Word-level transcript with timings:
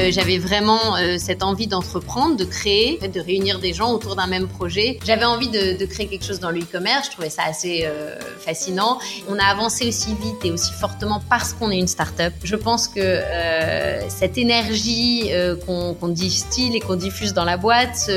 Euh, 0.00 0.10
j'avais 0.10 0.38
vraiment 0.38 0.96
euh, 0.96 1.16
cette 1.18 1.42
envie 1.42 1.66
d'entreprendre, 1.66 2.36
de 2.36 2.44
créer, 2.44 2.98
de 2.98 3.20
réunir 3.20 3.58
des 3.58 3.72
gens 3.74 3.92
autour 3.92 4.16
d'un 4.16 4.26
même 4.26 4.48
projet. 4.48 4.98
J'avais 5.04 5.24
envie 5.24 5.48
de, 5.48 5.76
de, 5.78 5.84
créer 5.84 6.06
quelque 6.06 6.24
chose 6.24 6.40
dans 6.40 6.50
le 6.50 6.60
e-commerce. 6.60 7.06
Je 7.06 7.12
trouvais 7.12 7.30
ça 7.30 7.42
assez 7.46 7.84
euh, 7.84 8.16
fascinant. 8.38 8.98
On 9.28 9.38
a 9.38 9.44
avancé 9.44 9.86
aussi 9.86 10.14
vite 10.14 10.44
et 10.44 10.50
aussi 10.50 10.72
fortement 10.72 11.20
parce 11.28 11.52
qu'on 11.52 11.70
est 11.70 11.78
une 11.78 11.88
start-up. 11.88 12.32
Je 12.44 12.56
pense 12.56 12.88
que 12.88 13.20
cette 14.08 14.38
énergie 14.38 15.30
qu'on 15.66 15.94
qu 15.94 16.12
distille 16.12 16.76
et 16.76 16.80
qu'on 16.80 16.94
diffuse 16.94 17.34
dans 17.34 17.44
la 17.44 17.56
boîte, 17.56 18.10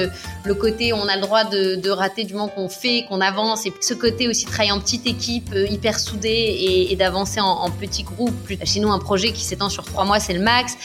le 0.44 0.54
côté 0.54 0.94
on 0.94 1.08
a 1.08 1.16
le 1.16 1.22
droit 1.22 1.44
de, 1.44 1.76
de 1.76 1.90
rater 1.90 2.24
du 2.24 2.34
moment 2.34 2.48
qu'on 2.48 2.70
fait, 2.70 3.06
qu'on 3.10 3.22
avance, 3.22 3.66
et 3.66 3.74
ce 3.82 3.94
côté 3.94 4.28
aussi 4.28 4.46
travailler 4.46 4.72
en 4.72 4.80
petite 4.80 5.08
équipe, 5.08 5.54
hyper 5.70 6.00
soudée 6.00 6.30
et, 6.30 6.92
et 6.92 6.96
d'avancer 6.96 7.40
en, 7.40 7.48
en 7.48 7.70
petits 7.70 8.04
groupes. 8.04 8.34
Chez 8.64 8.80
nous, 8.80 8.92
un 8.92 9.00
projet 9.00 9.32
qui 9.32 9.44
s'étend 9.44 9.70
sur 9.70 9.84
trois 9.84 10.06
mois, 10.06 10.20
c'est 10.20 10.34
le 10.34 10.42
max. 10.42 10.78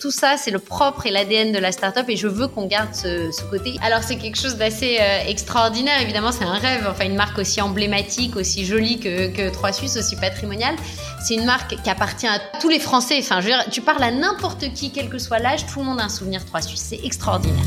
tout 0.00 0.10
ça, 0.10 0.36
c'est 0.44 0.50
le 0.50 0.58
propre 0.58 1.06
et 1.06 1.10
l'ADN 1.10 1.52
de 1.52 1.58
la 1.58 1.72
startup 1.72 2.04
et 2.08 2.16
je 2.16 2.28
veux 2.28 2.48
qu'on 2.48 2.66
garde 2.66 2.94
ce, 2.94 3.30
ce, 3.32 3.42
côté. 3.44 3.76
Alors 3.80 4.02
c'est 4.02 4.16
quelque 4.16 4.36
chose 4.36 4.56
d'assez 4.56 4.98
euh, 5.00 5.26
extraordinaire, 5.26 6.02
évidemment 6.02 6.32
c'est 6.32 6.44
un 6.44 6.58
rêve, 6.58 6.86
enfin 6.86 7.06
une 7.06 7.16
marque 7.16 7.38
aussi 7.38 7.62
emblématique, 7.62 8.36
aussi 8.36 8.66
jolie 8.66 9.00
que, 9.00 9.28
que 9.34 9.50
Trois 9.50 9.72
Suisses, 9.72 9.96
aussi 9.96 10.16
patrimoniale. 10.16 10.76
C'est 11.24 11.34
une 11.34 11.46
marque 11.46 11.82
qui 11.82 11.88
appartient 11.88 12.26
à 12.26 12.38
tous 12.60 12.68
les 12.68 12.78
Français, 12.78 13.16
enfin 13.20 13.40
je 13.40 13.46
veux 13.46 13.52
dire, 13.52 13.64
tu 13.70 13.80
parles 13.80 14.02
à 14.02 14.10
n'importe 14.10 14.70
qui, 14.74 14.90
quel 14.90 15.08
que 15.08 15.18
soit 15.18 15.38
l'âge, 15.38 15.64
tout 15.66 15.78
le 15.78 15.86
monde 15.86 16.00
a 16.00 16.04
un 16.04 16.08
souvenir 16.10 16.44
Trois 16.44 16.60
Suisses, 16.60 16.88
c'est 16.90 17.00
extraordinaire. 17.02 17.64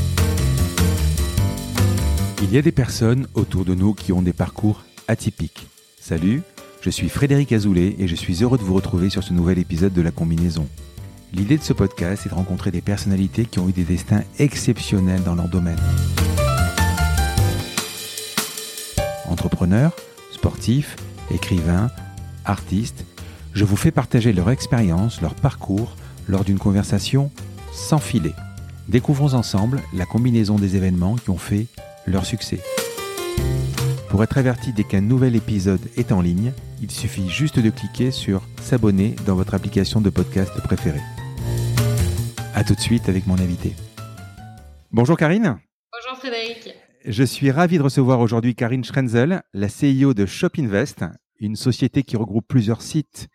Il 2.42 2.54
y 2.54 2.58
a 2.58 2.62
des 2.62 2.70
personnes 2.70 3.26
autour 3.34 3.64
de 3.64 3.74
nous 3.74 3.92
qui 3.92 4.12
ont 4.12 4.22
des 4.22 4.32
parcours 4.32 4.84
atypiques. 5.08 5.66
Salut, 6.00 6.42
je 6.80 6.90
suis 6.90 7.08
Frédéric 7.08 7.50
Azoulay 7.50 7.96
et 7.98 8.06
je 8.06 8.14
suis 8.14 8.44
heureux 8.44 8.56
de 8.56 8.62
vous 8.62 8.74
retrouver 8.74 9.10
sur 9.10 9.24
ce 9.24 9.32
nouvel 9.32 9.58
épisode 9.58 9.92
de 9.92 10.00
La 10.00 10.12
Combinaison. 10.12 10.68
L'idée 11.34 11.58
de 11.58 11.62
ce 11.62 11.74
podcast 11.74 12.24
est 12.24 12.30
de 12.30 12.34
rencontrer 12.34 12.70
des 12.70 12.80
personnalités 12.80 13.44
qui 13.44 13.58
ont 13.58 13.68
eu 13.68 13.72
des 13.72 13.84
destins 13.84 14.22
exceptionnels 14.38 15.22
dans 15.22 15.34
leur 15.34 15.48
domaine. 15.48 15.78
Entrepreneurs, 19.28 19.94
sportifs, 20.32 20.96
écrivains, 21.30 21.90
artistes, 22.46 23.04
je 23.52 23.64
vous 23.64 23.76
fais 23.76 23.90
partager 23.90 24.32
leur 24.32 24.50
expérience, 24.50 25.20
leur 25.20 25.34
parcours 25.34 25.96
lors 26.28 26.44
d'une 26.44 26.58
conversation 26.58 27.30
sans 27.72 27.98
filet. 27.98 28.34
Découvrons 28.88 29.34
ensemble 29.34 29.82
la 29.92 30.06
combinaison 30.06 30.56
des 30.56 30.76
événements 30.76 31.16
qui 31.16 31.28
ont 31.28 31.38
fait 31.38 31.66
leur 32.06 32.24
succès. 32.24 32.60
Pour 34.08 34.24
être 34.24 34.38
averti 34.38 34.72
dès 34.72 34.84
qu'un 34.84 35.02
nouvel 35.02 35.36
épisode 35.36 35.86
est 35.98 36.10
en 36.10 36.22
ligne, 36.22 36.52
il 36.80 36.90
suffit 36.90 37.28
juste 37.28 37.58
de 37.58 37.68
cliquer 37.68 38.10
sur 38.12 38.42
S'abonner 38.62 39.14
dans 39.26 39.34
votre 39.34 39.52
application 39.52 40.00
de 40.00 40.08
podcast 40.08 40.52
préférée. 40.62 41.02
A 42.58 42.64
tout 42.64 42.74
de 42.74 42.80
suite 42.80 43.08
avec 43.08 43.24
mon 43.28 43.38
invité. 43.38 43.76
Bonjour 44.90 45.16
Karine. 45.16 45.60
Bonjour 45.92 46.18
Frédéric. 46.18 46.74
Je 47.04 47.22
suis 47.22 47.52
ravi 47.52 47.78
de 47.78 47.84
recevoir 47.84 48.18
aujourd'hui 48.18 48.56
Karine 48.56 48.82
Schrenzel, 48.82 49.42
la 49.54 49.68
CEO 49.68 50.12
de 50.12 50.26
Shop 50.26 50.48
Invest, 50.58 51.04
une 51.38 51.54
société 51.54 52.02
qui 52.02 52.16
regroupe 52.16 52.48
plusieurs 52.48 52.82
sites 52.82 53.28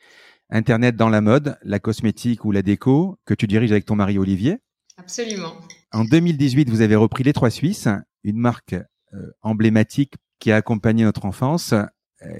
internet 0.50 0.98
dans 0.98 1.08
la 1.08 1.22
mode, 1.22 1.58
la 1.64 1.80
cosmétique 1.80 2.44
ou 2.44 2.52
la 2.52 2.64
déco, 2.64 3.18
que 3.26 3.34
tu 3.34 3.48
diriges 3.48 3.72
avec 3.72 3.86
ton 3.86 3.96
mari 3.96 4.18
Olivier. 4.20 4.58
Absolument. 4.98 5.54
En 5.94 6.04
2018, 6.04 6.70
vous 6.70 6.82
avez 6.82 6.98
repris 6.98 7.24
Les 7.24 7.32
Trois 7.32 7.50
Suisses, 7.50 7.88
une 8.26 8.40
marque 8.40 8.74
euh, 8.74 9.32
emblématique 9.42 10.16
qui 10.40 10.52
a 10.52 10.58
accompagné 10.58 11.06
notre 11.06 11.24
enfance. 11.24 11.72
Euh, 11.72 11.86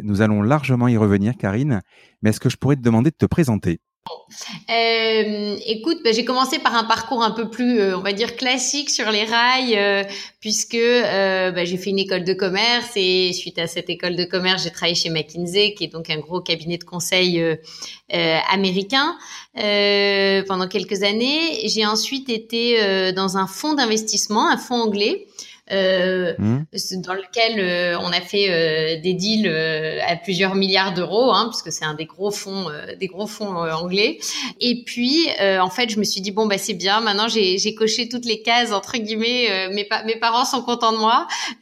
nous 0.02 0.22
allons 0.22 0.42
largement 0.42 0.90
y 0.90 0.98
revenir, 0.98 1.38
Karine. 1.38 1.80
Mais 2.22 2.32
est-ce 2.32 2.42
que 2.42 2.50
je 2.50 2.58
pourrais 2.58 2.76
te 2.76 2.82
demander 2.82 3.10
de 3.10 3.16
te 3.16 3.26
présenter? 3.26 3.80
Euh, 4.70 5.58
écoute, 5.66 6.00
bah, 6.04 6.12
j'ai 6.12 6.26
commencé 6.26 6.60
par 6.60 6.76
un 6.76 6.84
parcours 6.84 7.24
un 7.24 7.32
peu 7.32 7.50
plus, 7.50 7.80
euh, 7.80 7.98
on 7.98 8.02
va 8.02 8.14
dire, 8.14 8.36
classique 8.36 8.90
sur 8.90 9.10
les 9.12 9.24
rails, 9.24 9.78
euh, 9.78 10.04
puisque 10.40 10.76
euh, 10.76 11.52
bah, 11.52 11.66
j'ai 11.66 11.78
fait 11.78 11.92
une 11.92 12.00
école 12.00 12.24
de 12.24 12.34
commerce 12.34 12.92
et 12.96 13.32
suite 13.34 13.60
à 13.60 13.68
cette 13.68 13.90
école 13.90 14.16
de 14.16 14.26
commerce, 14.26 14.64
j'ai 14.64 14.72
travaillé 14.72 14.96
chez 14.96 15.10
McKinsey, 15.10 15.74
qui 15.74 15.86
est 15.86 15.94
donc 15.94 16.10
un 16.10 16.20
gros 16.20 16.42
cabinet 16.42 16.78
de 16.78 16.84
conseil 16.84 17.40
euh, 17.42 17.56
américain, 18.50 19.16
pendant 19.56 20.68
quelques 20.68 21.04
années. 21.04 21.68
J'ai 21.68 21.86
ensuite 21.86 22.30
été 22.30 23.14
dans 23.14 23.38
un 23.38 23.48
fonds 23.48 23.74
d'investissement, 23.74 24.50
un 24.50 24.58
fonds 24.58 24.82
anglais. 24.82 25.28
Euh, 25.74 26.34
mmh. 26.38 27.02
dans 27.02 27.14
lequel 27.14 27.60
euh, 27.60 27.98
on 28.00 28.12
a 28.12 28.22
fait 28.22 28.48
euh, 28.50 29.02
des 29.02 29.14
deals 29.14 29.48
euh, 29.48 30.00
à 30.06 30.16
plusieurs 30.16 30.54
milliards 30.54 30.94
d'euros, 30.94 31.32
hein, 31.32 31.50
puisque 31.50 31.72
c'est 31.76 31.86
un 31.86 31.96
des 31.96 32.06
gros 32.06 32.30
fonds, 32.32 32.70
euh, 32.70 32.96
des 33.00 33.08
gros 33.08 33.26
fonds 33.26 33.56
anglais. 33.56 34.20
Et 34.60 34.84
puis, 34.86 35.28
en 35.40 35.70
fait, 35.70 35.90
je 35.90 36.00
me 36.00 36.04
suis 36.04 36.22
dit 36.22 36.32
bon 36.32 36.46
bah 36.46 36.58
c'est 36.58 36.74
bien. 36.74 37.02
Maintenant, 37.02 37.28
j'ai 37.28 37.76
coché 37.76 38.08
toutes 38.08 38.26
les 38.26 38.42
cases 38.42 38.72
entre 38.72 38.98
guillemets. 38.98 39.70
mes, 39.72 39.86
pa 39.86 40.04
mes 40.04 40.16
parents 40.16 40.46
sont 40.46 40.62
contents 40.62 40.92
de 40.92 40.98
moi, 40.98 41.28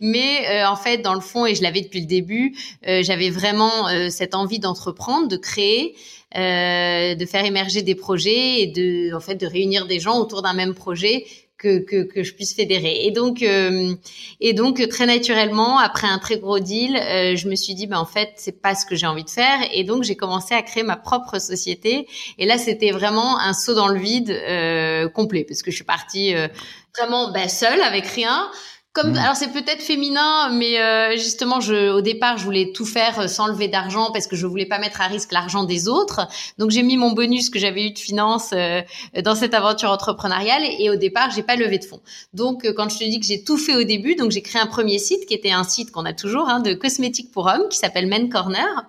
mais 0.00 0.64
en 0.64 0.76
fait, 0.76 0.98
dans 0.98 1.14
le 1.14 1.20
fond, 1.20 1.46
et 1.46 1.54
je 1.54 1.62
l'avais 1.62 1.82
depuis 1.82 2.00
le 2.00 2.06
début, 2.06 2.56
j'avais 2.84 3.30
vraiment 3.30 3.88
cette 4.10 4.34
envie 4.34 4.58
d'entreprendre, 4.58 5.28
de 5.28 5.36
créer. 5.36 5.94
Euh, 6.34 7.14
de 7.14 7.26
faire 7.26 7.44
émerger 7.44 7.82
des 7.82 7.94
projets 7.94 8.62
et 8.62 8.66
de 8.66 9.14
en 9.14 9.20
fait 9.20 9.34
de 9.34 9.46
réunir 9.46 9.86
des 9.86 10.00
gens 10.00 10.18
autour 10.18 10.40
d'un 10.40 10.54
même 10.54 10.72
projet 10.72 11.26
que, 11.62 11.78
que, 11.78 12.02
que, 12.02 12.22
je 12.24 12.34
puisse 12.34 12.54
fédérer. 12.54 13.06
Et 13.06 13.12
donc, 13.12 13.42
euh, 13.42 13.94
et 14.40 14.52
donc 14.52 14.86
très 14.88 15.06
naturellement, 15.06 15.78
après 15.78 16.08
un 16.08 16.18
très 16.18 16.38
gros 16.38 16.58
deal, 16.58 16.96
euh, 16.96 17.36
je 17.36 17.48
me 17.48 17.54
suis 17.54 17.74
dit, 17.74 17.86
ben 17.86 17.98
en 17.98 18.04
fait, 18.04 18.30
c'est 18.36 18.60
pas 18.60 18.74
ce 18.74 18.84
que 18.84 18.96
j'ai 18.96 19.06
envie 19.06 19.24
de 19.24 19.30
faire. 19.30 19.60
Et 19.72 19.84
donc, 19.84 20.02
j'ai 20.02 20.16
commencé 20.16 20.54
à 20.54 20.62
créer 20.62 20.82
ma 20.82 20.96
propre 20.96 21.38
société. 21.38 22.08
Et 22.38 22.46
là, 22.46 22.58
c'était 22.58 22.90
vraiment 22.90 23.38
un 23.38 23.52
saut 23.52 23.74
dans 23.74 23.88
le 23.88 24.00
vide 24.00 24.30
euh, 24.30 25.08
complet, 25.08 25.44
parce 25.44 25.62
que 25.62 25.70
je 25.70 25.76
suis 25.76 25.84
partie 25.84 26.34
euh, 26.34 26.48
vraiment 26.98 27.30
ben, 27.30 27.48
seule, 27.48 27.80
avec 27.80 28.06
rien. 28.06 28.50
Comme, 28.94 29.12
mmh. 29.12 29.16
alors 29.16 29.36
c'est 29.36 29.52
peut-être 29.52 29.80
féminin, 29.80 30.50
mais 30.50 30.78
euh, 30.78 31.12
justement, 31.16 31.60
je, 31.60 31.90
au 31.90 32.02
départ, 32.02 32.36
je 32.36 32.44
voulais 32.44 32.72
tout 32.74 32.84
faire 32.84 33.20
euh, 33.20 33.26
sans 33.26 33.46
lever 33.46 33.68
d'argent 33.68 34.10
parce 34.12 34.26
que 34.26 34.36
je 34.36 34.46
voulais 34.46 34.66
pas 34.66 34.78
mettre 34.78 35.00
à 35.00 35.06
risque 35.06 35.32
l'argent 35.32 35.64
des 35.64 35.88
autres. 35.88 36.28
Donc 36.58 36.72
j'ai 36.72 36.82
mis 36.82 36.98
mon 36.98 37.12
bonus 37.12 37.48
que 37.48 37.58
j'avais 37.58 37.86
eu 37.86 37.92
de 37.92 37.98
finance 37.98 38.50
euh, 38.52 38.82
dans 39.24 39.34
cette 39.34 39.54
aventure 39.54 39.90
entrepreneuriale 39.90 40.62
et, 40.64 40.84
et 40.84 40.90
au 40.90 40.96
départ, 40.96 41.30
j'ai 41.30 41.42
pas 41.42 41.56
levé 41.56 41.78
de 41.78 41.86
fonds. 41.86 42.02
Donc 42.34 42.66
euh, 42.66 42.74
quand 42.76 42.90
je 42.90 42.98
te 42.98 43.04
dis 43.04 43.18
que 43.18 43.24
j'ai 43.24 43.42
tout 43.42 43.56
fait 43.56 43.76
au 43.76 43.84
début, 43.84 44.14
donc 44.14 44.30
j'ai 44.30 44.42
créé 44.42 44.60
un 44.60 44.66
premier 44.66 44.98
site 44.98 45.24
qui 45.24 45.32
était 45.32 45.52
un 45.52 45.64
site 45.64 45.90
qu'on 45.90 46.04
a 46.04 46.12
toujours 46.12 46.50
hein, 46.50 46.60
de 46.60 46.74
cosmétiques 46.74 47.30
pour 47.32 47.46
hommes 47.46 47.68
qui 47.70 47.78
s'appelle 47.78 48.06
Men 48.08 48.28
Corner. 48.28 48.84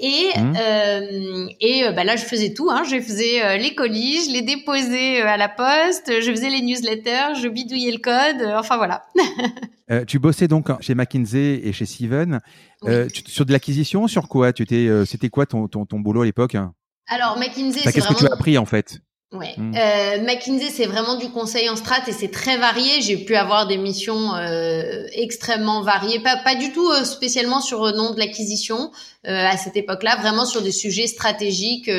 Et, 0.00 0.30
mmh. 0.36 0.54
euh, 0.56 1.46
et 1.60 1.82
bah 1.92 2.04
là, 2.04 2.14
je 2.14 2.24
faisais 2.24 2.54
tout. 2.54 2.70
Hein. 2.70 2.84
Je 2.84 3.00
faisais 3.00 3.42
euh, 3.42 3.56
les 3.56 3.74
colis, 3.74 4.26
je 4.28 4.32
les 4.32 4.42
déposais 4.42 5.20
euh, 5.20 5.26
à 5.26 5.36
la 5.36 5.48
poste, 5.48 6.12
je 6.20 6.30
faisais 6.30 6.50
les 6.50 6.62
newsletters, 6.62 7.34
je 7.42 7.48
bidouillais 7.48 7.90
le 7.90 7.98
code. 7.98 8.40
Euh, 8.40 8.58
enfin 8.58 8.76
voilà. 8.76 9.02
euh, 9.90 10.04
tu 10.04 10.20
bossais 10.20 10.46
donc 10.46 10.68
chez 10.80 10.94
McKinsey 10.94 11.60
et 11.64 11.72
chez 11.72 11.84
Steven. 11.84 12.40
Oui. 12.82 13.08
Tu, 13.12 13.22
sur 13.26 13.44
de 13.44 13.52
l'acquisition, 13.52 14.06
sur 14.06 14.28
quoi? 14.28 14.52
Tu 14.52 14.62
étais, 14.62 14.88
c'était 15.04 15.30
quoi 15.30 15.46
ton, 15.46 15.66
ton, 15.66 15.84
ton 15.84 15.98
boulot 15.98 16.22
à 16.22 16.26
l'époque? 16.26 16.56
Alors 17.08 17.36
McKinsey, 17.36 17.80
c'est 17.82 17.92
Qu'est-ce 17.92 18.06
vraiment... 18.06 18.14
que 18.14 18.24
tu 18.24 18.30
as 18.30 18.34
appris 18.34 18.56
en 18.56 18.66
fait? 18.66 19.00
Ouais. 19.30 19.54
Mmh. 19.58 19.74
Euh, 19.76 20.22
McKinsey, 20.22 20.70
c'est 20.70 20.86
vraiment 20.86 21.16
du 21.16 21.28
conseil 21.28 21.68
en 21.68 21.76
strat 21.76 22.00
et 22.06 22.12
c'est 22.12 22.30
très 22.30 22.56
varié. 22.56 23.02
J'ai 23.02 23.18
pu 23.18 23.36
avoir 23.36 23.66
des 23.66 23.76
missions 23.76 24.34
euh, 24.34 25.06
extrêmement 25.12 25.82
variées, 25.82 26.20
pas, 26.20 26.36
pas 26.36 26.54
du 26.54 26.72
tout 26.72 26.90
euh, 26.90 27.04
spécialement 27.04 27.60
sur 27.60 27.84
le 27.84 27.92
nom 27.92 28.14
de 28.14 28.18
l'acquisition 28.18 28.90
à 29.24 29.58
cette 29.58 29.76
époque-là, 29.76 30.16
vraiment 30.16 30.46
sur 30.46 30.62
des 30.62 30.72
sujets 30.72 31.06
stratégiques. 31.06 31.90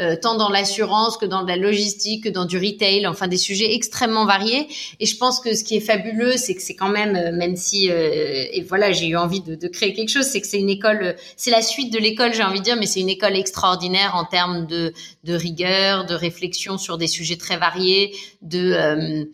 Euh, 0.00 0.16
tant 0.20 0.34
dans 0.34 0.48
l'assurance 0.48 1.16
que 1.16 1.24
dans 1.24 1.42
la 1.42 1.56
logistique, 1.56 2.24
que 2.24 2.28
dans 2.28 2.46
du 2.46 2.58
retail, 2.58 3.06
enfin 3.06 3.28
des 3.28 3.36
sujets 3.36 3.74
extrêmement 3.74 4.26
variés. 4.26 4.66
Et 4.98 5.06
je 5.06 5.16
pense 5.16 5.38
que 5.38 5.54
ce 5.54 5.62
qui 5.62 5.76
est 5.76 5.80
fabuleux, 5.80 6.36
c'est 6.36 6.56
que 6.56 6.62
c'est 6.62 6.74
quand 6.74 6.88
même, 6.88 7.12
même 7.36 7.54
si, 7.54 7.88
euh, 7.92 8.44
et 8.50 8.62
voilà, 8.62 8.90
j'ai 8.90 9.06
eu 9.06 9.16
envie 9.16 9.40
de, 9.40 9.54
de, 9.54 9.68
créer 9.68 9.92
quelque 9.92 10.08
chose, 10.08 10.24
c'est 10.24 10.40
que 10.40 10.48
c'est 10.48 10.58
une 10.58 10.68
école, 10.68 11.14
c'est 11.36 11.52
la 11.52 11.62
suite 11.62 11.92
de 11.92 12.00
l'école, 12.00 12.34
j'ai 12.34 12.42
envie 12.42 12.58
de 12.58 12.64
dire, 12.64 12.76
mais 12.76 12.86
c'est 12.86 12.98
une 12.98 13.08
école 13.08 13.36
extraordinaire 13.36 14.16
en 14.16 14.24
termes 14.24 14.66
de, 14.66 14.92
de 15.22 15.34
rigueur, 15.34 16.06
de 16.06 16.14
réflexion 16.14 16.76
sur 16.76 16.98
des 16.98 17.06
sujets 17.06 17.36
très 17.36 17.56
variés, 17.56 18.16
de 18.42 18.72
euh, 18.72 19.24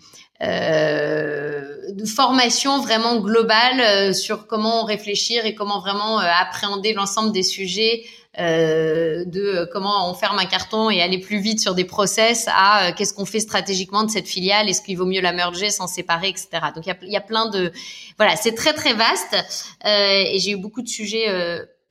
euh, 0.43 1.93
de 1.93 2.07
formation 2.07 2.81
vraiment 2.81 3.21
globale 3.21 3.81
euh, 3.81 4.13
sur 4.15 4.47
comment 4.47 4.85
réfléchir 4.85 5.45
et 5.45 5.55
comment 5.55 5.81
vraiment 5.81 6.19
euh, 6.19 6.25
appréhender 6.41 6.95
l'ensemble 6.95 7.31
des 7.33 7.43
sujets 7.43 8.05
euh, 8.05 8.20
de 8.39 9.69
comment 9.73 10.11
on 10.11 10.15
ferme 10.15 10.39
un 10.39 10.47
carton 10.47 10.91
et 10.91 11.03
aller 11.03 11.19
plus 11.19 11.41
vite 11.41 11.61
sur 11.61 11.75
des 11.75 11.85
process 11.85 12.47
à 12.49 12.89
euh, 12.89 12.93
qu'est-ce 12.97 13.13
qu'on 13.13 13.25
fait 13.25 13.41
stratégiquement 13.41 14.05
de 14.05 14.11
cette 14.11 14.29
filiale, 14.29 14.69
est-ce 14.69 14.83
qu'il 14.83 14.97
vaut 14.97 15.07
mieux 15.07 15.21
la 15.21 15.33
merger, 15.33 15.71
s'en 15.71 15.87
séparer, 15.87 16.29
etc. 16.29 16.49
Donc 16.75 16.87
il 16.87 16.91
y 16.91 16.93
a, 16.93 16.97
y 17.03 17.17
a, 17.17 17.21
plein 17.21 17.51
de 17.51 17.73
voilà, 18.17 18.37
c'est 18.37 18.55
très 18.55 18.73
très 18.73 18.95
vaste 18.95 19.37
et 19.85 20.39
j'ai 20.39 20.53
eu 20.53 20.57
beaucoup 20.57 20.83
de 20.83 20.89
sujets 20.89 21.27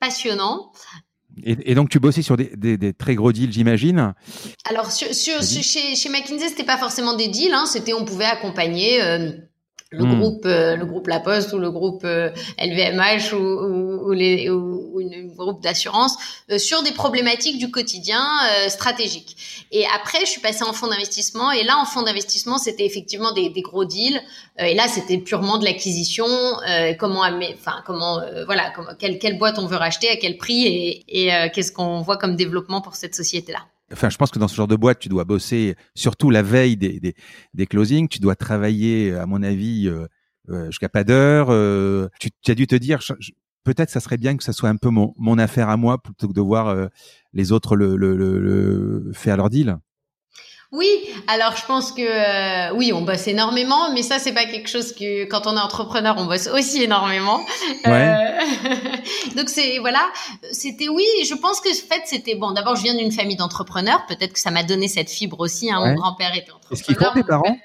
passionnants. 0.00 0.72
Et, 1.44 1.70
et, 1.70 1.74
donc, 1.74 1.88
tu 1.88 2.00
bossais 2.00 2.22
sur 2.22 2.36
des, 2.36 2.50
des, 2.56 2.76
des 2.76 2.92
très 2.92 3.14
gros 3.14 3.32
deals, 3.32 3.52
j'imagine? 3.52 4.14
Alors, 4.68 4.90
sur, 4.90 5.12
sur, 5.14 5.42
chez, 5.42 5.94
chez 5.94 6.08
McKinsey, 6.08 6.48
c'était 6.48 6.64
pas 6.64 6.76
forcément 6.76 7.14
des 7.14 7.28
deals. 7.28 7.52
Hein, 7.52 7.66
c'était, 7.66 7.92
on 7.92 8.04
pouvait 8.04 8.24
accompagner 8.24 9.02
euh, 9.02 9.30
le 9.92 10.04
mmh. 10.04 10.20
groupe, 10.20 10.46
euh, 10.46 10.76
le 10.76 10.86
groupe 10.86 11.08
La 11.08 11.18
Poste 11.18 11.52
ou 11.52 11.58
le 11.58 11.70
groupe 11.70 12.04
euh, 12.04 12.30
LVMH 12.58 13.34
ou, 13.34 13.38
ou, 13.38 14.08
ou, 14.08 14.12
les, 14.12 14.48
ou, 14.48 14.88
ou 14.92 15.00
une, 15.00 15.34
groupe 15.34 15.62
d'assurance 15.62 16.16
sur 16.58 16.82
des 16.82 16.92
problématiques 16.92 17.58
du 17.58 17.70
quotidien 17.70 18.22
stratégiques. 18.68 19.64
Et 19.72 19.86
après, 19.86 20.20
je 20.20 20.26
suis 20.26 20.40
passée 20.40 20.64
en 20.64 20.74
fonds 20.74 20.88
d'investissement. 20.88 21.50
Et 21.50 21.62
là, 21.62 21.78
en 21.78 21.86
fonds 21.86 22.02
d'investissement, 22.02 22.58
c'était 22.58 22.84
effectivement 22.84 23.32
des, 23.32 23.48
des, 23.48 23.62
gros 23.62 23.86
deals. 23.86 24.20
et 24.58 24.74
là, 24.74 24.86
c'était 24.86 25.16
purement 25.16 25.56
de 25.56 25.64
l'acquisition. 25.64 26.26
comment, 26.98 27.22
enfin, 27.54 27.82
comment, 27.86 28.20
voilà, 28.44 28.70
comment, 28.76 28.90
quelle, 28.98 29.18
quelle 29.18 29.38
boîte 29.38 29.58
on 29.58 29.66
veut 29.66 29.78
racheter, 29.78 30.10
à 30.10 30.16
quel 30.16 30.36
prix 30.36 30.66
et, 30.66 31.04
et 31.08 31.50
qu'est-ce 31.52 31.72
qu'on 31.72 32.02
voit 32.02 32.18
comme 32.18 32.36
développement 32.36 32.82
pour 32.82 32.96
cette 32.96 33.14
société-là 33.14 33.60
enfin, 33.92 34.10
je 34.10 34.16
pense 34.16 34.30
que 34.30 34.38
dans 34.38 34.48
ce 34.48 34.54
genre 34.54 34.68
de 34.68 34.76
boîte, 34.76 34.98
tu 34.98 35.08
dois 35.08 35.24
bosser 35.24 35.76
surtout 35.94 36.30
la 36.30 36.42
veille 36.42 36.76
des, 36.76 37.14
des, 37.54 37.66
closings. 37.66 38.08
Tu 38.08 38.18
dois 38.20 38.36
travailler, 38.36 39.14
à 39.14 39.26
mon 39.26 39.42
avis, 39.42 39.88
euh, 39.88 40.06
euh 40.50 40.66
jusqu'à 40.66 40.88
pas 40.88 41.04
d'heure. 41.04 41.48
Euh, 41.50 42.08
tu, 42.20 42.30
tu, 42.42 42.50
as 42.50 42.54
dû 42.54 42.66
te 42.66 42.76
dire, 42.76 43.00
peut-être 43.64 43.90
ça 43.90 44.00
serait 44.00 44.18
bien 44.18 44.36
que 44.36 44.44
ça 44.44 44.52
soit 44.52 44.68
un 44.68 44.76
peu 44.76 44.90
mon, 44.90 45.38
affaire 45.38 45.68
à 45.68 45.76
moi 45.76 46.02
plutôt 46.02 46.28
que 46.28 46.32
de 46.32 46.40
voir 46.40 46.88
les 47.32 47.52
autres 47.52 47.76
le, 47.76 47.96
le 47.96 49.12
faire 49.12 49.36
leur 49.36 49.50
deal. 49.50 49.78
Oui, 50.72 50.88
alors 51.26 51.56
je 51.56 51.66
pense 51.66 51.90
que 51.90 52.00
euh, 52.00 52.72
oui, 52.76 52.92
on 52.92 53.02
bosse 53.02 53.26
énormément, 53.26 53.92
mais 53.92 54.02
ça 54.02 54.20
c'est 54.20 54.32
pas 54.32 54.44
quelque 54.44 54.68
chose 54.68 54.92
que 54.92 55.24
quand 55.24 55.48
on 55.48 55.56
est 55.56 55.60
entrepreneur, 55.60 56.14
on 56.16 56.26
bosse 56.26 56.46
aussi 56.46 56.84
énormément. 56.84 57.40
Ouais. 57.86 58.14
Euh, 58.14 59.34
donc 59.36 59.48
c'est 59.48 59.78
voilà, 59.78 60.08
c'était 60.52 60.88
oui, 60.88 61.04
je 61.28 61.34
pense 61.34 61.60
que 61.60 61.70
en 61.70 61.88
fait 61.88 62.02
c'était 62.06 62.36
bon. 62.36 62.52
D'abord, 62.52 62.76
je 62.76 62.82
viens 62.82 62.94
d'une 62.94 63.10
famille 63.10 63.36
d'entrepreneurs, 63.36 64.06
peut-être 64.06 64.34
que 64.34 64.38
ça 64.38 64.52
m'a 64.52 64.62
donné 64.62 64.86
cette 64.86 65.10
fibre 65.10 65.40
aussi. 65.40 65.72
Hein. 65.72 65.80
Mon 65.84 65.94
grand-père 65.94 66.36
était 66.36 66.52
entrepreneur. 66.52 66.72
Est-ce 66.72 66.82
qu'ils 66.84 66.96
font 66.96 67.12
tes 67.14 67.24
parents? 67.24 67.56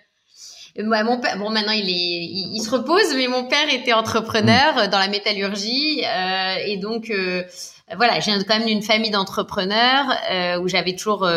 Ouais, 0.78 1.04
mon 1.04 1.20
père, 1.20 1.38
bon 1.38 1.52
maintenant 1.52 1.72
il 1.72 1.90
est, 1.90 2.54
il, 2.54 2.62
se 2.62 2.70
repose, 2.70 3.16
mais 3.16 3.28
mon 3.28 3.46
père 3.46 3.72
était 3.72 3.94
entrepreneur 3.94 4.76
mmh. 4.76 4.88
dans 4.88 5.00
la 5.00 5.08
métallurgie 5.08 6.04
euh, 6.04 6.56
et 6.66 6.76
donc 6.76 7.10
euh, 7.12 7.44
voilà, 7.96 8.20
j'ai 8.20 8.34
quand 8.44 8.58
même 8.58 8.68
d'une 8.68 8.82
famille 8.82 9.12
d'entrepreneurs 9.12 10.06
euh, 10.32 10.60
où 10.60 10.68
j'avais 10.68 10.94
toujours 10.96 11.30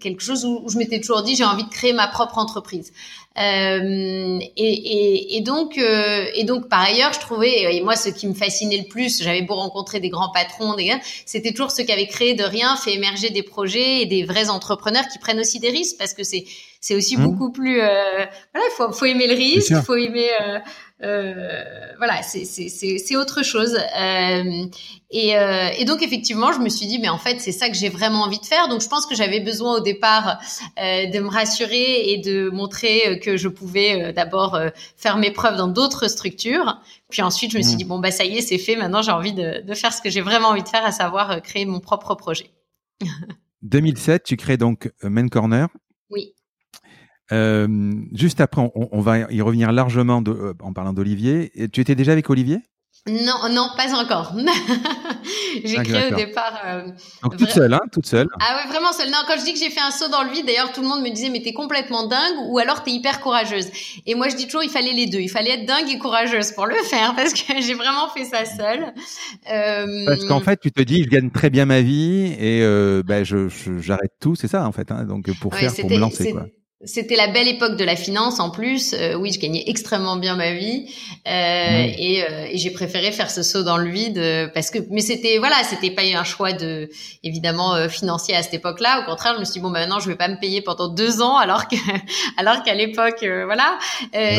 quelque 0.00 0.22
chose 0.22 0.44
où, 0.44 0.68
je 0.68 0.78
m'étais 0.78 1.00
toujours 1.00 1.22
dit 1.22 1.36
j'ai 1.36 1.44
envie 1.44 1.64
de 1.64 1.70
créer 1.70 1.92
ma 1.92 2.08
propre 2.08 2.38
entreprise. 2.38 2.92
Euh, 3.38 4.38
et, 4.56 4.72
et, 4.72 5.36
et, 5.36 5.40
donc, 5.40 5.78
euh, 5.78 6.26
et 6.34 6.42
donc 6.42 6.68
par 6.68 6.80
ailleurs, 6.82 7.12
je 7.12 7.20
trouvais 7.20 7.76
et 7.76 7.80
moi 7.80 7.94
ce 7.94 8.08
qui 8.08 8.26
me 8.26 8.34
fascinait 8.34 8.78
le 8.78 8.88
plus, 8.88 9.22
j'avais 9.22 9.42
beau 9.42 9.54
rencontrer 9.54 10.00
des 10.00 10.08
grands 10.08 10.32
patrons, 10.32 10.74
des 10.74 10.86
gars, 10.86 10.98
c'était 11.26 11.52
toujours 11.52 11.70
ceux 11.70 11.84
qui 11.84 11.92
avaient 11.92 12.08
créé 12.08 12.34
de 12.34 12.42
rien, 12.42 12.74
fait 12.76 12.94
émerger 12.94 13.30
des 13.30 13.44
projets 13.44 14.02
et 14.02 14.06
des 14.06 14.24
vrais 14.24 14.50
entrepreneurs 14.50 15.06
qui 15.12 15.20
prennent 15.20 15.38
aussi 15.38 15.60
des 15.60 15.70
risques 15.70 15.96
parce 15.96 16.12
que 16.12 16.24
c'est 16.24 16.44
c'est 16.80 16.94
aussi 16.94 17.16
mmh. 17.16 17.24
beaucoup 17.24 17.52
plus 17.52 17.80
euh, 17.80 18.24
voilà, 18.52 18.66
il 18.66 18.74
faut, 18.76 18.90
faut 18.92 19.04
aimer 19.04 19.28
le 19.28 19.34
risque, 19.34 19.70
il 19.70 19.82
faut 19.82 19.96
aimer 19.96 20.28
euh, 20.40 20.58
voilà, 21.00 22.22
c'est 22.22 23.16
autre 23.16 23.42
chose. 23.42 23.76
Euh, 23.98 24.66
et, 25.10 25.36
euh, 25.36 25.68
et, 25.76 25.84
donc 25.84 26.02
effectivement, 26.02 26.52
je 26.52 26.60
me 26.60 26.68
suis 26.68 26.86
dit, 26.86 26.98
mais 26.98 27.08
en 27.08 27.18
fait, 27.18 27.40
c'est 27.40 27.52
ça 27.52 27.68
que 27.68 27.76
j'ai 27.76 27.88
vraiment 27.88 28.22
envie 28.22 28.38
de 28.38 28.46
faire. 28.46 28.68
Donc 28.68 28.80
je 28.80 28.88
pense 28.88 29.06
que 29.06 29.14
j'avais 29.14 29.40
besoin 29.40 29.76
au 29.78 29.80
départ 29.80 30.38
euh, 30.78 31.06
de 31.06 31.18
me 31.20 31.28
rassurer 31.28 32.10
et 32.10 32.18
de 32.18 32.50
montrer 32.50 33.18
que 33.20 33.36
je 33.36 33.48
pouvais 33.48 34.02
euh, 34.02 34.12
d'abord 34.12 34.58
faire 34.96 35.16
mes 35.16 35.30
preuves 35.30 35.56
dans 35.56 35.68
d'autres 35.68 36.08
structures. 36.08 36.80
Puis 37.08 37.22
ensuite, 37.22 37.52
je 37.52 37.58
me 37.58 37.62
suis 37.62 37.74
mmh. 37.74 37.78
dit, 37.78 37.84
bon 37.84 37.98
bah 37.98 38.10
ça 38.10 38.24
y 38.24 38.38
est, 38.38 38.42
c'est 38.42 38.58
fait. 38.58 38.76
Maintenant, 38.76 39.02
j'ai 39.02 39.12
envie 39.12 39.32
de, 39.32 39.62
de, 39.62 39.74
faire 39.74 39.92
ce 39.92 40.00
que 40.00 40.10
j'ai 40.10 40.20
vraiment 40.20 40.48
envie 40.48 40.62
de 40.62 40.68
faire, 40.68 40.84
à 40.84 40.92
savoir 40.92 41.42
créer 41.42 41.64
mon 41.64 41.80
propre 41.80 42.14
projet. 42.14 42.50
2007, 43.62 44.22
tu 44.22 44.36
crées 44.36 44.56
donc 44.56 44.90
Main 45.02 45.28
Corner. 45.28 45.68
Oui. 46.08 46.34
Euh, 47.32 47.92
juste 48.12 48.40
après, 48.40 48.62
on, 48.62 48.88
on, 48.92 49.00
va 49.00 49.30
y 49.30 49.40
revenir 49.40 49.72
largement 49.72 50.22
de, 50.22 50.30
euh, 50.30 50.54
en 50.60 50.72
parlant 50.72 50.92
d'Olivier. 50.92 51.52
Tu 51.72 51.80
étais 51.80 51.94
déjà 51.94 52.12
avec 52.12 52.28
Olivier? 52.28 52.60
Non, 53.08 53.48
non, 53.50 53.68
pas 53.76 53.94
encore. 53.94 54.36
j'ai 55.64 55.78
ah, 55.78 55.82
créé 55.82 56.12
au 56.12 56.16
départ. 56.16 56.60
Euh, 56.66 56.82
Donc 57.22 57.38
toute 57.38 57.48
seule, 57.48 57.72
hein, 57.72 57.80
toute 57.90 58.04
seule. 58.04 58.28
Ah 58.40 58.56
ouais, 58.56 58.70
vraiment 58.70 58.92
seule. 58.92 59.08
Non, 59.08 59.18
quand 59.26 59.38
je 59.38 59.44
dis 59.44 59.54
que 59.54 59.58
j'ai 59.58 59.70
fait 59.70 59.80
un 59.80 59.90
saut 59.90 60.08
dans 60.08 60.22
le 60.22 60.30
vide, 60.30 60.44
d'ailleurs, 60.44 60.70
tout 60.72 60.82
le 60.82 60.86
monde 60.86 61.02
me 61.02 61.08
disait 61.08 61.30
mais 61.30 61.40
t'es 61.40 61.54
complètement 61.54 62.06
dingue 62.06 62.36
ou 62.48 62.58
alors 62.58 62.82
t'es 62.82 62.90
hyper 62.90 63.20
courageuse. 63.20 63.68
Et 64.04 64.14
moi, 64.14 64.28
je 64.28 64.36
dis 64.36 64.44
toujours 64.44 64.62
il 64.62 64.70
fallait 64.70 64.92
les 64.92 65.06
deux. 65.06 65.20
Il 65.20 65.30
fallait 65.30 65.52
être 65.52 65.66
dingue 65.66 65.88
et 65.88 65.98
courageuse 65.98 66.52
pour 66.52 66.66
le 66.66 66.74
faire 66.84 67.14
parce 67.16 67.32
que 67.32 67.60
j'ai 67.60 67.74
vraiment 67.74 68.08
fait 68.14 68.26
ça 68.26 68.44
seule. 68.44 68.92
Euh... 69.50 70.04
Parce 70.04 70.26
qu'en 70.26 70.40
fait, 70.40 70.60
tu 70.60 70.70
te 70.70 70.82
dis 70.82 71.02
je 71.02 71.08
gagne 71.08 71.30
très 71.30 71.48
bien 71.48 71.64
ma 71.64 71.80
vie 71.80 72.34
et 72.38 72.60
euh, 72.62 73.02
ben 73.02 73.24
je 73.24 73.48
j'arrête 73.78 74.12
tout, 74.20 74.34
c'est 74.34 74.48
ça 74.48 74.66
en 74.66 74.72
fait. 74.72 74.90
Hein, 74.92 75.04
donc 75.04 75.30
pour 75.40 75.54
faire 75.54 75.74
pour 75.74 75.90
me 75.90 75.98
lancer 75.98 76.32
quoi. 76.32 76.44
C'était 76.82 77.16
la 77.16 77.26
belle 77.26 77.46
époque 77.46 77.76
de 77.76 77.84
la 77.84 77.94
finance 77.94 78.40
en 78.40 78.48
plus. 78.48 78.94
Euh, 78.94 79.14
oui, 79.14 79.30
je 79.34 79.38
gagnais 79.38 79.64
extrêmement 79.66 80.16
bien 80.16 80.34
ma 80.34 80.52
vie 80.52 80.86
euh, 81.28 81.86
et, 81.98 82.22
euh, 82.22 82.46
et 82.50 82.56
j'ai 82.56 82.70
préféré 82.70 83.12
faire 83.12 83.30
ce 83.30 83.42
saut 83.42 83.62
dans 83.62 83.76
le 83.76 83.90
vide 83.90 84.16
euh, 84.16 84.48
parce 84.48 84.70
que, 84.70 84.78
mais 84.88 85.02
c'était 85.02 85.36
voilà, 85.36 85.56
c'était 85.64 85.90
pas 85.90 86.00
un 86.00 86.24
choix 86.24 86.54
de 86.54 86.88
évidemment 87.22 87.74
euh, 87.74 87.90
financier 87.90 88.34
à 88.34 88.42
cette 88.42 88.54
époque-là. 88.54 89.02
Au 89.02 89.10
contraire, 89.10 89.34
je 89.34 89.40
me 89.40 89.44
suis 89.44 89.54
dit 89.54 89.60
bon, 89.60 89.70
bah, 89.70 89.80
maintenant 89.80 90.00
je 90.00 90.08
vais 90.08 90.16
pas 90.16 90.28
me 90.28 90.40
payer 90.40 90.62
pendant 90.62 90.88
deux 90.88 91.20
ans 91.20 91.36
alors 91.36 91.68
que 91.68 91.76
alors 92.38 92.62
qu'à 92.62 92.74
l'époque, 92.74 93.18
voilà, 93.20 93.78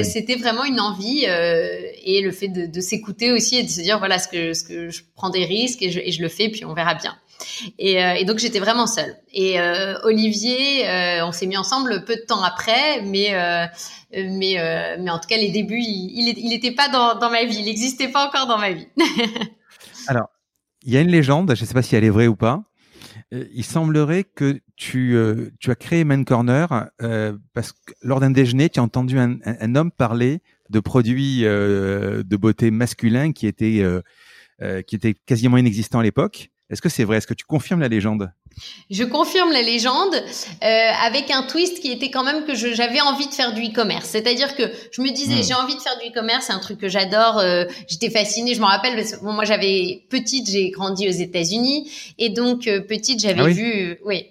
c'était 0.02 0.36
vraiment 0.36 0.64
une 0.64 0.80
envie 0.80 1.26
et 1.26 2.22
le 2.24 2.32
fait 2.32 2.48
de, 2.48 2.66
de 2.66 2.82
s'écouter 2.82 3.32
aussi 3.32 3.58
et 3.58 3.64
de 3.64 3.70
se 3.70 3.82
dire 3.82 4.00
voilà 4.00 4.18
ce 4.18 4.28
que 4.28 4.56
ce 4.56 4.64
que 4.64 4.90
je 4.90 5.04
prends 5.16 5.30
des 5.30 5.46
risques 5.46 5.84
et 5.84 5.92
je, 5.92 6.00
et 6.00 6.12
je 6.12 6.24
le 6.24 6.30
fais 6.30 6.50
puis 6.50 6.66
on 6.66 6.74
verra 6.74 6.96
bien. 6.96 7.16
Et, 7.78 8.04
euh, 8.04 8.14
et 8.14 8.26
donc 8.26 8.40
j'étais 8.40 8.60
vraiment 8.60 8.88
seule. 8.88 9.16
Et 9.34 9.60
euh, 9.60 9.96
Olivier, 10.04 10.88
euh, 10.88 11.26
on 11.26 11.32
s'est 11.32 11.46
mis 11.46 11.58
ensemble 11.58 12.04
peu 12.06 12.16
de 12.16 12.26
temps 12.28 12.44
après, 12.44 13.02
mais 13.04 13.32
mais 14.14 14.98
mais 15.00 15.10
en 15.10 15.20
tout 15.20 15.28
cas 15.28 15.38
les 15.38 15.52
débuts, 15.52 15.82
il 15.82 16.36
il 16.38 16.50
n'était 16.50 16.74
pas 16.74 16.90
dans, 16.90 17.18
dans 17.18 17.30
ma 17.30 17.46
vie, 17.46 17.58
il 17.60 17.66
n'existait 17.66 18.10
pas 18.10 18.28
encore 18.28 18.48
dans 18.48 18.58
ma 18.58 18.72
vie. 18.72 18.88
Alors, 20.08 20.30
il 20.84 20.94
y 20.94 20.98
a 20.98 21.02
une 21.02 21.12
légende, 21.12 21.54
je 21.56 21.62
ne 21.62 21.68
sais 21.68 21.74
pas 21.74 21.82
si 21.82 21.96
elle 21.96 22.04
est 22.04 22.10
vraie 22.10 22.28
ou 22.28 22.36
pas. 22.36 22.64
Il 23.32 23.64
semblerait 23.64 24.26
que 24.26 24.60
tu, 24.76 25.18
tu 25.60 25.72
as 25.72 25.76
créé 25.76 26.04
Man 26.04 26.26
Corner 26.26 26.90
parce 27.54 27.72
que 27.72 27.94
lors 28.02 28.20
d'un 28.20 28.32
déjeuner, 28.32 28.70
tu 28.70 28.80
as 28.80 28.84
entendu 28.84 29.18
un, 29.20 29.76
homme 29.76 29.92
parler 29.92 30.42
de 30.70 30.80
produits 30.82 31.42
de 31.42 32.36
beauté 32.36 32.72
masculins 32.72 33.32
qui 33.32 33.48
étaient, 33.48 33.86
qui 34.86 34.96
étaient 34.96 35.14
quasiment 35.14 35.58
inexistants 35.58 36.00
à 36.00 36.04
l'époque. 36.04 36.52
Est-ce 36.72 36.82
que 36.82 36.90
c'est 36.90 37.04
vrai? 37.04 37.18
Est-ce 37.18 37.28
que 37.28 37.34
tu 37.34 37.46
confirmes 37.46 37.82
la 37.82 37.90
légende? 37.90 38.32
Je 38.90 39.04
confirme 39.04 39.52
la 39.52 39.62
légende 39.62 40.16
euh, 40.16 40.92
avec 41.04 41.30
un 41.30 41.44
twist 41.44 41.82
qui 41.82 41.92
était 41.92 42.10
quand 42.10 42.24
même 42.24 42.46
que 42.46 42.56
j'avais 42.56 43.02
envie 43.02 43.28
de 43.28 43.34
faire 43.34 43.54
du 43.54 43.62
e-commerce. 43.64 44.06
C'est-à-dire 44.06 44.56
que 44.56 44.64
je 44.92 45.02
me 45.02 45.10
disais 45.10 45.42
hmm. 45.42 45.44
j'ai 45.44 45.54
envie 45.54 45.76
de 45.76 45.82
faire 45.82 45.98
du 46.00 46.08
e-commerce, 46.08 46.46
c'est 46.48 46.54
un 46.54 46.60
truc 46.60 46.80
que 46.80 46.88
j'adore. 46.88 47.40
Euh, 47.40 47.66
J'étais 47.88 48.10
fascinée. 48.10 48.54
Je 48.56 48.62
me 48.62 48.66
rappelle, 48.66 49.04
bon, 49.22 49.34
moi 49.34 49.44
j'avais 49.44 50.04
petite, 50.10 50.50
j'ai 50.50 50.70
grandi 50.70 51.08
aux 51.08 51.12
États-Unis 51.12 51.92
et 52.18 52.30
donc 52.30 52.68
euh, 52.68 52.80
petite 52.82 53.20
j'avais 53.20 53.42
ah 53.42 53.48
vu, 53.48 53.98
oui. 54.06 54.28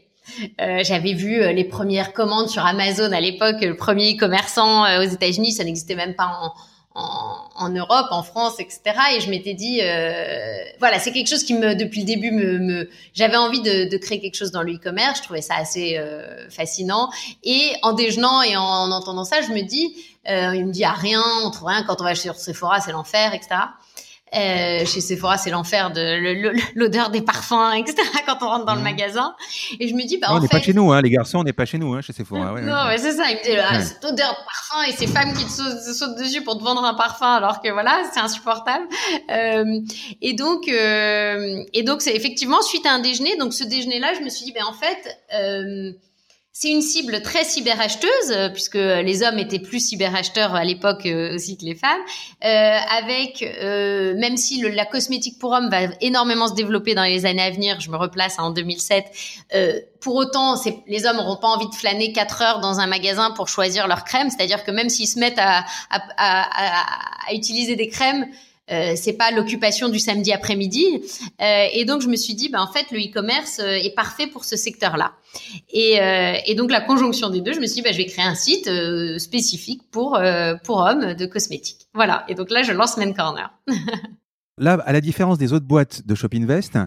Euh, 0.60 0.82
j'avais 0.84 1.12
vu 1.12 1.42
euh, 1.42 1.52
les 1.52 1.64
premières 1.64 2.12
commandes 2.12 2.48
sur 2.48 2.64
Amazon 2.64 3.10
à 3.12 3.20
l'époque, 3.20 3.56
le 3.62 3.76
premier 3.76 4.14
e-commerçant 4.14 4.84
aux 5.00 5.08
États-Unis, 5.08 5.52
ça 5.52 5.64
n'existait 5.64 5.96
même 5.96 6.14
pas 6.14 6.26
en, 6.40 6.52
en, 6.94 7.68
Europe, 7.68 8.06
en 8.10 8.22
France, 8.22 8.54
etc. 8.58 8.80
Et 9.16 9.20
je 9.20 9.30
m'étais 9.30 9.54
dit, 9.54 9.80
euh, 9.82 10.56
voilà, 10.80 10.98
c'est 10.98 11.12
quelque 11.12 11.28
chose 11.28 11.44
qui 11.44 11.54
me, 11.54 11.74
depuis 11.74 12.00
le 12.00 12.06
début, 12.06 12.32
me, 12.32 12.58
me 12.58 12.90
j'avais 13.14 13.36
envie 13.36 13.60
de, 13.60 13.88
de, 13.88 13.96
créer 13.96 14.20
quelque 14.20 14.34
chose 14.34 14.50
dans 14.50 14.62
le 14.62 14.74
e-commerce. 14.74 15.18
Je 15.18 15.22
trouvais 15.24 15.42
ça 15.42 15.54
assez 15.54 15.96
euh, 15.98 16.48
fascinant. 16.50 17.10
Et 17.44 17.72
en 17.82 17.92
déjeunant 17.92 18.42
et 18.42 18.56
en, 18.56 18.90
entendant 18.90 19.24
ça, 19.24 19.40
je 19.40 19.52
me 19.52 19.62
dis, 19.62 19.94
euh, 20.28 20.54
il 20.54 20.66
me 20.66 20.72
dit, 20.72 20.84
ah 20.84 20.92
rien, 20.92 21.22
on 21.44 21.50
trouve 21.50 21.68
rien 21.68 21.84
quand 21.84 22.00
on 22.00 22.04
va 22.04 22.14
sur 22.14 22.34
Sephora, 22.34 22.80
c'est 22.80 22.92
l'enfer, 22.92 23.34
etc. 23.34 23.56
Euh, 24.32 24.84
chez 24.86 25.00
Sephora, 25.00 25.38
c'est 25.38 25.50
l'enfer 25.50 25.90
de 25.90 26.52
l'odeur 26.76 27.10
des 27.10 27.20
parfums, 27.20 27.72
etc. 27.76 27.96
Quand 28.26 28.38
on 28.42 28.46
rentre 28.46 28.64
dans 28.64 28.74
le 28.74 28.80
mmh. 28.80 28.84
magasin, 28.84 29.34
et 29.80 29.88
je 29.88 29.94
me 29.94 30.06
dis, 30.06 30.18
bah 30.18 30.28
non, 30.28 30.34
en 30.34 30.38
on 30.38 30.40
n'est 30.40 30.48
pas 30.48 30.60
chez 30.60 30.72
nous, 30.72 30.92
hein, 30.92 31.02
les 31.02 31.10
garçons, 31.10 31.38
on 31.38 31.42
n'est 31.42 31.52
pas 31.52 31.64
chez 31.64 31.78
nous, 31.78 31.94
hein, 31.94 32.00
chez 32.00 32.12
Sephora. 32.12 32.52
Ouais, 32.52 32.60
non, 32.60 32.86
mais 32.86 32.98
c'est 32.98 33.12
ça. 33.12 33.24
Il 33.28 33.38
me 33.38 33.42
dit, 33.42 33.58
ah, 33.60 33.82
cette 33.82 34.04
odeur 34.04 34.30
de 34.30 34.44
parfum 34.44 34.82
et 34.88 34.92
ces 34.92 35.08
femmes 35.08 35.32
qui 35.34 35.44
te 35.44 35.50
sautent, 35.50 36.16
dessus 36.16 36.42
pour 36.42 36.58
te 36.58 36.62
vendre 36.62 36.84
un 36.84 36.94
parfum, 36.94 37.32
alors 37.34 37.60
que 37.60 37.70
voilà, 37.70 38.02
c'est 38.12 38.20
insupportable. 38.20 38.86
Euh, 39.30 39.80
et 40.20 40.34
donc, 40.34 40.68
euh, 40.68 41.64
et 41.72 41.82
donc, 41.82 42.00
c'est 42.00 42.14
effectivement 42.14 42.62
suite 42.62 42.86
à 42.86 42.92
un 42.92 43.00
déjeuner. 43.00 43.36
Donc, 43.36 43.52
ce 43.52 43.64
déjeuner-là, 43.64 44.14
je 44.16 44.24
me 44.24 44.28
suis 44.28 44.44
dit, 44.44 44.52
ben 44.52 44.64
en 44.64 44.72
fait. 44.72 45.18
C'est 46.52 46.68
une 46.68 46.82
cible 46.82 47.22
très 47.22 47.44
cyberacheteuse, 47.44 48.32
euh, 48.32 48.48
puisque 48.48 48.74
les 48.74 49.22
hommes 49.22 49.38
étaient 49.38 49.60
plus 49.60 49.78
cyberacheteurs 49.78 50.54
à 50.54 50.64
l'époque 50.64 51.06
euh, 51.06 51.36
aussi 51.36 51.56
que 51.56 51.64
les 51.64 51.76
femmes, 51.76 52.00
euh, 52.44 52.76
avec, 52.90 53.42
euh, 53.42 54.14
même 54.18 54.36
si 54.36 54.60
le, 54.60 54.68
la 54.70 54.84
cosmétique 54.84 55.38
pour 55.38 55.52
hommes 55.52 55.70
va 55.70 55.82
énormément 56.00 56.48
se 56.48 56.54
développer 56.54 56.94
dans 56.94 57.04
les 57.04 57.24
années 57.24 57.42
à 57.42 57.50
venir, 57.50 57.78
je 57.80 57.88
me 57.88 57.96
replace 57.96 58.38
en 58.40 58.50
2007, 58.50 59.04
euh, 59.54 59.80
pour 60.00 60.16
autant, 60.16 60.56
les 60.88 61.06
hommes 61.06 61.18
n'auront 61.18 61.36
pas 61.36 61.48
envie 61.48 61.68
de 61.68 61.74
flâner 61.74 62.12
quatre 62.12 62.42
heures 62.42 62.58
dans 62.58 62.80
un 62.80 62.86
magasin 62.88 63.30
pour 63.30 63.48
choisir 63.48 63.86
leur 63.86 64.02
crème, 64.04 64.28
c'est-à-dire 64.28 64.64
que 64.64 64.72
même 64.72 64.88
s'ils 64.88 65.08
se 65.08 65.20
mettent 65.20 65.38
à, 65.38 65.64
à, 65.88 66.00
à, 66.16 66.86
à 67.28 67.34
utiliser 67.34 67.76
des 67.76 67.88
crèmes, 67.88 68.26
euh, 68.70 68.92
c'est 68.96 69.12
pas 69.12 69.30
l'occupation 69.30 69.88
du 69.88 69.98
samedi 69.98 70.32
après-midi. 70.32 71.02
Euh, 71.40 71.66
et 71.72 71.84
donc 71.84 72.02
je 72.02 72.08
me 72.08 72.16
suis 72.16 72.34
dit, 72.34 72.48
ben 72.48 72.60
en 72.60 72.70
fait 72.72 72.90
le 72.90 72.98
e-commerce 72.98 73.58
euh, 73.60 73.72
est 73.72 73.94
parfait 73.94 74.26
pour 74.26 74.44
ce 74.44 74.56
secteur-là. 74.56 75.12
Et, 75.72 76.00
euh, 76.00 76.34
et, 76.46 76.54
donc 76.54 76.70
la 76.70 76.80
conjonction 76.80 77.30
des 77.30 77.40
deux, 77.40 77.52
je 77.52 77.60
me 77.60 77.66
suis 77.66 77.76
dit, 77.76 77.82
ben, 77.82 77.92
je 77.92 77.98
vais 77.98 78.06
créer 78.06 78.24
un 78.24 78.34
site 78.34 78.70
spécifique 79.18 79.82
pour 79.90 80.20
pour 80.64 80.78
hommes 80.78 81.14
de 81.14 81.26
cosmétiques. 81.26 81.88
Voilà. 81.94 82.24
Et 82.28 82.34
donc 82.34 82.50
là 82.50 82.62
je 82.62 82.72
lance 82.72 82.96
Men 82.96 83.14
Corner. 83.14 83.52
là, 84.58 84.74
à 84.84 84.92
la 84.92 85.00
différence 85.00 85.38
des 85.38 85.52
autres 85.52 85.66
boîtes 85.66 86.06
de 86.06 86.14
Shopinvest, 86.14 86.78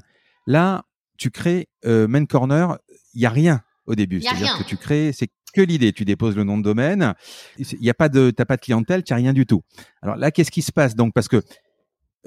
là, 0.47 0.83
tu 1.17 1.31
crées 1.31 1.67
Main 1.85 2.25
Corner, 2.25 2.77
il 3.13 3.21
y 3.21 3.25
a 3.25 3.29
rien 3.29 3.61
au 3.85 3.95
début. 3.95 4.21
C'est-à-dire 4.21 4.57
que 4.57 4.63
tu 4.63 4.77
crées, 4.77 5.11
c'est 5.13 5.29
que 5.53 5.61
l'idée. 5.61 5.93
Tu 5.93 6.03
déposes 6.03 6.35
le 6.35 6.43
nom 6.43 6.57
de 6.57 6.63
domaine. 6.63 7.13
Il 7.57 7.83
y 7.83 7.89
a 7.89 7.93
pas 7.93 8.09
de, 8.09 8.31
t'as 8.31 8.45
pas 8.45 8.57
de 8.57 8.61
clientèle, 8.61 9.03
tu 9.03 9.13
as 9.13 9.15
rien 9.15 9.31
du 9.31 9.45
tout. 9.45 9.61
Alors 10.01 10.17
là, 10.17 10.31
qu'est-ce 10.31 10.51
qui 10.51 10.61
se 10.61 10.71
passe 10.71 10.95
donc? 10.95 11.13
Parce 11.13 11.29
que 11.29 11.41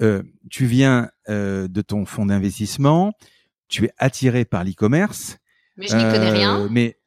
euh, 0.01 0.23
tu 0.49 0.65
viens 0.65 1.09
euh, 1.29 1.67
de 1.67 1.81
ton 1.81 2.05
fonds 2.05 2.25
d'investissement, 2.25 3.13
tu 3.67 3.85
es 3.85 3.91
attiré 3.97 4.45
par 4.45 4.63
l'e-commerce. 4.63 5.37
Mais 5.77 5.87
je 5.87 5.95
n'y 5.95 6.03
connais 6.03 6.31
rien. 6.31 6.61
Euh, 6.61 6.67
mais 6.71 6.97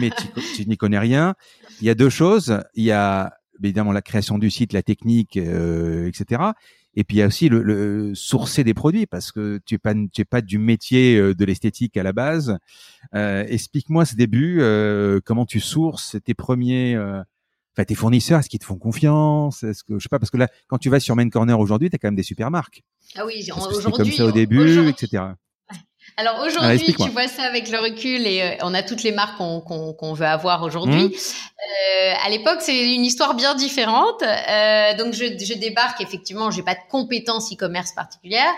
mais 0.00 0.10
tu, 0.56 0.66
n'y 0.66 0.76
connais 0.76 0.98
rien. 0.98 1.34
Il 1.80 1.86
y 1.86 1.90
a 1.90 1.94
deux 1.94 2.08
choses. 2.08 2.62
Il 2.74 2.84
y 2.84 2.92
a 2.92 3.34
évidemment 3.62 3.92
la 3.92 4.02
création 4.02 4.38
du 4.38 4.50
site, 4.50 4.72
la 4.72 4.82
technique, 4.82 5.36
etc. 5.36 6.52
Et 6.96 7.04
puis 7.04 7.16
il 7.16 7.20
y 7.20 7.22
a 7.22 7.26
aussi 7.26 7.48
le, 7.48 7.62
le, 7.62 8.14
sourcer 8.14 8.64
des 8.64 8.74
produits 8.74 9.06
parce 9.06 9.32
que 9.32 9.60
tu 9.64 9.74
es 9.74 9.78
pas 9.78 9.94
tu 9.94 10.20
es 10.20 10.24
pas 10.24 10.40
du 10.40 10.58
métier 10.58 11.16
euh, 11.16 11.34
de 11.34 11.44
l'esthétique 11.44 11.96
à 11.96 12.02
la 12.02 12.12
base. 12.12 12.58
Euh, 13.14 13.44
Explique-moi 13.48 14.04
ce 14.04 14.14
début, 14.14 14.58
euh, 14.60 15.20
comment 15.24 15.46
tu 15.46 15.60
sources 15.60 16.16
tes 16.24 16.34
premiers, 16.34 16.94
euh, 16.94 17.22
enfin 17.76 17.84
tes 17.84 17.94
fournisseurs, 17.94 18.40
est-ce 18.40 18.48
qu'ils 18.48 18.60
te 18.60 18.64
font 18.64 18.78
confiance? 18.78 19.62
Est-ce 19.62 19.84
que 19.84 19.98
je 19.98 20.02
sais 20.02 20.08
pas 20.08 20.18
parce 20.18 20.30
que 20.30 20.36
là 20.36 20.48
quand 20.68 20.78
tu 20.78 20.90
vas 20.90 21.00
sur 21.00 21.16
Main 21.16 21.28
Corner 21.28 21.58
aujourd'hui, 21.58 21.90
tu 21.90 21.96
as 21.96 21.98
quand 21.98 22.08
même 22.08 22.16
des 22.16 22.22
super 22.22 22.50
marques. 22.50 22.82
Ah 23.16 23.26
oui, 23.26 23.46
aujourd'hui 23.56 23.92
comme 23.92 24.12
ça 24.12 24.24
au 24.24 24.32
début, 24.32 24.88
etc. 24.88 25.22
Alors 26.16 26.44
aujourd'hui, 26.46 26.94
tu 26.94 27.10
vois 27.10 27.26
ça 27.26 27.42
avec 27.42 27.68
le 27.70 27.78
recul 27.78 28.26
et 28.26 28.42
euh, 28.42 28.56
on 28.62 28.72
a 28.72 28.82
toutes 28.82 29.02
les 29.02 29.10
marques 29.10 29.36
qu'on 29.38 30.12
veut 30.12 30.26
avoir 30.26 30.62
aujourd'hui. 30.62 31.06
Mmh. 31.06 31.12
Euh, 31.12 32.14
à 32.24 32.30
l'époque, 32.30 32.58
c'est 32.60 32.94
une 32.94 33.04
histoire 33.04 33.34
bien 33.34 33.54
différente. 33.54 34.22
Euh, 34.22 34.96
donc 34.96 35.14
je, 35.14 35.24
je, 35.24 35.54
débarque 35.54 36.00
effectivement, 36.00 36.52
j'ai 36.52 36.62
pas 36.62 36.74
de 36.74 36.80
compétences 36.88 37.52
e-commerce 37.52 37.92
particulières. 37.92 38.52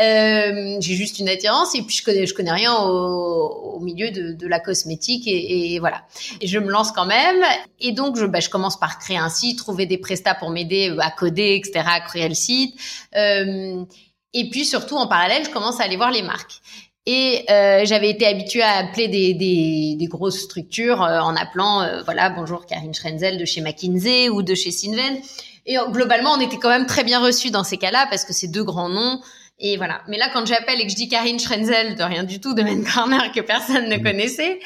Euh, 0.00 0.76
j'ai 0.80 0.94
juste 0.94 1.20
une 1.20 1.28
attirance 1.28 1.76
et 1.76 1.82
puis 1.82 1.94
je 1.94 2.02
connais 2.02 2.26
je 2.26 2.34
connais 2.34 2.50
rien 2.50 2.74
au, 2.74 3.76
au 3.76 3.78
milieu 3.78 4.10
de, 4.10 4.32
de, 4.32 4.46
la 4.48 4.58
cosmétique 4.58 5.28
et, 5.28 5.74
et, 5.74 5.78
voilà 5.78 6.02
et 6.40 6.48
je 6.48 6.58
me 6.58 6.68
lance 6.68 6.90
quand 6.90 7.06
même 7.06 7.40
et 7.78 7.92
donc 7.92 8.16
je 8.18 8.26
bah, 8.26 8.40
je 8.40 8.48
commence 8.48 8.76
par 8.76 8.98
créer 8.98 9.18
un 9.18 9.28
site 9.28 9.58
trouver 9.58 9.86
des 9.86 9.98
prestats 9.98 10.34
pour 10.34 10.50
m'aider 10.50 10.92
à 10.98 11.12
coder 11.12 11.54
etc 11.54 11.86
à 11.86 12.00
créer 12.00 12.28
le 12.28 12.34
site 12.34 12.74
euh, 13.14 13.84
et 14.32 14.50
puis 14.50 14.64
surtout 14.64 14.96
en 14.96 15.06
parallèle 15.06 15.44
je 15.44 15.50
commence 15.50 15.78
à 15.78 15.84
aller 15.84 15.96
voir 15.96 16.10
les 16.10 16.22
marques 16.22 16.60
et 17.06 17.44
euh, 17.50 17.84
j'avais 17.84 18.08
été 18.08 18.26
habituée 18.26 18.62
à 18.62 18.78
appeler 18.78 19.08
des, 19.08 19.34
des, 19.34 19.94
des 19.98 20.06
grosses 20.06 20.40
structures 20.40 21.02
euh, 21.02 21.20
en 21.20 21.36
appelant, 21.36 21.82
euh, 21.82 22.02
voilà, 22.02 22.30
bonjour 22.30 22.64
Karine 22.64 22.94
Schrenzel 22.94 23.36
de 23.36 23.44
chez 23.44 23.60
McKinsey 23.60 24.30
ou 24.30 24.42
de 24.42 24.54
chez 24.54 24.70
Sinven. 24.70 25.18
Et 25.66 25.76
globalement, 25.90 26.32
on 26.32 26.40
était 26.40 26.58
quand 26.58 26.68
même 26.68 26.86
très 26.86 27.04
bien 27.04 27.20
reçus 27.20 27.50
dans 27.50 27.64
ces 27.64 27.76
cas-là 27.76 28.06
parce 28.10 28.24
que 28.24 28.32
c'est 28.32 28.48
deux 28.48 28.64
grands 28.64 28.88
noms. 28.88 29.20
Et 29.60 29.76
voilà. 29.76 30.02
Mais 30.08 30.18
là, 30.18 30.28
quand 30.32 30.46
j'appelle 30.46 30.80
et 30.80 30.84
que 30.84 30.90
je 30.90 30.96
dis 30.96 31.08
Karine 31.08 31.38
Schrenzel 31.38 31.94
de 31.94 32.02
rien 32.02 32.24
du 32.24 32.40
tout, 32.40 32.54
de 32.54 32.62
Main 32.62 32.82
Corner 32.82 33.30
que 33.32 33.40
personne 33.40 33.88
ne 33.88 33.96
connaissait, 33.98 34.58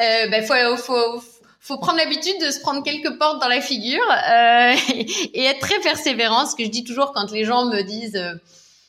euh, 0.00 0.28
ben 0.28 0.44
faut, 0.44 0.76
faut, 0.76 1.22
faut 1.60 1.78
prendre 1.78 1.98
l'habitude 1.98 2.40
de 2.44 2.50
se 2.50 2.60
prendre 2.60 2.82
quelques 2.82 3.18
portes 3.18 3.40
dans 3.40 3.48
la 3.48 3.60
figure 3.60 4.02
euh, 4.10 4.74
et, 5.34 5.44
être 5.44 5.60
très 5.60 5.78
persévérant. 5.80 6.46
Ce 6.46 6.56
que 6.56 6.64
je 6.64 6.70
dis 6.70 6.82
toujours 6.84 7.12
quand 7.12 7.30
les 7.30 7.44
gens 7.44 7.66
me 7.66 7.82
disent 7.82 8.20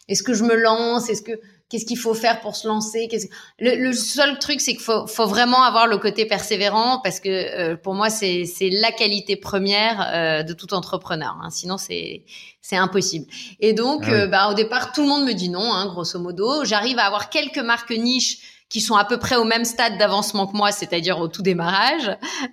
est-ce 0.08 0.24
que 0.24 0.34
je 0.34 0.44
me 0.44 0.56
lance? 0.56 1.10
Est-ce 1.10 1.22
que 1.22 1.40
qu'est-ce 1.70 1.86
qu'il 1.86 1.98
faut 1.98 2.14
faire 2.14 2.42
pour 2.42 2.56
se 2.56 2.68
lancer? 2.68 3.08
Le, 3.60 3.76
le, 3.76 3.94
seul 3.94 4.38
truc, 4.38 4.62
c'est 4.62 4.74
qu'il 4.74 4.82
faut, 4.82 5.08
faut, 5.08 5.26
vraiment 5.26 5.64
avoir 5.64 5.88
le 5.88 5.98
côté 5.98 6.26
persévérant 6.26 7.00
parce 7.04 7.20
que 7.20 7.30
euh, 7.30 7.76
pour 7.76 7.96
moi, 7.96 8.10
c'est 8.10 8.46
la 8.62 8.92
qualité 8.92 9.36
première 9.38 10.08
euh, 10.14 10.44
de 10.44 10.54
tout 10.54 10.74
entrepreneur. 10.74 11.36
Hein. 11.42 11.50
Sinon, 11.50 11.78
c'est 11.78 12.26
c'est 12.62 12.76
impossible. 12.78 13.26
Et 13.60 13.74
donc, 13.74 14.04
ah 14.06 14.12
euh, 14.12 14.28
bah, 14.28 14.50
au 14.50 14.54
départ, 14.54 14.92
tout 14.92 15.02
le 15.02 15.08
monde 15.08 15.26
me 15.26 15.34
dit 15.34 15.50
non, 15.50 15.74
hein, 15.74 15.88
grosso 15.88 16.20
modo. 16.20 16.64
J'arrive 16.64 17.00
à 17.00 17.06
avoir 17.06 17.30
quelques 17.30 17.58
marques 17.58 17.92
niches 17.92 18.53
qui 18.74 18.82
sont 18.82 18.96
à 18.96 19.06
peu 19.06 19.20
près 19.20 19.36
au 19.36 19.44
même 19.44 19.66
stade 19.66 20.00
d'avancement 20.00 20.48
que 20.48 20.58
moi, 20.58 20.72
c'est-à-dire 20.72 21.20
au 21.20 21.28
tout 21.28 21.44
démarrage. 21.44 22.10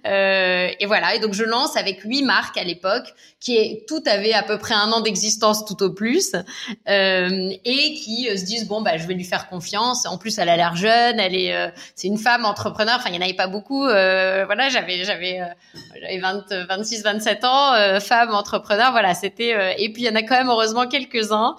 Euh, 0.07 0.69
et 0.79 0.85
voilà. 0.85 1.15
Et 1.15 1.19
donc 1.19 1.33
je 1.33 1.45
lance 1.45 1.79
avec 1.79 2.03
huit 2.03 2.23
marques 2.23 2.59
à 2.59 2.63
l'époque, 2.63 3.15
qui 3.41 3.57
est 3.57 3.87
tout 3.89 4.03
avait 4.05 4.35
à 4.35 4.43
peu 4.43 4.59
près 4.59 4.75
un 4.75 4.93
an 4.93 5.01
d'existence 5.01 5.65
tout 5.65 5.83
au 5.83 5.91
plus, 5.95 6.35
euh, 6.91 7.51
et 7.65 7.95
qui 7.95 8.29
euh, 8.29 8.37
se 8.37 8.45
disent 8.45 8.69
bon 8.69 8.83
bah 8.83 8.99
je 8.99 9.07
vais 9.07 9.15
lui 9.15 9.25
faire 9.25 9.49
confiance. 9.49 10.05
En 10.05 10.19
plus 10.19 10.37
elle 10.37 10.51
a 10.51 10.59
l'air 10.59 10.77
jeune, 10.77 11.19
elle 11.19 11.35
est 11.35 11.57
euh, 11.57 11.69
c'est 11.95 12.09
une 12.09 12.19
femme 12.19 12.45
entrepreneur. 12.45 12.97
Enfin 12.99 13.09
il 13.09 13.15
y 13.15 13.19
en 13.19 13.23
avait 13.23 13.33
pas 13.33 13.49
beaucoup. 13.49 13.87
Euh, 13.87 14.45
voilà 14.45 14.69
j'avais 14.69 15.03
j'avais 15.05 15.41
j'avais 16.03 16.19
26 16.19 17.03
27 17.03 17.45
ans, 17.45 17.99
femme 17.99 18.35
entrepreneur. 18.35 18.91
Voilà 18.91 19.15
c'était 19.15 19.57
et 19.79 19.91
puis 19.91 20.03
il 20.03 20.07
y 20.07 20.11
en 20.11 20.17
a 20.17 20.23
quand 20.23 20.37
même 20.37 20.51
heureusement 20.51 20.87
quelques 20.87 21.33
uns 21.33 21.57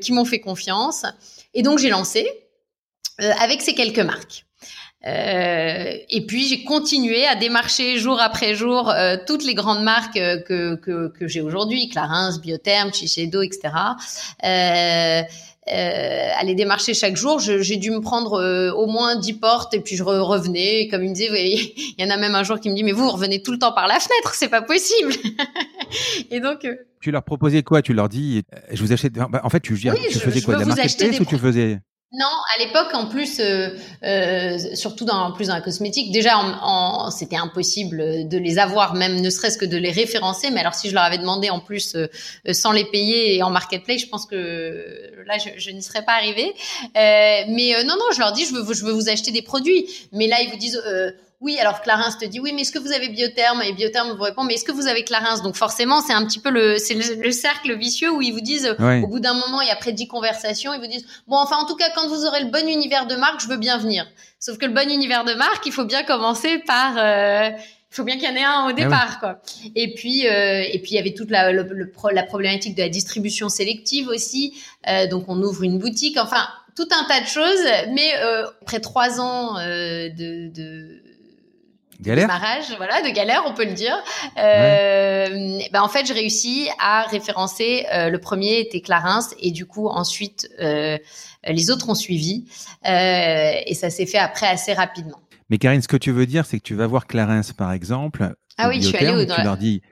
qui 0.00 0.12
m'ont 0.12 0.24
fait 0.24 0.40
confiance. 0.40 1.06
Et 1.54 1.62
donc 1.62 1.80
j'ai 1.80 1.90
lancé. 1.90 2.28
Euh, 3.20 3.32
avec 3.40 3.62
ces 3.62 3.74
quelques 3.74 3.98
marques. 3.98 4.44
Euh, 5.06 5.94
et 6.10 6.26
puis 6.26 6.46
j'ai 6.46 6.62
continué 6.62 7.26
à 7.26 7.34
démarcher 7.34 7.98
jour 7.98 8.20
après 8.20 8.54
jour 8.54 8.90
euh, 8.90 9.16
toutes 9.26 9.44
les 9.44 9.54
grandes 9.54 9.82
marques 9.82 10.18
que, 10.46 10.74
que, 10.74 11.08
que 11.08 11.26
j'ai 11.26 11.40
aujourd'hui, 11.40 11.88
Clarins, 11.88 12.38
Biotherm, 12.38 12.92
Shiseido, 12.92 13.40
etc. 13.40 13.60
Euh, 14.44 15.22
euh, 15.72 16.28
à 16.36 16.44
les 16.44 16.54
démarcher 16.54 16.92
chaque 16.92 17.16
jour, 17.16 17.38
j'ai 17.38 17.76
dû 17.76 17.90
me 17.90 18.00
prendre 18.00 18.72
au 18.74 18.86
moins 18.86 19.16
10 19.16 19.34
portes 19.34 19.72
et 19.72 19.80
puis 19.80 19.96
je 19.96 20.02
revenais. 20.02 20.82
Et 20.82 20.88
comme 20.88 21.02
il 21.02 21.10
me 21.10 21.14
disait, 21.14 21.30
il 21.54 21.94
y 21.98 22.04
en 22.04 22.10
a 22.10 22.18
même 22.18 22.34
un 22.34 22.42
jour 22.42 22.60
qui 22.60 22.68
me 22.68 22.74
dit, 22.74 22.84
mais 22.84 22.92
vous, 22.92 23.08
revenez 23.08 23.42
tout 23.42 23.52
le 23.52 23.58
temps 23.58 23.72
par 23.72 23.86
la 23.86 24.00
fenêtre, 24.00 24.34
c'est 24.34 24.48
pas 24.48 24.62
possible. 24.62 25.12
et 26.30 26.40
donc. 26.40 26.66
Tu 27.00 27.10
leur 27.10 27.22
proposais 27.22 27.62
quoi? 27.62 27.80
Tu 27.80 27.94
leur 27.94 28.10
dis, 28.10 28.42
je 28.70 28.82
vous 28.82 28.92
achète. 28.92 29.14
Bah, 29.14 29.40
en 29.42 29.48
fait, 29.48 29.60
tu, 29.60 29.72
oui, 29.72 29.90
tu 30.10 30.18
faisais 30.18 30.42
quoi? 30.42 30.56
De 30.56 30.60
la 30.60 30.66
marketplace 30.66 31.20
ou 31.20 31.24
tu 31.24 31.38
faisais 31.38 31.78
non, 32.12 32.26
à 32.26 32.58
l'époque, 32.58 32.92
en 32.92 33.06
plus, 33.06 33.38
euh, 33.38 33.68
euh, 34.02 34.58
surtout 34.74 35.04
dans 35.04 35.26
en 35.26 35.32
plus 35.32 35.46
dans 35.46 35.54
la 35.54 35.60
cosmétique, 35.60 36.10
déjà, 36.10 36.38
en, 36.38 37.08
c'était 37.12 37.36
impossible 37.36 38.28
de 38.28 38.36
les 38.36 38.58
avoir, 38.58 38.94
même 38.94 39.20
ne 39.20 39.30
serait-ce 39.30 39.56
que 39.56 39.64
de 39.64 39.76
les 39.76 39.92
référencer. 39.92 40.50
Mais 40.50 40.58
alors, 40.58 40.74
si 40.74 40.88
je 40.88 40.94
leur 40.94 41.04
avais 41.04 41.18
demandé 41.18 41.50
en 41.50 41.60
plus 41.60 41.94
euh, 41.94 42.08
sans 42.50 42.72
les 42.72 42.84
payer 42.84 43.36
et 43.36 43.44
en 43.44 43.50
marketplace, 43.50 44.00
je 44.00 44.06
pense 44.08 44.26
que 44.26 45.12
là, 45.24 45.38
je, 45.38 45.50
je 45.56 45.70
n'y 45.70 45.82
serais 45.84 46.04
pas 46.04 46.14
arrivée. 46.14 46.52
mais 46.96 47.84
non, 47.84 47.94
non, 47.94 48.06
je 48.12 48.18
leur 48.18 48.32
dis, 48.32 48.44
je 48.44 48.54
veux, 48.54 48.74
je 48.74 48.84
veux 48.84 48.92
vous 48.92 49.08
acheter 49.08 49.30
des 49.30 49.42
produits. 49.42 49.86
Mais 50.10 50.26
là, 50.26 50.40
ils 50.40 50.50
vous 50.50 50.58
disent 50.58 50.82
oui, 51.40 51.58
alors 51.58 51.80
Clarins 51.80 52.12
te 52.20 52.26
dit 52.26 52.38
oui, 52.38 52.52
mais 52.54 52.62
est-ce 52.62 52.72
que 52.72 52.78
vous 52.78 52.92
avez 52.92 53.08
Biotherme? 53.08 53.62
Et 53.62 53.72
Biotherme 53.72 54.14
vous 54.14 54.22
répond 54.22 54.44
mais 54.44 54.54
est-ce 54.54 54.64
que 54.64 54.72
vous 54.72 54.88
avez 54.88 55.04
Clarins 55.04 55.42
Donc 55.42 55.56
forcément, 55.56 56.02
c'est 56.02 56.12
un 56.12 56.26
petit 56.26 56.38
peu 56.38 56.50
le 56.50 56.76
c'est 56.76 56.94
le, 56.94 57.30
cercle 57.30 57.76
vicieux 57.78 58.10
où 58.10 58.20
ils 58.20 58.32
vous 58.32 58.42
disent 58.42 58.76
au 58.78 59.06
bout 59.06 59.20
d'un 59.20 59.32
moment 59.32 59.62
et 59.62 59.70
après 59.70 59.92
dix 59.92 60.06
conversations, 60.06 60.74
ils 60.74 60.80
vous 60.80 60.86
disent 60.86 61.06
bon 61.26 61.36
enfin 61.36 61.56
en 61.56 61.64
tout 61.64 61.76
cas 61.76 61.88
quand 61.94 62.08
vous 62.08 62.26
aurez 62.26 62.44
le 62.44 62.50
bon 62.50 62.68
univers 62.68 63.06
de 63.06 63.16
marque, 63.16 63.40
je 63.40 63.48
veux 63.48 63.56
bien 63.56 63.78
venir. 63.78 64.06
Sauf 64.38 64.58
que 64.58 64.66
le 64.66 64.72
bon 64.72 64.90
univers 64.90 65.24
de 65.24 65.32
marque, 65.32 65.64
il 65.64 65.72
faut 65.72 65.84
bien 65.84 66.02
commencer 66.02 66.58
par 66.58 66.98
euh, 66.98 67.48
il 67.92 67.96
faut 67.96 68.04
bien 68.04 68.18
qu'il 68.18 68.28
y 68.28 68.32
en 68.32 68.36
ait 68.36 68.44
un 68.44 68.66
au 68.66 68.68
ah 68.68 68.72
départ, 68.72 69.18
quoi. 69.18 69.40
Et 69.74 69.94
puis, 69.94 70.28
euh, 70.28 70.62
et 70.62 70.78
puis 70.78 70.92
il 70.92 70.94
y 70.94 70.98
avait 70.98 71.12
toute 71.12 71.30
la, 71.30 71.52
la 71.52 72.22
problématique 72.22 72.76
de 72.76 72.82
la 72.82 72.88
distribution 72.88 73.48
sélective 73.48 74.06
aussi. 74.06 74.54
Euh, 74.86 75.08
donc, 75.08 75.24
on 75.26 75.42
ouvre 75.42 75.64
une 75.64 75.80
boutique. 75.80 76.16
Enfin, 76.16 76.46
tout 76.76 76.88
un 76.92 77.04
tas 77.04 77.20
de 77.20 77.26
choses. 77.26 77.64
Mais 77.92 78.12
euh, 78.18 78.46
après 78.62 78.80
trois 78.80 79.20
ans 79.20 79.58
euh, 79.58 80.08
de, 80.08 80.48
de 80.52 81.02
galère. 82.00 82.26
démarrage, 82.26 82.74
voilà, 82.76 83.02
de 83.02 83.08
galère, 83.14 83.42
on 83.46 83.54
peut 83.54 83.64
le 83.64 83.72
dire. 83.72 83.94
Euh, 84.38 85.58
ben 85.72 85.82
en 85.82 85.88
fait, 85.88 86.06
j'ai 86.06 86.14
réussi 86.14 86.68
à 86.78 87.02
référencer. 87.02 87.86
Euh, 87.92 88.10
le 88.10 88.18
premier 88.18 88.60
était 88.60 88.80
Clarins 88.80 89.26
et 89.38 89.50
du 89.50 89.66
coup 89.66 89.88
ensuite 89.88 90.48
euh, 90.60 90.98
les 91.46 91.70
autres 91.70 91.88
ont 91.88 91.94
suivi 91.94 92.44
et 92.84 93.74
ça 93.74 93.90
s'est 93.90 94.06
fait 94.06 94.18
après 94.18 94.46
assez 94.46 94.72
rapidement. 94.72 95.20
Mais 95.48 95.58
Karine, 95.58 95.82
ce 95.82 95.88
que 95.88 95.96
tu 95.96 96.12
veux 96.12 96.26
dire, 96.26 96.46
c'est 96.46 96.58
que 96.58 96.64
tu 96.64 96.74
vas 96.74 96.86
voir 96.86 97.06
Clarins 97.06 97.42
par 97.56 97.72
exemple. 97.72 98.34
Ah 98.56 98.68
oui, 98.68 98.80
je 98.80 98.88
suis 98.88 98.96
allée 98.96 99.26
Tu 99.26 99.42
leur 99.42 99.56
dis, 99.56 99.82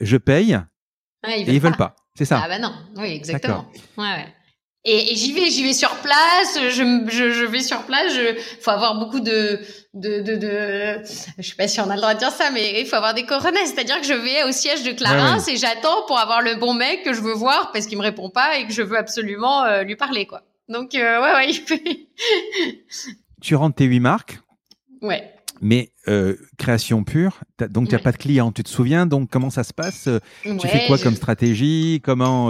je 0.00 0.16
paye. 0.16 0.58
ils 1.26 1.48
et 1.48 1.54
ils 1.54 1.60
veulent 1.60 1.76
pas. 1.76 1.96
C'est 2.16 2.24
ça. 2.24 2.42
Ah 2.44 2.48
bah 2.48 2.58
non, 2.58 2.72
oui, 2.96 3.08
exactement. 3.08 3.66
Ouais, 3.98 4.04
ouais. 4.04 4.34
Et, 4.86 5.12
et 5.12 5.16
j'y 5.16 5.32
vais, 5.32 5.48
j'y 5.48 5.62
vais 5.62 5.72
sur 5.72 5.94
place. 5.96 6.58
Je, 6.58 7.04
je, 7.08 7.30
je 7.30 7.44
vais 7.44 7.60
sur 7.60 7.82
place. 7.84 8.12
Je, 8.12 8.38
faut 8.60 8.70
avoir 8.70 8.98
beaucoup 8.98 9.20
de, 9.20 9.60
de, 9.94 10.20
de, 10.20 10.36
de, 10.36 11.02
je 11.38 11.48
sais 11.48 11.54
pas 11.56 11.68
si 11.68 11.80
on 11.80 11.88
a 11.88 11.94
le 11.94 12.00
droit 12.00 12.12
de 12.12 12.18
dire 12.18 12.30
ça, 12.30 12.50
mais 12.50 12.80
il 12.80 12.86
faut 12.86 12.96
avoir 12.96 13.14
des 13.14 13.24
coronets. 13.24 13.64
C'est-à-dire 13.64 13.98
que 14.00 14.06
je 14.06 14.12
vais 14.12 14.44
au 14.44 14.52
siège 14.52 14.82
de 14.82 14.92
Clarins 14.92 15.38
et 15.48 15.56
j'attends 15.56 16.04
pour 16.06 16.18
avoir 16.18 16.42
le 16.42 16.56
bon 16.56 16.74
mec 16.74 17.02
que 17.02 17.14
je 17.14 17.20
veux 17.22 17.32
voir 17.32 17.72
parce 17.72 17.86
qu'il 17.86 17.96
me 17.96 18.02
répond 18.02 18.28
pas 18.28 18.58
et 18.58 18.66
que 18.66 18.72
je 18.72 18.82
veux 18.82 18.98
absolument 18.98 19.64
euh, 19.64 19.84
lui 19.84 19.96
parler, 19.96 20.26
quoi. 20.26 20.42
Donc 20.68 20.94
euh, 20.94 21.22
ouais, 21.22 21.46
ouais. 21.46 21.78
tu 23.40 23.54
rentres 23.54 23.76
tes 23.76 23.84
huit 23.84 24.00
marques. 24.00 24.38
Ouais. 25.00 25.30
Mais 25.62 25.92
euh, 26.08 26.36
création 26.58 27.04
pure, 27.04 27.40
donc 27.70 27.88
tu 27.88 27.94
n'as 27.94 28.00
pas 28.00 28.12
de 28.12 28.18
client. 28.18 28.52
Tu 28.52 28.64
te 28.64 28.68
souviens? 28.68 29.06
Donc 29.06 29.30
comment 29.30 29.50
ça 29.50 29.64
se 29.64 29.72
passe? 29.72 30.10
Tu 30.42 30.68
fais 30.68 30.86
quoi 30.88 30.98
comme 30.98 31.14
stratégie? 31.14 32.02
Comment 32.04 32.48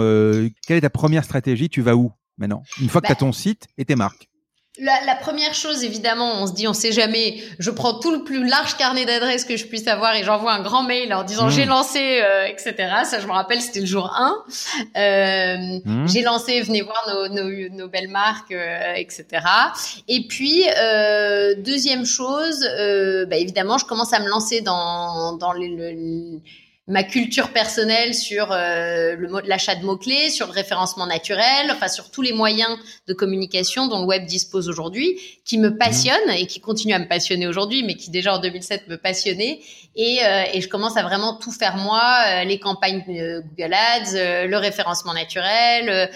Quelle 0.67 0.77
est 0.77 0.81
ta 0.81 0.89
première 0.89 1.23
stratégie? 1.23 1.69
Tu 1.69 1.81
vas 1.81 1.95
où? 1.95 2.11
Maintenant 2.37 2.63
Une 2.81 2.89
fois 2.89 3.01
que 3.01 3.07
tu 3.07 3.11
as 3.11 3.15
bah 3.15 3.19
ton 3.19 3.31
site 3.31 3.67
et 3.77 3.85
tes 3.85 3.95
marques 3.95 4.27
la, 4.77 5.15
première 5.15 5.53
chose, 5.53 5.83
évidemment, 5.83 6.41
on 6.41 6.47
se 6.47 6.53
dit, 6.53 6.67
on 6.67 6.73
sait 6.73 6.91
jamais. 6.91 7.41
Je 7.59 7.71
prends 7.71 7.97
tout 7.99 8.11
le 8.11 8.23
plus 8.23 8.45
large 8.45 8.75
carnet 8.75 9.05
d'adresses 9.05 9.45
que 9.45 9.55
je 9.55 9.65
puisse 9.65 9.87
avoir 9.87 10.15
et 10.15 10.23
j'envoie 10.23 10.53
un 10.53 10.61
grand 10.61 10.83
mail 10.83 11.13
en 11.13 11.23
disant 11.23 11.49
j'ai 11.49 11.65
mmh. 11.65 11.69
lancé, 11.69 12.21
euh, 12.21 12.45
etc. 12.45 12.73
Ça, 13.05 13.19
je 13.19 13.27
me 13.27 13.31
rappelle, 13.31 13.61
c'était 13.61 13.79
le 13.79 13.85
jour 13.85 14.13
1. 14.13 14.35
Euh, 14.97 15.79
mmh. 15.85 16.07
J'ai 16.07 16.21
lancé, 16.23 16.61
venez 16.61 16.81
voir 16.81 17.01
nos, 17.07 17.27
nos, 17.29 17.69
nos 17.69 17.87
belles 17.87 18.09
marques, 18.09 18.51
euh, 18.51 18.95
etc. 18.95 19.25
Et 20.09 20.27
puis, 20.27 20.65
deuxième 21.63 22.05
chose, 22.05 22.67
bah, 23.29 23.37
évidemment, 23.37 23.77
je 23.77 23.85
commence 23.85 24.11
à 24.13 24.19
me 24.19 24.27
lancer 24.27 24.59
dans, 24.59 25.33
dans 25.37 25.53
les, 25.53 25.69
le, 25.69 26.41
ma 26.87 27.03
culture 27.03 27.51
personnelle 27.51 28.13
sur 28.13 28.51
euh, 28.51 29.15
l'achat 29.45 29.73
de 29.73 29.83
mots-clés, 29.83 30.29
sur 30.29 30.45
le 30.45 30.51
référencement 30.51 31.07
naturel, 31.07 31.71
enfin 31.71 31.87
sur 31.87 32.11
tous 32.11 32.21
les 32.21 32.31
moyens 32.31 32.77
de 33.07 33.13
communication 33.13 33.87
dont 33.87 34.01
le 34.01 34.05
web 34.05 34.25
dispose 34.25 34.69
aujourd'hui, 34.69 35.19
qui 35.45 35.57
me 35.57 35.77
passionnent 35.77 36.29
et 36.37 36.45
qui 36.45 36.59
continuent 36.59 36.93
à 36.93 36.99
me 36.99 37.07
passionner 37.07 37.47
aujourd'hui, 37.47 37.81
mais 37.81 37.95
qui 37.95 38.11
déjà 38.11 38.35
en 38.35 38.39
2007 38.39 38.87
me 38.87 38.97
passionnaient. 38.97 39.61
Et, 39.95 40.19
euh, 40.23 40.43
et 40.53 40.61
je 40.61 40.67
commence 40.67 40.95
à 40.95 41.01
vraiment 41.01 41.37
tout 41.37 41.51
faire 41.51 41.77
moi, 41.77 42.03
euh, 42.27 42.43
les 42.43 42.59
campagnes 42.59 43.03
Google 43.07 43.73
Ads, 43.73 44.45
le 44.47 44.57
référencement 44.57 45.13
naturel, 45.13 46.11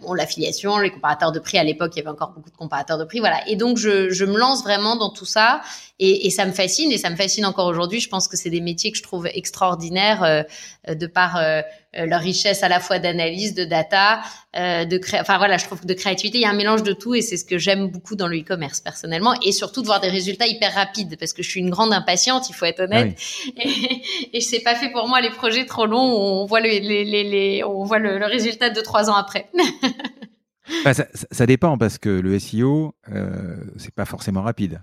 bon, 0.00 0.14
l'affiliation, 0.14 0.78
les 0.78 0.90
comparateurs 0.90 1.32
de 1.32 1.38
prix. 1.38 1.58
À 1.58 1.64
l'époque, 1.64 1.92
il 1.96 1.98
y 1.98 2.00
avait 2.00 2.10
encore 2.10 2.30
beaucoup 2.30 2.50
de 2.50 2.56
comparateurs 2.56 2.96
de 2.96 3.04
prix. 3.04 3.18
Voilà. 3.18 3.46
Et 3.46 3.56
donc, 3.56 3.76
je, 3.76 4.08
je 4.08 4.24
me 4.24 4.38
lance 4.38 4.62
vraiment 4.62 4.96
dans 4.96 5.10
tout 5.10 5.26
ça. 5.26 5.60
Et, 6.00 6.26
et 6.26 6.30
ça 6.30 6.44
me 6.44 6.52
fascine 6.52 6.90
et 6.90 6.98
ça 6.98 7.08
me 7.08 7.16
fascine 7.16 7.46
encore 7.46 7.66
aujourd'hui. 7.66 8.00
Je 8.00 8.08
pense 8.08 8.26
que 8.26 8.36
c'est 8.36 8.50
des 8.50 8.60
métiers 8.60 8.90
que 8.90 8.98
je 8.98 9.02
trouve 9.02 9.26
extraordinaires 9.26 10.24
euh, 10.24 10.42
de 10.92 11.06
par 11.06 11.36
euh, 11.36 11.62
leur 11.92 12.20
richesse 12.20 12.64
à 12.64 12.68
la 12.68 12.80
fois 12.80 12.98
d'analyse, 12.98 13.54
de 13.54 13.64
data, 13.64 14.20
euh, 14.56 14.84
de 14.84 14.98
cré... 14.98 15.20
enfin 15.20 15.38
voilà, 15.38 15.56
je 15.56 15.64
trouve 15.66 15.80
que 15.80 15.86
de 15.86 15.94
créativité, 15.94 16.38
il 16.38 16.40
y 16.40 16.46
a 16.46 16.50
un 16.50 16.54
mélange 16.54 16.82
de 16.82 16.92
tout 16.92 17.14
et 17.14 17.22
c'est 17.22 17.36
ce 17.36 17.44
que 17.44 17.58
j'aime 17.58 17.88
beaucoup 17.88 18.16
dans 18.16 18.26
le 18.26 18.38
e-commerce 18.38 18.80
personnellement 18.80 19.34
et 19.42 19.52
surtout 19.52 19.82
de 19.82 19.86
voir 19.86 20.00
des 20.00 20.08
résultats 20.08 20.48
hyper 20.48 20.74
rapides 20.74 21.16
parce 21.18 21.32
que 21.32 21.44
je 21.44 21.50
suis 21.50 21.60
une 21.60 21.70
grande 21.70 21.92
impatiente, 21.92 22.50
il 22.50 22.54
faut 22.54 22.64
être 22.64 22.80
honnête 22.80 23.16
ah 23.56 23.62
et, 23.64 24.02
et 24.32 24.40
c'est 24.40 24.60
pas 24.60 24.74
fait 24.74 24.90
pour 24.90 25.06
moi 25.06 25.20
les 25.20 25.30
projets 25.30 25.64
trop 25.64 25.86
longs 25.86 26.12
où 26.12 26.42
on 26.42 26.46
voit 26.46 26.60
le, 26.60 26.68
les, 26.68 27.04
les, 27.04 27.22
les, 27.24 27.64
on 27.64 27.84
voit 27.84 28.00
le, 28.00 28.24
résultat 28.24 28.70
de 28.70 28.80
trois 28.80 29.10
ans 29.10 29.16
après. 29.16 29.48
Bah, 30.82 30.94
ça, 30.94 31.04
ça, 31.12 31.44
dépend 31.44 31.76
parce 31.76 31.98
que 31.98 32.08
le 32.08 32.38
SEO, 32.38 32.94
euh, 33.12 33.56
c'est 33.76 33.94
pas 33.94 34.06
forcément 34.06 34.40
rapide. 34.40 34.80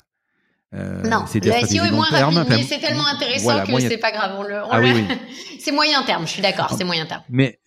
Euh, 0.73 1.03
non, 1.03 1.25
le 1.33 1.65
SEO 1.65 1.83
est 1.83 1.91
moins 1.91 2.07
rapide, 2.09 2.45
mais 2.49 2.63
c'est 2.63 2.79
tellement 2.79 3.07
intéressant 3.07 3.65
que 3.65 3.79
c'est 3.81 3.97
pas 3.97 4.11
grave. 4.11 4.35
On 4.37 4.43
le, 4.43 4.55
ah 4.69 4.81
c'est 5.59 5.71
moyen 5.71 6.01
terme, 6.03 6.25
je 6.25 6.31
suis 6.31 6.41
d'accord, 6.41 6.73
c'est 6.77 6.85
moyen 6.85 7.05
terme. 7.05 7.23
Mais 7.29 7.59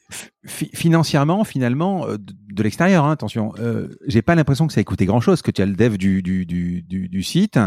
financièrement, 0.47 1.45
finalement, 1.45 2.07
euh, 2.07 2.17
de, 2.19 2.63
l'extérieur, 2.63 3.05
hein, 3.05 3.13
attention, 3.13 3.53
euh, 3.59 3.89
j'ai 4.07 4.23
pas 4.23 4.35
l'impression 4.35 4.67
que 4.67 4.73
ça 4.73 4.81
ait 4.81 4.85
coûté 4.85 5.07
grand-chose, 5.07 5.43
que 5.43 5.51
tu 5.51 5.63
as 5.63 5.67
le 5.67 5.75
dev 5.75 5.97
du, 5.97 6.23
du, 6.23 6.47
du, 6.47 6.83
du, 6.83 7.23
site. 7.23 7.59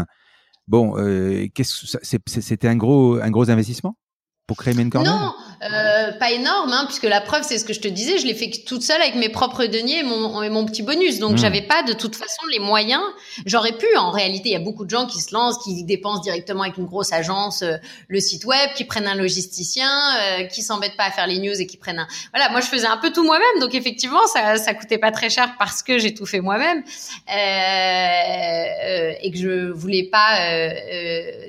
Bon, 0.66 0.96
euh, 0.98 1.46
c'était 2.26 2.68
un 2.68 2.76
gros, 2.76 3.18
un 3.20 3.30
gros 3.30 3.50
investissement 3.50 3.96
pour 4.46 4.56
créer 4.56 4.74
Main 4.74 4.90
Corner 4.90 5.12
Non, 5.12 5.34
euh, 5.60 6.12
pas 6.12 6.30
énorme, 6.30 6.72
hein, 6.72 6.84
puisque 6.86 7.04
la 7.04 7.20
preuve, 7.20 7.42
c'est 7.42 7.58
ce 7.58 7.64
que 7.64 7.72
je 7.72 7.80
te 7.80 7.88
disais, 7.88 8.18
je 8.18 8.26
l'ai 8.26 8.34
fait 8.34 8.50
toute 8.64 8.82
seule 8.82 9.02
avec 9.02 9.16
mes 9.16 9.28
propres 9.28 9.64
deniers 9.64 10.00
et 10.00 10.02
mon, 10.04 10.40
et 10.42 10.50
mon 10.50 10.64
petit 10.64 10.82
bonus. 10.82 11.18
Donc, 11.18 11.32
hmm. 11.32 11.38
j'avais 11.38 11.62
pas 11.62 11.82
de 11.82 11.94
toute 11.94 12.14
façon 12.14 12.46
les 12.52 12.60
moyens. 12.60 13.02
J'aurais 13.44 13.72
pu, 13.72 13.86
en 13.96 14.12
réalité, 14.12 14.50
il 14.50 14.52
y 14.52 14.56
a 14.56 14.60
beaucoup 14.60 14.84
de 14.84 14.90
gens 14.90 15.06
qui 15.06 15.20
se 15.20 15.34
lancent, 15.34 15.58
qui 15.64 15.82
dépensent 15.82 16.20
directement 16.22 16.62
avec 16.62 16.76
une 16.76 16.86
grosse 16.86 17.12
agence 17.12 17.62
euh, 17.62 17.76
le 18.06 18.20
site 18.20 18.44
web, 18.44 18.70
qui 18.76 18.84
prennent 18.84 19.08
un 19.08 19.16
logisticien, 19.16 19.90
euh, 19.90 20.44
qui 20.44 20.62
s'embêtent 20.62 20.96
pas 20.96 21.06
à 21.06 21.10
faire 21.10 21.26
les 21.26 21.40
news 21.40 21.60
et 21.60 21.66
qui 21.66 21.76
prennent 21.76 21.98
un... 21.98 22.06
Voilà, 22.32 22.50
moi, 22.50 22.60
je 22.60 22.66
faisais 22.66 22.86
un 22.86 22.98
peu 22.98 23.10
tout 23.10 23.24
moi-même. 23.24 23.60
Donc, 23.60 23.74
effectivement, 23.74 24.26
ça, 24.32 24.56
ça 24.56 24.74
coûtait 24.74 24.98
pas 24.98 25.10
très 25.10 25.28
cher 25.28 25.56
parce 25.58 25.82
que 25.82 25.98
j'ai 25.98 26.14
tout 26.14 26.26
fait 26.26 26.40
moi-même 26.40 26.84
euh, 27.28 29.12
et 29.20 29.30
que 29.32 29.38
je 29.38 29.70
voulais 29.72 30.04
pas, 30.04 30.38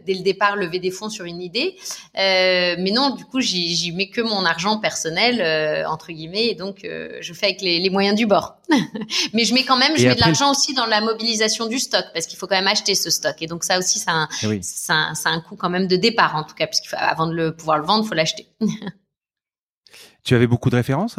dès 0.06 0.14
le 0.14 0.24
départ, 0.24 0.56
lever 0.56 0.80
des 0.80 0.92
fonds 0.92 1.10
sur 1.10 1.26
une 1.26 1.42
idée. 1.42 1.76
mais 2.16 2.92
non, 2.92 3.12
du 3.12 3.26
coup, 3.26 3.40
j'y 3.40 3.99
mets 4.00 4.10
que 4.10 4.22
mon 4.22 4.46
argent 4.46 4.80
personnel 4.80 5.42
euh, 5.42 5.88
entre 5.88 6.12
guillemets, 6.12 6.48
et 6.48 6.56
donc 6.56 6.84
euh, 6.84 7.18
je 7.22 7.34
fais 7.34 7.48
avec 7.48 7.62
les, 7.62 7.90
moyens 7.90 8.18
du 8.18 8.26
bord. 8.26 8.58
mais 9.34 9.44
je 9.44 9.54
mets 9.54 9.64
quand 9.64 9.78
même, 9.78 9.98
je 9.98 10.08
mets 10.08 10.16
de 10.16 10.22
l'argent 10.22 10.52
aussi 10.52 10.74
dans 10.74 10.86
la 10.86 11.02
mobilisation 11.02 11.68
du 11.68 11.80
stock 11.80 12.06
parce 12.14 12.26
qu'il 12.26 12.38
faut 12.40 12.48
quand 12.48 12.56
même 12.56 12.68
acheter 12.68 12.96
ce 12.96 13.10
stock, 13.10 13.36
et 13.42 13.48
donc 13.48 13.64
ça 13.64 13.78
aussi, 13.78 14.00
ça 14.00 14.24
a, 14.24 14.28
eh 14.44 14.62
ça, 14.62 15.14
a 15.26 15.30
un 15.30 15.42
coût 15.42 15.56
quand 15.56 15.70
même 15.70 15.88
de 15.88 15.98
départ 15.98 16.36
en 16.36 16.44
tout 16.44 16.56
cas, 16.56 16.68
puisqu'il 16.68 16.96
avant 16.96 17.28
de 17.28 17.34
le, 17.34 17.56
pouvoir 17.56 17.78
le 17.78 17.86
vendre, 17.86 18.06
il 18.06 18.08
faut 18.08 18.16
l'acheter. 18.16 18.48
tu 20.24 20.34
avais 20.34 20.48
beaucoup 20.48 20.70
de 20.70 20.76
références? 20.76 21.18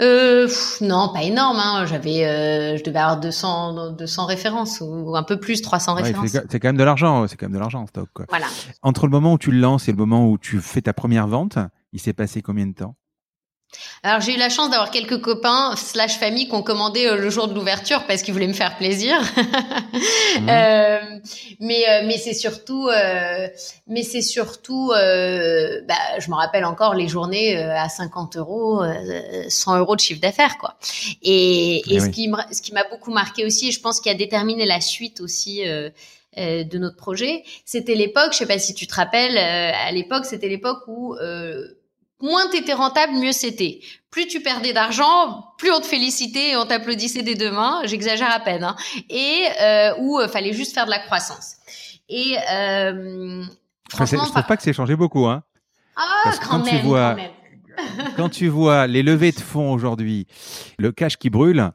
Euh, 0.00 0.48
non, 0.80 1.10
pas 1.12 1.22
énorme. 1.22 1.58
Hein. 1.58 1.86
J'avais, 1.86 2.24
euh, 2.24 2.76
je 2.76 2.82
devais 2.82 2.98
avoir 2.98 3.20
200, 3.20 3.92
200 3.92 4.26
références 4.26 4.80
ou 4.80 5.14
un 5.14 5.22
peu 5.22 5.38
plus, 5.38 5.62
300 5.62 5.94
références. 5.94 6.30
c'est 6.30 6.60
quand 6.60 6.68
même 6.68 6.76
de 6.76 6.84
l'argent. 6.84 7.26
C'est 7.28 7.36
quand 7.36 7.46
même 7.46 7.54
de 7.54 7.58
l'argent 7.58 7.82
en 7.82 7.86
stock. 7.86 8.08
Quoi. 8.12 8.26
Voilà. 8.28 8.46
Entre 8.82 9.06
le 9.06 9.10
moment 9.10 9.34
où 9.34 9.38
tu 9.38 9.52
le 9.52 9.58
lances 9.58 9.88
et 9.88 9.92
le 9.92 9.98
moment 9.98 10.28
où 10.28 10.38
tu 10.38 10.60
fais 10.60 10.82
ta 10.82 10.92
première 10.92 11.28
vente, 11.28 11.58
il 11.92 12.00
s'est 12.00 12.12
passé 12.12 12.42
combien 12.42 12.66
de 12.66 12.74
temps? 12.74 12.96
Alors 14.02 14.20
j'ai 14.20 14.34
eu 14.34 14.38
la 14.38 14.50
chance 14.50 14.70
d'avoir 14.70 14.90
quelques 14.90 15.20
copains 15.20 15.74
slash 15.76 16.18
famille 16.18 16.46
qui 16.46 16.54
ont 16.54 16.62
commandé 16.62 17.06
euh, 17.06 17.16
le 17.16 17.30
jour 17.30 17.48
de 17.48 17.54
l'ouverture 17.54 18.04
parce 18.06 18.22
qu'ils 18.22 18.34
voulaient 18.34 18.46
me 18.46 18.52
faire 18.52 18.76
plaisir. 18.76 19.18
Mmh. 19.20 20.48
euh, 20.48 20.98
mais 21.60 21.88
euh, 21.88 22.02
mais 22.06 22.18
c'est 22.18 22.34
surtout 22.34 22.88
euh, 22.88 23.48
mais 23.86 24.02
c'est 24.02 24.22
surtout 24.22 24.88
bah, 24.88 25.94
je 26.18 26.30
me 26.30 26.34
rappelle 26.34 26.64
encore 26.64 26.94
les 26.94 27.08
journées 27.08 27.56
à 27.56 27.88
50 27.88 28.36
euros, 28.36 28.82
100 29.48 29.78
euros 29.78 29.96
de 29.96 30.00
chiffre 30.00 30.20
d'affaires 30.20 30.58
quoi. 30.58 30.76
Et, 31.22 31.76
et 31.76 31.82
eh 31.88 32.00
ce 32.00 32.08
qui 32.08 32.30
ce 32.52 32.60
qui 32.60 32.72
m'a 32.72 32.84
beaucoup 32.84 33.10
marqué 33.10 33.44
aussi, 33.44 33.68
et 33.68 33.72
je 33.72 33.80
pense 33.80 34.00
qu'il 34.00 34.12
a 34.12 34.14
déterminé 34.14 34.66
la 34.66 34.80
suite 34.80 35.20
aussi. 35.20 35.62
de 36.36 36.78
notre 36.78 36.96
projet, 36.96 37.44
c'était 37.64 37.94
l'époque, 37.94 38.32
je 38.32 38.38
sais 38.38 38.46
pas 38.46 38.58
si 38.58 38.74
tu 38.74 38.86
te 38.86 38.94
rappelles, 38.94 39.38
à 39.38 39.90
l'époque, 39.92 40.24
c'était 40.26 40.48
l'époque 40.48 40.82
où 40.88 41.14
moins 42.24 42.48
t'étais 42.48 42.72
rentable, 42.72 43.12
mieux 43.12 43.32
c'était. 43.32 43.80
Plus 44.10 44.26
tu 44.26 44.40
perdais 44.40 44.72
d'argent, 44.72 45.52
plus 45.58 45.70
on 45.70 45.80
te 45.80 45.86
félicitait 45.86 46.50
et 46.50 46.56
on 46.56 46.64
t'applaudissait 46.64 47.22
des 47.22 47.34
deux 47.34 47.50
mains. 47.50 47.82
J'exagère 47.84 48.32
à 48.32 48.40
peine. 48.40 48.64
Hein. 48.64 48.76
Et 49.10 49.44
euh, 49.60 49.94
où 49.98 50.18
euh, 50.18 50.26
fallait 50.26 50.52
juste 50.52 50.74
faire 50.74 50.86
de 50.86 50.90
la 50.90 51.00
croissance. 51.00 51.56
Et 52.08 52.36
euh, 52.50 53.44
franchement, 53.90 54.24
je 54.24 54.30
trouve 54.30 54.46
pas 54.46 54.56
que 54.56 54.62
c'est 54.62 54.72
changé 54.72 54.96
beaucoup. 54.96 55.26
Hein. 55.26 55.42
Ah, 55.96 56.32
quand, 56.48 56.58
même, 56.58 56.80
tu 56.80 56.86
vois, 56.86 57.16
quand 58.16 58.28
tu 58.28 58.48
vois 58.48 58.86
les 58.86 59.02
levées 59.02 59.32
de 59.32 59.40
fonds 59.40 59.72
aujourd'hui, 59.72 60.26
le 60.78 60.92
cash 60.92 61.16
qui 61.16 61.30
brûle, 61.30 61.70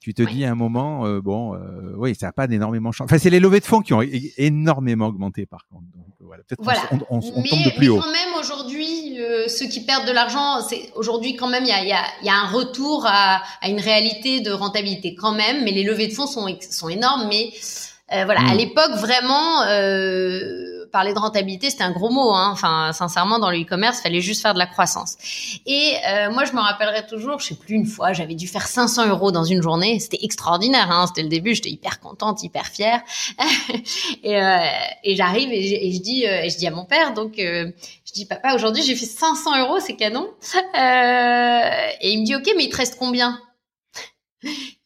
tu 0.00 0.14
te 0.14 0.22
dis 0.22 0.46
à 0.46 0.50
un 0.50 0.54
moment, 0.54 1.06
euh, 1.06 1.20
bon, 1.20 1.54
euh, 1.54 1.58
oui, 1.96 2.14
ça 2.18 2.26
n'a 2.26 2.32
pas 2.32 2.46
d'énormément 2.46 2.90
changé. 2.90 3.04
Enfin, 3.04 3.18
c'est 3.18 3.28
les 3.28 3.38
levées 3.38 3.60
de 3.60 3.66
fonds 3.66 3.82
qui 3.82 3.92
ont 3.92 4.00
énormément 4.38 5.06
augmenté, 5.06 5.44
par 5.44 5.66
contre. 5.68 5.84
Donc, 5.94 6.06
voilà, 6.20 6.42
peut-être 6.44 6.62
voilà. 6.64 6.80
on, 6.90 6.96
on, 7.10 7.18
on 7.18 7.42
tombe 7.42 7.64
de 7.64 7.70
plus 7.76 7.80
mais 7.80 7.88
haut. 7.88 8.00
quand 8.00 8.10
même, 8.10 8.40
aujourd'hui, 8.40 9.20
euh, 9.20 9.46
ceux 9.48 9.66
qui 9.66 9.84
perdent 9.84 10.06
de 10.06 10.12
l'argent, 10.12 10.62
c'est 10.62 10.90
aujourd'hui 10.96 11.36
quand 11.36 11.48
même, 11.48 11.64
il 11.64 11.68
y 11.68 11.72
a, 11.72 11.84
y, 11.84 11.92
a, 11.92 12.02
y 12.22 12.30
a, 12.30 12.34
un 12.34 12.46
retour 12.46 13.04
à, 13.06 13.42
à, 13.60 13.68
une 13.68 13.80
réalité 13.80 14.40
de 14.40 14.52
rentabilité 14.52 15.14
quand 15.14 15.32
même. 15.32 15.64
Mais 15.64 15.70
les 15.70 15.84
levées 15.84 16.08
de 16.08 16.14
fonds 16.14 16.26
sont, 16.26 16.48
sont 16.70 16.88
énormes. 16.88 17.28
Mais 17.28 17.50
euh, 18.14 18.24
voilà, 18.24 18.40
à 18.40 18.54
hmm. 18.54 18.58
l'époque, 18.58 18.92
vraiment 18.92 19.64
parler 20.90 21.14
de 21.14 21.18
rentabilité, 21.18 21.70
c'était 21.70 21.84
un 21.84 21.92
gros 21.92 22.10
mot. 22.10 22.32
Hein. 22.32 22.50
Enfin, 22.52 22.92
sincèrement, 22.92 23.38
dans 23.38 23.50
le 23.50 23.60
e-commerce, 23.60 24.00
fallait 24.00 24.20
juste 24.20 24.42
faire 24.42 24.54
de 24.54 24.58
la 24.58 24.66
croissance. 24.66 25.16
Et 25.66 25.94
euh, 26.08 26.30
moi, 26.30 26.44
je 26.44 26.52
me 26.52 26.60
rappellerai 26.60 27.06
toujours, 27.06 27.38
je 27.40 27.46
sais 27.46 27.54
plus 27.54 27.74
une 27.74 27.86
fois, 27.86 28.12
j'avais 28.12 28.34
dû 28.34 28.46
faire 28.46 28.66
500 28.66 29.08
euros 29.08 29.32
dans 29.32 29.44
une 29.44 29.62
journée. 29.62 29.98
C'était 30.00 30.22
extraordinaire. 30.22 30.90
Hein. 30.90 31.06
C'était 31.06 31.22
le 31.22 31.28
début. 31.28 31.54
J'étais 31.54 31.70
hyper 31.70 32.00
contente, 32.00 32.42
hyper 32.42 32.66
fière. 32.66 33.00
et, 34.22 34.40
euh, 34.40 34.58
et 35.04 35.16
j'arrive 35.16 35.50
et, 35.52 35.92
je 35.92 36.00
dis, 36.00 36.26
euh, 36.26 36.42
et 36.42 36.50
je 36.50 36.56
dis 36.56 36.66
à 36.66 36.70
mon 36.70 36.84
père, 36.84 37.14
donc. 37.14 37.38
Euh, 37.38 37.70
je 38.06 38.12
dis 38.14 38.26
papa 38.26 38.56
aujourd'hui 38.56 38.82
j'ai 38.82 38.96
fait 38.96 39.06
500 39.06 39.60
euros 39.60 39.78
c'est 39.78 39.94
canon 39.94 40.28
et 40.42 42.10
il 42.10 42.20
me 42.20 42.24
dit 42.24 42.34
ok 42.34 42.50
mais 42.56 42.64
il 42.64 42.68
te 42.68 42.76
reste 42.76 42.96
combien? 42.98 43.38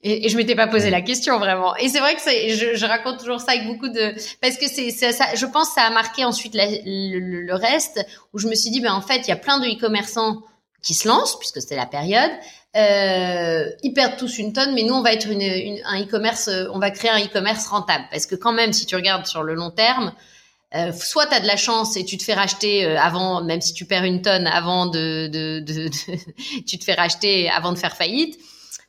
Et, 0.07 0.27
et, 0.27 0.29
je 0.29 0.37
m'étais 0.37 0.55
pas 0.55 0.67
posé 0.67 0.90
la 0.90 1.01
question 1.01 1.38
vraiment. 1.38 1.75
Et 1.77 1.88
c'est 1.88 1.99
vrai 1.99 2.14
que 2.14 2.21
je, 2.21 2.77
je, 2.77 2.87
raconte 2.87 3.19
toujours 3.19 3.40
ça 3.40 3.53
avec 3.53 3.67
beaucoup 3.67 3.88
de 3.88 4.14
parce 4.43 4.59
que 4.59 4.69
c'est 4.69 4.90
ça. 4.90 5.35
Je 5.35 5.47
pense 5.47 5.69
que 5.69 5.75
ça 5.77 5.87
a 5.87 5.90
marqué 5.90 6.25
ensuite 6.27 6.55
la, 6.55 6.67
le, 6.67 7.19
le, 7.40 7.55
reste 7.55 8.07
où 8.35 8.38
je 8.38 8.47
me 8.47 8.55
suis 8.55 8.71
dit 8.71 8.83
ben 8.83 8.93
en 8.93 9.01
fait 9.01 9.21
il 9.21 9.29
y 9.29 9.33
a 9.33 9.37
plein 9.37 9.59
de 9.59 9.67
e-commerçants 9.67 10.43
qui 10.83 10.93
se 10.93 11.09
lancent 11.09 11.38
puisque 11.38 11.62
c'était 11.62 11.77
la 11.77 11.87
période. 11.87 12.31
Euh, 12.77 13.71
ils 13.83 13.95
perdent 13.95 14.19
tous 14.19 14.37
une 14.37 14.53
tonne, 14.53 14.75
mais 14.75 14.83
nous 14.83 14.95
on 14.95 15.03
va 15.03 15.14
être 15.14 15.27
une, 15.27 15.40
une, 15.40 15.81
un 15.87 16.03
e-commerce, 16.03 16.51
on 16.73 16.79
va 16.79 16.90
créer 16.90 17.11
un 17.11 17.25
e-commerce 17.25 17.67
rentable 17.69 18.05
parce 18.11 18.27
que 18.27 18.35
quand 18.35 18.53
même 18.53 18.75
si 18.75 18.85
tu 18.85 18.97
regardes 18.97 19.27
sur 19.27 19.43
le 19.43 19.55
long 19.55 19.71
terme. 19.71 20.12
Euh, 20.75 20.90
soit 20.90 21.27
tu 21.27 21.35
as 21.35 21.38
de 21.38 21.47
la 21.47 21.57
chance 21.57 21.97
et 21.97 22.05
tu 22.05 22.19
te 22.19 22.25
fais 22.25 22.35
racheter 22.35 22.85
euh, 22.85 22.99
avant, 22.99 23.45
même 23.45 23.61
si 23.61 23.75
tu 23.75 23.85
perds 23.85 24.03
une 24.03 24.23
tonne 24.23 24.49
avant 24.49 24.87
de, 24.87 25.29
de, 25.29 25.61
de, 25.61 25.87
de 25.87 26.62
tu 26.67 26.81
te 26.81 26.85
fais 26.85 26.95
racheter 26.95 27.49
avant 27.49 27.71
de 27.71 27.79
faire 27.79 27.95
faillite, 27.97 28.37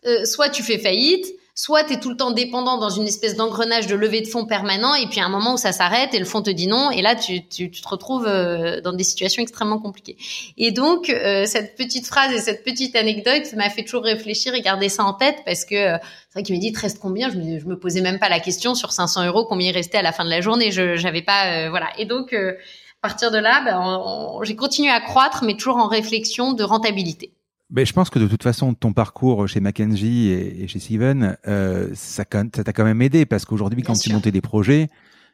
euh, 0.06 0.26
soit 0.26 0.50
tu 0.50 0.64
fais 0.64 0.78
faillite, 0.78 1.26
soit 1.56 1.86
tu 1.86 1.94
es 1.94 2.00
tout 2.00 2.10
le 2.10 2.18
temps 2.18 2.32
dépendant 2.32 2.78
dans 2.78 2.90
une 2.90 3.08
espèce 3.08 3.36
d'engrenage 3.38 3.88
de 3.88 3.96
levée 3.96 4.20
de 4.20 4.28
fonds 4.28 4.46
permanent, 4.46 4.94
et 4.94 5.08
puis 5.08 5.22
à 5.22 5.26
un 5.26 5.30
moment 5.30 5.54
où 5.54 5.58
ça 5.58 5.72
s'arrête 5.72 6.14
et 6.14 6.20
le 6.20 6.26
fonds 6.26 6.42
te 6.42 6.50
dit 6.50 6.68
non, 6.68 6.92
et 6.92 7.02
là 7.02 7.16
tu, 7.16 7.48
tu, 7.48 7.72
tu 7.72 7.82
te 7.82 7.88
retrouves 7.88 8.28
euh, 8.28 8.82
dans 8.82 8.92
des 8.92 9.06
situations 9.06 9.42
extrêmement 9.42 9.80
compliquées. 9.80 10.18
Et 10.58 10.72
donc 10.72 11.10
euh, 11.10 11.46
cette 11.46 11.78
petite 11.78 12.08
phrase 12.08 12.34
et 12.34 12.40
cette 12.40 12.66
petite 12.66 12.98
anecdote 12.98 13.54
m'a 13.56 13.70
fait 13.70 13.84
toujours 13.84 14.04
réfléchir 14.04 14.54
et 14.54 14.62
garder 14.62 14.90
ça 14.90 15.06
en 15.06 15.14
tête 15.14 15.38
parce 15.46 15.64
que 15.64 15.76
euh, 15.76 15.98
c'est 16.30 16.40
vrai 16.40 16.44
qu'il 16.44 16.56
m'a 16.56 16.60
dit 16.60 16.74
te 16.74 16.82
reste 16.82 17.00
combien? 17.00 17.30
Je 17.30 17.38
me, 17.38 17.60
je 17.60 17.66
me 17.66 17.80
posais 17.80 18.02
même 18.02 18.20
pas 18.20 18.30
la 18.30 18.42
question 18.42 18.76
sur 18.76 18.92
500 18.92 19.26
euros 19.26 19.46
combien 19.46 19.70
il 19.70 19.74
restait 19.74 19.98
à 19.98 20.02
la 20.02 20.12
fin 20.12 20.26
de 20.26 20.30
la 20.30 20.42
journée. 20.42 20.72
Je 20.72 20.98
j'avais 20.98 21.22
pas 21.22 21.70
voilà. 21.70 21.88
Et 21.98 22.06
donc 22.06 22.34
à 22.34 23.08
partir 23.08 23.32
de 23.32 23.38
là, 23.38 23.62
ben, 23.64 24.44
j'ai 24.44 24.56
continué 24.56 24.90
à 24.90 25.00
croître, 25.00 25.44
mais 25.44 25.56
toujours 25.56 25.78
en 25.78 25.88
réflexion 25.88 26.54
de 26.54 26.64
rentabilité. 26.64 27.35
Ben, 27.72 27.86
je 27.86 27.94
pense 27.94 28.10
que 28.10 28.20
de 28.20 28.28
toute 28.28 28.44
façon, 28.44 28.74
ton 28.76 28.94
parcours 28.94 29.48
chez 29.48 29.60
McKenzie 29.60 30.30
et, 30.30 30.68
chez 30.68 30.80
Steven, 30.80 31.38
euh, 31.48 31.90
ça 31.96 32.24
t'a 32.24 32.74
quand 32.74 32.84
même 32.84 33.02
aidé 33.02 33.26
parce 33.26 33.46
qu'aujourd'hui, 33.46 33.82
quand 33.82 33.94
tu 34.00 34.14
montais 34.14 34.32
des 34.32 34.42
projets, 34.42 34.88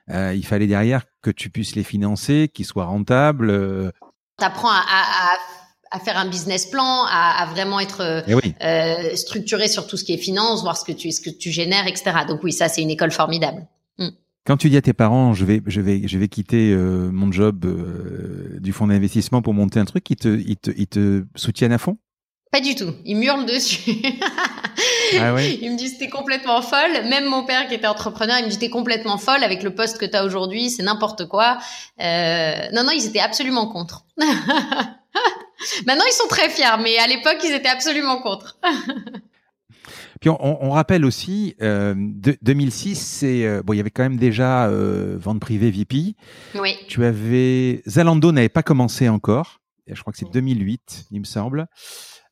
euh, 0.10 0.34
il 0.34 0.46
fallait 0.46 0.67
derrière 0.67 1.04
que 1.22 1.30
tu 1.30 1.50
puisses 1.50 1.76
les 1.76 1.84
financer, 1.84 2.50
qu'ils 2.54 2.65
soient 2.65 2.86
rentables. 2.86 3.50
Euh. 3.50 3.91
Tu 4.39 4.46
apprends 4.46 4.72
à, 4.72 6.00
faire 6.06 6.17
un 6.17 6.30
business 6.30 6.67
plan, 6.67 7.06
à, 7.06 7.46
vraiment 7.52 7.82
être 7.82 8.24
eh 8.26 9.15
structuré 9.17 9.67
sur 9.67 9.86
tout 9.88 9.98
ce 9.98 10.06
qui 10.06 10.13
est 10.13 10.17
finance, 10.17 10.62
voir 10.62 10.78
ce 10.78 10.86
que 10.86 10.94
tu, 10.94 11.12
ce 11.12 11.20
que 11.20 11.30
tu 11.30 11.52
génères, 11.52 11.86
etc. 11.86 12.12
Donc 12.26 12.44
oui, 12.44 12.54
ça, 12.54 12.70
c'est 12.70 12.82
une 12.82 12.89
école 12.89 13.12
formidable. 13.12 13.67
Mm. 14.00 14.08
Quand 14.48 14.56
tu 14.56 14.70
dis 14.70 14.78
à 14.78 14.82
tes 14.82 14.94
parents, 14.94 15.34
je 15.34 15.44
vais, 15.44 15.62
je 15.67 15.82
vais, 15.82 16.08
je 16.08 16.17
vais 16.17 16.30
quitter 16.30 16.74
mon 16.76 17.30
job 17.30 17.67
du 18.62 18.72
fonds 18.72 18.88
d'investissement 18.88 19.41
pour 19.41 19.54
monter 19.54 19.82
un 19.82 19.86
truc, 19.86 20.10
ils 20.10 20.15
te, 20.15 20.30
ils 20.30 20.56
te, 20.56 20.72
ils 20.78 20.88
te 20.88 21.26
soutiennent 21.36 21.74
à 21.74 21.78
fond? 21.78 21.98
Pas 22.52 22.60
du 22.60 22.76
tout. 22.76 22.94
Il 23.06 23.24
hurle 23.24 23.46
dessus. 23.46 24.02
ah 25.20 25.34
ouais. 25.34 25.58
Il 25.62 25.72
me 25.72 25.78
dit 25.78 25.88
c'était 25.88 26.10
complètement 26.10 26.62
folle. 26.62 27.06
Même 27.08 27.26
mon 27.26 27.46
père 27.46 27.68
qui 27.68 27.74
était 27.74 27.88
entrepreneur, 27.88 28.38
il 28.40 28.46
me 28.46 28.50
dit 28.50 28.60
t'es 28.60 28.70
complètement 28.70 29.18
folle 29.18 29.44
avec 29.44 29.64
le 29.64 29.74
poste 29.74 29.98
que 29.98 30.06
tu 30.06 30.16
as 30.16 30.26
aujourd'hui, 30.26 30.70
c'est 30.70 30.84
n'importe 30.84 31.28
quoi. 31.28 31.60
Euh... 32.02 32.54
Non, 32.74 32.84
non, 32.84 32.92
ils 32.92 33.06
étaient 33.06 33.20
absolument 33.20 33.68
contre. 33.68 34.06
Maintenant, 35.86 36.06
ils 36.08 36.14
sont 36.14 36.28
très 36.28 36.50
fiers, 36.50 36.78
mais 36.82 36.98
à 36.98 37.08
l'époque, 37.08 37.38
ils 37.44 37.54
étaient 37.54 37.70
absolument 37.70 38.22
contre. 38.22 38.58
Puis 40.20 40.30
on, 40.30 40.64
on, 40.64 40.70
rappelle 40.70 41.04
aussi, 41.04 41.56
euh, 41.64 41.96
2006, 41.98 42.96
c'est 42.96 43.44
euh, 43.44 43.64
bon, 43.64 43.74
il 43.74 43.78
y 43.78 43.80
avait 43.80 43.90
quand 43.90 44.04
même 44.04 44.18
déjà 44.18 44.68
euh, 44.68 45.18
vente 45.20 45.40
privée 45.40 45.72
VP. 45.72 46.16
Oui. 46.60 46.78
Tu 46.88 47.04
avais 47.04 47.82
Zalando 47.88 48.32
n'avait 48.32 48.48
pas 48.48 48.62
commencé 48.62 49.10
encore. 49.10 49.62
Je 49.88 50.00
crois 50.00 50.14
que 50.14 50.20
c'est 50.20 50.32
2008, 50.32 51.08
il 51.10 51.22
me 51.22 51.26
semble. 51.26 51.66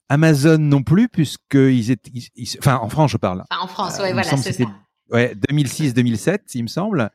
Amazon 0.09 0.57
non 0.57 0.83
plus, 0.83 1.07
puisqu'ils 1.07 1.91
étaient, 1.91 2.11
enfin, 2.59 2.79
en 2.81 2.89
France, 2.89 3.11
je 3.11 3.17
parle. 3.17 3.43
en 3.49 3.67
France, 3.67 3.99
ouais, 3.99 4.11
voilà, 4.13 4.35
c'est 4.37 4.53
ça. 4.53 4.65
Ouais, 5.11 5.35
2006-2007, 5.49 6.39
il 6.55 6.63
me 6.63 6.67
semble. 6.67 7.09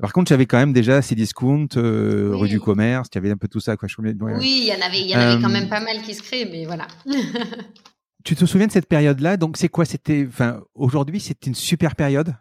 Par 0.00 0.12
contre, 0.12 0.28
j'avais 0.28 0.46
quand 0.46 0.58
même 0.58 0.72
déjà 0.72 1.02
ces 1.02 1.16
discounts, 1.16 1.76
euh, 1.76 2.30
rue 2.32 2.48
du 2.48 2.60
commerce, 2.60 3.08
il 3.12 3.16
y 3.16 3.18
avait 3.18 3.30
un 3.30 3.36
peu 3.36 3.48
tout 3.48 3.60
ça, 3.60 3.76
quoi. 3.76 3.88
oui, 3.98 4.60
il 4.62 4.66
y 4.66 4.72
en 4.72 4.86
avait, 4.86 5.00
il 5.00 5.08
y 5.08 5.16
en 5.16 5.18
avait 5.18 5.42
quand 5.42 5.48
même 5.48 5.64
euh, 5.64 5.68
pas 5.68 5.80
mal 5.80 6.02
qui 6.02 6.14
se 6.14 6.22
créent, 6.22 6.48
mais 6.50 6.66
voilà. 6.66 6.86
tu 8.24 8.36
te 8.36 8.44
souviens 8.44 8.68
de 8.68 8.72
cette 8.72 8.86
période-là? 8.86 9.36
Donc, 9.36 9.56
c'est 9.56 9.68
quoi? 9.68 9.84
C'était, 9.84 10.24
enfin, 10.28 10.60
aujourd'hui, 10.74 11.18
c'était 11.18 11.48
une 11.48 11.56
super 11.56 11.96
période? 11.96 12.34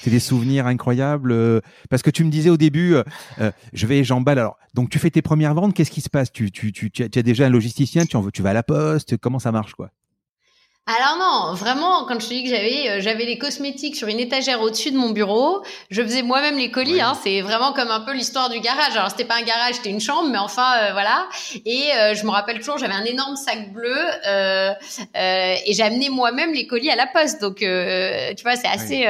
C'est 0.00 0.10
des 0.10 0.20
souvenirs 0.20 0.66
incroyables. 0.66 1.32
Euh, 1.32 1.60
parce 1.90 2.02
que 2.02 2.10
tu 2.10 2.24
me 2.24 2.30
disais 2.30 2.50
au 2.50 2.56
début, 2.56 2.94
euh, 2.94 3.04
euh, 3.40 3.52
je 3.72 3.86
vais, 3.86 4.04
j'emballe. 4.04 4.38
Alors, 4.38 4.56
donc 4.74 4.90
tu 4.90 4.98
fais 4.98 5.10
tes 5.10 5.22
premières 5.22 5.54
ventes. 5.54 5.74
Qu'est-ce 5.74 5.90
qui 5.90 6.00
se 6.00 6.10
passe? 6.10 6.32
Tu, 6.32 6.50
tu, 6.50 6.72
tu, 6.72 6.90
tu 6.90 7.02
as 7.02 7.22
déjà 7.22 7.46
un 7.46 7.50
logisticien. 7.50 8.04
Tu, 8.06 8.16
en, 8.16 8.28
tu 8.30 8.42
vas 8.42 8.50
à 8.50 8.54
la 8.54 8.62
poste. 8.62 9.16
Comment 9.16 9.38
ça 9.38 9.52
marche 9.52 9.74
quoi? 9.74 9.90
Alors 10.84 11.16
non, 11.16 11.54
vraiment, 11.54 12.04
quand 12.06 12.18
je 12.18 12.26
te 12.26 12.34
dis 12.34 12.42
que 12.42 12.50
j'avais 12.50 12.90
euh, 12.90 13.00
j'avais 13.00 13.24
les 13.24 13.38
cosmétiques 13.38 13.94
sur 13.94 14.08
une 14.08 14.18
étagère 14.18 14.60
au-dessus 14.60 14.90
de 14.90 14.96
mon 14.96 15.10
bureau, 15.10 15.62
je 15.90 16.02
faisais 16.02 16.22
moi-même 16.22 16.58
les 16.58 16.72
colis. 16.72 17.00
Hein, 17.00 17.16
c'est 17.22 17.40
vraiment 17.40 17.72
comme 17.72 17.92
un 17.92 18.00
peu 18.00 18.12
l'histoire 18.12 18.50
du 18.50 18.58
garage. 18.58 18.96
Alors 18.96 19.08
c'était 19.08 19.24
pas 19.24 19.36
un 19.36 19.42
garage, 19.42 19.76
c'était 19.76 19.90
une 19.90 20.00
chambre, 20.00 20.28
mais 20.28 20.38
enfin 20.38 20.74
euh, 20.78 20.92
voilà. 20.92 21.28
Et 21.64 21.92
euh, 21.94 22.14
je 22.16 22.24
me 22.24 22.30
rappelle 22.30 22.58
toujours, 22.58 22.78
j'avais 22.78 22.94
un 22.94 23.04
énorme 23.04 23.36
sac 23.36 23.72
bleu 23.72 23.96
euh, 24.26 24.72
et 25.14 25.72
j'amenais 25.72 26.08
moi-même 26.08 26.52
les 26.52 26.66
colis 26.66 26.90
à 26.90 26.96
la 26.96 27.06
poste. 27.06 27.40
Donc 27.40 27.58
tu 27.58 28.42
vois, 28.42 28.56
c'est 28.56 28.66
assez, 28.66 29.06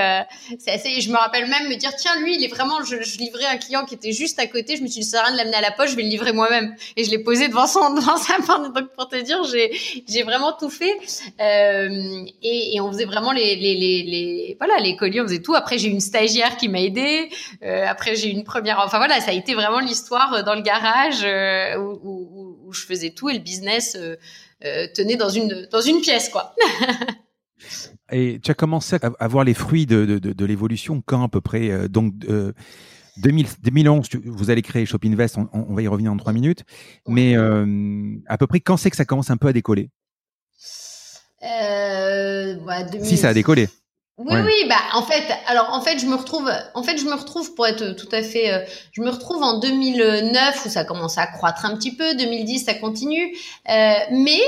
c'est 0.59 0.73
assez. 0.73 1.01
Je 1.01 1.11
me 1.11 1.17
rappelle 1.17 1.49
même 1.49 1.71
me 1.71 1.77
dire 1.77 1.93
tiens 1.97 2.21
lui, 2.21 2.37
il 2.37 2.45
est 2.45 2.49
vraiment. 2.49 2.85
Je, 2.85 3.01
je, 3.01 3.17
livrais 3.17 3.47
un 3.47 3.57
client 3.57 3.87
qui 3.87 3.95
était 3.95 4.13
juste 4.13 4.39
à 4.39 4.47
côté. 4.47 4.77
Je 4.77 4.83
me 4.83 4.89
suis 4.89 5.01
dit 5.01 5.07
ça 5.07 5.13
sert 5.13 5.21
à 5.21 5.29
rien 5.29 5.33
de 5.33 5.39
l'amener 5.39 5.57
à 5.57 5.63
la 5.63 5.71
poste, 5.71 5.93
je 5.93 5.97
vais 5.97 6.03
le 6.03 6.11
livrer 6.11 6.33
moi-même. 6.35 6.77
Et 6.97 7.05
je 7.05 7.11
l'ai 7.11 7.21
posé 7.21 7.49
devant 7.49 7.67
son 7.67 7.95
devant 7.95 8.19
sa 8.19 8.35
porte. 8.47 8.75
Donc 8.75 8.93
pour 8.95 9.09
te 9.09 9.17
dire, 9.17 9.43
j'ai 9.45 9.73
j'ai 10.07 10.23
vraiment 10.23 10.53
tout 10.53 10.69
fait. 10.69 10.99
Euh, 11.41 11.62
et, 12.43 12.75
et, 12.75 12.81
on 12.81 12.91
faisait 12.93 13.05
vraiment 13.05 13.33
les, 13.33 13.57
les, 13.57 13.75
les, 13.75 14.03
les, 14.03 14.57
voilà 14.59 14.79
les 14.81 14.97
colis, 14.97 15.21
on 15.21 15.25
faisait 15.25 15.43
tout. 15.43 15.55
Après 15.55 15.79
j'ai 15.79 15.89
une 15.89 16.01
stagiaire 16.01 16.57
qui 16.57 16.69
m'a 16.69 16.81
aidé. 16.81 17.29
Euh, 17.63 17.85
après 17.87 18.17
j'ai 18.17 18.31
une 18.31 18.45
première, 18.45 18.81
enfin 18.81 18.99
voilà, 18.99 19.21
ça 19.21 19.31
a 19.31 19.35
été 19.35 19.55
vraiment 19.55 19.81
l'histoire 19.81 20.33
euh, 20.35 20.43
dans 20.43 20.55
le 20.55 20.63
garage 20.63 21.23
euh, 21.25 21.77
où, 21.77 21.99
où, 22.03 22.59
où, 22.67 22.73
je 22.73 22.85
faisais 22.85 23.11
tout 23.11 23.29
et 23.29 23.35
le 23.35 23.41
business 23.41 23.97
euh, 23.97 24.87
tenait 24.95 25.17
dans 25.17 25.29
une 25.29 25.67
dans 25.71 25.81
une 25.81 26.01
pièce 26.01 26.29
quoi. 26.29 26.55
et 28.13 28.41
tu 28.43 28.51
as 28.51 28.55
commencé 28.55 28.97
à 29.03 29.29
voir 29.29 29.45
les 29.45 29.55
fruits 29.55 29.87
de, 29.87 30.05
de, 30.05 30.19
de, 30.19 30.33
de 30.33 30.45
l'évolution 30.45 31.03
quand 31.05 31.23
à 31.23 31.29
peu 31.29 31.41
près 31.41 31.89
donc 31.89 32.15
2000, 33.19 33.47
2011, 33.63 34.09
vous 34.25 34.51
allez 34.51 34.63
créer 34.63 34.87
Shop 34.87 34.99
Invest, 35.05 35.37
on, 35.37 35.49
on, 35.53 35.75
va 35.75 35.83
y 35.83 35.89
revenir 35.89 36.13
en 36.13 36.17
trois 36.17 36.33
minutes. 36.33 36.65
Mais 37.07 37.37
euh, 37.37 38.17
à 38.27 38.39
peu 38.39 38.47
près 38.47 38.61
quand 38.61 38.77
c'est 38.77 38.91
que 38.91 38.97
ça 38.97 39.05
commence 39.05 39.31
un 39.31 39.37
peu 39.37 39.49
à 39.49 39.53
décoller? 39.53 39.91
Euh, 41.45 42.55
bah, 42.67 42.87
Si 43.03 43.17
ça 43.17 43.31
a 43.31 43.35
décollé. 43.35 43.69
Oui, 44.19 44.37
oui, 44.45 44.69
bah 44.69 44.77
en 44.93 45.03
fait, 45.03 45.25
alors 45.47 45.71
en 45.73 45.81
fait, 45.81 45.99
je 45.99 46.05
me 46.07 46.15
retrouve, 46.15 46.51
en 46.75 46.83
fait, 46.83 46.99
je 46.99 47.07
me 47.07 47.15
retrouve 47.15 47.55
pour 47.55 47.67
être 47.67 47.97
tout 47.97 48.09
à 48.13 48.23
fait, 48.23 48.53
euh, 48.53 48.59
je 48.93 49.01
me 49.01 49.09
retrouve 49.09 49.43
en 49.43 49.59
2009 49.59 50.67
où 50.67 50.69
ça 50.69 50.85
commence 50.85 51.17
à 51.17 51.27
croître 51.27 51.65
un 51.65 51.75
petit 51.77 51.97
peu, 51.97 52.15
2010 52.15 52.67
ça 52.67 52.75
continue, 52.75 53.35
euh, 53.71 53.95
mais 54.11 54.39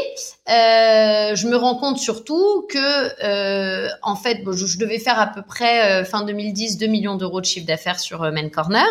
euh, 0.51 1.35
je 1.35 1.49
me 1.49 1.57
rends 1.57 1.77
compte 1.77 1.99
surtout 1.99 2.67
que, 2.69 3.25
euh, 3.25 3.89
en 4.03 4.17
fait, 4.17 4.45
bon, 4.45 4.53
je, 4.53 4.67
je, 4.67 4.79
devais 4.79 4.99
faire 4.99 5.19
à 5.19 5.29
peu 5.29 5.41
près 5.41 6.03
euh, 6.03 6.05
fin 6.05 6.25
2010 6.25 6.77
2 6.77 6.87
millions 6.87 7.17
d'euros 7.17 7.41
de 7.41 7.47
chiffre 7.47 7.67
d'affaires 7.67 8.01
sur 8.01 8.21
Main 8.33 8.51
Corner 8.51 8.87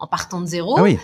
en 0.00 0.08
partant 0.08 0.40
de 0.40 0.46
zéro. 0.46 0.76
Ah 0.78 0.82
oui. 0.82 0.98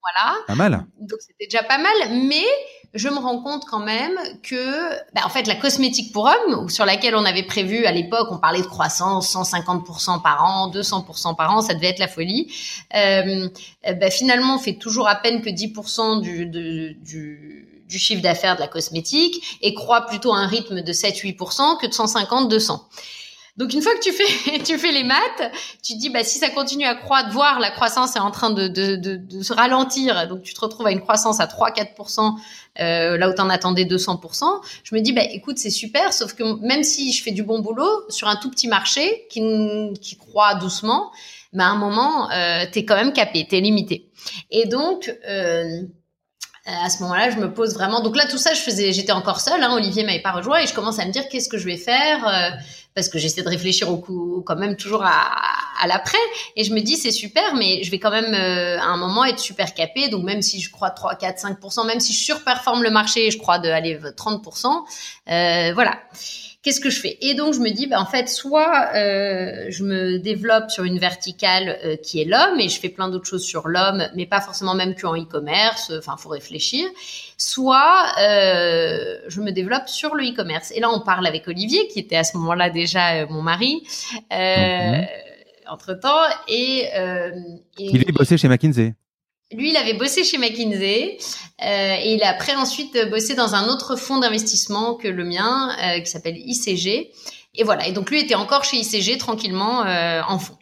Voilà. 0.00 0.36
Pas 0.46 0.54
mal. 0.54 0.86
Donc 1.00 1.18
c'était 1.20 1.46
déjà 1.46 1.64
pas 1.64 1.78
mal, 1.78 1.92
mais 2.10 2.44
je 2.94 3.08
me 3.08 3.18
rends 3.18 3.40
compte 3.40 3.64
quand 3.66 3.78
même 3.78 4.18
que, 4.42 4.90
bah, 5.14 5.22
en 5.24 5.28
fait, 5.28 5.46
la 5.46 5.54
cosmétique 5.54 6.12
pour 6.12 6.24
hommes, 6.24 6.68
sur 6.68 6.84
laquelle 6.84 7.14
on 7.14 7.24
avait 7.24 7.44
prévu 7.44 7.86
à 7.86 7.92
l'époque, 7.92 8.28
on 8.30 8.38
parlait 8.38 8.62
de 8.62 8.66
croissance 8.66 9.32
150% 9.32 10.22
par 10.22 10.44
an, 10.44 10.70
200% 10.70 11.36
par 11.36 11.54
an, 11.54 11.60
ça 11.62 11.74
devait 11.74 11.88
être 11.88 12.00
la 12.00 12.08
folie. 12.08 12.52
Euh, 12.94 13.48
bah, 13.84 14.10
finalement, 14.10 14.56
on 14.56 14.58
fait 14.58 14.74
toujours 14.74 15.08
à 15.08 15.14
peine 15.14 15.40
que 15.40 15.50
10% 15.50 16.20
du, 16.20 16.46
du, 16.46 17.68
du 17.90 17.98
chiffre 17.98 18.22
d'affaires 18.22 18.56
de 18.56 18.60
la 18.60 18.68
cosmétique 18.68 19.58
et 19.62 19.74
croît 19.74 20.06
plutôt 20.06 20.32
à 20.32 20.38
un 20.38 20.46
rythme 20.46 20.80
de 20.80 20.92
7-8% 20.92 21.78
que 21.80 21.86
de 21.86 21.92
150-200. 21.92 22.80
Donc 23.60 23.74
une 23.74 23.82
fois 23.82 23.92
que 23.94 24.00
tu 24.00 24.10
fais 24.10 24.58
tu 24.64 24.78
fais 24.78 24.90
les 24.90 25.04
maths, 25.04 25.52
tu 25.84 25.94
dis 25.94 26.08
bah 26.08 26.24
si 26.24 26.38
ça 26.38 26.48
continue 26.48 26.86
à 26.86 26.94
croître, 26.94 27.28
voir 27.28 27.60
la 27.60 27.70
croissance 27.70 28.16
est 28.16 28.20
en 28.20 28.30
train 28.30 28.48
de, 28.48 28.68
de, 28.68 28.96
de, 28.96 29.16
de 29.16 29.42
se 29.42 29.52
ralentir, 29.52 30.26
donc 30.28 30.40
tu 30.40 30.54
te 30.54 30.60
retrouves 30.62 30.86
à 30.86 30.92
une 30.92 31.02
croissance 31.02 31.40
à 31.40 31.46
3-4%, 31.46 32.36
euh, 32.80 33.18
là 33.18 33.28
où 33.28 33.34
tu 33.34 33.40
en 33.42 33.50
attendais 33.50 33.84
200%, 33.84 34.44
je 34.82 34.94
me 34.94 35.02
dis 35.02 35.12
bah 35.12 35.24
écoute 35.30 35.58
c'est 35.58 35.68
super, 35.68 36.14
sauf 36.14 36.32
que 36.32 36.42
même 36.66 36.82
si 36.82 37.12
je 37.12 37.22
fais 37.22 37.32
du 37.32 37.42
bon 37.42 37.58
boulot 37.58 37.90
sur 38.08 38.28
un 38.28 38.36
tout 38.36 38.50
petit 38.50 38.66
marché 38.66 39.26
qui, 39.28 39.42
qui 40.00 40.16
croît 40.16 40.54
doucement, 40.54 41.10
bah 41.52 41.64
à 41.64 41.68
un 41.68 41.76
moment 41.76 42.30
euh, 42.30 42.64
t'es 42.72 42.86
quand 42.86 42.96
même 42.96 43.12
capé, 43.12 43.46
t'es 43.46 43.60
limité. 43.60 44.08
Et 44.50 44.64
donc 44.64 45.14
euh, 45.28 45.82
à 46.66 46.90
ce 46.90 47.02
moment-là, 47.02 47.30
je 47.30 47.36
me 47.36 47.52
pose 47.52 47.74
vraiment. 47.74 48.00
Donc 48.02 48.16
là, 48.16 48.26
tout 48.26 48.38
ça, 48.38 48.52
je 48.54 48.60
faisais, 48.60 48.92
j'étais 48.92 49.12
encore 49.12 49.40
seule. 49.40 49.62
Hein, 49.62 49.74
Olivier 49.74 50.04
m'avait 50.04 50.20
pas 50.20 50.32
rejoint 50.32 50.58
et 50.60 50.66
je 50.66 50.74
commence 50.74 50.98
à 50.98 51.06
me 51.06 51.10
dire 51.10 51.28
qu'est-ce 51.28 51.48
que 51.48 51.58
je 51.58 51.64
vais 51.64 51.78
faire 51.78 52.28
euh, 52.28 52.50
parce 52.94 53.08
que 53.08 53.18
j'essaie 53.18 53.42
de 53.42 53.48
réfléchir 53.48 53.90
au 53.90 53.98
coup, 53.98 54.42
quand 54.44 54.56
même 54.56 54.76
toujours 54.76 55.04
à, 55.04 55.30
à 55.80 55.86
l'après. 55.86 56.18
Et 56.56 56.64
je 56.64 56.72
me 56.74 56.80
dis 56.80 56.96
c'est 56.96 57.12
super, 57.12 57.54
mais 57.54 57.82
je 57.82 57.90
vais 57.90 57.98
quand 57.98 58.10
même 58.10 58.34
euh, 58.34 58.78
à 58.78 58.86
un 58.86 58.96
moment 58.96 59.24
être 59.24 59.38
super 59.38 59.74
capé. 59.74 60.08
Donc 60.08 60.24
même 60.24 60.42
si 60.42 60.60
je 60.60 60.70
crois 60.70 60.90
3, 60.90 61.14
4, 61.16 61.42
5% 61.42 61.86
même 61.86 62.00
si 62.00 62.12
je 62.12 62.24
surperforme 62.24 62.82
le 62.82 62.90
marché, 62.90 63.30
je 63.30 63.38
crois 63.38 63.58
de 63.58 63.68
aller 63.68 63.98
30% 63.98 64.66
euh, 65.30 65.72
voilà 65.74 65.98
qu'est-ce 66.62 66.80
que 66.80 66.90
je 66.90 67.00
fais? 67.00 67.18
Et 67.20 67.34
donc 67.34 67.54
je 67.54 67.60
me 67.60 67.70
dis, 67.70 67.86
bah, 67.86 68.00
en 68.00 68.06
fait, 68.06 68.28
soit 68.28 68.90
euh, 68.94 69.66
je 69.68 69.82
me 69.84 70.18
développe 70.18 70.70
sur 70.70 70.84
une 70.84 70.98
verticale 70.98 71.78
euh, 71.84 71.96
qui 71.96 72.20
est 72.20 72.24
l'homme 72.24 72.60
et 72.60 72.68
je 72.68 72.78
fais 72.78 72.88
plein 72.88 73.08
d'autres 73.08 73.26
choses 73.26 73.44
sur 73.44 73.68
l'homme, 73.68 74.06
mais 74.14 74.26
pas 74.26 74.40
forcément 74.40 74.74
même 74.74 74.94
qu'en 74.94 75.16
e-commerce. 75.16 75.92
Enfin, 75.98 76.16
faut 76.16 76.28
réfléchir. 76.28 76.88
Soit 77.36 78.04
euh, 78.20 79.16
je 79.28 79.40
me 79.40 79.52
développe 79.52 79.88
sur 79.88 80.14
le 80.14 80.24
e-commerce. 80.24 80.72
Et 80.72 80.80
là, 80.80 80.90
on 80.90 81.00
parle 81.00 81.26
avec 81.26 81.48
Olivier, 81.48 81.88
qui 81.88 81.98
était 81.98 82.16
à 82.16 82.24
ce 82.24 82.36
moment-là 82.36 82.70
déjà 82.70 83.22
euh, 83.22 83.26
mon 83.28 83.42
mari. 83.42 83.82
Mm-hmm. 84.30 85.06
Entre 85.68 85.94
temps, 85.94 86.24
et, 86.48 86.88
et 86.88 87.30
il 87.78 88.00
est 88.00 88.10
bossé 88.10 88.36
chez 88.36 88.48
McKinsey. 88.48 88.92
Lui, 89.52 89.70
il 89.70 89.76
avait 89.76 89.94
bossé 89.94 90.22
chez 90.22 90.38
McKinsey 90.38 91.18
euh, 91.62 91.96
et 92.02 92.14
il 92.14 92.22
a 92.22 92.30
après 92.30 92.54
ensuite 92.54 92.96
bossé 93.10 93.34
dans 93.34 93.54
un 93.54 93.68
autre 93.68 93.96
fonds 93.96 94.18
d'investissement 94.18 94.94
que 94.94 95.08
le 95.08 95.24
mien, 95.24 95.70
euh, 95.82 96.00
qui 96.00 96.06
s'appelle 96.06 96.36
ICG. 96.36 97.10
Et 97.54 97.64
voilà. 97.64 97.88
Et 97.88 97.92
donc 97.92 98.10
lui 98.10 98.20
était 98.20 98.36
encore 98.36 98.64
chez 98.64 98.76
ICG 98.76 99.18
tranquillement 99.18 99.80
en 99.80 100.38
fond. 100.38 100.56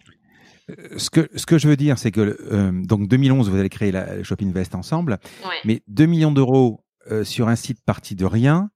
Ce 0.96 1.11
que, 1.11 1.29
ce 1.35 1.46
que 1.46 1.59
je 1.59 1.68
veux 1.68 1.77
dire, 1.77 1.98
c'est 1.98 2.11
que 2.11 2.83
donc 2.87 3.09
2011, 3.09 3.48
vous 3.51 3.59
allez 3.59 3.68
créer 3.68 3.92
la 3.92 4.22
Shop 4.22 4.37
Invest 4.42 4.74
ensemble, 4.74 5.18
mais 5.64 5.83
2 5.88 6.07
millions 6.07 6.33
d'euros 6.33 6.85
sur 7.24 7.48
un 7.48 7.57
site 7.57 7.85
parti 7.85 8.14
de 8.14 8.24
rien, 8.24 8.70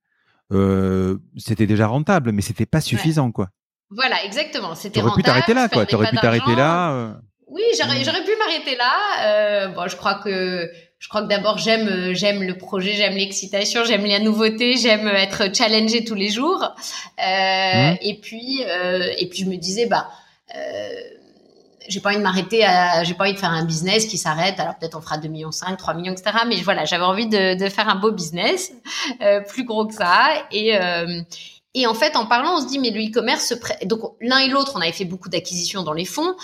c'était 1.39 1.67
déjà 1.67 1.87
rentable, 1.87 2.33
mais 2.33 2.43
c'était 2.43 2.67
pas 2.67 2.83
suffisant, 2.83 3.33
quoi. 3.33 3.49
Voilà, 3.95 4.25
exactement. 4.25 4.75
C'était 4.75 5.01
rentable. 5.01 5.17
pu 5.17 5.23
t'arrêter 5.23 5.55
là, 5.55 5.69
quoi. 5.69 5.87
T'aurais 5.87 6.11
pu 6.11 6.17
t'arrêter 6.17 6.55
là. 6.55 7.19
Oui, 7.53 7.63
j'aurais, 7.79 8.01
mm. 8.01 8.05
j'aurais 8.05 8.25
pu 8.25 8.33
m'arrêter 8.39 8.77
là. 8.77 8.95
Euh, 9.25 9.69
bon, 9.69 9.87
je 9.87 9.97
crois 9.97 10.15
que 10.15 10.71
je 10.99 11.09
crois 11.09 11.23
que 11.23 11.29
d'abord 11.29 11.59
j'aime 11.59 11.89
euh, 11.89 12.15
j'aime 12.15 12.43
le 12.43 12.57
projet, 12.57 12.95
j'aime 12.95 13.15
l'excitation, 13.15 13.85
j'aime 13.85 14.07
la 14.07 14.21
nouveauté, 14.21 14.77
j'aime 14.77 15.07
être 15.09 15.55
challengé 15.55 16.05
tous 16.05 16.15
les 16.15 16.31
jours. 16.31 16.63
Euh, 16.63 17.93
mm. 17.93 17.99
Et 18.01 18.19
puis 18.21 18.65
euh, 18.67 19.13
et 19.19 19.29
puis 19.29 19.41
je 19.41 19.47
me 19.47 19.57
disais 19.57 19.87
bah 19.87 20.09
euh, 20.57 20.91
j'ai 21.89 22.01
pas 22.01 22.11
envie 22.11 22.19
de 22.19 22.23
m'arrêter 22.23 22.65
à, 22.65 23.05
j'ai 23.05 23.15
pas 23.15 23.25
envie 23.25 23.35
de 23.35 23.39
faire 23.39 23.51
un 23.51 23.65
business 23.65 24.07
qui 24.07 24.19
s'arrête. 24.19 24.59
Alors 24.61 24.77
peut-être 24.79 24.97
on 24.97 25.01
fera 25.01 25.19
2 25.19 25.29
millions 25.29 25.53
5, 25.53 25.77
3 25.77 25.95
millions, 25.95 26.13
etc. 26.13 26.39
Mais 26.47 26.57
voilà, 26.63 26.85
j'avais 26.85 27.05
envie 27.05 27.27
de, 27.27 27.59
de, 27.59 27.69
faire 27.69 27.89
un 27.89 27.97
beau 27.97 28.13
business, 28.13 28.73
euh, 29.21 29.41
plus 29.41 29.65
gros 29.65 29.87
que 29.87 29.95
ça. 29.95 30.29
Et, 30.51 30.77
euh, 30.77 31.21
et 31.75 31.87
en 31.87 31.95
fait, 31.95 32.17
en 32.17 32.27
parlant, 32.27 32.57
on 32.57 32.61
se 32.61 32.67
dit, 32.67 32.79
mais 32.79 32.91
le 32.91 33.01
e-commerce 33.01 33.47
se. 33.47 33.87
Donc, 33.87 34.01
l'un 34.21 34.39
et 34.39 34.49
l'autre, 34.49 34.73
on 34.75 34.81
avait 34.81 34.93
fait 34.93 35.07
beaucoup 35.07 35.29
d'acquisitions 35.29 35.83
dans 35.83 35.95
les 35.95 36.05
fonds. 36.05 36.35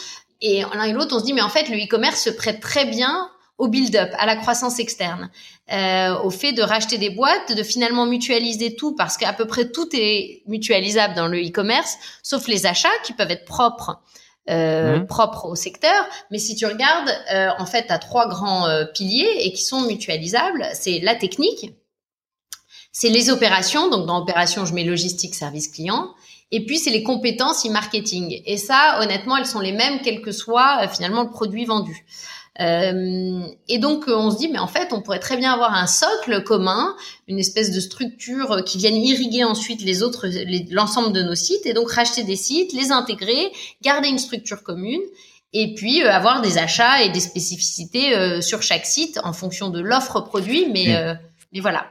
Et 0.41 0.63
l'un 0.63 0.85
et 0.85 0.93
l'autre, 0.93 1.17
on 1.17 1.21
se 1.21 1.25
dit, 1.25 1.33
mais 1.33 1.43
en 1.43 1.49
fait, 1.49 1.69
le 1.69 1.77
e-commerce 1.77 2.23
se 2.23 2.31
prête 2.31 2.61
très 2.61 2.87
bien 2.87 3.31
au 3.59 3.67
build-up, 3.67 4.11
à 4.19 4.25
la 4.25 4.37
croissance 4.37 4.79
externe, 4.79 5.31
euh, 5.73 6.17
au 6.21 6.31
fait 6.31 6.53
de 6.53 6.63
racheter 6.63 6.97
des 6.97 7.11
boîtes, 7.11 7.53
de 7.57 7.63
finalement 7.65 8.07
mutualiser 8.07 8.77
tout, 8.77 8.95
parce 8.95 9.17
qu'à 9.17 9.33
peu 9.33 9.47
près 9.47 9.71
tout 9.71 9.89
est 9.93 10.43
mutualisable 10.47 11.15
dans 11.15 11.27
le 11.27 11.41
e-commerce, 11.41 11.97
sauf 12.23 12.47
les 12.47 12.67
achats 12.67 12.89
qui 13.03 13.13
peuvent 13.13 13.31
être 13.31 13.45
propres. 13.45 14.01
Euh, 14.51 15.01
mmh. 15.01 15.07
propres 15.09 15.45
au 15.45 15.55
secteur, 15.55 16.07
mais 16.31 16.39
si 16.39 16.57
tu 16.57 16.65
regardes, 16.65 17.11
euh, 17.35 17.51
en 17.59 17.67
fait, 17.67 17.89
tu 17.89 17.93
as 17.93 17.99
trois 17.99 18.27
grands 18.29 18.67
euh, 18.67 18.87
piliers 18.87 19.29
et 19.41 19.53
qui 19.53 19.63
sont 19.63 19.83
mutualisables. 19.83 20.67
C'est 20.73 21.01
la 21.01 21.15
technique, 21.15 21.75
c'est 22.91 23.11
les 23.11 23.29
opérations, 23.29 23.91
donc 23.91 24.07
dans 24.07 24.23
opération, 24.23 24.65
je 24.65 24.73
mets 24.73 24.85
logistique, 24.85 25.35
service 25.35 25.69
client, 25.69 26.15
et 26.51 26.65
puis, 26.65 26.79
c'est 26.79 26.91
les 26.91 27.03
compétences 27.03 27.67
e-marketing. 27.67 28.41
Et 28.47 28.57
ça, 28.57 29.01
honnêtement, 29.03 29.37
elles 29.37 29.47
sont 29.47 29.61
les 29.61 29.73
mêmes, 29.73 30.01
quel 30.03 30.23
que 30.23 30.33
soit 30.33 30.85
euh, 30.85 30.89
finalement 30.89 31.23
le 31.23 31.31
produit 31.31 31.67
vendu. 31.67 32.07
Euh, 32.61 33.47
et 33.69 33.79
donc, 33.79 34.09
euh, 34.09 34.17
on 34.17 34.31
se 34.31 34.39
dit, 34.39 34.49
mais 34.49 34.59
en 34.59 34.67
fait, 34.67 34.93
on 34.93 35.03
pourrait 35.03 35.19
très 35.19 35.37
bien 35.37 35.53
avoir 35.53 35.75
un 35.75 35.87
socle 35.87 36.43
commun, 36.43 36.97
une 37.29 37.39
espèce 37.39 37.71
de 37.71 37.81
structure 37.81 38.65
qui 38.65 38.79
vienne 38.79 38.97
irriguer 38.97 39.45
ensuite 39.45 39.83
les 39.83 40.03
autres, 40.03 40.27
l'ensemble 40.71 41.13
de 41.13 41.23
nos 41.23 41.35
sites, 41.35 41.67
et 41.67 41.75
donc 41.75 41.91
racheter 41.91 42.25
des 42.25 42.35
sites, 42.35 42.73
les 42.73 42.93
intégrer, 42.93 43.53
garder 43.83 44.09
une 44.09 44.19
structure 44.19 44.63
commune, 44.63 45.03
et 45.53 45.75
puis 45.75 46.03
avoir 46.03 46.41
des 46.41 46.59
achats 46.59 47.03
et 47.03 47.11
des 47.11 47.21
spécificités 47.21 48.41
sur 48.43 48.63
chaque 48.63 48.87
site 48.87 49.21
en 49.23 49.33
fonction 49.33 49.71
de 49.71 49.81
l'offre 49.81 50.21
produit. 50.21 50.69
Mais, 50.71 51.17
mais 51.53 51.61
voilà. 51.61 51.87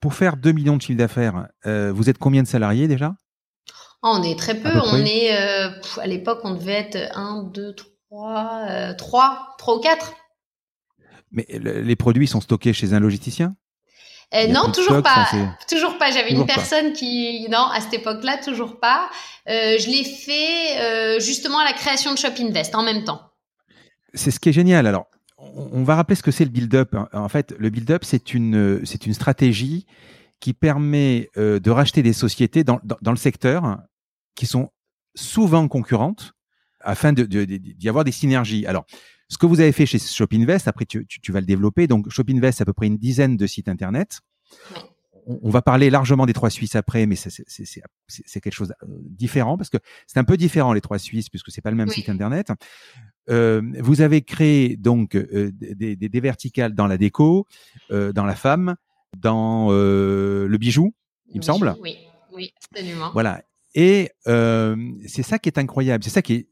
Pour 0.00 0.14
faire 0.14 0.36
2 0.36 0.52
millions 0.52 0.76
de 0.76 0.82
chiffre 0.82 0.98
d'affaires, 0.98 1.48
vous 1.64 2.10
êtes 2.10 2.18
combien 2.18 2.42
de 2.42 2.48
salariés 2.48 2.88
déjà? 2.88 3.14
Oh, 4.02 4.12
on 4.14 4.22
est 4.22 4.38
très 4.38 4.54
peu. 4.54 4.70
On 4.92 5.04
est, 5.04 5.34
euh, 5.34 5.70
à 6.00 6.06
l'époque, 6.06 6.40
on 6.44 6.54
devait 6.54 6.72
être 6.72 7.16
1, 7.16 7.50
2, 7.52 7.74
3, 7.74 8.94
3, 8.94 9.54
3 9.58 9.76
ou 9.76 9.80
4. 9.80 10.14
Mais 11.32 11.46
les 11.48 11.96
produits 11.96 12.26
sont 12.26 12.40
stockés 12.40 12.72
chez 12.72 12.92
un 12.92 13.00
logisticien? 13.00 13.56
Euh, 14.34 14.48
non, 14.48 14.72
toujours 14.72 15.02
pas. 15.02 15.28
toujours 15.68 15.98
pas. 15.98 16.10
J'avais 16.10 16.32
une 16.32 16.46
personne 16.46 16.92
qui, 16.92 17.46
non, 17.48 17.66
à 17.72 17.80
cette 17.80 17.94
époque-là, 17.94 18.38
toujours 18.38 18.80
pas. 18.80 19.08
Euh, 19.48 19.76
je 19.78 19.88
l'ai 19.88 20.04
fait 20.04 21.20
justement 21.20 21.58
à 21.58 21.64
la 21.64 21.72
création 21.72 22.12
de 22.12 22.18
Shop 22.18 22.32
Invest 22.38 22.74
en 22.74 22.82
même 22.82 23.04
temps. 23.04 23.22
C'est 24.14 24.30
ce 24.30 24.40
qui 24.40 24.48
est 24.48 24.52
génial. 24.52 24.86
Alors, 24.86 25.06
on 25.38 25.84
va 25.84 25.96
rappeler 25.96 26.16
ce 26.16 26.22
que 26.22 26.30
c'est 26.30 26.44
le 26.44 26.50
build-up. 26.50 26.94
En 27.12 27.28
fait, 27.28 27.54
le 27.58 27.70
build-up, 27.70 28.04
c'est 28.04 28.34
une, 28.34 28.80
c'est 28.84 29.06
une 29.06 29.14
stratégie 29.14 29.86
qui 30.40 30.52
permet 30.52 31.30
de 31.36 31.70
racheter 31.70 32.02
des 32.02 32.12
sociétés 32.12 32.64
dans, 32.64 32.80
dans 32.84 33.10
le 33.10 33.16
secteur 33.16 33.78
qui 34.34 34.46
sont 34.46 34.70
souvent 35.14 35.66
concurrentes 35.66 36.34
afin 36.80 37.12
d'y 37.12 37.26
de, 37.26 37.44
de, 37.44 37.88
avoir 37.88 38.04
des 38.04 38.12
synergies. 38.12 38.66
Alors, 38.66 38.86
ce 39.28 39.38
que 39.38 39.46
vous 39.46 39.60
avez 39.60 39.72
fait 39.72 39.86
chez 39.86 39.98
Shopinvest, 39.98 40.68
après 40.68 40.84
tu, 40.84 41.04
tu, 41.06 41.20
tu 41.20 41.32
vas 41.32 41.40
le 41.40 41.46
développer. 41.46 41.88
Donc, 41.88 42.08
Shopinvest, 42.10 42.58
c'est 42.58 42.62
à 42.62 42.64
peu 42.64 42.72
près 42.72 42.86
une 42.86 42.98
dizaine 42.98 43.36
de 43.36 43.46
sites 43.46 43.68
internet. 43.68 44.20
On, 45.26 45.40
on 45.42 45.50
va 45.50 45.62
parler 45.62 45.90
largement 45.90 46.26
des 46.26 46.32
trois 46.32 46.50
Suisses 46.50 46.76
après, 46.76 47.06
mais 47.06 47.16
c'est 47.16 48.40
quelque 48.40 48.54
chose 48.54 48.68
de 48.68 49.08
différent 49.08 49.56
parce 49.56 49.70
que 49.70 49.78
c'est 50.06 50.20
un 50.20 50.24
peu 50.24 50.36
différent 50.36 50.72
les 50.72 50.80
trois 50.80 51.00
Suisses 51.00 51.28
puisque 51.28 51.50
c'est 51.50 51.60
pas 51.62 51.70
le 51.70 51.76
même 51.76 51.88
site 51.88 52.08
internet. 52.08 52.52
Euh, 53.28 53.60
vous 53.80 54.02
avez 54.02 54.22
créé 54.22 54.76
donc 54.76 55.16
euh, 55.16 55.50
des, 55.52 55.96
des, 55.96 56.08
des, 56.08 56.20
verticales 56.20 56.74
dans 56.74 56.86
la 56.86 56.96
déco, 56.96 57.48
euh, 57.90 58.12
dans 58.12 58.24
la 58.24 58.36
femme, 58.36 58.76
dans 59.16 59.68
euh, 59.70 60.46
le 60.46 60.58
bijou, 60.58 60.94
il 61.28 61.38
me 61.38 61.42
semble. 61.42 61.76
Oui, 61.80 61.96
oui, 62.32 62.52
absolument. 62.70 63.10
Voilà. 63.12 63.42
Et 63.74 64.10
euh, 64.26 64.76
c'est 65.06 65.22
ça 65.22 65.38
qui 65.38 65.48
est 65.48 65.58
incroyable, 65.58 66.02
c'est 66.02 66.10
ça 66.10 66.22
qui 66.22 66.34
est 66.34 66.48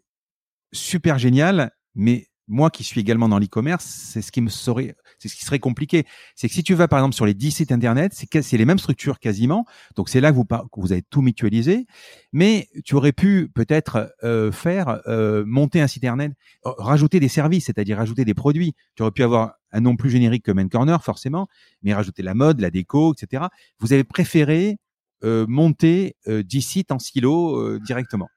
super 0.72 1.18
génial, 1.18 1.72
mais 1.94 2.28
moi 2.48 2.70
qui 2.70 2.84
suis 2.84 3.00
également 3.00 3.28
dans 3.28 3.38
l'e-commerce, 3.38 3.84
c'est 3.84 4.20
ce 4.20 4.30
qui 4.30 4.40
me 4.40 4.50
serait, 4.50 4.94
c'est 5.18 5.28
ce 5.28 5.36
qui 5.36 5.44
serait 5.44 5.58
compliqué. 5.58 6.04
C'est 6.34 6.48
que 6.48 6.54
si 6.54 6.62
tu 6.62 6.74
vas 6.74 6.88
par 6.88 6.98
exemple 6.98 7.14
sur 7.14 7.24
les 7.24 7.34
10 7.34 7.50
sites 7.50 7.72
internet, 7.72 8.12
c'est 8.14 8.42
c'est 8.42 8.56
les 8.58 8.64
mêmes 8.64 8.78
structures 8.78 9.18
quasiment. 9.18 9.64
Donc 9.96 10.08
c'est 10.08 10.20
là 10.20 10.30
que 10.30 10.36
vous, 10.36 10.44
que 10.44 10.80
vous 10.80 10.92
avez 10.92 11.02
tout 11.02 11.22
mutualisé. 11.22 11.86
Mais 12.32 12.68
tu 12.84 12.94
aurais 12.94 13.12
pu 13.12 13.50
peut-être 13.54 14.14
euh, 14.22 14.52
faire 14.52 15.00
euh, 15.06 15.44
monter 15.46 15.80
un 15.80 15.86
site 15.86 16.04
internet, 16.04 16.32
rajouter 16.64 17.20
des 17.20 17.28
services, 17.28 17.66
c'est-à-dire 17.66 17.96
rajouter 17.96 18.24
des 18.24 18.34
produits. 18.34 18.74
Tu 18.94 19.02
aurais 19.02 19.12
pu 19.12 19.22
avoir 19.22 19.54
un 19.74 19.80
nom 19.80 19.96
plus 19.96 20.08
générique 20.08 20.44
que 20.44 20.52
Main 20.52 20.68
Corner 20.68 21.02
forcément, 21.02 21.48
mais 21.82 21.92
rajouter 21.92 22.22
la 22.22 22.32
mode, 22.32 22.60
la 22.60 22.70
déco, 22.70 23.12
etc. 23.12 23.44
Vous 23.80 23.92
avez 23.92 24.04
préféré 24.04 24.78
euh, 25.24 25.46
monter 25.48 26.16
euh, 26.28 26.42
10 26.42 26.62
sites 26.62 26.92
en 26.92 26.98
silo 26.98 27.56
euh, 27.56 27.80
directement 27.84 28.28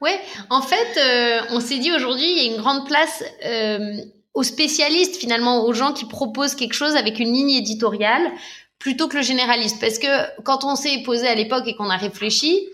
Ouais, 0.00 0.18
en 0.48 0.62
fait, 0.62 0.98
on 1.50 1.60
s'est 1.60 1.76
dit 1.76 1.92
aujourd'hui, 1.92 2.24
il 2.24 2.42
y 2.42 2.48
a 2.48 2.54
une 2.54 2.62
grande 2.62 2.86
place 2.86 3.22
aux 4.32 4.42
spécialistes, 4.42 5.16
finalement, 5.16 5.66
aux 5.66 5.74
gens 5.74 5.92
qui 5.92 6.06
proposent 6.06 6.54
quelque 6.54 6.72
chose 6.72 6.96
avec 6.96 7.18
une 7.18 7.30
ligne 7.34 7.50
éditoriale 7.50 8.32
plutôt 8.78 9.08
que 9.08 9.18
le 9.18 9.22
généraliste. 9.22 9.78
Parce 9.78 9.98
que 9.98 10.42
quand 10.42 10.64
on 10.64 10.74
s'est 10.74 11.02
posé 11.04 11.28
à 11.28 11.34
l'époque 11.34 11.64
et 11.66 11.74
qu'on 11.74 11.90
a 11.90 11.98
réfléchi, 11.98 12.66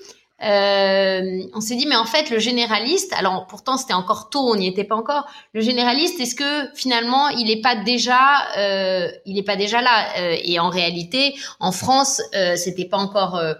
euh, 0.42 1.40
on 1.54 1.60
s'est 1.62 1.76
dit 1.76 1.86
mais 1.86 1.96
en 1.96 2.04
fait 2.04 2.28
le 2.28 2.38
généraliste, 2.38 3.14
alors 3.14 3.46
pourtant 3.46 3.78
c'était 3.78 3.94
encore 3.94 4.28
tôt, 4.28 4.50
on 4.50 4.56
n'y 4.56 4.68
était 4.68 4.84
pas 4.84 4.96
encore. 4.96 5.26
Le 5.54 5.62
généraliste, 5.62 6.20
est-ce 6.20 6.34
que 6.34 6.74
finalement 6.74 7.28
il 7.30 7.46
n'est 7.46 7.62
pas 7.62 7.74
déjà, 7.74 8.46
euh, 8.58 9.08
il 9.24 9.38
est 9.38 9.42
pas 9.42 9.56
déjà 9.56 9.80
là? 9.80 10.08
Euh, 10.18 10.36
Et 10.44 10.58
en 10.60 10.68
réalité, 10.68 11.34
en 11.58 11.72
France, 11.72 12.20
euh, 12.34 12.56
c'était 12.56 12.84
pas 12.84 12.98
encore 12.98 13.36
euh, 13.36 13.54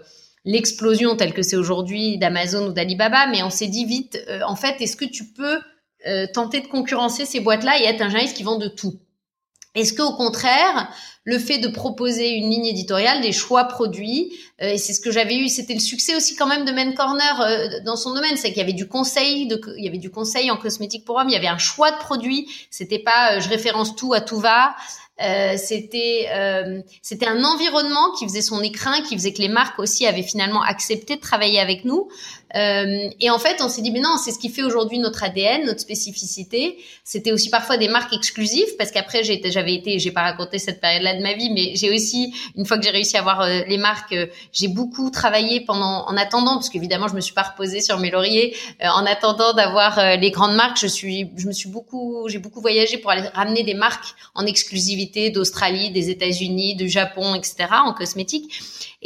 l'explosion 0.45 1.15
telle 1.15 1.33
que 1.33 1.41
c'est 1.41 1.55
aujourd'hui 1.55 2.19
d'Amazon 2.19 2.67
ou 2.67 2.73
d'Alibaba, 2.73 3.25
mais 3.27 3.41
on 3.41 3.49
s'est 3.49 3.67
dit 3.67 3.85
vite, 3.85 4.19
en 4.45 4.55
fait, 4.55 4.79
est-ce 4.79 4.95
que 4.95 5.05
tu 5.05 5.25
peux 5.25 5.59
tenter 6.33 6.61
de 6.61 6.67
concurrencer 6.67 7.25
ces 7.25 7.41
boîtes-là 7.41 7.81
et 7.81 7.83
être 7.83 8.01
un 8.01 8.07
généraliste 8.07 8.37
qui 8.37 8.43
vend 8.43 8.57
de 8.57 8.69
tout? 8.69 8.93
Est-ce 9.77 9.93
que 9.93 10.01
au 10.01 10.13
contraire, 10.13 10.89
le 11.27 11.39
fait 11.39 11.57
de 11.57 11.67
proposer 11.67 12.29
une 12.29 12.49
ligne 12.49 12.67
éditoriale, 12.67 13.19
des 13.19 13.33
choix 13.33 13.65
produits. 13.65 14.31
Euh, 14.61 14.69
et 14.69 14.77
c'est 14.77 14.93
ce 14.93 15.01
que 15.01 15.11
j'avais 15.11 15.35
eu. 15.35 15.49
C'était 15.49 15.73
le 15.73 15.81
succès 15.81 16.15
aussi 16.15 16.37
quand 16.37 16.47
même 16.47 16.63
de 16.63 16.71
Men 16.71 16.93
Corner 16.93 17.41
euh, 17.41 17.67
dans 17.83 17.97
son 17.97 18.13
domaine, 18.13 18.37
c'est 18.37 18.47
qu'il 18.47 18.59
y 18.59 18.61
avait 18.61 18.71
du 18.71 18.87
conseil, 18.87 19.45
de, 19.45 19.61
il 19.77 19.83
y 19.83 19.89
avait 19.89 19.97
du 19.97 20.09
conseil 20.09 20.49
en 20.51 20.55
cosmétique 20.55 21.03
pour 21.03 21.17
hommes. 21.17 21.27
Il 21.27 21.33
y 21.33 21.37
avait 21.37 21.47
un 21.47 21.57
choix 21.57 21.91
de 21.91 21.97
produits. 21.97 22.47
C'était 22.71 22.99
pas 22.99 23.33
euh, 23.33 23.41
je 23.41 23.49
référence 23.49 23.97
tout 23.97 24.13
à 24.13 24.21
tout 24.21 24.39
va. 24.39 24.73
c'était 25.57 26.29
c'était 27.01 27.27
un 27.27 27.43
environnement 27.43 28.11
qui 28.17 28.25
faisait 28.25 28.41
son 28.41 28.61
écrin, 28.61 29.01
qui 29.01 29.15
faisait 29.17 29.33
que 29.33 29.41
les 29.41 29.49
marques 29.49 29.79
aussi 29.79 30.07
avaient 30.07 30.23
finalement 30.23 30.61
accepté 30.61 31.17
de 31.17 31.21
travailler 31.21 31.59
avec 31.59 31.83
nous. 31.83 32.07
Euh, 32.55 33.09
et 33.19 33.29
en 33.29 33.39
fait, 33.39 33.57
on 33.61 33.67
s'est 33.67 33.81
dit, 33.81 33.91
mais 33.91 33.99
non, 33.99 34.17
c'est 34.17 34.31
ce 34.31 34.39
qui 34.39 34.49
fait 34.49 34.63
aujourd'hui 34.63 34.99
notre 34.99 35.23
ADN, 35.23 35.65
notre 35.65 35.79
spécificité. 35.79 36.77
C'était 37.03 37.31
aussi 37.31 37.49
parfois 37.49 37.77
des 37.77 37.89
marques 37.89 38.13
exclusives, 38.13 38.75
parce 38.77 38.91
qu'après, 38.91 39.23
j'avais 39.23 39.73
été, 39.73 39.99
j'ai 39.99 40.11
pas 40.11 40.21
raconté 40.21 40.59
cette 40.59 40.79
période-là 40.79 41.15
de 41.15 41.21
ma 41.21 41.33
vie, 41.33 41.49
mais 41.49 41.75
j'ai 41.75 41.93
aussi, 41.93 42.33
une 42.55 42.65
fois 42.65 42.77
que 42.77 42.83
j'ai 42.83 42.91
réussi 42.91 43.17
à 43.17 43.19
avoir 43.19 43.41
euh, 43.41 43.61
les 43.67 43.77
marques, 43.77 44.13
euh, 44.13 44.27
j'ai 44.53 44.67
beaucoup 44.67 45.09
travaillé 45.09 45.61
pendant, 45.61 46.07
en 46.07 46.17
attendant, 46.17 46.53
parce 46.55 46.69
qu'évidemment, 46.69 47.07
je 47.07 47.15
me 47.15 47.21
suis 47.21 47.33
pas 47.33 47.43
reposée 47.43 47.81
sur 47.81 47.99
mes 47.99 48.11
lauriers, 48.11 48.55
en 48.81 49.05
attendant 49.05 49.53
d'avoir 49.53 50.17
les 50.17 50.31
grandes 50.31 50.55
marques. 50.55 50.77
Je 50.79 50.87
suis, 50.87 51.29
je 51.35 51.47
me 51.47 51.51
suis 51.51 51.69
beaucoup, 51.69 52.27
j'ai 52.29 52.39
beaucoup 52.39 52.61
voyagé 52.61 52.97
pour 52.97 53.11
aller 53.11 53.27
ramener 53.33 53.63
des 53.63 53.73
marques 53.73 54.15
en 54.35 54.45
exclusivité 54.45 55.29
d'Australie, 55.29 55.91
des 55.91 56.09
États-Unis, 56.09 56.75
du 56.75 56.89
Japon, 56.89 57.35
etc., 57.35 57.67
en 57.85 57.93
cosmétique. 57.93 58.51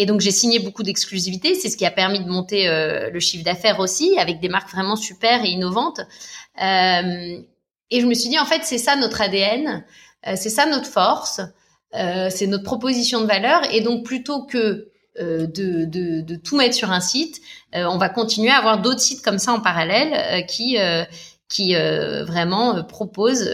Et 0.02 0.06
donc, 0.08 0.20
j'ai 0.22 0.32
signé 0.32 0.58
beaucoup 0.60 0.82
d'exclusivités. 0.82 1.54
C'est 1.54 1.70
ce 1.70 1.78
qui 1.78 1.86
a 1.86 1.92
permis 1.92 2.20
de 2.24 2.30
monter 2.30 2.68
le 2.68 3.20
chiffre 3.20 3.44
d'affaires 3.44 3.80
aussi, 3.80 4.18
avec 4.18 4.40
des 4.40 4.50
marques 4.50 4.72
vraiment 4.72 4.96
super 4.96 5.44
et 5.46 5.50
innovantes. 5.50 6.02
Euh, 6.62 7.40
et 7.90 8.02
je 8.02 8.06
me 8.06 8.14
suis 8.14 8.30
dit, 8.30 8.40
en 8.40 8.46
fait, 8.46 8.62
c'est 8.64 8.78
ça 8.78 8.96
notre 8.96 9.22
ADN, 9.22 9.84
euh, 10.28 10.34
c'est 10.36 10.50
ça 10.50 10.66
notre 10.66 10.88
force, 10.88 11.42
euh, 11.96 12.30
c'est 12.30 12.48
notre 12.48 12.64
proposition 12.64 13.22
de 13.22 13.26
valeur. 13.26 13.62
Et 13.74 13.82
donc, 13.82 14.06
plutôt 14.06 14.46
que 14.46 14.88
de, 15.20 15.46
de, 15.86 16.22
de, 16.22 16.36
tout 16.38 16.56
mettre 16.56 16.74
sur 16.74 16.90
un 16.90 17.02
site, 17.02 17.42
on 17.74 17.98
va 17.98 18.08
continuer 18.08 18.50
à 18.50 18.56
avoir 18.56 18.82
d'autres 18.82 19.02
sites 19.02 19.22
comme 19.22 19.40
ça 19.40 19.52
en 19.52 19.60
parallèle 19.60 20.46
qui 20.46 20.78
qui 21.50 21.76
vraiment 21.76 22.82
proposent 22.86 23.46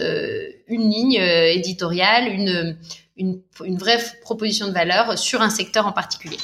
une 0.68 0.88
ligne 0.88 1.16
éditoriale, 1.16 2.28
une, 2.28 2.78
une, 3.18 3.40
une 3.64 3.76
vraie 3.76 3.98
proposition 4.22 4.68
de 4.68 4.72
valeur 4.72 5.18
sur 5.18 5.42
un 5.42 5.50
secteur 5.50 5.86
en 5.86 5.92
particulier. 5.92 6.38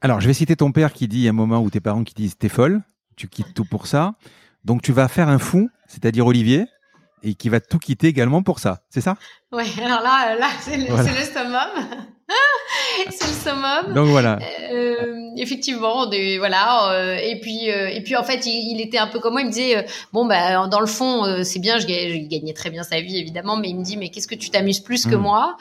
Alors, 0.00 0.20
je 0.20 0.26
vais 0.26 0.34
citer 0.34 0.56
ton 0.56 0.72
père 0.72 0.92
qui 0.92 1.08
dit 1.08 1.26
à 1.26 1.30
un 1.30 1.34
moment 1.34 1.60
où 1.60 1.70
tes 1.70 1.80
parents 1.80 2.04
qui 2.04 2.14
disent 2.14 2.36
t'es 2.36 2.48
folle, 2.48 2.82
tu 3.16 3.28
quittes 3.28 3.54
tout 3.54 3.64
pour 3.64 3.86
ça. 3.86 4.14
Donc, 4.64 4.82
tu 4.82 4.92
vas 4.92 5.08
faire 5.08 5.28
un 5.28 5.38
fou, 5.38 5.70
c'est-à-dire 5.86 6.26
Olivier, 6.26 6.66
et 7.22 7.34
qui 7.34 7.48
va 7.48 7.60
tout 7.60 7.78
quitter 7.78 8.08
également 8.08 8.42
pour 8.42 8.58
ça. 8.58 8.82
C'est 8.88 9.00
ça? 9.00 9.16
Ouais, 9.52 9.66
alors 9.84 10.00
là, 10.00 10.36
là 10.36 10.48
c'est 10.60 10.76
le, 10.76 10.84
le 10.84 11.24
summum. 11.24 12.06
c'est 13.10 13.26
le 13.26 13.32
summum. 13.32 13.94
Donc 13.94 14.08
voilà. 14.08 14.38
Euh, 14.72 15.30
effectivement, 15.36 16.06
des, 16.06 16.38
voilà. 16.38 16.92
Euh, 16.92 17.16
et 17.16 17.38
puis, 17.40 17.70
euh, 17.70 17.88
et 17.88 18.02
puis 18.02 18.16
en 18.16 18.22
fait, 18.22 18.46
il, 18.46 18.72
il, 18.72 18.80
était 18.80 18.98
un 18.98 19.06
peu 19.06 19.18
comme 19.18 19.32
moi. 19.32 19.42
Il 19.42 19.46
me 19.46 19.52
disait, 19.52 19.78
euh, 19.78 19.82
bon 20.12 20.26
bah, 20.26 20.66
dans 20.68 20.80
le 20.80 20.86
fond, 20.86 21.24
euh, 21.24 21.42
c'est 21.42 21.58
bien. 21.58 21.78
Je, 21.78 21.86
je, 21.86 22.28
gagnais 22.28 22.52
très 22.52 22.70
bien 22.70 22.82
sa 22.82 23.00
vie, 23.00 23.18
évidemment, 23.18 23.56
mais 23.56 23.70
il 23.70 23.76
me 23.76 23.82
dit, 23.82 23.96
mais 23.96 24.10
qu'est-ce 24.10 24.28
que 24.28 24.34
tu 24.34 24.50
t'amuses 24.50 24.80
plus 24.80 25.06
que 25.06 25.16
hmm. 25.16 25.20
moi? 25.20 25.56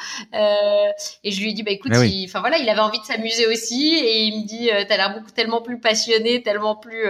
Et 1.24 1.32
je 1.32 1.42
lui 1.42 1.52
ai 1.52 1.54
dit, 1.54 1.64
bah 1.64 1.72
écoute, 1.72 1.92
enfin 1.94 2.40
voilà, 2.40 2.58
il 2.58 2.70
avait 2.70 2.80
envie 2.80 3.00
de 3.00 3.06
s'amuser 3.06 3.48
aussi, 3.48 3.96
et 3.96 4.24
il 4.24 4.42
me 4.42 4.48
dit, 4.48 4.70
t'as 4.88 4.98
l'air 4.98 5.14
beaucoup 5.14 5.32
tellement 5.32 5.62
plus 5.62 5.80
passionné, 5.80 6.42
tellement 6.44 6.76
plus, 6.76 7.06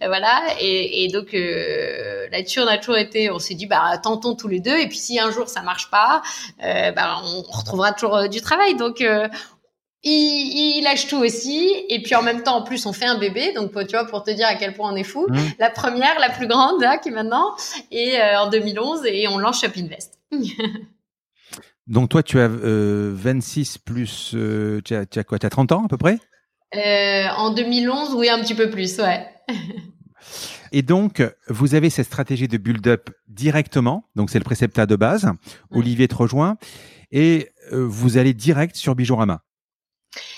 voilà. 0.00 0.42
Et, 0.60 1.04
et 1.04 1.08
donc 1.08 1.32
là-dessus, 1.32 2.60
on 2.60 2.66
a 2.66 2.78
toujours 2.78 2.96
été, 2.98 3.30
on 3.30 3.38
s'est 3.38 3.54
dit, 3.54 3.66
bah 3.66 3.98
tentons 4.02 4.34
tous 4.34 4.48
les 4.48 4.60
deux. 4.60 4.78
Et 4.78 4.88
puis 4.88 4.98
si 4.98 5.18
un 5.18 5.30
jour 5.30 5.48
ça 5.48 5.62
marche 5.62 5.90
pas, 5.90 6.22
bah 6.60 7.20
on 7.24 7.42
retrouvera 7.42 7.92
toujours 7.92 8.28
du 8.28 8.40
travail. 8.40 8.76
Donc 8.76 8.91
il, 9.00 10.78
il, 10.78 10.82
lâche 10.82 11.06
tout 11.06 11.18
aussi. 11.18 11.72
Et 11.88 12.02
puis 12.02 12.14
en 12.14 12.22
même 12.22 12.42
temps, 12.42 12.56
en 12.56 12.62
plus, 12.62 12.86
on 12.86 12.92
fait 12.92 13.06
un 13.06 13.18
bébé. 13.18 13.52
Donc, 13.52 13.72
tu 13.72 13.92
vois, 13.92 14.06
pour 14.06 14.22
te 14.22 14.30
dire 14.30 14.46
à 14.46 14.54
quel 14.54 14.74
point 14.74 14.92
on 14.92 14.96
est 14.96 15.04
fou. 15.04 15.26
Mmh. 15.28 15.36
La 15.58 15.70
première, 15.70 16.18
la 16.18 16.30
plus 16.30 16.46
grande, 16.46 16.80
là, 16.80 16.98
qui 16.98 17.08
est 17.08 17.12
maintenant, 17.12 17.54
et 17.90 18.20
euh, 18.20 18.40
en 18.40 18.50
2011, 18.50 19.02
et 19.06 19.28
on 19.28 19.38
lance 19.38 19.60
Shop 19.60 19.72
Invest. 19.76 20.18
donc, 21.86 22.08
toi, 22.10 22.22
tu 22.22 22.38
as 22.38 22.48
euh, 22.48 23.12
26 23.14 23.78
plus, 23.78 24.32
euh, 24.34 24.80
tu, 24.84 24.94
as, 24.94 25.06
tu 25.06 25.18
as 25.18 25.24
quoi? 25.24 25.38
Tu 25.38 25.46
as 25.46 25.50
30 25.50 25.72
ans 25.72 25.84
à 25.84 25.88
peu 25.88 25.98
près? 25.98 26.18
Euh, 26.74 27.28
En 27.36 27.52
2011, 27.52 28.14
oui, 28.14 28.28
un 28.28 28.40
petit 28.40 28.54
peu 28.54 28.70
plus, 28.70 28.98
ouais. 28.98 29.26
Et 30.74 30.80
donc, 30.80 31.22
vous 31.48 31.74
avez 31.74 31.90
cette 31.90 32.06
stratégie 32.06 32.48
de 32.48 32.56
build-up 32.56 33.10
directement. 33.28 34.04
Donc, 34.16 34.30
c'est 34.30 34.38
le 34.38 34.44
préceptat 34.44 34.86
de 34.86 34.96
base. 34.96 35.30
Olivier 35.70 36.08
te 36.08 36.14
rejoint. 36.14 36.56
Et 37.10 37.50
vous 37.70 38.16
allez 38.16 38.34
direct 38.34 38.76
sur 38.76 38.94
Bijorama. 38.94 39.42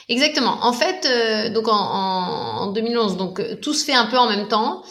Exactement. 0.09 0.59
En 0.63 0.73
fait, 0.73 1.07
euh, 1.07 1.51
donc 1.51 1.69
en, 1.69 1.75
en, 1.75 2.73
2011, 2.73 3.17
donc 3.17 3.41
euh, 3.41 3.57
tout 3.57 3.73
se 3.73 3.85
fait 3.85 3.95
un 3.95 4.07
peu 4.07 4.19
en 4.19 4.29
même 4.29 4.49
temps. 4.49 4.85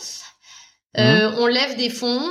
Euh, 0.98 1.30
mhm. 1.30 1.36
On 1.40 1.48
lève 1.48 1.78
des 1.78 1.90
fonds 1.90 2.22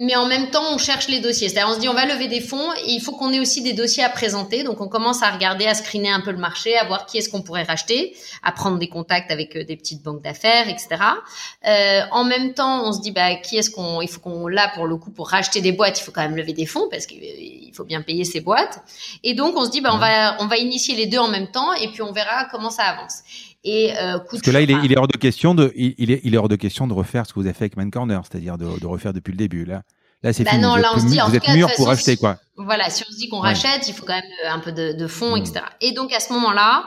mais 0.00 0.16
en 0.16 0.24
même 0.24 0.48
temps, 0.48 0.64
on 0.72 0.78
cherche 0.78 1.08
les 1.08 1.20
dossiers. 1.20 1.50
C'est-à-dire, 1.50 1.70
on 1.70 1.74
se 1.74 1.80
dit, 1.80 1.88
on 1.88 1.94
va 1.94 2.06
lever 2.06 2.26
des 2.26 2.40
fonds 2.40 2.72
et 2.86 2.90
il 2.90 3.00
faut 3.00 3.12
qu'on 3.12 3.32
ait 3.34 3.38
aussi 3.38 3.60
des 3.60 3.74
dossiers 3.74 4.02
à 4.02 4.08
présenter. 4.08 4.62
Donc, 4.62 4.80
on 4.80 4.88
commence 4.88 5.22
à 5.22 5.30
regarder, 5.30 5.66
à 5.66 5.74
screener 5.74 6.10
un 6.10 6.22
peu 6.22 6.30
le 6.30 6.38
marché, 6.38 6.74
à 6.78 6.86
voir 6.86 7.04
qui 7.04 7.18
est-ce 7.18 7.28
qu'on 7.28 7.42
pourrait 7.42 7.64
racheter, 7.64 8.16
à 8.42 8.50
prendre 8.50 8.78
des 8.78 8.88
contacts 8.88 9.30
avec 9.30 9.54
euh, 9.56 9.64
des 9.64 9.76
petites 9.76 10.02
banques 10.02 10.22
d'affaires, 10.22 10.70
etc. 10.70 10.88
Euh, 11.66 12.00
en 12.12 12.24
même 12.24 12.54
temps, 12.54 12.88
on 12.88 12.92
se 12.94 13.02
dit, 13.02 13.10
bah, 13.10 13.34
qui 13.34 13.58
est-ce 13.58 13.68
qu'on, 13.68 14.00
il 14.00 14.08
faut 14.08 14.20
qu'on, 14.20 14.48
là, 14.48 14.72
pour 14.74 14.86
le 14.86 14.96
coup, 14.96 15.10
pour 15.10 15.28
racheter 15.28 15.60
des 15.60 15.72
boîtes, 15.72 16.00
il 16.00 16.02
faut 16.02 16.12
quand 16.12 16.22
même 16.22 16.36
lever 16.36 16.54
des 16.54 16.66
fonds 16.66 16.88
parce 16.90 17.04
qu'il 17.04 17.22
euh, 17.22 17.74
faut 17.74 17.84
bien 17.84 18.00
payer 18.00 18.24
ces 18.24 18.40
boîtes. 18.40 18.78
Et 19.22 19.34
donc, 19.34 19.54
on 19.58 19.66
se 19.66 19.70
dit, 19.70 19.82
bah, 19.82 19.90
on 19.92 19.98
va, 19.98 20.40
on 20.40 20.46
va 20.46 20.56
initier 20.56 20.94
les 20.96 21.08
deux 21.08 21.18
en 21.18 21.28
même 21.28 21.50
temps 21.50 21.74
et 21.74 21.88
puis 21.88 22.00
on 22.00 22.12
verra 22.12 22.46
comment 22.46 22.70
ça 22.70 22.84
avance. 22.84 23.18
Et 23.64 23.92
euh, 23.92 24.18
Parce 24.18 24.40
que 24.40 24.50
là, 24.50 24.62
il 24.62 24.70
est, 24.70 24.76
il 24.84 24.92
est, 24.92 24.98
hors 24.98 25.08
de 25.08 25.18
question 25.18 25.54
de, 25.54 25.70
il, 25.74 26.10
est, 26.10 26.20
il 26.24 26.34
est 26.34 26.38
hors 26.38 26.48
de 26.48 26.56
question 26.56 26.86
de 26.86 26.94
refaire 26.94 27.26
ce 27.26 27.34
que 27.34 27.40
vous 27.40 27.46
avez 27.46 27.54
fait 27.54 27.64
avec 27.64 27.76
Man 27.76 27.90
Corner, 27.90 28.22
c'est-à-dire 28.24 28.56
de, 28.56 28.78
de, 28.80 28.86
refaire 28.86 29.12
depuis 29.12 29.32
le 29.32 29.36
début. 29.36 29.64
Là, 29.64 29.82
là, 30.22 30.32
c'est 30.32 30.44
bah 30.44 30.50
fini. 30.52 30.62
Non, 30.62 30.76
là, 30.76 30.92
on 30.94 31.00
se 31.00 31.06
dit, 31.06 31.18
vous 31.26 31.34
êtes 31.34 31.48
mûr 31.48 31.68
pour 31.76 31.90
acheter 31.90 32.16
quoi. 32.16 32.36
Voilà, 32.56 32.90
si 32.90 33.04
on 33.08 33.12
se 33.12 33.16
dit 33.16 33.28
qu'on 33.28 33.40
rachète, 33.40 33.88
il 33.88 33.94
faut 33.94 34.04
quand 34.04 34.14
même 34.14 34.24
euh, 34.44 34.50
un 34.50 34.58
peu 34.58 34.72
de, 34.72 34.92
de 34.92 35.06
fonds, 35.06 35.36
mmh. 35.36 35.40
etc. 35.40 35.60
Et 35.80 35.92
donc 35.92 36.12
à 36.12 36.20
ce 36.20 36.32
moment-là, 36.34 36.84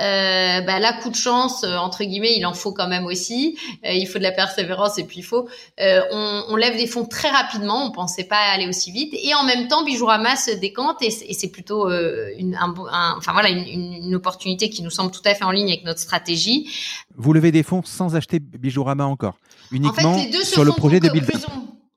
euh, 0.00 0.60
bah, 0.60 0.78
là, 0.78 0.92
coup 0.92 1.10
de 1.10 1.16
chance, 1.16 1.64
euh, 1.64 1.76
entre 1.76 2.04
guillemets, 2.04 2.34
il 2.36 2.46
en 2.46 2.54
faut 2.54 2.72
quand 2.72 2.86
même 2.88 3.04
aussi. 3.04 3.58
Euh, 3.84 3.92
il 3.92 4.06
faut 4.06 4.18
de 4.18 4.22
la 4.22 4.32
persévérance 4.32 4.98
et 4.98 5.04
puis 5.04 5.18
il 5.18 5.22
faut. 5.24 5.48
Euh, 5.80 6.02
on, 6.12 6.44
on, 6.50 6.56
lève 6.56 6.76
des 6.76 6.86
fonds 6.86 7.04
très 7.04 7.30
rapidement. 7.30 7.84
On 7.84 7.90
pensait 7.90 8.24
pas 8.24 8.36
aller 8.36 8.68
aussi 8.68 8.92
vite. 8.92 9.12
Et 9.14 9.34
en 9.34 9.44
même 9.44 9.66
temps, 9.66 9.84
Bijourama 9.84 10.36
se 10.36 10.52
décante 10.52 11.02
et, 11.02 11.10
c'est 11.10 11.48
plutôt 11.48 11.88
une, 11.88 12.54
un, 12.54 12.74
un, 12.92 13.14
enfin 13.16 13.32
voilà, 13.32 13.48
une, 13.48 13.66
une, 13.66 14.14
opportunité 14.14 14.70
qui 14.70 14.82
nous 14.82 14.90
semble 14.90 15.10
tout 15.10 15.22
à 15.24 15.34
fait 15.34 15.44
en 15.44 15.50
ligne 15.50 15.68
avec 15.68 15.84
notre 15.84 16.00
stratégie. 16.00 16.70
Vous 17.16 17.32
levez 17.32 17.50
des 17.50 17.62
fonds 17.62 17.82
sans 17.84 18.14
acheter 18.14 18.38
Bijourama 18.38 19.04
encore, 19.04 19.38
uniquement 19.72 20.10
en 20.10 20.18
fait, 20.18 20.26
les 20.26 20.30
deux 20.30 20.44
sur 20.44 20.64
le 20.64 20.72
projet 20.72 21.00
de 21.00 21.08
build 21.08 21.26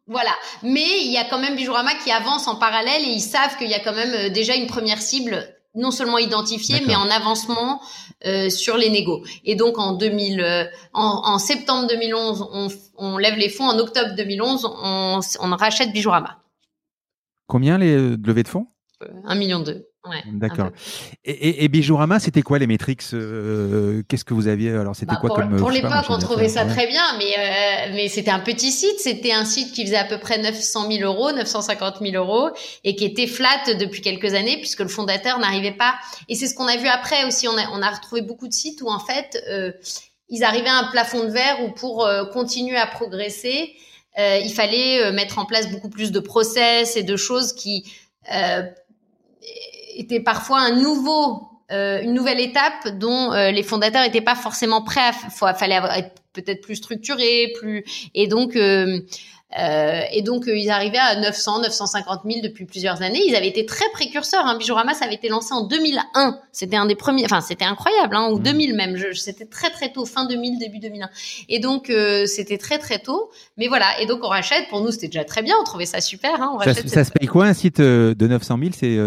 voilà. 0.08 0.32
Mais 0.64 1.04
il 1.04 1.12
y 1.12 1.18
a 1.18 1.26
quand 1.26 1.40
même 1.40 1.56
Bijourama 1.56 1.96
qui 1.96 2.12
avance 2.12 2.48
en 2.48 2.56
parallèle 2.56 3.04
et 3.04 3.12
ils 3.12 3.22
savent 3.22 3.58
qu'il 3.58 3.70
y 3.70 3.74
a 3.74 3.80
quand 3.80 3.94
même 3.94 4.32
déjà 4.34 4.56
une 4.56 4.68
première 4.68 5.02
cible 5.02 5.48
non 5.76 5.92
seulement 5.92 6.18
identifié, 6.18 6.82
mais 6.86 6.96
en 6.96 7.10
avancement 7.10 7.82
euh, 8.26 8.50
sur 8.50 8.78
les 8.78 8.90
négos. 8.90 9.24
Et 9.46 9.56
donc 9.56 9.80
en 9.80 9.94
2000, 9.94 10.42
euh, 10.42 10.66
en, 10.94 11.22
en, 11.24 11.40
septembre 11.40 11.88
2011, 11.88 12.48
on, 12.52 12.68
on, 12.98 13.18
lève 13.18 13.36
les 13.36 13.50
fonds. 13.50 13.70
En 13.70 13.80
octobre 13.80 14.14
2011, 14.16 14.66
on, 14.66 15.20
on 15.40 15.56
rachète 15.56 15.94
Bijourama. 15.94 16.40
Combien 17.48 17.78
les 17.78 17.94
euh, 17.94 18.18
levées 18.24 18.44
de 18.44 18.48
fonds? 18.50 18.68
Un 19.24 19.36
million 19.36 19.60
deux. 19.60 19.88
Ouais, 20.10 20.24
D'accord. 20.34 20.70
Et, 21.24 21.32
et, 21.32 21.64
et, 21.64 21.68
Bijourama, 21.68 22.20
c'était 22.20 22.42
quoi 22.42 22.58
les 22.58 22.66
métriques 22.66 23.04
euh, 23.14 24.02
Qu'est-ce 24.08 24.26
que 24.26 24.34
vous 24.34 24.48
aviez 24.48 24.72
Alors, 24.72 24.96
c'était 24.96 25.14
bah, 25.14 25.20
quoi 25.22 25.30
pour, 25.30 25.38
comme 25.38 25.58
Pour 25.58 25.70
l'époque, 25.70 26.06
on 26.10 26.18
trouvait 26.18 26.50
ça 26.50 26.66
très 26.66 26.88
bien, 26.88 27.04
mais 27.20 27.36
euh, 27.38 27.94
mais 27.94 28.08
c'était 28.08 28.32
un 28.32 28.40
petit 28.40 28.72
site. 28.72 29.00
C'était 29.00 29.32
un 29.32 29.46
site 29.46 29.72
qui 29.74 29.86
faisait 29.86 29.98
à 29.98 30.06
peu 30.06 30.18
près 30.18 30.40
900 30.40 30.92
000 30.92 31.04
euros, 31.04 31.32
950 31.32 32.00
000 32.02 32.16
euros, 32.16 32.50
et 32.84 32.96
qui 32.96 33.06
était 33.06 33.28
flat 33.28 33.76
depuis 33.80 34.02
quelques 34.02 34.34
années 34.34 34.58
puisque 34.58 34.80
le 34.80 34.88
fondateur 34.88 35.38
n'arrivait 35.38 35.72
pas. 35.72 35.94
Et 36.30 36.36
c'est 36.36 36.48
ce 36.48 36.56
qu'on 36.56 36.68
a 36.68 36.78
vu 36.78 36.88
après 36.88 37.26
aussi. 37.26 37.48
On 37.48 37.58
a 37.58 37.70
on 37.72 37.84
a 37.84 37.90
retrouvé 37.92 38.22
beaucoup 38.22 38.48
de 38.48 38.54
sites 38.54 38.82
où 38.82 38.90
en 38.90 39.00
fait 39.00 39.38
euh, 39.50 39.72
ils 40.32 40.44
arrivaient 40.44 40.70
à 40.70 40.78
un 40.78 40.90
plafond 40.90 41.26
de 41.26 41.30
verre 41.30 41.62
où 41.64 41.72
pour 41.72 42.06
euh, 42.06 42.26
continuer 42.26 42.78
à 42.78 42.88
progresser, 42.88 43.76
euh, 44.18 44.40
il 44.44 44.52
fallait 44.52 45.04
euh, 45.04 45.12
mettre 45.12 45.38
en 45.38 45.46
place 45.46 45.70
beaucoup 45.70 45.90
plus 45.90 46.12
de 46.12 46.20
process 46.20 46.96
et 46.98 47.04
de 47.04 47.16
choses 47.18 47.54
qui 47.54 47.86
était 49.96 50.20
parfois 50.20 50.60
un 50.60 50.76
nouveau, 50.76 51.50
euh, 51.72 52.02
une 52.02 52.14
nouvelle 52.14 52.40
étape 52.40 52.88
dont 52.98 53.32
euh, 53.34 53.52
les 53.52 53.64
fondateurs 53.64 54.04
n'étaient 54.04 54.22
pas 54.22 54.36
forcément 54.36 54.82
prêts. 54.82 55.12
À, 55.42 55.54
fallait 55.54 55.80
être 55.98 56.22
peut-être 56.34 56.62
plus 56.62 56.76
structuré, 56.76 57.52
plus 57.60 57.84
et 58.14 58.28
donc 58.28 58.56
euh, 58.56 59.00
euh 59.60 60.02
et 60.14 60.22
donc 60.22 60.46
ils 60.48 60.70
arrivaient 60.70 60.98
à 60.98 61.20
900, 61.20 61.62
950 61.62 62.22
000 62.26 62.40
depuis 62.42 62.66
plusieurs 62.66 63.02
années. 63.02 63.22
Ils 63.28 63.36
avaient 63.36 63.50
été 63.50 63.66
très 63.66 63.90
précurseurs. 63.92 64.46
Hein. 64.46 64.58
Bijourama, 64.58 64.94
ça 64.94 65.06
avait 65.06 65.16
été 65.16 65.28
lancé 65.28 65.54
en 65.54 65.66
2001. 65.66 66.40
C'était 66.52 66.78
un 66.78 66.86
des 66.86 66.96
premiers. 66.96 67.26
Enfin, 67.26 67.42
c'était 67.42 67.66
incroyable, 67.66 68.16
hein, 68.16 68.30
ou 68.32 68.40
2000 68.40 68.74
mmh. 68.74 68.78
même. 68.78 68.98
C'était 69.14 69.46
très 69.46 69.70
très 69.72 69.92
tôt, 69.92 70.06
fin 70.06 70.26
2000, 70.26 70.58
début 70.58 70.80
2001. 70.80 71.10
Et 71.50 71.60
donc 71.60 71.90
euh, 71.90 72.26
c'était 72.26 72.58
très 72.58 72.80
très 72.80 73.00
tôt. 73.00 73.30
Mais 73.58 73.68
voilà. 73.68 74.00
Et 74.00 74.06
donc 74.06 74.20
on 74.24 74.30
rachète. 74.30 74.70
Pour 74.70 74.82
nous, 74.82 74.92
c'était 74.92 75.08
déjà 75.08 75.26
très 75.26 75.42
bien. 75.42 75.56
On 75.60 75.64
trouvait 75.64 75.86
ça 75.86 76.00
super. 76.00 76.42
Hein. 76.42 76.54
On 76.56 76.60
ça, 76.62 76.74
ça 76.74 77.04
se 77.04 77.12
paye 77.12 77.28
quoi 77.28 77.46
un 77.46 77.54
site 77.54 77.82
de 77.82 78.28
900 78.28 78.58
000 78.58 78.72
C'est 78.74 78.98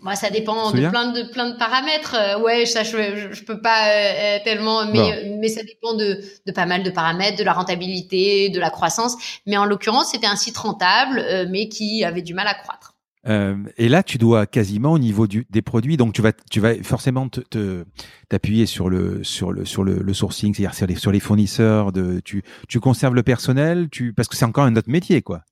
moi, 0.00 0.14
ça 0.14 0.30
dépend 0.30 0.70
de 0.72 0.88
plein 0.88 1.12
de 1.12 1.22
plein 1.30 1.50
de 1.50 1.56
paramètres. 1.56 2.14
Euh, 2.14 2.40
ouais, 2.40 2.66
ça, 2.66 2.82
je, 2.82 3.30
je, 3.32 3.44
peux 3.44 3.60
pas 3.60 3.88
euh, 3.88 3.92
euh, 3.92 4.38
tellement, 4.44 4.86
mais 4.86 5.36
mais 5.38 5.48
ça 5.48 5.62
dépend 5.62 5.94
de, 5.94 6.20
de 6.46 6.52
pas 6.52 6.66
mal 6.66 6.82
de 6.82 6.90
paramètres, 6.90 7.38
de 7.38 7.44
la 7.44 7.52
rentabilité, 7.52 8.48
de 8.48 8.60
la 8.60 8.70
croissance. 8.70 9.16
Mais 9.46 9.56
en 9.56 9.64
l'occurrence, 9.64 10.10
c'était 10.12 10.26
un 10.26 10.36
site 10.36 10.56
rentable, 10.56 11.24
mais 11.50 11.68
qui 11.68 12.04
avait 12.04 12.22
du 12.22 12.34
mal 12.34 12.46
à 12.46 12.54
croître. 12.54 12.94
Euh, 13.26 13.56
et 13.76 13.88
là, 13.88 14.02
tu 14.02 14.16
dois 14.16 14.46
quasiment 14.46 14.92
au 14.92 14.98
niveau 14.98 15.26
du, 15.26 15.46
des 15.50 15.62
produits, 15.62 15.96
donc 15.96 16.14
tu 16.14 16.22
vas, 16.22 16.32
tu 16.32 16.60
vas 16.60 16.74
forcément 16.82 17.28
te, 17.28 17.84
t'appuyer 18.28 18.66
sur 18.66 18.88
le, 18.88 19.22
sur 19.24 19.52
le, 19.52 19.64
sur 19.64 19.84
le, 19.84 19.98
le 19.98 20.14
sourcing, 20.14 20.54
c'est-à-dire 20.54 20.74
sur 20.74 20.86
les, 20.86 20.94
sur 20.96 21.12
les 21.12 21.20
fournisseurs. 21.20 21.92
De, 21.92 22.20
tu, 22.20 22.42
tu 22.68 22.80
conserves 22.80 23.14
le 23.14 23.22
personnel, 23.22 23.88
tu, 23.90 24.12
parce 24.12 24.28
que 24.28 24.36
c'est 24.36 24.44
encore 24.44 24.64
un 24.64 24.76
autre 24.76 24.90
métier, 24.90 25.22
quoi. 25.22 25.42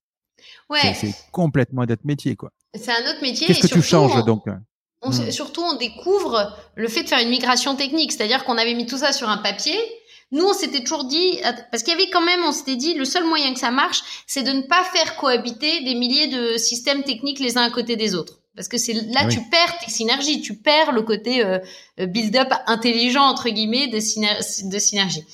Ouais. 0.70 0.94
C'est 0.94 1.14
complètement 1.32 1.82
un 1.82 1.86
autre 1.86 2.02
métier, 2.04 2.36
quoi. 2.36 2.52
C'est 2.80 2.92
un 2.92 3.10
autre 3.10 3.22
métier. 3.22 3.46
Qu'est-ce 3.46 3.66
que 3.68 3.74
tu 3.74 3.82
changes 3.82 4.24
donc 4.24 4.44
on, 5.02 5.10
hmm. 5.10 5.30
Surtout, 5.30 5.62
on 5.62 5.74
découvre 5.74 6.56
le 6.74 6.88
fait 6.88 7.02
de 7.02 7.08
faire 7.08 7.20
une 7.20 7.28
migration 7.28 7.76
technique, 7.76 8.12
c'est-à-dire 8.12 8.44
qu'on 8.44 8.58
avait 8.58 8.74
mis 8.74 8.86
tout 8.86 8.98
ça 8.98 9.12
sur 9.12 9.28
un 9.28 9.38
papier. 9.38 9.76
Nous, 10.32 10.44
on 10.44 10.52
s'était 10.52 10.80
toujours 10.80 11.04
dit, 11.04 11.38
parce 11.70 11.82
qu'il 11.82 11.92
y 11.92 11.96
avait 11.96 12.10
quand 12.10 12.24
même, 12.24 12.40
on 12.44 12.50
s'était 12.50 12.76
dit, 12.76 12.94
le 12.94 13.04
seul 13.04 13.24
moyen 13.24 13.52
que 13.54 13.60
ça 13.60 13.70
marche, 13.70 14.02
c'est 14.26 14.42
de 14.42 14.50
ne 14.50 14.62
pas 14.62 14.82
faire 14.84 15.16
cohabiter 15.16 15.84
des 15.84 15.94
milliers 15.94 16.26
de 16.26 16.56
systèmes 16.56 17.04
techniques 17.04 17.38
les 17.38 17.56
uns 17.58 17.62
à 17.62 17.70
côté 17.70 17.94
des 17.96 18.14
autres. 18.14 18.40
Parce 18.56 18.68
que 18.68 18.78
c'est 18.78 18.94
là 18.94 19.20
ah 19.24 19.28
tu 19.28 19.38
perds 19.50 19.78
tes 19.84 19.90
synergies, 19.90 20.40
tu 20.40 20.56
perds 20.56 20.92
le 20.92 21.02
côté 21.02 21.44
euh, 21.44 21.58
euh, 22.00 22.06
build-up 22.06 22.48
intelligent 22.66 23.22
entre 23.22 23.50
guillemets 23.50 23.88
de, 23.88 23.98
de 23.98 24.78
synergie. 24.78 25.24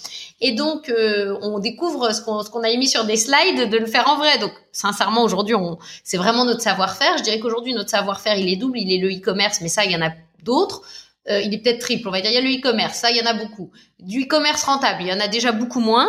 Et 0.44 0.52
donc 0.52 0.90
euh, 0.90 1.38
on 1.40 1.58
découvre 1.58 2.12
ce 2.12 2.20
qu'on 2.20 2.42
ce 2.42 2.50
qu'on 2.50 2.62
a 2.62 2.68
émis 2.68 2.88
sur 2.88 3.04
des 3.04 3.16
slides 3.16 3.70
de 3.70 3.78
le 3.78 3.86
faire 3.86 4.06
en 4.08 4.16
vrai. 4.16 4.38
Donc 4.38 4.52
sincèrement 4.72 5.22
aujourd'hui 5.22 5.56
c'est 6.04 6.18
vraiment 6.18 6.44
notre 6.44 6.60
savoir-faire. 6.60 7.16
Je 7.18 7.22
dirais 7.22 7.40
qu'aujourd'hui 7.40 7.72
notre 7.72 7.90
savoir-faire 7.90 8.36
il 8.36 8.48
est 8.52 8.56
double, 8.56 8.78
il 8.78 8.92
est 8.92 8.98
le 8.98 9.10
e-commerce, 9.16 9.60
mais 9.62 9.68
ça 9.68 9.84
il 9.86 9.92
y 9.92 9.96
en 9.96 10.02
a 10.02 10.12
d'autres. 10.42 10.82
euh, 11.28 11.40
il 11.40 11.54
est 11.54 11.58
peut-être 11.58 11.80
triple. 11.80 12.08
On 12.08 12.10
va 12.10 12.20
dire, 12.20 12.30
il 12.30 12.34
y 12.34 12.38
a 12.38 12.40
le 12.40 12.50
e-commerce, 12.50 12.98
ça, 12.98 13.10
il 13.10 13.16
y 13.16 13.20
en 13.20 13.26
a 13.26 13.34
beaucoup. 13.34 13.70
Du 14.00 14.24
e-commerce 14.24 14.64
rentable, 14.64 15.02
il 15.02 15.08
y 15.08 15.12
en 15.12 15.20
a 15.20 15.28
déjà 15.28 15.52
beaucoup 15.52 15.80
moins. 15.80 16.08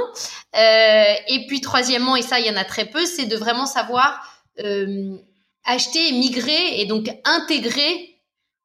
Euh, 0.56 1.14
et 1.28 1.46
puis, 1.48 1.62
troisièmement, 1.62 2.16
et 2.16 2.22
ça, 2.22 2.40
il 2.40 2.48
y 2.48 2.50
en 2.50 2.56
a 2.56 2.64
très 2.64 2.86
peu, 2.86 3.06
c'est 3.06 3.26
de 3.26 3.36
vraiment 3.36 3.66
savoir 3.66 4.30
acheter, 5.66 6.12
migrer 6.12 6.80
et 6.80 6.86
donc 6.86 7.10
intégrer 7.26 8.20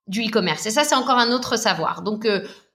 du 0.07 0.27
e-commerce. 0.27 0.67
Et 0.67 0.71
ça, 0.71 0.85
c'est 0.85 0.95
encore 0.95 1.19
un 1.19 1.33
autre 1.33 1.57
savoir. 1.57 2.03
Donc, 2.03 2.27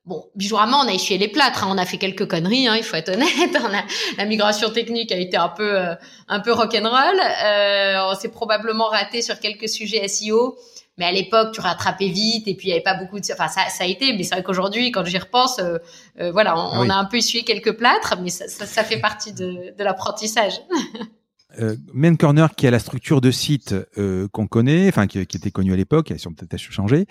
Bon, 0.05 0.25
Bijourama, 0.35 0.79
on 0.83 0.87
a 0.89 0.91
essuyé 0.91 1.17
les 1.17 1.29
plâtres, 1.29 1.63
hein, 1.63 1.69
on 1.71 1.77
a 1.77 1.85
fait 1.85 1.97
quelques 1.97 2.27
conneries, 2.27 2.67
hein, 2.67 2.75
il 2.75 2.83
faut 2.83 2.97
être 2.97 3.07
honnête. 3.07 3.57
la 4.17 4.25
migration 4.25 4.69
technique 4.69 5.13
a 5.13 5.17
été 5.17 5.37
un 5.37 5.47
peu, 5.47 5.79
euh, 5.79 5.95
un 6.27 6.41
peu 6.41 6.51
rock'n'roll. 6.51 7.21
Euh, 7.21 8.11
on 8.11 8.15
s'est 8.15 8.29
probablement 8.29 8.87
raté 8.89 9.21
sur 9.21 9.39
quelques 9.39 9.69
sujets 9.69 10.05
SEO, 10.09 10.57
mais 10.97 11.05
à 11.05 11.11
l'époque, 11.13 11.53
tu 11.53 11.61
rattrapais 11.61 12.09
vite 12.09 12.49
et 12.49 12.53
puis 12.53 12.67
il 12.67 12.71
n'y 12.71 12.73
avait 12.73 12.83
pas 12.83 12.95
beaucoup 12.95 13.17
de. 13.17 13.25
Enfin, 13.31 13.47
ça, 13.47 13.69
ça 13.69 13.85
a 13.85 13.87
été, 13.87 14.11
mais 14.11 14.23
c'est 14.23 14.35
vrai 14.35 14.43
qu'aujourd'hui, 14.43 14.91
quand 14.91 15.05
j'y 15.05 15.17
repense, 15.17 15.59
euh, 15.59 15.77
euh 16.19 16.31
voilà, 16.33 16.57
on, 16.57 16.89
ah 16.89 16.95
a 16.95 16.97
un 16.97 17.05
peu 17.05 17.17
essuyé 17.17 17.45
quelques 17.45 17.77
plâtres, 17.77 18.15
mais 18.21 18.29
ça, 18.29 18.49
ça, 18.49 18.65
ça 18.65 18.83
fait 18.83 18.99
partie 18.99 19.31
de, 19.31 19.73
de 19.73 19.83
l'apprentissage. 19.85 20.59
euh, 21.59 21.75
Main 21.93 22.15
Corner 22.15 22.55
qui 22.55 22.67
a 22.67 22.71
la 22.71 22.79
structure 22.79 23.21
de 23.21 23.31
site 23.31 23.75
euh, 23.97 24.27
qu'on 24.29 24.47
connaît, 24.47 24.87
enfin 24.87 25.07
qui, 25.07 25.25
qui, 25.25 25.37
était 25.37 25.51
connue 25.51 25.73
à 25.73 25.75
l'époque, 25.75 26.11
elles 26.11 26.27
ont 26.27 26.33
peut-être 26.33 26.57
changé, 26.57 27.05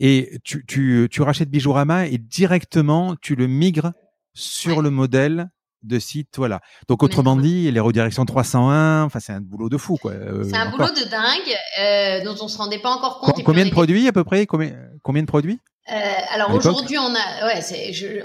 et 0.00 0.38
tu, 0.44 0.64
tu, 0.66 1.08
tu 1.10 1.22
rachètes 1.22 1.50
Bijourama 1.50 2.06
et 2.06 2.18
directement 2.18 3.16
tu 3.20 3.34
le 3.36 3.46
migres 3.46 3.92
sur 4.34 4.78
ouais. 4.78 4.82
le 4.82 4.90
modèle 4.90 5.50
de 5.84 5.98
site, 5.98 6.34
voilà. 6.36 6.60
Donc 6.88 7.02
autrement 7.02 7.36
dit, 7.36 7.70
les 7.70 7.80
redirections 7.80 8.24
301, 8.24 9.04
enfin 9.04 9.20
c'est 9.20 9.32
un 9.32 9.40
boulot 9.40 9.68
de 9.68 9.76
fou 9.76 9.96
quoi. 10.00 10.12
Euh, 10.12 10.44
c'est 10.44 10.56
un 10.56 10.68
encore. 10.68 10.88
boulot 10.88 11.00
de 11.00 11.08
dingue 11.08 11.56
euh, 11.80 12.24
dont 12.24 12.36
on 12.42 12.48
se 12.48 12.58
rendait 12.58 12.78
pas 12.78 12.90
encore 12.90 13.20
compte. 13.20 13.42
combien 13.44 13.64
de 13.64 13.70
produits 13.70 14.08
à 14.08 14.12
peu 14.12 14.24
près? 14.24 14.46
Combien, 14.46 14.72
combien 15.02 15.22
de 15.22 15.28
produits? 15.28 15.60
Euh, 15.92 15.94
alors 16.30 16.54
aujourd'hui 16.54 16.96
on 16.96 17.14
a 17.14 17.46
ouais 17.46 17.60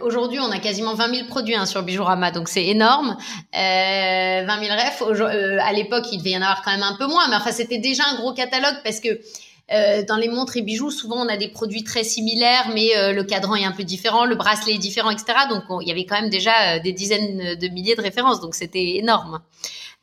aujourd'hui 0.02 0.40
on 0.40 0.50
a 0.50 0.60
quasiment 0.60 0.94
20 0.96 1.14
000 1.14 1.28
produits 1.28 1.56
hein, 1.56 1.66
sur 1.66 1.84
Bijourama 1.84 2.32
donc 2.32 2.48
c'est 2.48 2.66
énorme 2.66 3.18
euh, 3.54 4.46
20 4.46 4.64
000 4.64 4.78
refs 4.78 5.04
à 5.60 5.74
l'époque 5.74 6.06
il 6.14 6.20
devait 6.20 6.30
y 6.30 6.38
en 6.38 6.42
avoir 6.42 6.62
quand 6.64 6.72
même 6.72 6.84
un 6.84 6.96
peu 6.98 7.06
moins 7.06 7.28
mais 7.28 7.36
enfin 7.36 7.52
c'était 7.52 7.80
déjà 7.80 8.04
un 8.14 8.16
gros 8.16 8.34
catalogue 8.34 8.78
parce 8.86 9.02
que 9.02 9.10
euh, 9.72 10.04
dans 10.04 10.18
les 10.18 10.28
montres 10.30 10.58
et 10.58 10.62
bijoux, 10.62 10.92
souvent 10.92 11.24
on 11.24 11.28
a 11.28 11.38
des 11.38 11.50
produits 11.50 11.84
très 11.84 12.04
similaires, 12.04 12.72
mais 12.74 12.98
euh, 12.98 13.14
le 13.14 13.24
cadran 13.24 13.56
est 13.56 13.66
un 13.66 13.72
peu 13.72 13.84
différent, 13.84 14.26
le 14.26 14.36
bracelet 14.36 14.74
est 14.74 14.80
différent, 14.80 15.12
etc. 15.12 15.34
Donc 15.50 15.64
il 15.82 15.88
y 15.88 15.92
avait 15.92 16.06
quand 16.06 16.20
même 16.20 16.30
déjà 16.30 16.76
euh, 16.76 16.80
des 16.80 16.94
dizaines 16.94 17.56
de 17.56 17.68
milliers 17.68 17.96
de 17.96 18.02
références, 18.02 18.42
donc 18.42 18.56
c'était 18.56 18.96
énorme. 18.96 19.42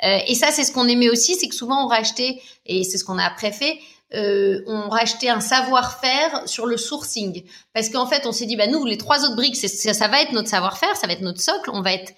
Euh, 0.04 0.18
et 0.26 0.34
ça, 0.34 0.50
c'est 0.50 0.64
ce 0.64 0.72
qu'on 0.72 0.88
aimait 0.88 1.08
aussi, 1.08 1.34
c'est 1.34 1.48
que 1.48 1.54
souvent 1.54 1.84
on 1.84 1.88
rachetait, 1.88 2.40
et 2.66 2.84
c'est 2.84 2.98
ce 2.98 3.04
qu'on 3.04 3.18
a 3.18 3.24
après 3.24 3.52
fait, 3.52 3.78
euh, 4.14 4.62
on 4.66 4.88
rachetait 4.88 5.28
un 5.28 5.40
savoir-faire 5.40 6.42
sur 6.46 6.66
le 6.66 6.76
sourcing. 6.76 7.42
Parce 7.74 7.88
qu'en 7.88 8.06
fait, 8.06 8.26
on 8.26 8.32
s'est 8.32 8.46
dit, 8.46 8.56
bah, 8.56 8.66
nous, 8.66 8.84
les 8.84 8.98
trois 8.98 9.24
autres 9.24 9.36
briques, 9.36 9.56
ça, 9.56 9.94
ça 9.94 10.08
va 10.08 10.22
être 10.22 10.32
notre 10.32 10.48
savoir-faire, 10.48 10.96
ça 10.96 11.06
va 11.06 11.14
être 11.14 11.22
notre 11.22 11.40
socle, 11.40 11.70
on 11.72 11.82
va 11.82 11.92
être 11.92 12.12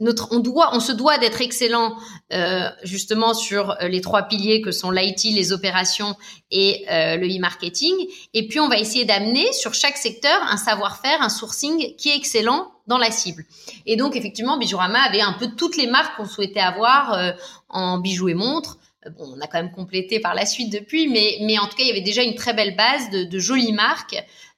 notre, 0.00 0.28
on 0.32 0.40
doit, 0.40 0.74
on 0.74 0.80
se 0.80 0.92
doit 0.92 1.18
d'être 1.18 1.40
excellent 1.40 1.96
euh, 2.32 2.68
justement 2.82 3.32
sur 3.32 3.76
les 3.80 4.00
trois 4.00 4.22
piliers 4.24 4.60
que 4.60 4.72
sont 4.72 4.90
l'IT, 4.90 5.24
les 5.24 5.52
opérations 5.52 6.16
et 6.50 6.84
euh, 6.90 7.16
le 7.16 7.26
e-marketing. 7.26 7.94
Et 8.32 8.48
puis 8.48 8.58
on 8.58 8.68
va 8.68 8.78
essayer 8.78 9.04
d'amener 9.04 9.52
sur 9.52 9.72
chaque 9.72 9.96
secteur 9.96 10.36
un 10.48 10.56
savoir-faire, 10.56 11.22
un 11.22 11.28
sourcing 11.28 11.94
qui 11.96 12.10
est 12.10 12.16
excellent 12.16 12.72
dans 12.86 12.98
la 12.98 13.10
cible. 13.10 13.44
Et 13.86 13.96
donc 13.96 14.16
effectivement, 14.16 14.58
Bijourama 14.58 15.00
avait 15.00 15.20
un 15.22 15.34
peu 15.34 15.48
toutes 15.56 15.76
les 15.76 15.86
marques 15.86 16.16
qu'on 16.16 16.26
souhaitait 16.26 16.60
avoir 16.60 17.14
euh, 17.14 17.30
en 17.68 17.98
bijoux 17.98 18.28
et 18.28 18.34
montres. 18.34 18.78
Bon, 19.18 19.34
on 19.36 19.40
a 19.40 19.46
quand 19.46 19.62
même 19.62 19.72
complété 19.72 20.18
par 20.18 20.34
la 20.34 20.46
suite 20.46 20.72
depuis, 20.72 21.08
mais, 21.08 21.36
mais 21.42 21.58
en 21.58 21.66
tout 21.66 21.76
cas, 21.76 21.82
il 21.82 21.88
y 21.88 21.90
avait 21.90 22.00
déjà 22.00 22.22
une 22.22 22.34
très 22.34 22.54
belle 22.54 22.74
base 22.74 23.10
de, 23.10 23.24
de 23.24 23.38
jolies 23.38 23.72
marques. 23.72 24.16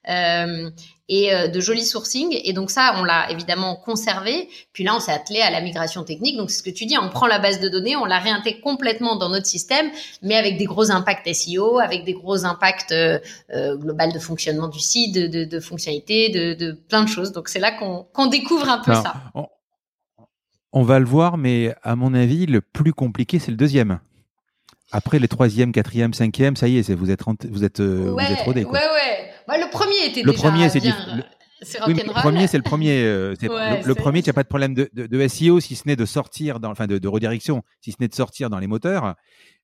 Euh, 0.09 0.69
et 1.09 1.33
euh, 1.33 1.47
de 1.47 1.59
jolis 1.59 1.85
sourcing. 1.85 2.37
Et 2.43 2.53
donc 2.53 2.71
ça, 2.71 2.95
on 2.97 3.03
l'a 3.03 3.31
évidemment 3.31 3.75
conservé. 3.75 4.49
Puis 4.73 4.83
là, 4.83 4.95
on 4.95 4.99
s'est 4.99 5.11
attelé 5.11 5.41
à 5.41 5.49
la 5.49 5.61
migration 5.61 6.03
technique. 6.03 6.37
Donc 6.37 6.49
c'est 6.51 6.59
ce 6.59 6.63
que 6.63 6.69
tu 6.69 6.85
dis, 6.85 6.97
on 6.97 7.09
prend 7.09 7.27
la 7.27 7.39
base 7.39 7.59
de 7.59 7.69
données, 7.69 7.95
on 7.95 8.05
la 8.05 8.19
réintègre 8.19 8.61
complètement 8.61 9.15
dans 9.15 9.29
notre 9.29 9.45
système, 9.45 9.89
mais 10.21 10.35
avec 10.35 10.57
des 10.57 10.65
gros 10.65 10.91
impacts 10.91 11.31
SEO, 11.33 11.79
avec 11.79 12.03
des 12.03 12.13
gros 12.13 12.45
impacts 12.45 12.91
euh, 12.91 13.19
euh, 13.53 13.75
global 13.77 14.11
de 14.11 14.19
fonctionnement 14.19 14.67
du 14.67 14.79
site, 14.79 15.13
de, 15.15 15.27
de, 15.27 15.45
de 15.45 15.59
fonctionnalités, 15.59 16.29
de, 16.29 16.53
de, 16.53 16.71
plein 16.71 17.03
de 17.03 17.09
choses. 17.09 17.31
Donc 17.31 17.49
c'est 17.49 17.59
là 17.59 17.71
qu'on 17.71 18.05
qu 18.15 18.29
découvre 18.29 18.69
un 18.69 18.79
peu 18.79 18.91
Alors, 18.91 19.03
ça. 19.03 19.13
On, 19.33 19.47
on 20.73 20.83
va 20.83 20.99
le 20.99 21.05
voir, 21.05 21.37
mais 21.37 21.73
à 21.83 21.95
mon 21.95 22.13
avis, 22.13 22.45
le 22.45 22.61
plus 22.61 22.93
compliqué, 22.93 23.39
c'est 23.39 23.51
le 23.51 23.57
deuxième. 23.57 23.99
Après 24.91 25.19
les 25.19 25.27
troisième, 25.27 25.71
quatrième, 25.71 26.13
cinquième, 26.13 26.55
ça 26.55 26.67
y 26.67 26.77
est, 26.77 26.91
vous 26.93 27.11
êtes 27.11 27.21
vous 27.49 27.63
êtes 27.65 27.81
euh, 27.81 28.11
ouais, 28.11 28.25
vous 28.25 28.33
êtes 28.33 28.41
rodé. 28.41 28.63
Ouais 28.63 28.71
ouais. 28.71 29.26
Bah, 29.47 29.57
le 29.57 29.69
premier 29.69 30.05
était 30.05 30.23
le 30.23 30.31
déjà 30.31 30.43
premier, 30.43 30.69
c'est 30.69 30.79
bien. 30.79 30.95
Le... 31.15 31.23
Oui, 31.87 31.95
le 31.95 32.13
premier, 32.13 32.45
c'est 32.47 32.57
le 32.57 32.63
premier. 32.63 33.01
Euh, 33.01 33.33
ouais, 33.41 33.81
le, 33.81 33.87
le 33.87 33.95
premier, 33.95 34.21
tu 34.21 34.29
n'as 34.29 34.33
pas 34.33 34.43
de 34.43 34.47
problème 34.47 34.75
de, 34.75 34.89
de, 34.93 35.07
de, 35.07 35.27
SEO 35.27 35.59
si 35.59 35.75
ce 35.75 35.87
n'est 35.87 35.95
de 35.95 36.05
sortir 36.05 36.59
dans, 36.59 36.69
enfin, 36.69 36.85
de, 36.85 36.99
de 36.99 37.07
redirection, 37.07 37.63
si 37.81 37.91
ce 37.91 37.97
n'est 37.99 38.07
de 38.07 38.13
sortir 38.13 38.51
dans 38.51 38.59
les 38.59 38.67
moteurs. 38.67 39.15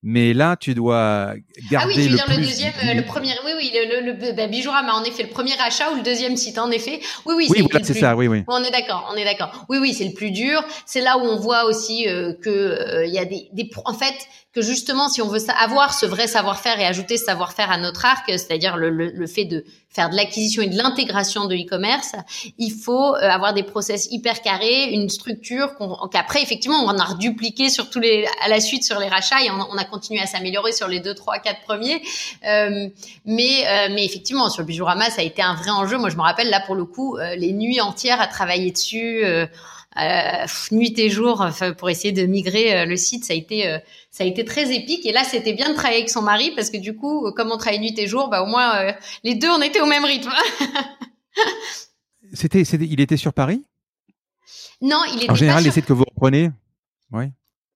Mais 0.06 0.34
là, 0.34 0.58
tu 0.60 0.76
dois 0.76 1.34
garder. 1.72 1.78
Ah 1.78 1.88
oui, 1.88 1.94
tu 1.94 2.02
veux 2.02 2.10
le 2.10 2.16
dire 2.16 2.26
plus... 2.26 2.36
le 2.36 2.44
deuxième, 2.44 2.74
euh, 2.84 2.94
le 2.94 3.06
premier. 3.06 3.32
Oui, 3.46 3.52
oui, 3.58 3.72
le, 3.74 4.02
le, 4.02 4.12
le 4.12 4.34
bah, 4.34 4.48
Bijourama, 4.48 4.94
en 4.94 5.04
effet, 5.06 5.24
le 5.24 5.30
premier 5.30 5.54
achat 5.62 5.92
ou 5.92 5.96
le 5.96 6.04
deuxième 6.04 6.36
site, 6.36 6.60
en 6.60 6.72
effet. 6.72 7.00
Oui, 7.26 7.36
oui, 7.38 7.48
oui, 7.50 7.56
c'est 7.56 7.62
voilà, 7.62 7.86
c'est 7.86 7.94
ça. 7.94 8.14
Oui, 8.14 8.28
oui. 8.28 8.44
On 8.50 8.62
est 8.64 8.72
d'accord, 8.72 9.10
on 9.14 9.16
est 9.16 9.24
d'accord. 9.24 9.66
Oui, 9.70 9.78
oui, 9.80 9.94
c'est 9.94 10.06
le 10.06 10.14
plus 10.14 10.32
dur. 10.32 10.62
C'est 10.86 11.00
là 11.00 11.18
où 11.18 11.22
on 11.22 11.38
voit 11.38 11.64
aussi 11.64 12.10
euh, 12.10 12.34
que 12.34 12.50
euh, 12.50 13.06
il 13.06 13.14
y 13.14 13.18
a 13.18 13.24
des, 13.24 13.48
des, 13.54 13.70
en 13.86 13.94
fait, 13.94 14.14
que 14.54 14.62
justement, 14.62 15.10
si 15.10 15.22
on 15.22 15.28
veut 15.28 15.40
avoir 15.60 15.94
ce 15.94 16.06
vrai 16.06 16.28
savoir-faire 16.28 16.80
et 16.80 16.86
ajouter 16.86 17.18
ce 17.18 17.26
savoir-faire 17.26 17.72
à 17.72 17.78
notre 17.78 18.06
arc, 18.06 18.26
c'est-à-dire 18.28 18.78
le, 18.78 18.90
le, 18.92 19.10
le, 19.10 19.28
fait 19.28 19.46
de 19.46 19.66
faire 19.90 20.12
de 20.12 20.16
l'acquisition 20.16 20.62
et 20.62 20.68
de 20.68 20.78
l'intégration 20.78 21.46
de 21.46 21.56
e-commerce, 21.56 22.14
il 22.60 22.72
faut 22.72 23.16
euh, 23.16 23.20
avoir 23.20 23.56
des 23.56 23.64
process 23.64 24.08
hyper 24.12 24.42
carrés, 24.42 24.92
une 24.92 25.10
structure 25.10 25.72
qu'après, 26.12 26.40
qu 26.40 26.44
effectivement, 26.44 26.84
on 26.86 26.98
a 27.00 27.04
redupliqué 27.04 27.70
sur 27.70 27.90
tous 27.90 28.00
les, 28.00 28.28
à 28.44 28.48
la 28.48 28.60
suite 28.60 28.84
sur 28.84 29.00
les 29.00 29.08
rachats 29.08 29.42
et 29.44 29.50
on, 29.50 29.60
on 29.72 29.78
a 29.78 29.86
continué 29.94 30.20
à 30.20 30.26
s'améliorer 30.26 30.72
sur 30.72 30.88
les 30.88 31.00
deux, 31.00 31.14
trois, 31.14 31.38
quatre 31.38 31.62
premiers. 31.62 32.02
Euh, 32.48 32.90
mais, 33.26 33.68
euh, 33.68 33.94
mais 33.94 34.04
effectivement, 34.04 34.50
sur 34.50 34.62
le 34.64 34.68
Bijourama, 34.68 35.10
ça 35.10 35.22
a 35.22 35.24
été 35.24 35.42
un 35.42 35.54
vrai 35.54 35.70
enjeu. 35.70 35.98
Moi, 35.98 36.10
je 36.10 36.18
me 36.18 36.22
rappelle 36.22 36.50
là 36.50 36.62
pour 36.66 36.76
le 36.76 36.86
coup, 36.86 37.18
euh, 37.18 37.36
les 37.36 37.54
nuits 37.54 37.82
entières 37.82 38.20
à 38.20 38.28
travailler 38.28 38.72
dessus. 38.72 39.24
Euh, 39.24 39.46
nuit 40.72 40.98
et 40.98 41.12
jour 41.12 41.46
pour 41.78 41.88
essayer 41.88 42.12
de 42.12 42.26
migrer 42.26 42.84
le 42.84 42.98
site, 42.98 43.26
ça 43.26 43.34
a 43.34 43.36
été 43.36 43.78
ça 44.10 44.24
a 44.24 44.28
été 44.28 44.44
très 44.44 44.74
épique. 44.74 45.06
Et 45.06 45.12
là, 45.12 45.24
c'était 45.24 45.54
bien 45.54 45.70
de 45.70 45.76
travailler 45.76 46.00
avec 46.00 46.10
son 46.10 46.24
mari 46.24 46.52
parce 46.56 46.72
que 46.72 46.78
du 46.78 46.96
coup, 46.96 47.32
comme 47.36 47.52
on 47.52 47.58
travaille 47.58 47.80
nuit 47.80 47.94
et 48.00 48.08
jour, 48.08 48.28
bah 48.28 48.42
au 48.42 48.48
moins 48.48 48.72
les 49.24 49.36
deux 49.36 49.52
on 49.52 49.62
était 49.62 49.82
au 49.82 49.86
même 49.86 50.04
rythme. 50.04 50.34
c'était, 52.34 52.64
il 52.64 53.00
était 53.02 53.18
sur 53.18 53.34
Paris? 53.34 53.64
Non, 54.82 55.02
il 55.14 55.18
était. 55.18 55.32
En 55.32 55.36
général, 55.36 55.62
pas 55.62 55.68
les 55.68 55.72
sites 55.72 55.86
que 55.86 55.94
vous 55.94 56.06
reprenez, 56.06 56.50
oui. 57.12 57.26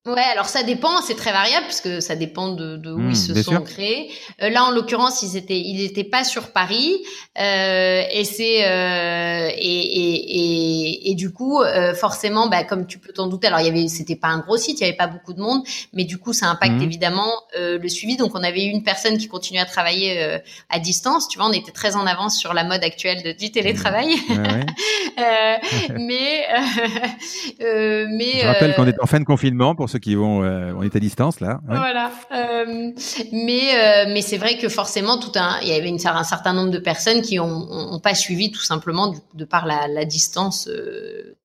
Ouais, 0.08 0.22
alors 0.32 0.46
ça 0.48 0.64
dépend, 0.64 1.02
c'est 1.02 1.16
très 1.16 1.32
variable 1.32 1.66
puisque 1.66 2.02
ça 2.02 2.16
dépend 2.16 2.48
de, 2.54 2.78
de 2.78 2.92
où 2.94 3.00
Mmh, 3.00 3.10
ils 3.12 3.16
se 3.18 3.34
sont 3.44 3.52
sûr. 3.52 3.64
créés. 3.66 4.10
Euh, 4.42 4.50
là, 4.50 4.64
en 4.64 4.72
l'occurrence, 4.72 5.22
ils 5.22 5.36
étaient, 5.38 5.60
ils 5.60 5.84
n'étaient 5.84 6.04
pas 6.06 6.24
sur 6.24 6.52
Paris 6.54 6.96
euh, 7.40 8.02
et 8.12 8.24
c'est 8.24 8.66
euh, 8.66 9.50
et, 9.56 9.60
et, 9.60 10.38
et, 10.40 11.12
et 11.12 11.16
du 11.16 11.32
coup, 11.32 11.62
euh, 11.62 11.94
forcément, 11.94 12.48
bah, 12.48 12.64
comme 12.64 12.88
tu 12.88 13.00
peux 13.00 13.12
t'en 13.12 13.28
douter, 13.28 13.48
alors 13.48 13.60
il 13.60 13.66
y 13.66 13.70
avait, 13.70 13.88
c'était 13.90 14.16
pas 14.16 14.30
un 14.30 14.40
gros 14.40 14.58
site, 14.58 14.80
il 14.80 14.84
y 14.84 14.88
avait 14.88 14.96
pas 14.98 15.08
beaucoup 15.08 15.34
de 15.34 15.42
monde, 15.42 15.62
mais 15.94 16.06
du 16.06 16.18
coup, 16.18 16.34
ça 16.34 16.48
impacte 16.48 16.76
Mhm. 16.76 16.84
évidemment 16.84 17.32
euh, 17.58 17.78
le 17.78 17.90
suivi. 17.90 18.16
Donc, 18.18 18.32
on 18.36 18.44
avait 18.44 18.64
une 18.66 18.84
personne 18.84 19.18
qui 19.18 19.28
continuait 19.28 19.62
à 19.62 19.66
travailler 19.66 20.24
euh, 20.24 20.40
à 20.70 20.80
distance. 20.80 21.28
Tu 21.28 21.38
vois, 21.38 21.48
on 21.48 21.54
était 21.54 21.72
très 21.72 21.96
en 21.96 22.06
avance 22.08 22.38
sur 22.38 22.54
la 22.54 22.64
mode 22.64 22.84
actuelle 22.84 23.24
de, 23.24 23.32
du 23.34 23.52
télétravail. 23.52 24.16
Ouais, 24.30 24.38
ouais. 24.38 24.66
Euh, 25.20 25.56
mais 25.98 26.46
euh, 26.54 26.60
euh, 27.62 28.06
mais 28.10 28.42
Je 28.42 28.46
rappelle 28.48 28.76
qu'on 28.76 28.86
est 28.86 29.02
en 29.02 29.08
fin 29.08 29.20
de 29.20 29.26
confinement 29.26 29.74
pour 29.74 29.90
ceux 29.90 29.97
qui 29.98 30.16
vont, 30.16 30.44
euh, 30.44 30.74
on 30.76 30.84
est 30.84 30.96
à 30.96 31.00
distance 31.00 31.40
là. 31.40 31.62
Ouais. 31.68 31.78
voilà. 31.78 32.12
Euh, 32.32 32.92
mais 33.32 33.76
euh, 33.76 34.14
mais 34.14 34.22
c'est 34.22 34.38
vrai 34.38 34.58
que 34.58 34.70
forcément, 34.70 35.20
tout 35.20 35.32
un, 35.36 35.60
il 35.62 35.68
y 35.68 35.74
avait 35.74 35.90
une, 35.90 36.00
un 36.06 36.24
certain 36.24 36.54
nombre 36.54 36.72
de 36.72 36.80
personnes 36.80 37.22
qui 37.22 37.40
ont, 37.40 38.00
pas 38.00 38.16
suivi 38.16 38.52
tout 38.52 38.62
simplement 38.62 39.08
du, 39.08 39.20
de 39.34 39.46
par 39.46 39.66
la, 39.66 39.88
la 39.88 40.06
distance. 40.06 40.68
Euh... 40.68 41.38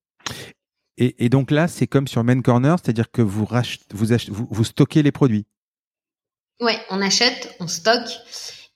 Et, 0.99 1.25
et, 1.25 1.29
donc 1.29 1.51
là, 1.51 1.69
c'est 1.69 1.87
comme 1.87 2.07
sur 2.07 2.23
Main 2.23 2.43
Corner, 2.43 2.77
c'est-à-dire 2.83 3.11
que 3.11 3.23
vous, 3.23 3.47
achetez, 3.51 3.85
vous, 4.31 4.47
vous, 4.51 4.65
stockez 4.65 5.03
les 5.03 5.13
produits. 5.13 5.47
Ouais, 6.61 6.79
on 6.91 7.01
achète, 7.01 7.57
on 7.61 7.67
stocke 7.67 8.21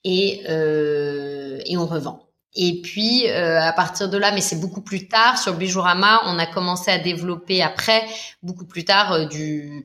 et 0.05 0.43
et 0.45 1.77
on 1.77 1.87
revend. 1.87 2.26
Et 2.57 2.81
puis 2.81 3.29
euh, 3.29 3.61
à 3.61 3.73
partir 3.73 4.09
de 4.09 4.17
là, 4.17 4.33
mais 4.33 4.41
c'est 4.41 4.59
beaucoup 4.59 4.81
plus 4.81 5.09
tard 5.09 5.37
sur 5.37 5.55
Bijourama, 5.55 6.23
on 6.25 6.39
a 6.39 6.47
commencé 6.47 6.91
à 6.91 6.99
développer 6.99 7.63
après 7.63 8.03
beaucoup 8.43 8.65
plus 8.65 8.85
tard 8.85 9.13
euh, 9.13 9.25
du 9.27 9.85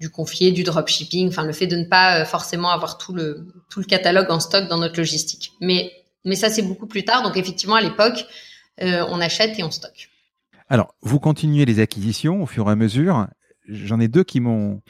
du 0.00 0.10
confier, 0.10 0.52
du 0.52 0.62
dropshipping, 0.62 1.28
enfin 1.28 1.44
le 1.44 1.52
fait 1.52 1.66
de 1.66 1.76
ne 1.76 1.84
pas 1.84 2.20
euh, 2.20 2.24
forcément 2.24 2.70
avoir 2.70 2.96
tout 2.96 3.12
le 3.12 3.46
tout 3.68 3.80
le 3.80 3.84
catalogue 3.84 4.30
en 4.30 4.40
stock 4.40 4.66
dans 4.68 4.78
notre 4.78 4.96
logistique. 4.96 5.52
Mais 5.60 5.92
mais 6.24 6.36
ça 6.36 6.48
c'est 6.48 6.62
beaucoup 6.62 6.86
plus 6.86 7.04
tard. 7.04 7.22
Donc 7.22 7.36
effectivement 7.36 7.76
à 7.76 7.82
l'époque, 7.82 8.26
on 8.80 9.20
achète 9.20 9.58
et 9.58 9.62
on 9.62 9.70
stocke. 9.70 10.10
Alors 10.68 10.94
vous 11.02 11.20
continuez 11.20 11.66
les 11.66 11.80
acquisitions 11.80 12.42
au 12.42 12.46
fur 12.46 12.66
et 12.68 12.72
à 12.72 12.76
mesure. 12.76 13.26
J'en 13.68 14.00
ai 14.00 14.08
deux 14.08 14.24
qui 14.24 14.40
m'ont 14.40 14.80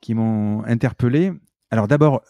qui 0.00 0.14
m'ont 0.14 0.64
interpellé. 0.64 1.32
Alors 1.70 1.86
d'abord, 1.86 2.22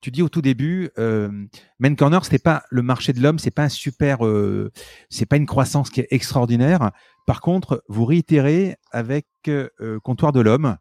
tu 0.00 0.10
dis 0.10 0.22
au 0.22 0.28
tout 0.28 0.42
début, 0.42 0.90
euh, 0.98 1.30
Men 1.78 1.96
Corner, 1.96 2.24
c'était 2.24 2.38
pas 2.38 2.62
le 2.70 2.82
marché 2.82 3.12
de 3.12 3.20
l'homme, 3.20 3.38
c'est 3.38 3.50
pas 3.50 3.64
un 3.64 3.68
super, 3.68 4.26
euh, 4.26 4.70
c'est 5.08 5.26
pas 5.26 5.36
une 5.36 5.46
croissance 5.46 5.90
qui 5.90 6.00
est 6.00 6.08
extraordinaire. 6.10 6.90
Par 7.26 7.40
contre, 7.40 7.84
vous 7.88 8.04
réitérez 8.04 8.76
avec 8.92 9.26
euh, 9.48 9.68
Comptoir 10.02 10.32
de 10.32 10.40
l'homme. 10.40 10.76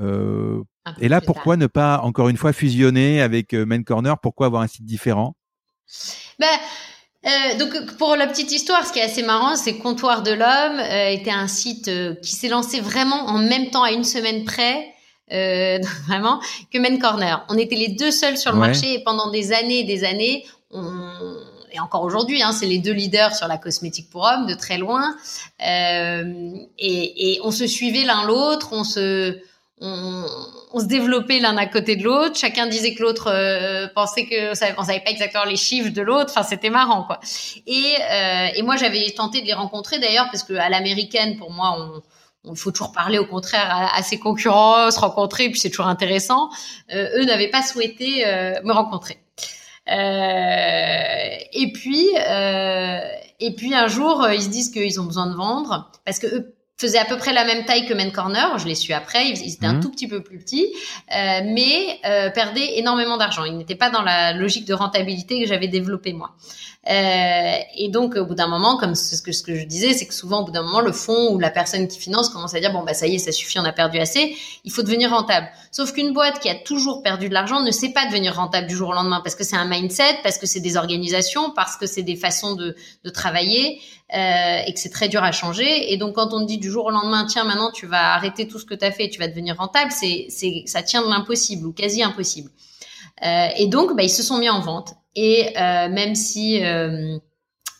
Euh, 0.00 0.62
et 1.00 1.08
là, 1.08 1.20
pourquoi 1.20 1.56
ne 1.56 1.66
pas 1.66 2.00
encore 2.00 2.28
une 2.28 2.36
fois 2.36 2.52
fusionner 2.52 3.22
avec 3.22 3.54
Men 3.54 3.84
Corner? 3.84 4.18
Pourquoi 4.18 4.46
avoir 4.46 4.62
un 4.62 4.68
site 4.68 4.84
différent? 4.84 5.34
Ben, 6.38 6.46
euh, 7.26 7.58
donc 7.58 7.96
pour 7.96 8.16
la 8.16 8.26
petite 8.26 8.52
histoire, 8.52 8.86
ce 8.86 8.92
qui 8.92 8.98
est 8.98 9.02
assez 9.02 9.22
marrant, 9.22 9.56
c'est 9.56 9.78
Comptoir 9.78 10.22
de 10.22 10.32
l'homme 10.32 10.78
euh, 10.78 11.08
était 11.08 11.30
un 11.30 11.48
site 11.48 11.88
euh, 11.88 12.14
qui 12.16 12.32
s'est 12.32 12.48
lancé 12.48 12.80
vraiment 12.80 13.26
en 13.26 13.38
même 13.38 13.70
temps 13.70 13.82
à 13.82 13.92
une 13.92 14.04
semaine 14.04 14.44
près. 14.44 14.93
Euh, 15.32 15.78
vraiment 16.06 16.40
que 16.72 16.78
Men 16.78 16.98
Corner. 16.98 17.44
On 17.48 17.56
était 17.56 17.76
les 17.76 17.88
deux 17.88 18.10
seuls 18.10 18.36
sur 18.36 18.52
le 18.52 18.58
marché 18.58 18.94
et 18.94 19.04
pendant 19.04 19.30
des 19.30 19.52
années 19.52 19.80
et 19.80 19.84
des 19.84 20.04
années, 20.04 20.44
on, 20.70 20.90
et 21.74 21.80
encore 21.80 22.02
aujourd'hui, 22.02 22.40
hein, 22.42 22.52
c'est 22.52 22.66
les 22.66 22.78
deux 22.78 22.92
leaders 22.92 23.34
sur 23.34 23.48
la 23.48 23.58
cosmétique 23.58 24.08
pour 24.08 24.22
hommes 24.22 24.46
de 24.46 24.54
très 24.54 24.78
loin. 24.78 25.16
Euh, 25.66 26.52
et, 26.78 27.32
et, 27.32 27.40
on 27.42 27.50
se 27.50 27.66
suivait 27.66 28.04
l'un 28.04 28.24
l'autre, 28.24 28.68
on 28.72 28.84
se 28.84 29.36
on, 29.80 30.24
on, 30.72 30.78
se 30.78 30.84
développait 30.84 31.40
l'un 31.40 31.56
à 31.56 31.66
côté 31.66 31.96
de 31.96 32.04
l'autre. 32.04 32.36
Chacun 32.36 32.68
disait 32.68 32.94
que 32.94 33.02
l'autre 33.02 33.28
euh, 33.28 33.88
pensait 33.92 34.24
que 34.24 34.52
on 34.52 34.54
savait, 34.54 34.74
savait 34.84 35.00
pas 35.00 35.10
exactement 35.10 35.44
les 35.44 35.56
chiffres 35.56 35.90
de 35.90 36.00
l'autre. 36.00 36.30
Enfin, 36.30 36.44
c'était 36.44 36.70
marrant, 36.70 37.02
quoi. 37.02 37.18
Et, 37.66 37.96
euh, 38.10 38.48
et 38.54 38.62
moi, 38.62 38.76
j'avais 38.76 39.10
tenté 39.10 39.40
de 39.40 39.46
les 39.46 39.52
rencontrer 39.52 39.98
d'ailleurs 39.98 40.26
parce 40.30 40.44
que 40.44 40.54
à 40.54 40.68
l'américaine, 40.68 41.36
pour 41.36 41.50
moi, 41.50 41.76
on 41.76 42.02
il 42.50 42.56
faut 42.56 42.70
toujours 42.70 42.92
parler 42.92 43.18
au 43.18 43.26
contraire 43.26 43.90
à, 43.94 44.02
ses 44.02 44.18
concurrents, 44.18 44.90
se 44.90 45.00
rencontrer, 45.00 45.48
puis 45.48 45.60
c'est 45.60 45.70
toujours 45.70 45.86
intéressant. 45.86 46.50
Euh, 46.92 47.18
eux 47.18 47.24
n'avaient 47.24 47.50
pas 47.50 47.62
souhaité 47.62 48.26
euh, 48.26 48.60
me 48.64 48.72
rencontrer. 48.72 49.18
Euh, 49.90 51.36
et 51.52 51.72
puis, 51.72 52.08
et 53.40 53.54
puis 53.54 53.74
un 53.74 53.88
jour, 53.88 54.26
ils 54.30 54.42
se 54.42 54.48
disent 54.48 54.70
qu'ils 54.70 55.00
ont 55.00 55.04
besoin 55.04 55.26
de 55.26 55.34
vendre 55.34 55.90
parce 56.04 56.18
que 56.18 56.26
eux 56.26 56.54
faisait 56.76 56.98
à 56.98 57.04
peu 57.04 57.16
près 57.16 57.32
la 57.32 57.44
même 57.44 57.64
taille 57.64 57.86
que 57.86 57.94
Men 57.94 58.10
Corner. 58.12 58.58
Je 58.58 58.66
l'ai 58.66 58.74
su 58.74 58.92
après. 58.92 59.28
Ils 59.28 59.52
étaient 59.52 59.66
un 59.66 59.74
mhm. 59.74 59.80
tout 59.80 59.90
petit 59.90 60.08
peu 60.08 60.22
plus 60.22 60.38
petits, 60.38 60.66
euh, 61.14 61.40
mais 61.44 62.00
euh, 62.04 62.30
perdaient 62.30 62.78
énormément 62.78 63.16
d'argent. 63.16 63.44
Ils 63.44 63.56
n'étaient 63.56 63.76
pas 63.76 63.90
dans 63.90 64.02
la 64.02 64.32
logique 64.32 64.66
de 64.66 64.74
rentabilité 64.74 65.40
que 65.40 65.46
j'avais 65.46 65.68
développée 65.68 66.12
moi. 66.12 66.32
Euh, 66.90 67.56
et 67.76 67.88
donc, 67.88 68.16
au 68.16 68.26
bout 68.26 68.34
d'un 68.34 68.46
moment, 68.46 68.76
comme 68.76 68.94
ce 68.94 69.20
que, 69.22 69.32
ce 69.32 69.42
que 69.42 69.54
je 69.54 69.64
disais, 69.64 69.94
c'est 69.94 70.06
que 70.06 70.14
souvent, 70.14 70.42
au 70.42 70.44
bout 70.44 70.52
d'un 70.52 70.62
moment, 70.62 70.80
le 70.80 70.92
fonds 70.92 71.32
ou 71.32 71.38
la 71.38 71.50
personne 71.50 71.88
qui 71.88 71.98
finance 71.98 72.28
commence 72.28 72.54
à 72.54 72.60
dire 72.60 72.72
bon 72.72 72.82
bah 72.82 72.92
ça 72.92 73.06
y 73.06 73.14
est, 73.14 73.18
ça 73.18 73.32
suffit, 73.32 73.58
on 73.58 73.64
a 73.64 73.72
perdu 73.72 73.98
assez. 73.98 74.36
Il 74.64 74.70
faut 74.70 74.82
devenir 74.82 75.10
rentable. 75.10 75.48
Sauf 75.70 75.92
qu'une 75.92 76.12
boîte 76.12 76.40
qui 76.40 76.48
a 76.48 76.54
toujours 76.54 77.02
perdu 77.02 77.28
de 77.28 77.34
l'argent 77.34 77.62
ne 77.62 77.70
sait 77.70 77.90
pas 77.90 78.06
devenir 78.06 78.36
rentable 78.36 78.66
du 78.66 78.76
jour 78.76 78.90
au 78.90 78.92
lendemain 78.92 79.20
parce 79.22 79.34
que 79.34 79.44
c'est 79.44 79.56
un 79.56 79.64
mindset, 79.64 80.18
parce 80.22 80.36
que 80.36 80.46
c'est 80.46 80.60
des 80.60 80.76
organisations, 80.76 81.50
parce 81.50 81.76
que 81.76 81.86
c'est 81.86 82.02
des 82.02 82.16
façons 82.16 82.54
de, 82.54 82.76
de 83.02 83.10
travailler 83.10 83.80
euh, 84.14 84.58
et 84.66 84.72
que 84.74 84.78
c'est 84.78 84.90
très 84.90 85.08
dur 85.08 85.24
à 85.24 85.32
changer. 85.32 85.92
Et 85.92 85.96
donc, 85.96 86.16
quand 86.16 86.34
on 86.34 86.40
te 86.40 86.46
dit 86.46 86.58
du 86.58 86.70
jour 86.70 86.84
au 86.86 86.90
lendemain, 86.90 87.24
tiens, 87.24 87.44
maintenant 87.44 87.70
tu 87.72 87.86
vas 87.86 88.12
arrêter 88.14 88.46
tout 88.46 88.58
ce 88.58 88.66
que 88.66 88.74
tu 88.74 88.84
as 88.84 88.92
fait, 88.92 89.08
tu 89.08 89.18
vas 89.18 89.28
devenir 89.28 89.56
rentable, 89.56 89.90
c'est, 89.90 90.26
c'est, 90.28 90.64
ça 90.66 90.82
tient 90.82 91.02
de 91.02 91.08
l'impossible 91.08 91.66
ou 91.66 91.72
quasi 91.72 92.02
impossible. 92.02 92.50
Euh, 93.24 93.48
et 93.56 93.68
donc, 93.68 93.96
bah, 93.96 94.02
ils 94.02 94.10
se 94.10 94.22
sont 94.22 94.38
mis 94.38 94.50
en 94.50 94.60
vente. 94.60 94.94
Et 95.16 95.52
euh, 95.56 95.88
même 95.88 96.14
si 96.14 96.64
euh, 96.64 97.18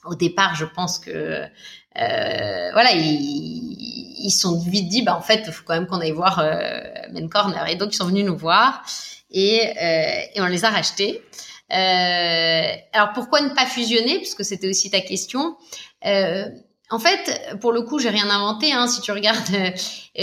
au 0.04 0.14
départ, 0.14 0.54
je 0.54 0.64
pense 0.64 0.98
que 0.98 1.10
euh, 1.10 2.70
voilà, 2.72 2.92
ils, 2.92 3.76
ils 4.26 4.30
sont 4.30 4.60
vite 4.60 4.88
dit, 4.88 5.02
bah 5.02 5.16
en 5.16 5.22
fait, 5.22 5.50
faut 5.50 5.64
quand 5.64 5.74
même 5.74 5.86
qu'on 5.86 6.00
aille 6.00 6.12
voir 6.12 6.38
euh, 6.38 6.80
Men 7.12 7.28
Corner. 7.28 7.68
Et 7.68 7.76
donc, 7.76 7.92
ils 7.92 7.96
sont 7.96 8.06
venus 8.06 8.24
nous 8.24 8.36
voir 8.36 8.84
et, 9.30 9.72
et 10.34 10.40
on 10.40 10.46
les 10.46 10.64
a 10.64 10.70
rachetés. 10.70 11.20
alors, 11.70 13.12
pourquoi 13.14 13.40
ne 13.40 13.48
pas 13.48 13.66
fusionner? 13.66 14.18
Puisque 14.18 14.44
c'était 14.44 14.68
aussi 14.68 14.90
ta 14.90 15.00
question. 15.00 15.56
en 16.04 16.98
fait, 17.00 17.56
pour 17.60 17.72
le 17.72 17.82
coup, 17.82 17.98
j'ai 17.98 18.10
rien 18.10 18.30
inventé. 18.30 18.72
Hein. 18.72 18.86
Si 18.86 19.00
tu 19.00 19.10
regardes, 19.10 19.74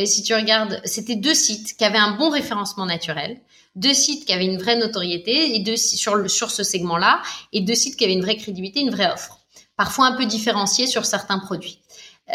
si 0.06 0.24
tu 0.24 0.34
regardes, 0.34 0.80
c'était 0.86 1.18
deux 1.18 1.34
sites 1.34 1.76
qui 1.76 1.84
avaient 1.84 1.98
un 1.98 2.12
bon 2.12 2.30
référencement 2.30 2.86
naturel 2.86 3.42
deux 3.76 3.94
sites 3.94 4.26
qui 4.26 4.34
avaient 4.34 4.46
une 4.46 4.58
vraie 4.58 4.78
notoriété 4.78 5.56
et 5.56 5.60
deux 5.60 5.78
sur 5.78 6.16
le, 6.16 6.28
sur 6.28 6.52
ce 6.52 6.64
segment-là 6.64 7.22
et 7.54 7.62
deux 7.62 7.76
sites 7.76 7.96
qui 7.96 8.04
avaient 8.04 8.14
une 8.14 8.22
vraie 8.22 8.38
crédibilité, 8.38 8.82
une 8.82 8.92
vraie 8.92 9.12
offre. 9.12 9.40
Parfois 9.78 10.08
un 10.08 10.18
peu 10.18 10.26
différenciés 10.26 10.88
sur 10.88 11.06
certains 11.06 11.40
produits. 11.40 11.82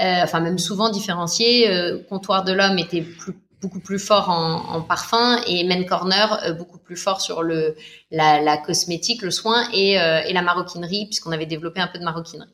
Euh, 0.01 0.23
enfin 0.23 0.41
même 0.41 0.59
souvent 0.59 0.91
différenciés. 0.91 1.71
Euh, 1.71 1.99
Comptoir 2.09 2.45
de 2.45 2.53
l'homme 2.53 2.79
était 2.79 3.03
plus, 3.03 3.35
beaucoup 3.63 3.81
plus 3.81 3.99
fort 3.99 4.29
en, 4.29 4.77
en, 4.77 4.83
parfum 4.83 5.41
et 5.47 5.65
Men 5.65 5.87
Corner 5.87 6.39
euh, 6.45 6.53
beaucoup 6.53 6.79
plus 6.79 6.97
fort 6.97 7.21
sur 7.21 7.43
le 7.43 7.77
la, 8.11 8.41
la 8.41 8.57
cosmétique, 8.59 9.23
le 9.23 9.31
soin 9.31 9.69
et, 9.73 10.01
euh, 10.01 10.21
et 10.23 10.33
la 10.33 10.43
maroquinerie 10.43 11.07
puisqu'on 11.07 11.33
avait 11.33 11.47
développé 11.47 11.81
un 11.81 11.87
peu 11.87 11.99
de 11.99 12.05
maroquinerie. 12.05 12.49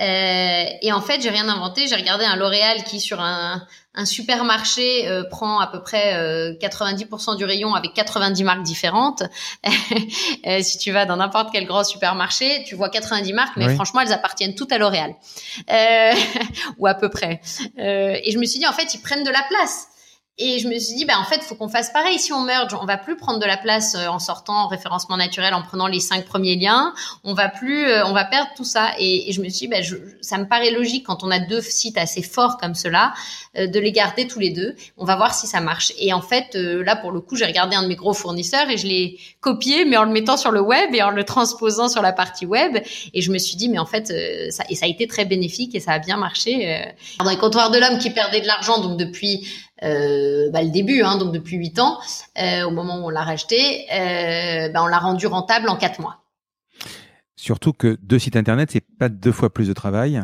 Euh, 0.00 0.64
et 0.82 0.92
en 0.92 1.00
fait, 1.00 1.20
j'ai 1.20 1.30
rien 1.30 1.48
inventé. 1.48 1.86
J'ai 1.86 1.94
regardé 1.94 2.24
un 2.24 2.36
L'Oréal 2.36 2.82
qui, 2.84 3.00
sur 3.00 3.20
un, 3.20 3.62
un 3.94 4.04
supermarché, 4.04 5.08
euh, 5.08 5.22
prend 5.24 5.60
à 5.60 5.66
peu 5.66 5.80
près 5.82 6.54
90% 6.60 7.32
euh, 7.32 7.36
du 7.36 7.44
rayon 7.44 7.74
avec 7.74 7.94
90 7.94 8.44
marques 8.44 8.62
différentes. 8.62 9.22
si 10.60 10.78
tu 10.78 10.90
vas 10.90 11.06
dans 11.06 11.16
n'importe 11.16 11.50
quel 11.52 11.66
grand 11.66 11.84
supermarché, 11.84 12.64
tu 12.66 12.74
vois 12.74 12.88
90 12.88 13.32
marques, 13.32 13.56
mais 13.56 13.74
franchement, 13.74 14.00
elles 14.00 14.12
appartiennent 14.12 14.54
toutes 14.54 14.72
à 14.72 14.78
L'Oréal. 14.78 15.14
ou 16.78 16.86
à 16.86 16.94
peu 16.94 17.08
près. 17.08 17.40
et 17.76 18.30
je 18.32 18.38
me 18.38 18.44
suis 18.44 18.58
dit, 18.58 18.66
en 18.66 18.72
fait, 18.72 18.94
ils 18.94 19.00
prennent 19.00 19.24
de 19.24 19.30
la 19.30 19.42
place. 19.48 19.88
Et 20.36 20.58
je 20.58 20.66
me 20.66 20.76
suis 20.80 20.96
dit, 20.96 21.04
bah, 21.04 21.14
en 21.20 21.24
fait, 21.24 21.42
faut 21.42 21.54
qu'on 21.54 21.68
fasse 21.68 21.92
pareil. 21.92 22.18
Si 22.18 22.32
on 22.32 22.40
merge, 22.40 22.74
on 22.74 22.86
va 22.86 22.96
plus 22.96 23.16
prendre 23.16 23.38
de 23.38 23.46
la 23.46 23.56
place 23.56 23.94
euh, 23.94 24.08
en 24.08 24.18
sortant 24.18 24.64
en 24.64 24.66
référencement 24.66 25.16
naturel, 25.16 25.54
en 25.54 25.62
prenant 25.62 25.86
les 25.86 26.00
cinq 26.00 26.24
premiers 26.24 26.56
liens. 26.56 26.92
On 27.22 27.34
va 27.34 27.48
plus, 27.48 27.86
euh, 27.86 28.04
on 28.04 28.12
va 28.12 28.24
perdre 28.24 28.50
tout 28.56 28.64
ça. 28.64 28.90
Et, 28.98 29.30
je 29.30 29.40
me 29.40 29.48
suis 29.48 29.66
dit, 29.66 29.68
bah, 29.68 29.80
je, 29.80 29.94
ça 30.22 30.36
me 30.38 30.48
paraît 30.48 30.72
logique 30.72 31.06
quand 31.06 31.22
on 31.22 31.30
a 31.30 31.38
deux 31.38 31.60
sites 31.60 31.96
assez 31.98 32.20
forts 32.20 32.56
comme 32.56 32.74
cela, 32.74 33.14
euh, 33.56 33.68
de 33.68 33.78
les 33.78 33.92
garder 33.92 34.26
tous 34.26 34.40
les 34.40 34.50
deux. 34.50 34.74
On 34.96 35.04
va 35.04 35.14
voir 35.14 35.32
si 35.32 35.46
ça 35.46 35.60
marche. 35.60 35.92
Et 35.98 36.12
en 36.12 36.20
fait, 36.20 36.56
là, 36.56 36.96
pour 36.96 37.12
le 37.12 37.20
coup, 37.20 37.36
j'ai 37.36 37.46
regardé 37.46 37.76
un 37.76 37.84
de 37.84 37.88
mes 37.88 37.94
gros 37.94 38.12
fournisseurs 38.12 38.68
et 38.70 38.76
je 38.76 38.88
l'ai 38.88 39.20
copié, 39.40 39.84
mais 39.84 39.96
en 39.96 40.04
le 40.04 40.10
mettant 40.10 40.36
sur 40.36 40.50
le 40.50 40.60
web 40.60 40.92
et 40.96 41.02
en 41.02 41.10
le 41.10 41.22
transposant 41.22 41.88
sur 41.88 42.02
la 42.02 42.12
partie 42.12 42.44
web. 42.44 42.76
Et 43.12 43.22
je 43.22 43.30
me 43.30 43.38
suis 43.38 43.54
dit, 43.54 43.68
mais 43.68 43.78
en 43.78 43.86
fait, 43.86 44.08
ça, 44.50 44.64
et 44.68 44.74
ça 44.74 44.86
a 44.86 44.88
été 44.88 45.06
très 45.06 45.26
bénéfique 45.26 45.76
et 45.76 45.80
ça 45.80 45.92
a 45.92 46.00
bien 46.00 46.16
marché. 46.16 46.92
Dans 47.20 47.30
les 47.30 47.36
comptoirs 47.36 47.70
de 47.70 47.78
l'homme 47.78 47.98
qui 47.98 48.10
perdait 48.10 48.40
de 48.40 48.48
l'argent, 48.48 48.80
donc 48.80 48.98
depuis 48.98 49.46
euh, 49.82 50.50
bah, 50.50 50.62
le 50.62 50.70
début, 50.70 51.02
hein, 51.02 51.18
donc 51.18 51.32
depuis 51.32 51.56
huit 51.56 51.78
ans, 51.78 51.98
euh, 52.40 52.64
au 52.64 52.70
moment 52.70 52.98
où 52.98 53.06
on 53.06 53.10
l'a 53.10 53.22
racheté, 53.22 53.86
euh, 53.92 54.68
bah, 54.70 54.82
on 54.82 54.86
l'a 54.86 54.98
rendu 54.98 55.26
rentable 55.26 55.68
en 55.68 55.76
quatre 55.76 56.00
mois. 56.00 56.24
Surtout 57.36 57.72
que 57.72 57.98
deux 58.02 58.18
sites 58.18 58.36
internet, 58.36 58.70
c'est 58.70 58.84
pas 58.98 59.08
deux 59.08 59.32
fois 59.32 59.52
plus 59.52 59.68
de 59.68 59.72
travail. 59.72 60.22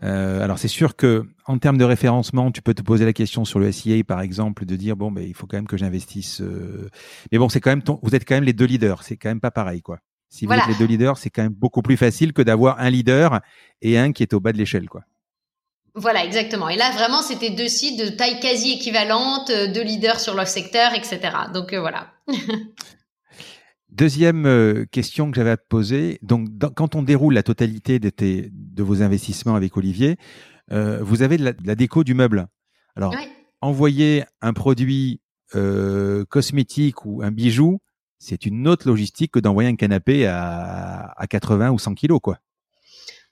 Alors 0.00 0.58
c'est 0.58 0.68
sûr 0.68 0.96
que 0.96 1.26
en 1.44 1.58
termes 1.58 1.76
de 1.76 1.84
référencement, 1.84 2.50
tu 2.50 2.62
peux 2.62 2.72
te 2.72 2.80
poser 2.80 3.04
la 3.04 3.12
question 3.12 3.44
sur 3.44 3.58
le 3.58 3.70
SIA 3.70 4.02
par 4.02 4.22
exemple, 4.22 4.64
de 4.64 4.76
dire 4.76 4.96
bon 4.96 5.12
ben 5.12 5.22
il 5.22 5.34
faut 5.34 5.46
quand 5.46 5.58
même 5.58 5.66
que 5.66 5.76
j'investisse. 5.76 6.40
Mais 7.30 7.36
bon 7.36 7.50
c'est 7.50 7.60
quand 7.60 7.68
même 7.68 7.82
ton... 7.82 7.98
vous 8.02 8.14
êtes 8.14 8.26
quand 8.26 8.34
même 8.34 8.44
les 8.44 8.54
deux 8.54 8.64
leaders, 8.64 9.02
c'est 9.02 9.18
quand 9.18 9.28
même 9.28 9.42
pas 9.42 9.50
pareil 9.50 9.82
quoi. 9.82 9.98
Si 10.30 10.46
vous 10.46 10.52
êtes 10.54 10.68
les 10.68 10.74
deux 10.76 10.86
leaders, 10.86 11.18
c'est 11.18 11.28
quand 11.28 11.42
même 11.42 11.52
beaucoup 11.52 11.82
plus 11.82 11.98
facile 11.98 12.32
que 12.32 12.40
d'avoir 12.40 12.80
un 12.80 12.88
leader 12.88 13.40
et 13.82 13.98
un 13.98 14.12
qui 14.12 14.22
est 14.22 14.32
au 14.32 14.40
bas 14.40 14.52
de 14.52 14.58
l'échelle 14.58 14.88
quoi. 14.88 15.02
Voilà, 15.94 16.24
exactement. 16.24 16.68
Et 16.68 16.76
là, 16.76 16.90
vraiment, 16.90 17.22
c'était 17.22 17.50
deux 17.50 17.68
sites 17.68 17.98
de 17.98 18.08
taille 18.08 18.40
quasi 18.40 18.72
équivalente, 18.72 19.50
euh, 19.50 19.72
deux 19.72 19.82
leaders 19.82 20.18
sur 20.18 20.34
leur 20.34 20.48
secteur, 20.48 20.92
etc. 20.92 21.20
Donc 21.52 21.72
euh, 21.72 21.80
voilà. 21.80 22.12
Deuxième 23.90 24.44
euh, 24.44 24.86
question 24.90 25.30
que 25.30 25.36
j'avais 25.36 25.50
à 25.50 25.56
te 25.56 25.66
poser. 25.68 26.18
Donc, 26.22 26.48
quand 26.74 26.96
on 26.96 27.02
déroule 27.04 27.34
la 27.34 27.44
totalité 27.44 28.00
de, 28.00 28.10
tes, 28.10 28.50
de 28.52 28.82
vos 28.82 29.02
investissements 29.02 29.54
avec 29.54 29.76
Olivier, 29.76 30.16
vous 30.70 31.22
avez 31.22 31.36
de 31.36 31.54
la, 31.64 31.74
déco 31.76 32.02
du 32.02 32.14
meuble. 32.14 32.46
Alors, 32.96 33.14
envoyer 33.60 34.24
un 34.40 34.52
produit 34.52 35.20
cosmétique 36.28 37.04
ou 37.04 37.22
un 37.22 37.30
bijou, 37.30 37.78
c'est 38.18 38.46
une 38.46 38.66
autre 38.66 38.88
logistique 38.88 39.30
que 39.30 39.38
d'envoyer 39.38 39.68
un 39.68 39.76
canapé 39.76 40.26
à, 40.26 41.12
à 41.16 41.26
80 41.28 41.70
ou 41.70 41.78
100 41.78 41.94
kilos, 41.94 42.18
quoi. 42.20 42.38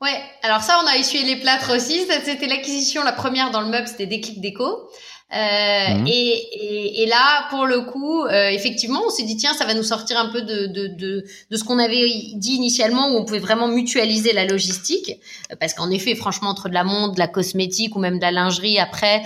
Ouais, 0.02 0.20
alors 0.42 0.62
ça, 0.62 0.80
on 0.82 0.86
a 0.88 0.96
essuyé 0.96 1.24
les 1.24 1.40
plâtres 1.40 1.76
aussi. 1.76 2.04
C'était 2.24 2.48
l'acquisition, 2.48 3.04
la 3.04 3.12
première 3.12 3.52
dans 3.52 3.60
le 3.60 3.68
meuble, 3.68 3.86
c'était 3.86 4.06
Déclic 4.06 4.40
Déco. 4.40 4.64
Euh, 4.64 5.94
mhm. 5.94 6.06
et, 6.08 7.02
et, 7.02 7.06
là, 7.06 7.46
pour 7.48 7.64
le 7.64 7.82
coup, 7.82 8.24
euh, 8.24 8.48
effectivement, 8.48 9.00
on 9.06 9.10
s'est 9.10 9.22
dit 9.22 9.36
tiens, 9.36 9.54
ça 9.54 9.64
va 9.64 9.74
nous 9.74 9.84
sortir 9.84 10.18
un 10.18 10.30
peu 10.30 10.42
de, 10.42 10.66
de, 10.66 10.88
de, 10.88 11.24
de 11.50 11.56
ce 11.56 11.64
qu'on 11.64 11.78
avait 11.78 12.04
dit 12.34 12.54
initialement, 12.54 13.10
où 13.10 13.16
on 13.16 13.24
pouvait 13.24 13.38
vraiment 13.38 13.68
mutualiser 13.68 14.32
la 14.32 14.44
logistique, 14.44 15.12
parce 15.58 15.72
qu'en 15.72 15.88
effet, 15.90 16.16
franchement, 16.16 16.50
entre 16.50 16.68
de 16.68 16.74
la 16.74 16.84
montre, 16.84 17.14
de 17.14 17.20
la 17.20 17.28
cosmétique 17.28 17.96
ou 17.96 18.00
même 18.00 18.16
de 18.16 18.22
la 18.22 18.32
lingerie, 18.32 18.78
après, 18.78 19.22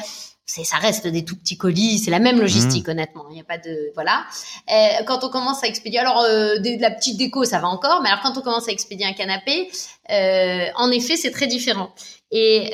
ça 0.65 0.77
reste 0.79 1.07
des 1.07 1.25
tout 1.25 1.37
petits 1.37 1.57
colis, 1.57 1.99
c'est 1.99 2.11
la 2.11 2.19
même 2.19 2.41
logistique 2.41 2.89
mmh. 2.89 2.91
honnêtement. 2.91 3.25
Il 3.31 3.35
n'y 3.35 3.41
a 3.41 3.45
pas 3.45 3.59
de 3.59 3.93
voilà. 3.95 4.25
Euh, 4.71 5.03
quand 5.07 5.25
on 5.25 5.29
commence 5.29 5.63
à 5.65 5.67
expédier, 5.67 5.99
alors 5.99 6.23
euh, 6.23 6.59
de, 6.59 6.81
la 6.81 6.91
petite 6.91 7.17
déco 7.17 7.45
ça 7.45 7.59
va 7.59 7.69
encore, 7.69 8.03
mais 8.03 8.09
alors 8.09 8.23
quand 8.23 8.39
on 8.39 8.43
commence 8.43 8.69
à 8.69 8.73
expédier 8.73 9.07
un 9.07 9.13
canapé, 9.13 9.71
euh, 10.11 10.67
en 10.77 10.91
effet 10.91 11.17
c'est 11.17 11.31
très 11.31 11.47
différent. 11.47 11.91
Et 12.31 12.71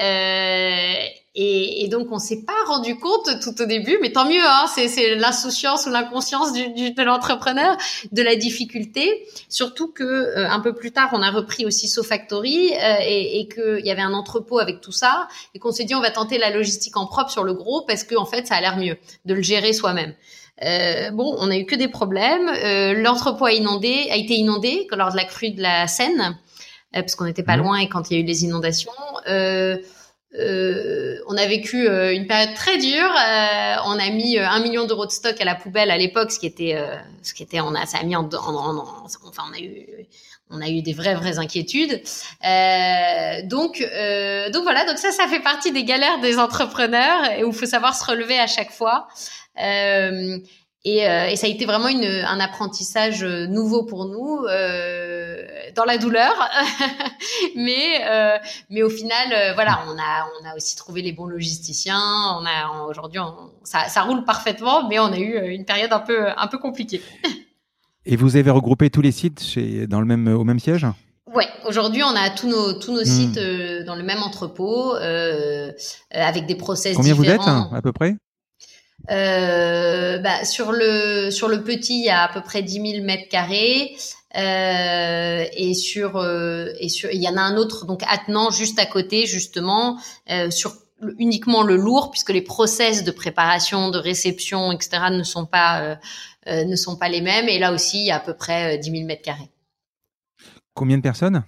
et, 1.35 1.85
et, 1.85 1.89
donc 1.89 2.09
on 2.11 2.19
s'est 2.19 2.43
pas 2.45 2.53
rendu 2.67 2.99
compte 2.99 3.41
tout 3.41 3.63
au 3.63 3.67
début, 3.67 3.99
mais 4.03 4.13
tant 4.13 4.27
mieux, 4.27 4.45
hein, 4.45 4.67
c'est 4.67 5.15
l'insouciance 5.15 5.87
ou 5.87 5.91
l'inconscience 5.91 6.53
du, 6.53 6.69
du, 6.71 6.91
de 6.93 7.03
l'entrepreneur 7.03 7.77
de 8.11 8.23
la 8.23 8.37
difficulté. 8.37 9.27
Surtout 9.49 9.91
que 9.91 10.05
euh, 10.05 10.51
un 10.51 10.61
peu 10.61 10.75
plus 10.75 10.93
tard, 10.93 11.11
on 11.13 11.23
a 11.23 11.31
repris 11.31 11.65
aussi 11.65 11.89
SoFactory 11.89 12.73
euh, 12.75 12.97
et, 13.01 13.41
et 13.41 13.49
qu'il 13.49 13.87
y 13.87 13.91
avait 13.91 14.03
un 14.03 14.13
entrepôt 14.13 14.59
avec 14.59 14.81
tout 14.81 14.93
ça, 14.93 15.29
et 15.55 15.59
qu'on 15.59 15.73
s'est 15.73 15.85
dit 15.85 15.95
on 15.95 16.01
va 16.01 16.11
tenter 16.11 16.39
la 16.39 16.51
logistique 16.51 16.97
en 16.97 17.07
propre 17.07 17.31
sur 17.31 17.45
le 17.45 17.55
gros 17.55 17.83
parce 17.83 18.05
que 18.05 18.15
en 18.15 18.27
fait 18.27 18.47
ça 18.47 18.57
a 18.57 18.61
l'air 18.61 18.77
mieux 18.77 18.97
de 19.25 19.35
le 19.35 19.43
gérer 19.43 19.73
soi-même. 19.73 20.15
Euh, 20.65 21.11
bon, 21.11 21.35
on 21.39 21.51
a 21.51 21.57
eu 21.57 21.67
que 21.67 21.75
des 21.75 21.89
problèmes. 21.89 22.49
Euh, 22.49 22.95
L'entrepôt 22.95 23.47
a 23.47 23.53
inondé, 23.53 24.09
a 24.11 24.17
été 24.17 24.35
inondé 24.35 24.87
lors 24.93 25.11
de 25.11 25.17
la 25.17 25.25
crue 25.25 25.51
de 25.51 25.63
la 25.63 25.87
Seine, 25.89 26.39
euh, 26.95 27.01
parce 27.01 27.15
qu'on 27.15 27.25
n'était 27.25 27.43
pas 27.43 27.57
mmh. 27.57 27.61
loin 27.61 27.77
et 27.79 27.89
quand 27.89 28.11
il 28.11 28.15
y 28.15 28.21
a 28.21 28.23
eu 28.23 28.27
les 28.27 28.45
inondations. 28.45 28.93
Euh, 29.29 29.77
euh, 30.39 31.19
on 31.27 31.37
a 31.37 31.47
vécu 31.47 31.87
euh, 31.87 32.15
une 32.15 32.27
période 32.27 32.55
très 32.55 32.79
dure. 32.79 33.11
Euh, 33.11 33.77
on 33.87 33.99
a 33.99 34.11
mis 34.11 34.39
un 34.39 34.61
million 34.61 34.87
d'euros 34.87 35.07
de 35.07 35.11
stock 35.11 35.41
à 35.41 35.45
la 35.45 35.55
poubelle 35.55 35.91
à 35.91 35.99
l'époque, 35.99 36.33
ce 36.33 36.39
qui 36.39 36.47
était, 36.47 36.77
ce 37.23 37.35
qui 37.35 37.43
était, 37.43 37.61
on 37.61 37.75
a, 37.75 37.87
ça 37.87 37.99
a 37.99 38.03
mis 38.03 38.17
en, 38.17 38.29
en, 38.29 38.77
en, 38.77 39.05
enfin, 39.05 39.43
on 39.51 39.55
a 39.55 39.61
eu, 39.61 39.87
on 40.51 40.61
a 40.61 40.69
eu 40.69 40.83
des 40.83 40.93
vraies, 40.93 41.15
vraies 41.15 41.39
inquiétudes. 41.39 42.03
donc, 43.45 43.81
donc 43.81 44.63
voilà. 44.63 44.85
Donc 44.87 44.99
ça, 44.99 45.13
ça 45.13 45.27
fait 45.29 45.41
partie 45.41 45.73
des 45.73 45.85
galères 45.85 46.21
des 46.21 46.39
entrepreneurs 46.39 47.31
et 47.37 47.45
où 47.45 47.53
faut 47.53 47.67
savoir 47.67 47.95
se 47.95 48.05
relever 48.05 48.39
à 48.39 48.47
chaque 48.47 48.71
fois. 48.71 49.09
Euh, 50.87 50.91
et, 50.91 51.09
euh, 51.09 51.27
et, 51.27 51.37
ça 51.37 51.47
a 51.47 51.51
été 51.51 51.65
vraiment 51.65 51.89
une, 51.89 52.05
un 52.05 52.41
apprentissage 52.41 53.23
euh, 53.23 53.47
nouveau 53.47 53.85
pour 53.85 54.07
nous, 54.07 54.45
euh, 54.49 55.45
dans 55.75 55.85
la 55.85 55.99
douleur, 55.99 56.33
mais 57.57 58.05
euh, 58.09 58.37
mais 58.71 58.83
au 58.83 58.91
final, 58.91 59.55
voilà, 59.55 59.81
on 59.89 59.93
a 59.93 60.27
on 60.41 60.51
a 60.51 60.57
aussi 60.57 60.77
trouvé 60.77 61.03
les 61.03 61.13
bons 61.13 61.27
logisticiens. 61.27 62.01
On 62.39 62.45
a 62.45 62.87
aujourd'hui, 62.89 63.21
ça, 63.63 63.89
ça 63.89 64.03
roule 64.03 64.25
parfaitement, 64.25 64.89
mais 64.89 64.99
on 64.99 65.13
a 65.13 65.19
eu 65.19 65.53
une 65.53 65.65
période 65.65 65.93
un 65.93 66.01
peu 66.01 66.29
un 66.37 66.47
peu 66.47 66.59
compliquée. 66.59 67.03
Et 68.05 68.17
vous 68.17 68.37
avez 68.37 68.51
regroupé 68.51 68.91
tous 68.91 69.01
les 69.01 69.13
sites 69.13 69.41
chez, 69.41 69.87
dans 69.87 70.01
le 70.01 70.07
même 70.07 70.27
au 70.27 70.43
même 70.43 70.59
siège? 70.59 70.87
Ouais, 71.33 71.47
aujourd'hui 71.65 72.03
on 72.03 72.17
a 72.17 72.31
tous 72.31 72.49
nos 72.49 72.73
tous 72.73 72.93
nos 72.93 73.03
hmm. 73.03 73.05
sites 73.05 73.39
dans 73.87 73.95
le 73.95 74.03
même 74.03 74.23
entrepôt 74.23 74.95
avec 76.11 76.47
des 76.47 76.57
process 76.57 76.97
Combien 76.97 77.15
différents. 77.15 77.37
vous 77.37 77.43
êtes 77.43 77.49
hein, 77.49 77.71
à 77.73 77.81
peu 77.81 77.93
près? 77.93 78.17
Euh, 79.11 80.19
bah, 80.19 80.45
sur 80.45 80.73
le 80.73 81.31
sur 81.31 81.49
le 81.49 81.63
petit, 81.63 82.01
il 82.01 82.05
y 82.05 82.11
a 82.11 82.23
à 82.23 82.29
peu 82.33 82.41
près 82.41 82.63
10 82.63 82.93
000 82.93 83.05
mètres 83.05 83.29
carrés. 83.29 83.97
Euh, 84.35 85.45
et 85.55 85.75
sur 85.75 86.17
euh, 86.17 86.73
et 86.81 86.89
sur 86.89 87.11
il 87.13 87.23
y 87.23 87.29
en 87.29 87.37
a 87.37 87.43
un 87.43 87.59
autre 87.59 87.85
donc 87.85 88.01
attenant 88.09 88.51
juste 88.51 88.79
à 88.79 88.87
côté 88.87 89.27
justement 89.27 89.99
euh, 90.31 90.51
sur 90.51 90.73
uniquement 91.19 91.63
le 91.63 91.77
lourd 91.77 92.11
puisque 92.11 92.31
les 92.31 92.41
process 92.41 93.05
de 93.05 93.11
préparation 93.11 93.91
de 93.91 93.99
réception 93.99 94.73
etc 94.73 95.03
ne 95.11 95.23
sont 95.23 95.45
pas 95.45 95.99
euh, 96.47 96.65
ne 96.65 96.77
sont 96.77 96.97
pas 96.97 97.11
les 97.11 97.21
mêmes. 97.21 97.49
Et 97.49 97.59
là 97.59 97.73
aussi 97.73 97.99
il 97.99 98.07
y 98.07 98.11
a 98.11 98.17
à 98.17 98.21
peu 98.21 98.33
près 98.33 98.79
10 98.79 98.91
000 98.91 99.05
mètres 99.05 99.21
carrés. 99.21 99.51
Combien 100.73 100.97
de 100.97 101.03
personnes? 101.03 101.45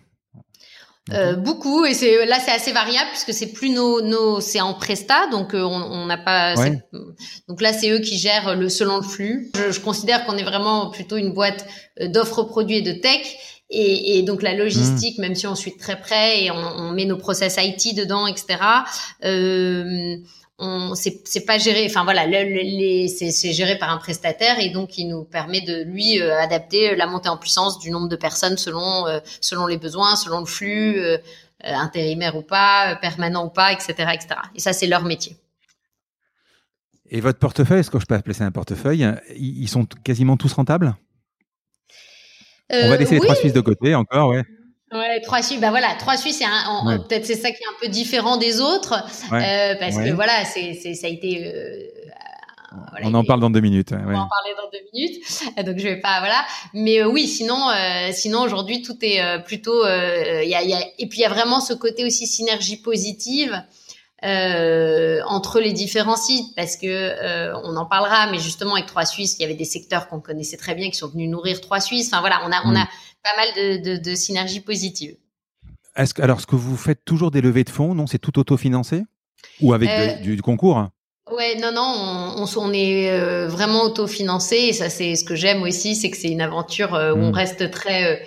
Euh, 1.12 1.36
beaucoup 1.36 1.84
et 1.84 1.92
c'est 1.92 2.24
là 2.24 2.38
c'est 2.40 2.52
assez 2.52 2.72
variable 2.72 3.10
puisque 3.10 3.34
c'est 3.34 3.52
plus 3.52 3.68
nos 3.68 4.00
nos 4.00 4.40
c'est 4.40 4.62
en 4.62 4.72
presta 4.72 5.26
donc 5.30 5.52
euh, 5.52 5.62
on 5.62 6.06
n'a 6.06 6.16
pas 6.16 6.54
ouais. 6.54 6.82
donc 7.46 7.60
là 7.60 7.74
c'est 7.74 7.90
eux 7.90 7.98
qui 7.98 8.16
gèrent 8.16 8.56
le 8.56 8.70
selon 8.70 8.96
le 8.96 9.02
flux. 9.02 9.50
Je, 9.54 9.70
je 9.70 9.80
considère 9.80 10.24
qu'on 10.24 10.38
est 10.38 10.44
vraiment 10.44 10.90
plutôt 10.90 11.16
une 11.16 11.32
boîte 11.32 11.66
euh, 12.00 12.08
d'offres 12.08 12.44
produits 12.44 12.78
et 12.78 12.82
de 12.82 12.92
tech 12.92 13.36
et, 13.70 14.18
et 14.18 14.22
donc 14.22 14.42
la 14.42 14.54
logistique, 14.54 15.18
mmh. 15.18 15.22
même 15.22 15.34
si 15.34 15.46
on 15.46 15.54
suit 15.54 15.76
très 15.76 16.00
près 16.00 16.44
et 16.44 16.50
on, 16.50 16.56
on, 16.56 16.92
met 16.92 17.04
nos 17.04 17.16
process 17.16 17.58
IT 17.58 17.96
dedans, 17.96 18.26
etc. 18.26 18.58
Euh, 19.24 20.16
on 20.58 20.94
c'est 20.94 21.44
pas 21.44 21.58
géré 21.58 21.84
enfin 21.86 22.04
voilà 22.04 22.26
le, 22.26 22.44
les 22.44 23.08
c'est 23.08 23.52
géré 23.52 23.76
par 23.76 23.90
un 23.90 23.98
prestataire 23.98 24.60
et 24.60 24.70
donc 24.70 24.98
il 24.98 25.08
nous 25.08 25.24
permet 25.24 25.60
de 25.60 25.82
lui 25.82 26.20
euh, 26.20 26.38
adapter 26.38 26.94
la 26.94 27.06
montée 27.06 27.28
en 27.28 27.36
puissance 27.36 27.80
du 27.80 27.90
nombre 27.90 28.08
de 28.08 28.14
personnes 28.14 28.56
selon 28.56 29.06
euh, 29.08 29.18
selon 29.40 29.66
les 29.66 29.78
besoins 29.78 30.14
selon 30.14 30.40
le 30.40 30.46
flux 30.46 31.00
euh, 31.00 31.18
intérimaire 31.64 32.36
ou 32.36 32.42
pas 32.42 32.96
permanent 33.00 33.46
ou 33.46 33.50
pas 33.50 33.72
etc 33.72 33.90
etc 34.14 34.40
et 34.54 34.60
ça 34.60 34.72
c'est 34.72 34.86
leur 34.86 35.04
métier. 35.04 35.36
Et 37.10 37.20
votre 37.20 37.38
portefeuille 37.38 37.80
est-ce 37.80 37.90
que 37.90 37.98
je 37.98 38.06
peux 38.06 38.14
appeler 38.14 38.34
ça 38.34 38.44
un 38.44 38.52
portefeuille 38.52 39.06
ils 39.36 39.68
sont 39.68 39.86
quasiment 40.04 40.36
tous 40.36 40.52
rentables? 40.52 40.94
On 42.70 42.88
va 42.88 42.96
laisser 42.96 43.16
oui. 43.16 43.20
les 43.20 43.26
trois 43.26 43.34
Suisses 43.34 43.52
de 43.52 43.60
côté 43.60 43.94
encore 43.94 44.28
ouais 44.28 44.42
Ouais, 44.94 45.20
trois 45.20 45.42
Suisses. 45.42 45.60
Bah 45.60 45.70
voilà, 45.70 45.94
trois 45.98 46.16
Suisses, 46.16 46.38
c'est 46.38 46.86
ouais. 46.86 46.98
peut-être 46.98 47.26
c'est 47.26 47.34
ça 47.34 47.50
qui 47.50 47.56
est 47.62 47.66
un 47.66 47.78
peu 47.80 47.88
différent 47.88 48.36
des 48.36 48.60
autres, 48.60 48.94
ouais. 49.32 49.42
euh, 49.42 49.74
parce 49.78 49.96
ouais. 49.96 50.08
que 50.08 50.14
voilà, 50.14 50.44
c'est, 50.44 50.78
c'est, 50.80 50.94
ça 50.94 51.08
a 51.08 51.10
été. 51.10 51.46
Euh, 51.46 51.94
voilà, 52.90 53.08
on 53.08 53.14
en 53.14 53.24
parle 53.24 53.40
dans 53.40 53.50
deux 53.50 53.60
minutes. 53.60 53.92
On 53.92 53.96
va 53.96 54.20
en 54.20 54.28
parler 54.28 54.54
dans 54.56 54.70
deux 54.72 54.84
minutes, 54.92 55.22
donc 55.66 55.78
je 55.78 55.84
vais 55.84 56.00
pas 56.00 56.20
voilà. 56.20 56.44
Mais 56.72 57.00
euh, 57.00 57.08
oui, 57.08 57.26
sinon, 57.26 57.70
euh, 57.70 58.10
sinon 58.12 58.42
aujourd'hui 58.42 58.82
tout 58.82 58.96
est 59.02 59.20
euh, 59.20 59.38
plutôt. 59.38 59.84
Euh, 59.84 60.42
il 60.42 60.48
y 60.48 60.54
a, 60.54 60.62
y 60.62 60.74
a, 60.74 60.80
et 60.98 61.06
puis 61.08 61.20
il 61.20 61.22
y 61.22 61.26
a 61.26 61.28
vraiment 61.28 61.60
ce 61.60 61.72
côté 61.74 62.04
aussi 62.04 62.26
synergie 62.26 62.76
positive. 62.76 63.62
Euh, 64.24 65.20
entre 65.26 65.60
les 65.60 65.74
différents 65.74 66.16
sites 66.16 66.54
parce 66.56 66.76
que 66.78 66.86
euh, 66.86 67.54
on 67.62 67.76
en 67.76 67.84
parlera 67.84 68.30
mais 68.30 68.38
justement 68.38 68.72
avec 68.72 68.86
Trois 68.86 69.04
Suisses 69.04 69.36
il 69.38 69.42
y 69.42 69.44
avait 69.44 69.54
des 69.54 69.66
secteurs 69.66 70.08
qu'on 70.08 70.20
connaissait 70.20 70.56
très 70.56 70.74
bien 70.74 70.88
qui 70.88 70.96
sont 70.96 71.08
venus 71.08 71.28
nourrir 71.28 71.60
Trois 71.60 71.78
Suisses 71.78 72.06
enfin 72.06 72.20
voilà 72.20 72.40
on 72.46 72.50
a 72.50 72.60
mm. 72.60 72.62
on 72.64 72.74
a 72.74 72.88
pas 73.24 73.36
mal 73.36 73.48
de, 73.56 73.90
de, 73.90 73.96
de 73.96 74.14
synergies 74.14 74.60
positives. 74.60 75.16
Est-ce 75.96 76.14
que, 76.14 76.22
alors, 76.22 76.38
est-ce 76.38 76.46
que 76.46 76.56
vous 76.56 76.76
faites 76.76 77.04
toujours 77.04 77.30
des 77.30 77.40
levées 77.40 77.64
de 77.64 77.70
fonds 77.70 77.94
Non, 77.94 78.06
c'est 78.06 78.18
tout 78.18 78.38
autofinancé? 78.38 79.02
Ou 79.60 79.72
avec 79.72 79.88
euh, 79.88 80.14
du, 80.16 80.36
du, 80.36 80.42
concours? 80.42 80.88
Ouais, 81.30 81.56
non, 81.60 81.72
non, 81.72 81.82
on, 81.82 82.42
on, 82.42 82.58
on 82.58 82.72
est 82.72 83.10
euh, 83.10 83.48
vraiment 83.48 83.82
autofinancé 83.82 84.56
et 84.56 84.72
ça, 84.72 84.90
c'est 84.90 85.16
ce 85.16 85.24
que 85.24 85.34
j'aime 85.34 85.62
aussi, 85.62 85.96
c'est 85.96 86.10
que 86.10 86.16
c'est 86.16 86.28
une 86.30 86.42
aventure 86.42 86.94
euh, 86.94 87.14
où 87.14 87.18
mmh. 87.18 87.24
on 87.24 87.32
reste 87.32 87.70
très 87.70 88.26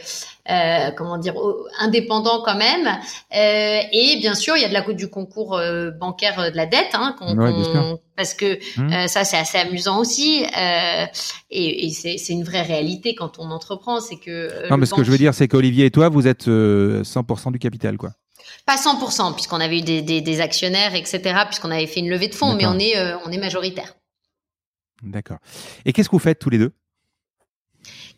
euh, 0.49 0.91
comment 0.91 1.17
dire 1.17 1.35
indépendant 1.79 2.41
quand 2.43 2.55
même. 2.55 2.87
Euh, 3.35 3.79
et 3.91 4.17
bien 4.21 4.33
sûr, 4.33 4.55
il 4.55 4.61
y 4.61 4.65
a 4.65 4.69
de 4.69 4.73
la 4.73 4.81
du 4.93 5.09
concours 5.09 5.57
euh, 5.57 5.91
bancaire 5.91 6.51
de 6.51 6.55
la 6.55 6.65
dette, 6.65 6.93
hein, 6.93 7.15
qu 7.19 7.25
ouais, 7.25 7.53
parce 8.15 8.33
que 8.33 8.57
mmh. 8.77 9.07
ça 9.07 9.25
c'est 9.25 9.37
assez 9.37 9.57
amusant 9.57 9.99
aussi. 9.99 10.45
et, 11.49 11.85
et 11.85 11.89
c'est 11.89 12.33
une 12.33 12.43
vraie 12.43 12.61
réalité 12.61 13.13
quand 13.13 13.39
on 13.39 13.51
entreprend, 13.51 13.99
c'est 13.99 14.17
que. 14.17 14.69
non, 14.69 14.77
mais 14.77 14.85
ce 14.85 14.93
que 14.93 15.03
je 15.03 15.11
veux 15.11 15.17
dire, 15.17 15.33
c'est 15.33 15.47
qu'Olivier 15.47 15.85
et 15.85 15.91
toi, 15.91 16.09
vous 16.09 16.27
êtes 16.27 16.47
100% 16.47 17.51
du 17.51 17.59
capital, 17.59 17.97
quoi. 17.97 18.11
Pas 18.65 18.75
100%, 18.75 19.33
puisqu'on 19.33 19.59
avait 19.59 19.79
eu 19.79 19.81
des, 19.81 20.01
des, 20.01 20.21
des, 20.21 20.41
actionnaires, 20.41 20.95
etc., 20.95 21.21
puisqu'on 21.45 21.71
avait 21.71 21.87
fait 21.87 21.99
une 21.99 22.09
levée 22.09 22.27
de 22.27 22.35
fonds, 22.35 22.55
mais 22.55 22.65
on 22.65 22.79
est, 22.79 22.95
on 23.25 23.31
est 23.31 23.37
majoritaire. 23.37 23.93
D'accord. 25.03 25.37
Et 25.85 25.93
qu'est-ce 25.93 26.09
que 26.09 26.15
vous 26.15 26.19
faites 26.19 26.39
tous 26.39 26.49
les 26.49 26.57
deux? 26.57 26.71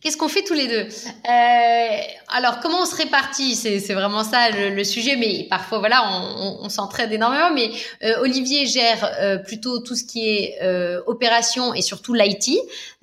Qu'est-ce 0.01 0.15
qu'on 0.15 0.29
fait 0.29 0.43
tous 0.43 0.53
les 0.53 0.67
deux? 0.69 0.87
Euh, 0.87 1.97
Alors, 2.29 2.61
comment 2.61 2.83
on 2.83 2.85
se 2.85 2.95
répartit? 2.95 3.55
C'est 3.55 3.93
vraiment 3.93 4.23
ça 4.23 4.49
le, 4.49 4.69
le, 4.69 4.83
sujet, 4.85 5.17
mais 5.17 5.45
parfois, 5.49 5.79
voilà, 5.79 6.01
on, 6.05 6.61
on, 6.61 6.65
on 6.65 6.69
s'entraide 6.69 7.11
énormément. 7.11 7.51
Mais 7.53 7.69
euh, 8.03 8.21
Olivier 8.21 8.65
gère 8.65 9.03
euh, 9.19 9.37
plutôt 9.37 9.79
tout 9.79 9.95
ce 9.95 10.05
qui 10.05 10.29
est 10.29 10.59
euh, 10.63 11.01
opération 11.05 11.73
et 11.73 11.81
surtout 11.81 12.13
l'IT, 12.13 12.49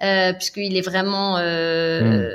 euh, 0.03 0.33
puisqu'il 0.33 0.77
est 0.77 0.83
vraiment... 0.83 1.39
Mmh. 1.39 2.29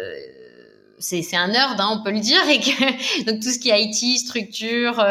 C'est 1.04 1.36
un 1.36 1.48
nerd, 1.48 1.82
hein, 1.82 1.98
on 2.00 2.04
peut 2.04 2.12
le 2.12 2.20
dire, 2.20 2.48
et 2.48 2.60
que 2.60 3.24
donc 3.26 3.42
tout 3.42 3.50
ce 3.50 3.58
qui 3.58 3.72
est 3.72 3.84
IT, 3.84 4.20
structure, 4.20 5.04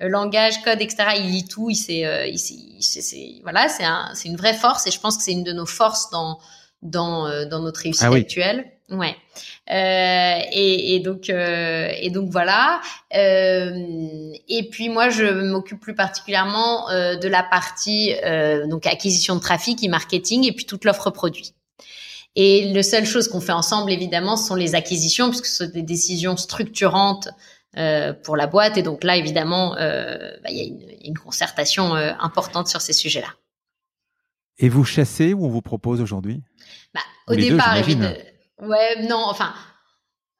langage, 0.00 0.60
code, 0.64 0.82
etc. 0.82 1.04
Il 1.18 1.30
lit 1.30 1.44
tout, 1.46 1.70
il 1.70 1.76
sait, 1.76 2.28
il 2.28 2.38
sait, 2.40 2.54
il 2.54 2.82
sait 2.82 3.34
voilà, 3.44 3.68
c'est 3.68 3.84
un, 3.84 4.10
c'est 4.14 4.28
une 4.28 4.34
vraie 4.34 4.54
force, 4.54 4.88
et 4.88 4.90
je 4.90 4.98
pense 4.98 5.16
que 5.16 5.22
c'est 5.22 5.30
une 5.30 5.44
de 5.44 5.52
nos 5.52 5.64
forces 5.64 6.10
dans 6.10 6.40
dans 6.82 7.46
dans 7.46 7.60
notre 7.60 7.78
réussite 7.82 8.02
ah 8.04 8.10
oui. 8.10 8.22
actuelle. 8.22 8.75
Ouais. 8.90 9.16
Euh, 9.68 10.40
et, 10.52 10.94
et, 10.94 11.00
donc 11.00 11.28
euh, 11.28 11.90
et 12.00 12.10
donc 12.10 12.30
voilà. 12.30 12.80
Euh, 13.16 14.32
et 14.48 14.68
puis 14.70 14.88
moi 14.88 15.08
je 15.08 15.24
m'occupe 15.24 15.80
plus 15.80 15.94
particulièrement 15.94 16.86
de 16.88 17.28
la 17.28 17.42
partie 17.42 18.14
donc 18.68 18.86
acquisition 18.86 19.34
de 19.34 19.40
trafic 19.40 19.82
et 19.82 19.88
marketing 19.88 20.46
et 20.46 20.52
puis 20.52 20.66
toute 20.66 20.84
l'offre 20.84 21.10
produit. 21.10 21.52
Et 22.36 22.72
la 22.72 22.82
seule 22.82 23.06
chose 23.06 23.28
qu'on 23.28 23.40
fait 23.40 23.52
ensemble 23.52 23.90
évidemment 23.90 24.36
ce 24.36 24.46
sont 24.46 24.54
les 24.54 24.76
acquisitions 24.76 25.30
puisque 25.30 25.46
ce 25.46 25.64
sont 25.64 25.72
des 25.72 25.82
décisions 25.82 26.36
structurantes 26.36 27.28
pour 28.22 28.36
la 28.36 28.46
boîte 28.46 28.78
et 28.78 28.82
donc 28.82 29.02
là 29.02 29.16
évidemment 29.16 29.70
bah, 29.74 30.50
il 30.50 30.56
y 30.56 30.60
a 30.60 30.64
une, 31.04 31.18
concertation 31.18 31.94
importante 31.94 32.68
sur 32.68 32.80
ces 32.80 32.92
sujets-là. 32.92 33.34
Et 34.58 34.68
vous 34.68 34.84
chassez 34.84 35.34
ou 35.34 35.44
on 35.44 35.50
vous 35.50 35.60
propose 35.60 36.00
aujourd'hui? 36.00 36.40
Bah, 36.94 37.00
Au 37.26 37.34
départ, 37.34 37.76
évidemment 37.76 38.14
Ouais, 38.60 39.02
non, 39.02 39.22
enfin, 39.26 39.52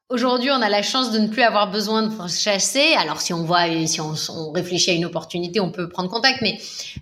aujourd'hui, 0.08 0.50
on 0.50 0.62
a 0.62 0.70
la 0.70 0.82
chance 0.82 1.10
de 1.12 1.18
ne 1.18 1.28
plus 1.28 1.42
avoir 1.42 1.70
besoin 1.70 2.02
de 2.02 2.28
chasser. 2.28 2.94
Alors, 2.98 3.20
si 3.20 3.34
on 3.34 3.42
voit, 3.44 3.66
si 3.86 4.00
on, 4.00 4.52
réfléchit 4.52 4.90
à 4.90 4.94
une 4.94 5.04
opportunité, 5.04 5.60
on 5.60 5.70
peut 5.70 5.88
prendre 5.88 6.08
contact. 6.08 6.40
Mais 6.40 6.58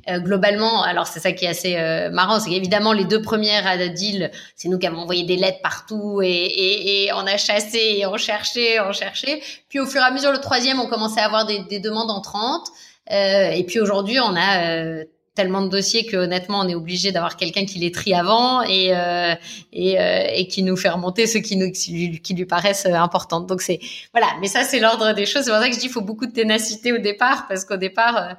euh, 0.08 0.18
globalement, 0.18 0.82
alors 0.82 1.06
c'est 1.06 1.20
ça 1.20 1.32
qui 1.32 1.44
est 1.44 1.48
assez 1.48 1.76
euh, 1.76 2.10
marrant, 2.10 2.40
c'est 2.40 2.50
qu'évidemment, 2.50 2.92
les 2.92 3.04
deux 3.04 3.22
premières 3.22 3.66
à 3.66 3.76
deal, 3.88 4.30
c'est 4.56 4.68
nous 4.68 4.78
qui 4.78 4.88
avons 4.88 5.02
envoyé 5.02 5.24
des 5.24 5.36
lettres 5.36 5.60
partout 5.62 6.20
et, 6.22 6.28
et, 6.28 7.04
et, 7.04 7.12
on 7.12 7.26
a 7.26 7.36
chassé 7.36 7.78
et 7.98 8.06
on 8.06 8.16
cherchait, 8.16 8.80
on 8.80 8.92
cherchait. 8.92 9.40
Puis 9.68 9.78
au 9.78 9.86
fur 9.86 10.00
et 10.00 10.04
à 10.04 10.10
mesure, 10.10 10.32
le 10.32 10.40
troisième, 10.40 10.80
on 10.80 10.88
commençait 10.88 11.20
à 11.20 11.26
avoir 11.26 11.46
des, 11.46 11.60
des 11.64 11.78
demandes 11.78 12.10
entrantes. 12.10 12.68
et 13.08 13.64
puis 13.68 13.78
aujourd'hui, 13.78 14.18
on 14.18 14.34
a 14.36 15.04
tellement 15.34 15.62
de 15.62 15.68
dossiers 15.68 16.06
que 16.06 16.16
honnêtement 16.16 16.60
on 16.60 16.68
est 16.68 16.74
obligé 16.74 17.10
d'avoir 17.12 17.36
quelqu'un 17.36 17.64
qui 17.66 17.78
les 17.80 17.90
trie 17.90 18.14
avant 18.14 18.62
et 18.62 18.94
euh, 18.94 19.34
et, 19.72 20.00
euh, 20.00 20.28
et, 20.32 20.46
qui 20.46 20.62
nous 20.62 20.76
fait 20.76 20.88
remonter 20.88 21.26
ceux 21.26 21.40
qui 21.40 21.56
nous 21.56 21.72
qui 21.72 22.20
lui, 22.34 22.46
paraissent 22.46 22.86
euh, 22.86 22.94
importants 22.94 23.40
donc 23.40 23.60
c'est 23.60 23.80
voilà. 24.12 24.28
Mais 24.40 24.46
ça 24.46 24.62
c'est 24.62 24.78
l'ordre 24.78 25.12
des 25.12 25.26
choses. 25.26 25.44
C'est 25.44 25.50
pour 25.50 25.60
ça 25.60 25.68
que 25.68 25.74
je 25.74 25.80
dis 25.80 25.86
il 25.86 25.92
faut 25.92 26.00
beaucoup 26.00 26.26
de 26.26 26.32
ténacité 26.32 26.92
au 26.92 26.98
départ 26.98 27.48
parce 27.48 27.64
qu'au 27.64 27.76
départ 27.76 28.16
euh, 28.16 28.34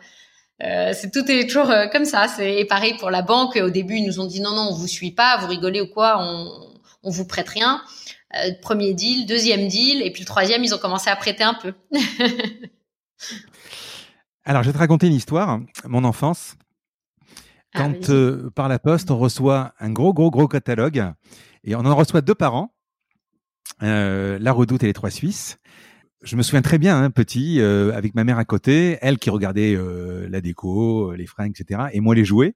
euh 0.63 0.93
c'est 0.93 1.11
tout 1.11 1.29
est 1.29 1.47
toujours 1.47 1.71
comme 1.91 2.05
ça. 2.05 2.27
C'est 2.29 2.63
pareil 2.65 2.95
pour 2.97 3.11
la 3.11 3.21
banque. 3.21 3.57
Au 3.57 3.69
début 3.69 3.97
ils 3.97 4.05
nous 4.05 4.21
ont 4.21 4.25
dit 4.25 4.39
non 4.39 4.51
non 4.51 4.69
on 4.71 4.73
vous 4.73 4.87
suit 4.87 5.11
pas. 5.11 5.37
Vous 5.37 5.47
rigolez 5.47 5.81
ou 5.81 5.87
quoi 5.87 6.17
on 6.19 6.49
on 7.03 7.09
vous 7.09 7.25
prête 7.25 7.49
rien. 7.49 7.81
Premier 8.61 8.93
deal 8.93 9.25
deuxième 9.25 9.67
deal. 9.67 10.01
Et 10.01 10.11
puis 10.11 10.21
le 10.21 10.27
troisième 10.27 10.63
ils 10.63 10.73
ont 10.73 10.77
commencé 10.77 11.09
à 11.09 11.15
prêter 11.17 11.43
un 11.43 11.55
peu. 11.55 11.73
Alors 14.45 14.63
je 14.63 14.69
vais 14.69 14.73
te 14.73 14.77
raconter 14.77 15.07
une 15.07 15.13
histoire. 15.13 15.59
Mon 15.85 16.05
enfance 16.05 16.55
ah, 17.75 17.79
quand 17.79 18.09
euh, 18.09 18.49
par 18.51 18.69
la 18.69 18.79
poste, 18.79 19.11
on 19.11 19.17
reçoit 19.17 19.73
un 19.79 19.91
gros, 19.91 20.13
gros, 20.13 20.31
gros 20.31 20.47
catalogue, 20.47 21.11
et 21.63 21.75
on 21.75 21.85
en 21.85 21.95
reçoit 21.95 22.21
deux 22.21 22.35
par 22.35 22.55
an, 22.55 22.73
euh, 23.83 24.39
La 24.39 24.51
Redoute 24.53 24.83
et 24.83 24.87
les 24.87 24.93
Trois 24.93 25.09
Suisses. 25.09 25.57
Je 26.21 26.35
me 26.35 26.41
souviens 26.41 26.61
très 26.61 26.77
bien, 26.77 27.01
hein, 27.01 27.11
petit, 27.11 27.59
euh, 27.59 27.93
avec 27.93 28.15
ma 28.15 28.23
mère 28.23 28.37
à 28.39 28.45
côté, 28.45 28.97
elle 29.01 29.19
qui 29.19 29.29
regardait 29.29 29.77
la 30.27 30.41
déco, 30.41 31.13
les 31.13 31.27
fringues, 31.27 31.53
etc., 31.59 31.89
et 31.91 31.99
moi 31.99 32.15
les 32.15 32.25
jouets. 32.25 32.55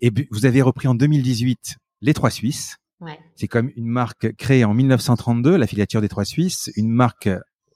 Et 0.00 0.10
vous 0.30 0.44
avez 0.44 0.60
repris 0.60 0.88
en 0.88 0.94
2018 0.94 1.76
les 2.02 2.12
Trois 2.12 2.30
Suisses. 2.30 2.76
Ouais. 3.00 3.18
C'est 3.36 3.48
comme 3.48 3.70
une 3.76 3.86
marque 3.86 4.34
créée 4.36 4.64
en 4.64 4.74
1932, 4.74 5.56
la 5.56 5.66
filature 5.66 6.00
des 6.00 6.08
Trois 6.08 6.24
Suisses, 6.24 6.70
une 6.76 6.90
marque 6.90 7.30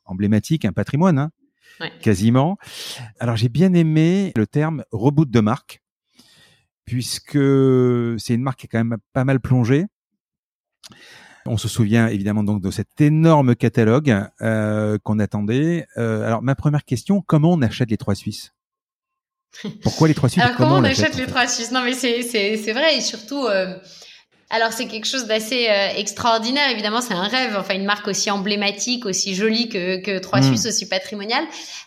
emblématique, 0.04 0.64
un 0.64 0.72
patrimoine, 0.72 1.18
hein, 1.18 1.30
ouais. 1.80 1.92
quasiment. 2.02 2.58
Alors 3.20 3.36
j'ai 3.36 3.48
bien 3.48 3.72
aimé 3.74 4.32
le 4.36 4.46
terme 4.46 4.84
reboot 4.90 5.30
de 5.30 5.40
marque 5.40 5.82
puisque 6.88 7.38
c'est 8.18 8.34
une 8.34 8.42
marque 8.42 8.60
qui 8.60 8.66
est 8.66 8.68
quand 8.68 8.82
même 8.82 8.96
pas 9.12 9.24
mal 9.24 9.40
plongée. 9.40 9.84
On 11.44 11.56
se 11.56 11.68
souvient 11.68 12.08
évidemment 12.08 12.42
donc 12.42 12.62
de 12.62 12.70
cet 12.70 13.00
énorme 13.00 13.54
catalogue 13.54 14.24
euh, 14.40 14.98
qu'on 15.02 15.18
attendait. 15.18 15.86
Euh, 15.98 16.26
alors 16.26 16.42
ma 16.42 16.54
première 16.54 16.84
question, 16.84 17.22
comment 17.26 17.52
on 17.52 17.62
achète 17.62 17.90
les 17.90 17.96
trois 17.96 18.14
Suisses? 18.14 18.54
Pourquoi 19.82 20.08
les 20.08 20.14
trois 20.14 20.28
Suisses 20.28 20.42
Alors, 20.42 20.56
comment, 20.56 20.76
on, 20.76 20.84
achète 20.84 21.16
les 21.16 21.26
trois 21.26 21.46
Suisses? 21.46 21.72
Non 21.72 21.82
mais 21.82 21.92
c'est 21.92 22.22
c'est 22.22 22.72
vrai 22.72 22.96
et 22.96 23.00
surtout 23.00 23.44
euh, 23.46 23.78
alors 24.50 24.72
c'est 24.72 24.86
quelque 24.86 25.04
chose 25.04 25.26
d'assez 25.26 25.68
euh, 25.68 25.88
extraordinaire. 25.96 26.70
Évidemment, 26.70 27.02
c'est 27.02 27.12
un 27.12 27.28
rêve. 27.28 27.54
Enfin, 27.58 27.74
une 27.74 27.84
marque 27.84 28.08
aussi 28.08 28.30
emblématique, 28.30 29.04
aussi 29.04 29.34
jolie 29.34 29.68
que, 29.68 30.02
que 30.02 30.18
Trois 30.18 30.40
mm. 30.40 30.44
Suisses, 30.44 30.66
aussi 30.66 30.88
patrimoniale. 30.88 31.44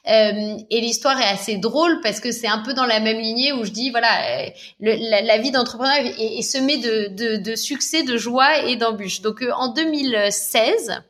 Euh, 0.07 0.57
et 0.69 0.79
l'histoire 0.79 1.19
est 1.19 1.27
assez 1.27 1.57
drôle 1.57 1.99
parce 2.01 2.19
que 2.19 2.31
c'est 2.31 2.47
un 2.47 2.59
peu 2.59 2.73
dans 2.73 2.85
la 2.85 2.99
même 2.99 3.17
lignée 3.17 3.51
où 3.51 3.65
je 3.65 3.71
dis 3.71 3.89
voilà, 3.89 4.09
euh, 4.41 4.49
la, 4.79 5.37
vie 5.39 5.49
d'entrepreneur 5.49 5.95
est, 5.97 6.41
semée 6.43 6.77
de, 6.77 7.07
de, 7.07 7.37
de, 7.37 7.55
succès, 7.55 8.03
de 8.03 8.15
joie 8.17 8.59
et 8.67 8.75
d'embûches. 8.75 9.21
Donc 9.21 9.43
en 9.55 9.69
2016 9.69 11.01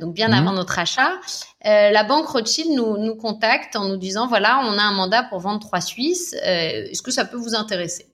donc 0.00 0.14
bien 0.14 0.28
mm. 0.28 0.34
avant 0.34 0.52
notre 0.52 0.78
achat, 0.78 1.14
la 1.64 2.04
banque 2.04 2.28
Rothschild 2.28 2.70
nous, 2.70 2.96
nous 2.96 3.16
contacte 3.16 3.74
en 3.74 3.88
nous 3.88 3.96
disant 3.96 4.28
voilà, 4.28 4.60
on 4.64 4.78
a 4.78 4.82
un 4.82 4.92
mandat 4.92 5.24
pour 5.24 5.40
vendre 5.40 5.58
trois 5.58 5.80
Suisses, 5.80 6.32
est-ce 6.32 7.02
que 7.02 7.10
ça 7.10 7.24
peut 7.24 7.36
vous 7.36 7.56
intéresser? 7.56 8.06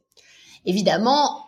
Évidemment, 0.64 1.45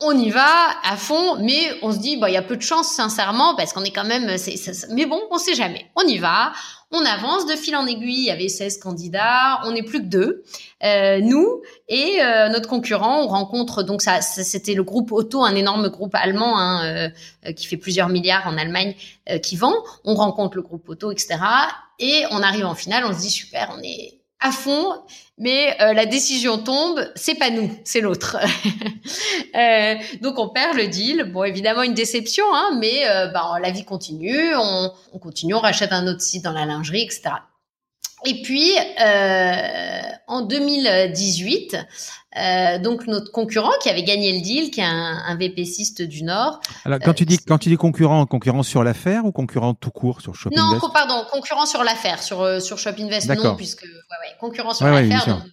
on 0.00 0.16
y 0.16 0.28
va 0.28 0.46
à 0.82 0.96
fond, 0.96 1.36
mais 1.40 1.58
on 1.80 1.90
se 1.90 1.98
dit, 1.98 2.18
bah, 2.18 2.28
il 2.28 2.34
y 2.34 2.36
a 2.36 2.42
peu 2.42 2.56
de 2.56 2.62
chance, 2.62 2.88
sincèrement, 2.88 3.54
parce 3.56 3.72
qu'on 3.72 3.82
est 3.82 3.90
quand 3.90 4.04
même, 4.04 4.36
c'est, 4.36 4.56
mais 4.90 5.06
bon, 5.06 5.20
on 5.30 5.38
sait 5.38 5.54
jamais. 5.54 5.86
On 5.96 6.02
y 6.02 6.18
va, 6.18 6.52
on 6.90 7.02
avance 7.04 7.46
de 7.46 7.52
fil 7.52 7.74
en 7.74 7.86
aiguille. 7.86 8.18
Il 8.18 8.24
y 8.24 8.30
avait 8.30 8.48
16 8.48 8.78
candidats, 8.78 9.60
on 9.64 9.72
n'est 9.72 9.82
plus 9.82 10.00
que 10.00 10.06
deux, 10.06 10.44
euh, 10.84 11.20
nous 11.20 11.62
et 11.88 12.18
euh, 12.20 12.50
notre 12.50 12.68
concurrent. 12.68 13.22
On 13.22 13.26
rencontre 13.26 13.82
donc 13.82 14.02
ça, 14.02 14.20
c'était 14.20 14.74
le 14.74 14.82
groupe 14.82 15.12
Auto, 15.12 15.42
un 15.42 15.54
énorme 15.54 15.88
groupe 15.88 16.14
allemand 16.14 16.58
hein, 16.58 17.10
euh, 17.46 17.52
qui 17.52 17.66
fait 17.66 17.78
plusieurs 17.78 18.10
milliards 18.10 18.46
en 18.46 18.58
Allemagne, 18.58 18.94
qui 19.42 19.56
vend. 19.56 19.74
On 20.04 20.14
rencontre 20.14 20.56
le 20.56 20.62
groupe 20.62 20.86
Auto, 20.90 21.10
etc. 21.10 21.38
Et 21.98 22.24
on 22.30 22.42
arrive 22.42 22.66
en 22.66 22.74
finale, 22.74 23.04
on 23.06 23.14
se 23.14 23.20
dit 23.20 23.30
super, 23.30 23.74
on 23.76 23.82
est 23.82 24.20
à 24.40 24.52
fond, 24.52 24.92
mais 25.38 25.76
euh, 25.80 25.92
la 25.92 26.06
décision 26.06 26.58
tombe, 26.58 27.00
c'est 27.14 27.34
pas 27.34 27.50
nous, 27.50 27.70
c'est 27.84 28.00
l'autre. 28.00 28.38
euh, 29.54 29.94
donc 30.22 30.38
on 30.38 30.48
perd 30.48 30.76
le 30.76 30.88
deal. 30.88 31.30
Bon, 31.32 31.44
évidemment 31.44 31.82
une 31.82 31.94
déception, 31.94 32.44
hein, 32.54 32.78
mais 32.80 33.06
euh, 33.06 33.28
bah, 33.28 33.58
la 33.60 33.70
vie 33.70 33.84
continue, 33.84 34.54
on, 34.56 34.90
on, 35.12 35.18
continue, 35.18 35.54
on 35.54 35.60
rachète 35.60 35.92
un 35.92 36.06
autre 36.06 36.22
site 36.22 36.44
dans 36.44 36.52
la 36.52 36.64
lingerie, 36.64 37.02
etc. 37.02 37.30
Et 38.24 38.42
puis, 38.42 38.72
euh, 39.00 40.00
en 40.26 40.42
2018, 40.42 41.76
euh, 42.36 42.78
donc 42.78 43.06
notre 43.06 43.30
concurrent 43.30 43.72
qui 43.82 43.88
avait 43.88 44.02
gagné 44.02 44.32
le 44.32 44.40
deal, 44.40 44.70
qui 44.70 44.80
est 44.80 44.84
un, 44.84 45.22
un 45.26 45.36
VP6 45.36 46.06
du 46.06 46.22
Nord. 46.22 46.60
Alors, 46.84 46.98
quand 47.04 47.14
tu 47.14 47.24
dis 47.24 47.38
quand 47.38 47.58
tu 47.58 47.68
dis 47.68 47.76
concurrent, 47.76 48.26
concurrent 48.26 48.62
sur 48.62 48.82
l'affaire 48.84 49.24
ou 49.24 49.32
concurrent 49.32 49.74
tout 49.74 49.90
court 49.90 50.20
sur 50.20 50.34
Shop 50.34 50.50
Non, 50.54 50.78
pardon, 50.92 51.24
concurrent 51.30 51.66
sur 51.66 51.84
l'affaire, 51.84 52.22
sur 52.22 52.42
euh, 52.42 52.60
sur 52.60 52.78
Shop 52.78 52.92
Invest, 52.98 53.28
non, 53.28 53.54
puisque 53.54 53.82
ouais, 53.82 53.88
ouais, 53.88 54.36
concurrent 54.40 54.74
sur 54.74 54.86
l'affaire 54.86 55.44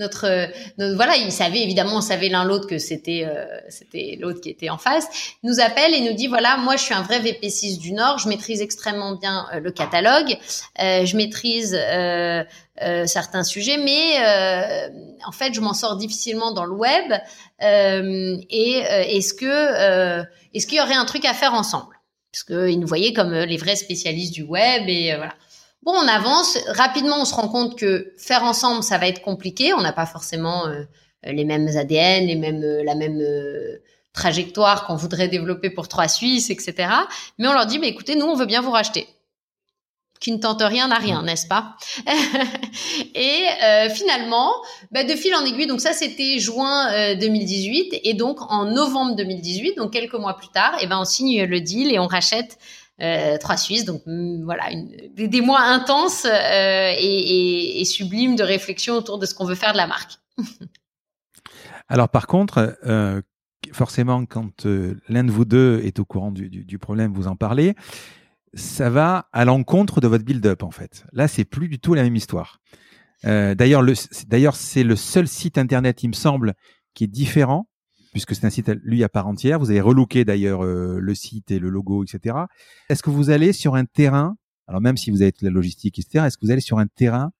notre, 0.00 0.50
voilà, 0.96 1.16
il 1.16 1.30
savait 1.30 1.60
évidemment, 1.60 1.96
on 1.96 2.00
savait 2.00 2.28
l'un 2.28 2.44
l'autre 2.44 2.66
que 2.66 2.78
c'était 2.78 3.24
euh, 3.24 3.44
c'était 3.68 4.16
l'autre 4.18 4.40
qui 4.40 4.48
était 4.48 4.70
en 4.70 4.78
face. 4.78 5.06
Nous 5.42 5.60
appelle 5.60 5.94
et 5.94 6.00
nous 6.00 6.14
dit 6.14 6.26
voilà, 6.26 6.56
moi 6.56 6.76
je 6.76 6.82
suis 6.82 6.94
un 6.94 7.02
vrai 7.02 7.20
VP6 7.20 7.78
du 7.78 7.92
Nord, 7.92 8.18
je 8.18 8.28
maîtrise 8.28 8.60
extrêmement 8.62 9.14
bien 9.14 9.46
euh, 9.54 9.60
le 9.60 9.70
catalogue, 9.70 10.36
euh, 10.80 11.04
je 11.04 11.16
maîtrise 11.16 11.78
certains 13.06 13.44
sujets, 13.44 13.76
mais 13.76 14.16
en 15.26 15.32
fait 15.32 15.52
je 15.52 15.60
m'en 15.60 15.74
sors 15.74 15.96
difficilement 15.96 16.52
dans 16.52 16.64
le 16.64 16.72
web. 16.72 17.12
et 17.60 18.78
est-ce 19.16 19.34
que 19.34 20.24
est-ce 20.54 20.66
qu'il 20.66 20.78
y 20.78 20.80
aurait 20.80 20.94
un 20.94 21.04
truc 21.04 21.24
à 21.24 21.34
faire 21.34 21.54
ensemble? 21.54 21.94
Parce 22.32 22.44
qu'ils 22.44 22.80
nous 22.80 22.86
voyaient 22.86 23.12
comme 23.12 23.34
les 23.34 23.56
vrais 23.56 23.76
spécialistes 23.76 24.32
du 24.32 24.44
web 24.44 24.88
et 24.88 25.14
voilà. 25.14 25.34
Bon, 25.82 25.92
on 25.92 26.08
avance. 26.08 26.58
Rapidement, 26.68 27.20
on 27.20 27.24
se 27.24 27.34
rend 27.34 27.48
compte 27.48 27.78
que 27.78 28.12
faire 28.18 28.44
ensemble, 28.44 28.82
ça 28.82 28.98
va 28.98 29.08
être 29.08 29.22
compliqué. 29.22 29.72
On 29.72 29.80
n'a 29.80 29.92
pas 29.92 30.06
forcément 30.06 30.66
euh, 30.66 30.84
les 31.24 31.44
mêmes 31.44 31.68
ADN, 31.74 32.26
les 32.26 32.36
mêmes, 32.36 32.62
euh, 32.62 32.82
la 32.84 32.94
même 32.94 33.20
euh, 33.20 33.78
trajectoire 34.12 34.86
qu'on 34.86 34.96
voudrait 34.96 35.28
développer 35.28 35.70
pour 35.70 35.88
Trois 35.88 36.08
Suisses, 36.08 36.50
etc. 36.50 36.88
Mais 37.38 37.48
on 37.48 37.52
leur 37.52 37.64
dit, 37.64 37.78
mais 37.78 37.88
écoutez, 37.88 38.14
nous, 38.14 38.26
on 38.26 38.34
veut 38.34 38.46
bien 38.46 38.60
vous 38.60 38.70
racheter. 38.70 39.08
Qui 40.20 40.32
ne 40.32 40.36
tente 40.36 40.60
rien 40.60 40.88
n'a 40.88 40.98
rien, 40.98 41.22
n'est-ce 41.22 41.46
pas? 41.46 41.76
Et 43.14 43.46
finalement, 43.88 44.52
bah, 44.90 45.02
de 45.02 45.14
fil 45.14 45.34
en 45.34 45.46
aiguille, 45.46 45.66
donc 45.66 45.80
ça 45.80 45.94
c'était 45.94 46.38
juin 46.38 47.14
2018, 47.14 48.00
et 48.04 48.12
donc 48.12 48.38
en 48.52 48.66
novembre 48.66 49.16
2018, 49.16 49.78
donc 49.78 49.94
quelques 49.94 50.12
mois 50.12 50.36
plus 50.36 50.48
tard, 50.48 50.74
et 50.74 50.82
eh 50.82 50.86
ben 50.86 50.98
on 51.00 51.06
signe 51.06 51.44
le 51.44 51.60
deal 51.62 51.90
et 51.90 51.98
on 51.98 52.06
rachète 52.06 52.58
euh, 53.00 53.38
trois 53.38 53.56
Suisses. 53.56 53.84
Donc 53.84 54.02
mm, 54.06 54.44
voilà, 54.44 54.68
des, 55.14 55.40
mois 55.40 55.62
intenses 55.62 56.26
euh, 56.26 56.92
et, 56.98 57.82
sublimes 57.84 58.36
de 58.36 58.42
réflexion 58.42 58.94
autour 58.94 59.18
de 59.18 59.26
ce 59.26 59.34
qu'on 59.34 59.46
veut 59.46 59.54
faire 59.54 59.72
de 59.72 59.78
la 59.78 59.86
marque. 59.86 60.18
Alors 61.88 62.08
par 62.08 62.26
contre, 62.26 62.78
euh, 62.84 63.22
forcément, 63.72 64.26
quand 64.26 64.66
l'un 65.08 65.24
de 65.24 65.30
vous 65.30 65.44
deux 65.44 65.80
est 65.82 65.98
au 65.98 66.04
courant 66.04 66.30
du, 66.30 66.48
du, 66.48 66.78
problème, 66.78 67.12
vous 67.14 67.26
en 67.26 67.36
parlez, 67.36 67.74
ça 68.54 68.90
va 68.90 69.28
à 69.32 69.44
l'encontre 69.44 70.00
de 70.00 70.06
votre 70.06 70.24
build-up 70.24 70.62
en 70.62 70.70
fait. 70.70 71.04
Là, 71.12 71.26
c'est 71.26 71.44
plus 71.44 71.68
du 71.68 71.78
tout 71.78 71.94
la 71.94 72.02
même 72.02 72.16
histoire. 72.16 72.60
d'ailleurs, 73.24 74.56
c'est 74.56 74.82
le 74.84 74.96
seul 74.96 75.26
site 75.26 75.56
internet, 75.56 76.02
il 76.02 76.08
me 76.08 76.14
semble, 76.14 76.54
qui 76.94 77.04
est 77.04 77.08
différent 77.08 77.69
puisque 78.12 78.34
c'est 78.34 78.44
un 78.44 78.50
site 78.50 78.70
lui 78.82 79.04
à 79.04 79.08
part 79.08 79.26
entière. 79.26 79.58
Vous 79.58 79.70
avez 79.70 79.80
relooké 79.80 80.24
d'ailleurs 80.24 80.64
euh, 80.64 80.98
le 81.00 81.14
site 81.14 81.50
et 81.50 81.58
le 81.58 81.68
logo, 81.68 82.04
etc. 82.04 82.36
Est-ce 82.88 83.02
que 83.02 83.10
vous 83.10 83.30
allez 83.30 83.52
sur 83.52 83.74
un 83.74 83.84
terrain, 83.84 84.36
alors 84.66 84.80
même 84.80 84.96
si 84.96 85.10
vous 85.10 85.22
avez 85.22 85.32
toute 85.32 85.42
la 85.42 85.50
logistique, 85.50 85.98
etc., 85.98 86.26
est-ce 86.26 86.36
que 86.36 86.46
vous 86.46 86.52
allez 86.52 86.60
sur 86.60 86.78
un 86.78 86.86
terrain 86.86 87.30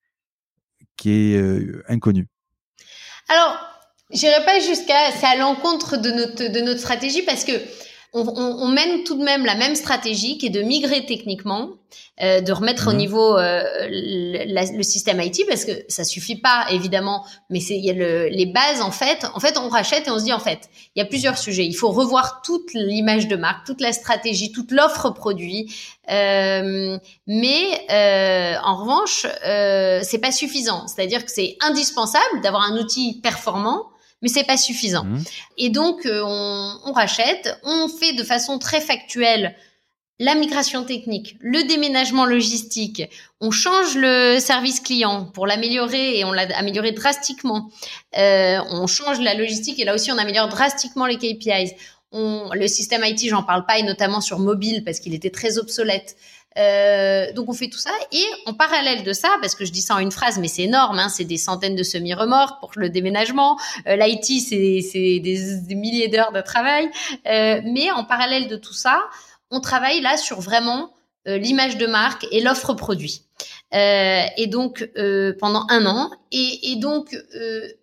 qui 0.96 1.10
est 1.10 1.36
euh, 1.36 1.82
inconnu? 1.88 2.28
Alors, 3.28 3.58
j'irai 4.12 4.44
pas 4.44 4.60
jusqu'à, 4.60 5.12
c'est 5.12 5.26
à 5.26 5.36
l'encontre 5.36 5.96
de 5.96 6.10
notre 6.10 6.52
de 6.52 6.60
notre 6.60 6.80
stratégie 6.80 7.22
parce 7.22 7.44
que 7.44 7.52
on, 8.12 8.26
on, 8.26 8.68
mène 8.68 9.04
tout 9.04 9.16
de 9.16 9.22
même 9.22 9.44
la 9.44 9.54
même 9.54 9.74
stratégie 9.74 10.36
qui 10.36 10.46
est 10.46 10.50
de 10.50 10.62
migrer 10.62 11.06
techniquement, 11.06 11.70
euh, 12.20 12.40
de 12.40 12.52
remettre 12.52 12.88
au 12.88 12.90
mhm. 12.90 12.96
niveau 12.96 13.38
euh, 13.38 13.62
le, 13.88 14.76
le, 14.76 14.82
système 14.82 15.20
IT 15.20 15.44
parce 15.48 15.64
que 15.64 15.72
ça 15.88 16.04
suffit 16.04 16.36
pas 16.36 16.66
évidemment, 16.70 17.24
mais 17.50 17.60
c'est 17.60 17.76
il 17.76 17.84
y 17.84 17.90
a 17.90 17.94
le, 17.94 18.28
les 18.28 18.46
bases 18.46 18.80
en 18.80 18.90
fait. 18.90 19.26
En 19.34 19.40
fait, 19.40 19.56
on 19.58 19.68
rachète 19.68 20.08
et 20.08 20.10
on 20.10 20.18
se 20.18 20.24
dit 20.24 20.32
en 20.32 20.40
fait, 20.40 20.68
il 20.96 20.98
y 20.98 21.02
a 21.02 21.04
plusieurs 21.04 21.38
sujets. 21.38 21.64
Il 21.64 21.74
faut 21.74 21.90
revoir 21.90 22.42
toute 22.42 22.72
l'image 22.74 23.28
de 23.28 23.36
marque, 23.36 23.64
toute 23.64 23.80
la 23.80 23.92
stratégie, 23.92 24.50
toute 24.50 24.72
l'offre 24.72 25.10
produit. 25.10 25.72
Euh, 26.10 26.98
mais 27.26 27.86
euh, 27.90 28.56
en 28.64 28.76
revanche, 28.76 29.26
euh, 29.46 30.00
c'est 30.02 30.18
pas 30.18 30.32
suffisant. 30.32 30.88
C'est-à-dire 30.88 31.24
que 31.24 31.30
c'est 31.30 31.56
indispensable 31.60 32.40
d'avoir 32.42 32.62
un 32.62 32.76
outil 32.76 33.20
performant 33.22 33.86
mais 34.22 34.28
c'est 34.28 34.44
pas 34.44 34.56
suffisant. 34.56 35.04
Mmh. 35.04 35.24
Et 35.58 35.68
donc 35.70 36.06
euh, 36.06 36.22
on, 36.24 36.78
on, 36.86 36.92
rachète, 36.92 37.58
on 37.64 37.88
fait 37.88 38.12
de 38.12 38.24
façon 38.24 38.58
très 38.58 38.80
factuelle 38.80 39.54
la 40.20 40.34
migration 40.34 40.84
technique, 40.84 41.36
le 41.40 41.66
déménagement 41.66 42.26
logistique, 42.26 43.04
on 43.40 43.50
change 43.50 43.96
le 43.96 44.38
service 44.38 44.80
client 44.80 45.24
pour 45.24 45.46
l'améliorer 45.46 46.18
et 46.18 46.24
on 46.26 46.32
l'a 46.32 46.46
amélioré 46.58 46.92
drastiquement. 46.92 47.70
Euh, 48.18 48.58
on 48.70 48.86
change 48.86 49.18
la 49.20 49.32
logistique 49.32 49.80
et 49.80 49.84
là 49.84 49.94
aussi 49.94 50.12
on 50.12 50.18
améliore 50.18 50.48
drastiquement 50.48 51.06
les 51.06 51.16
KPIs. 51.16 51.72
On, 52.12 52.50
le 52.52 52.66
système 52.68 53.02
IT, 53.02 53.30
j'en 53.30 53.42
parle 53.42 53.64
pas, 53.64 53.78
et 53.78 53.82
notamment 53.82 54.20
sur 54.20 54.40
mobile 54.40 54.84
parce 54.84 55.00
qu'il 55.00 55.14
était 55.14 55.30
très 55.30 55.56
obsolète. 55.56 56.16
Euh, 56.58 57.32
donc 57.32 57.48
on 57.48 57.52
fait 57.52 57.68
tout 57.68 57.78
ça 57.78 57.92
et 58.10 58.24
en 58.46 58.54
parallèle 58.54 59.04
de 59.04 59.12
ça, 59.12 59.28
parce 59.40 59.54
que 59.54 59.64
je 59.64 59.70
dis 59.70 59.82
ça 59.82 59.94
en 59.94 59.98
une 59.98 60.10
phrase, 60.10 60.38
mais 60.38 60.48
c'est 60.48 60.62
énorme, 60.62 60.98
hein, 60.98 61.08
c'est 61.08 61.24
des 61.24 61.36
centaines 61.36 61.76
de 61.76 61.82
semi-remorques 61.82 62.58
pour 62.60 62.72
le 62.76 62.88
déménagement. 62.88 63.56
Euh, 63.86 63.96
L'IT, 63.96 64.24
c'est 64.24 65.20
des, 65.20 65.74
milliers 65.74 66.08
d'heures 66.08 66.32
de 66.32 66.40
travail. 66.40 66.90
Euh, 67.26 67.60
mais 67.64 67.90
en 67.92 68.04
parallèle 68.04 68.48
de 68.48 68.56
tout 68.56 68.74
ça, 68.74 69.02
on 69.50 69.60
travaille 69.60 70.00
là 70.00 70.16
sur 70.16 70.40
vraiment 70.40 70.92
euh, 71.28 71.38
l'image 71.38 71.76
de 71.76 71.86
marque 71.86 72.26
et 72.32 72.40
l'offre 72.40 72.74
produit. 72.74 73.22
Euh, 73.72 74.22
et 74.36 74.48
donc 74.48 74.90
pendant 75.38 75.66
un 75.70 75.86
an, 75.86 76.10
et, 76.32 76.72
et 76.72 76.76
donc 76.76 77.16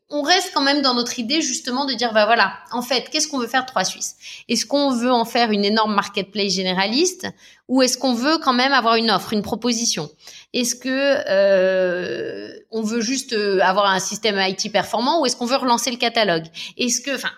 on 0.10 0.22
reste 0.22 0.52
quand 0.54 0.62
même 0.62 0.82
dans 0.82 0.94
notre 0.94 1.20
idée 1.20 1.42
justement 1.42 1.86
de 1.86 1.94
dire 1.94 2.14
bah 2.14 2.26
voilà, 2.26 2.54
en 2.72 2.82
fait, 2.82 3.10
qu'est-ce 3.10 3.28
qu'on 3.28 3.40
veut 3.40 3.48
faire 3.48 3.64
de 3.64 3.68
Trois 3.68 3.84
Suisses? 3.84 4.16
Est-ce 4.48 4.66
qu'on 4.66 4.92
veut 4.92 5.12
en 5.12 5.26
faire 5.26 5.52
une 5.52 5.66
énorme 5.66 5.94
marketplace 5.94 6.54
généraliste 6.54 7.28
ou 7.68 7.82
est-ce 7.82 7.98
qu'on 7.98 8.14
veut 8.14 8.38
quand 8.38 8.54
même 8.54 8.72
avoir 8.72 8.96
une 8.96 9.12
offre, 9.12 9.34
une 9.34 9.42
proposition? 9.42 10.10
Est-ce 10.54 10.76
que 10.76 10.90
euh, 10.90 12.58
on 12.72 12.82
veut 12.82 13.02
juste 13.02 13.36
avoir 13.62 13.88
un 13.88 14.00
système 14.00 14.40
IT 14.40 14.72
performant 14.72 15.22
ou 15.22 15.26
est-ce 15.26 15.36
qu'on 15.36 15.46
veut 15.46 15.58
relancer 15.58 15.92
le 15.92 15.98
catalogue? 15.98 16.46
Est-ce 16.78 17.02
que, 17.02 17.14
enfin, 17.14 17.32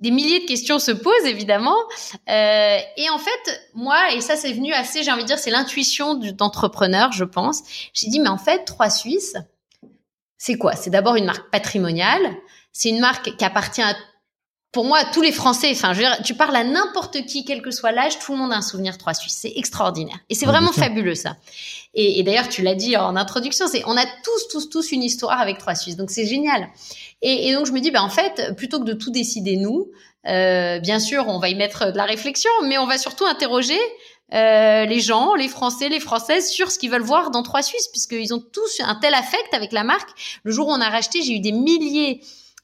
des 0.00 0.10
milliers 0.10 0.40
de 0.40 0.46
questions 0.46 0.78
se 0.78 0.90
posent 0.90 1.24
évidemment. 1.24 1.76
Euh, 2.28 2.78
et 2.96 3.08
en 3.10 3.18
fait, 3.18 3.70
moi, 3.74 4.12
et 4.12 4.20
ça 4.20 4.36
c'est 4.36 4.52
venu 4.52 4.72
assez, 4.72 5.02
j'ai 5.02 5.10
envie 5.10 5.22
de 5.22 5.28
dire, 5.28 5.38
c'est 5.38 5.50
l'intuition 5.50 6.14
d'entrepreneur, 6.14 7.12
je 7.12 7.24
pense. 7.24 7.62
J'ai 7.92 8.08
dit, 8.08 8.20
mais 8.20 8.28
en 8.28 8.38
fait, 8.38 8.64
Trois 8.64 8.90
Suisses, 8.90 9.36
c'est 10.38 10.56
quoi? 10.56 10.74
C'est 10.76 10.90
d'abord 10.90 11.16
une 11.16 11.24
marque 11.24 11.50
patrimoniale. 11.50 12.36
C'est 12.72 12.88
une 12.88 13.00
marque 13.00 13.36
qui 13.36 13.44
appartient 13.44 13.82
à, 13.82 13.94
pour 14.72 14.84
moi, 14.84 14.98
à 14.98 15.04
tous 15.04 15.22
les 15.22 15.32
Français. 15.32 15.70
Enfin, 15.72 15.92
je 15.92 16.00
veux 16.00 16.04
dire, 16.04 16.22
tu 16.24 16.34
parles 16.34 16.56
à 16.56 16.64
n'importe 16.64 17.24
qui, 17.26 17.44
quel 17.44 17.62
que 17.62 17.70
soit 17.70 17.92
l'âge, 17.92 18.18
tout 18.18 18.32
le 18.32 18.38
monde 18.38 18.52
a 18.52 18.56
un 18.56 18.62
souvenir 18.62 18.98
Trois 18.98 19.14
Suisses. 19.14 19.38
C'est 19.40 19.52
extraordinaire. 19.56 20.18
Et 20.28 20.34
c'est 20.34 20.46
vraiment 20.46 20.72
fabuleux 20.72 21.14
ça. 21.14 21.36
Et, 21.94 22.18
et 22.18 22.22
d'ailleurs, 22.24 22.48
tu 22.48 22.62
l'as 22.62 22.74
dit 22.74 22.96
en 22.96 23.14
introduction, 23.16 23.66
c'est 23.68 23.84
on 23.86 23.96
a 23.96 24.04
tous, 24.04 24.48
tous, 24.50 24.68
tous 24.68 24.92
une 24.92 25.02
histoire 25.02 25.40
avec 25.40 25.58
Trois 25.58 25.76
Suisses. 25.76 25.96
Donc 25.96 26.10
c'est 26.10 26.26
génial. 26.26 26.68
Et, 27.22 27.48
et, 27.48 27.54
donc 27.54 27.66
je 27.66 27.72
me 27.72 27.80
dis, 27.80 27.90
ben 27.90 28.02
en 28.02 28.10
fait, 28.10 28.54
plutôt 28.56 28.80
que 28.80 28.84
de 28.84 28.94
tout 28.94 29.10
décider 29.10 29.56
nous, 29.56 29.90
euh, 30.26 30.80
bien 30.80 30.98
sûr, 30.98 31.28
on 31.28 31.38
va 31.38 31.48
y 31.48 31.54
mettre 31.54 31.92
de 31.92 31.96
la 31.96 32.04
réflexion, 32.04 32.50
mais 32.64 32.78
on 32.78 32.86
va 32.86 32.98
surtout 32.98 33.26
interroger 33.26 33.78
euh, 34.32 34.84
les 34.86 35.00
gens, 35.00 35.34
les 35.34 35.48
Français, 35.48 35.88
les 35.88 36.00
Françaises 36.00 36.48
sur 36.48 36.70
ce 36.70 36.78
qu'ils 36.78 36.90
veulent 36.90 37.02
voir 37.02 37.30
dans 37.30 37.42
Trois 37.42 37.62
Suisses, 37.62 37.88
puisqu'ils 37.88 38.32
ont 38.32 38.40
tous 38.40 38.80
un 38.80 38.94
tel 38.94 39.14
affect 39.14 39.52
avec 39.52 39.72
la 39.72 39.84
marque. 39.84 40.08
Le 40.44 40.52
jour 40.52 40.68
où 40.68 40.70
on 40.70 40.80
a 40.80 40.88
racheté, 40.88 41.22
j'ai 41.22 41.34
eu 41.34 41.40
des 41.40 41.52
milliers 41.52 42.20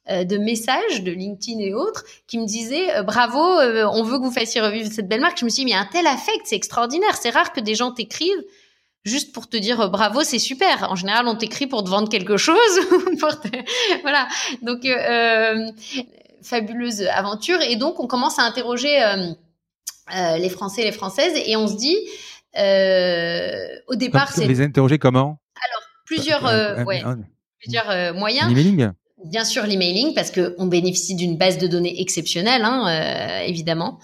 euh, 0.08 0.24
de 0.24 0.38
messages 0.38 1.02
de 1.02 1.12
LinkedIn 1.12 1.60
et 1.60 1.74
autres 1.74 2.04
qui 2.26 2.38
me 2.38 2.46
disaient 2.46 2.96
euh, 2.96 3.02
bravo, 3.02 3.38
euh, 3.38 3.86
on 3.92 4.02
veut 4.02 4.18
que 4.18 4.24
vous 4.24 4.30
fassiez 4.30 4.62
revivre 4.62 4.90
cette 4.90 5.08
belle 5.08 5.20
marque. 5.20 5.38
Je 5.38 5.44
me 5.44 5.50
suis 5.50 5.64
dit 5.64 5.70
mais 5.70 5.76
un 5.76 5.84
tel 5.84 6.06
affect, 6.06 6.40
c'est 6.46 6.56
extraordinaire. 6.56 7.14
C'est 7.16 7.28
rare 7.28 7.52
que 7.52 7.60
des 7.60 7.74
gens 7.74 7.92
t'écrivent 7.92 8.44
juste 9.04 9.32
pour 9.32 9.48
te 9.48 9.58
dire 9.58 9.90
bravo, 9.90 10.22
c'est 10.22 10.38
super. 10.38 10.90
En 10.90 10.96
général, 10.96 11.28
on 11.28 11.36
t'écrit 11.36 11.66
pour 11.66 11.84
te 11.84 11.90
vendre 11.90 12.08
quelque 12.08 12.38
chose. 12.38 12.56
Voilà. 14.02 14.26
Donc, 14.62 14.86
euh, 14.86 15.70
fabuleuse 16.42 17.02
aventure. 17.02 17.60
Et 17.60 17.76
donc, 17.76 18.00
on 18.00 18.06
commence 18.06 18.38
à 18.38 18.42
interroger 18.42 18.98
euh, 20.14 20.38
les 20.38 20.48
Français 20.48 20.82
et 20.82 20.84
les 20.84 20.92
Françaises 20.92 21.32
et 21.46 21.56
on 21.56 21.66
se 21.66 21.76
dit, 21.76 21.96
au 23.88 23.94
départ, 23.94 24.32
c'est... 24.32 24.46
les 24.46 24.60
interroger 24.60 24.98
comment? 24.98 25.40
Alors, 25.56 25.82
plusieurs, 26.04 26.44
ouais, 26.86 27.02
plusieurs 27.58 28.14
moyens. 28.14 28.48
Bien 29.24 29.44
sûr, 29.44 29.66
l'emailing, 29.66 30.14
parce 30.14 30.30
qu'on 30.30 30.66
bénéficie 30.66 31.14
d'une 31.14 31.36
base 31.36 31.58
de 31.58 31.66
données 31.66 32.00
exceptionnelle, 32.00 32.62
hein, 32.64 32.86
euh, 32.88 33.46
évidemment. 33.46 33.98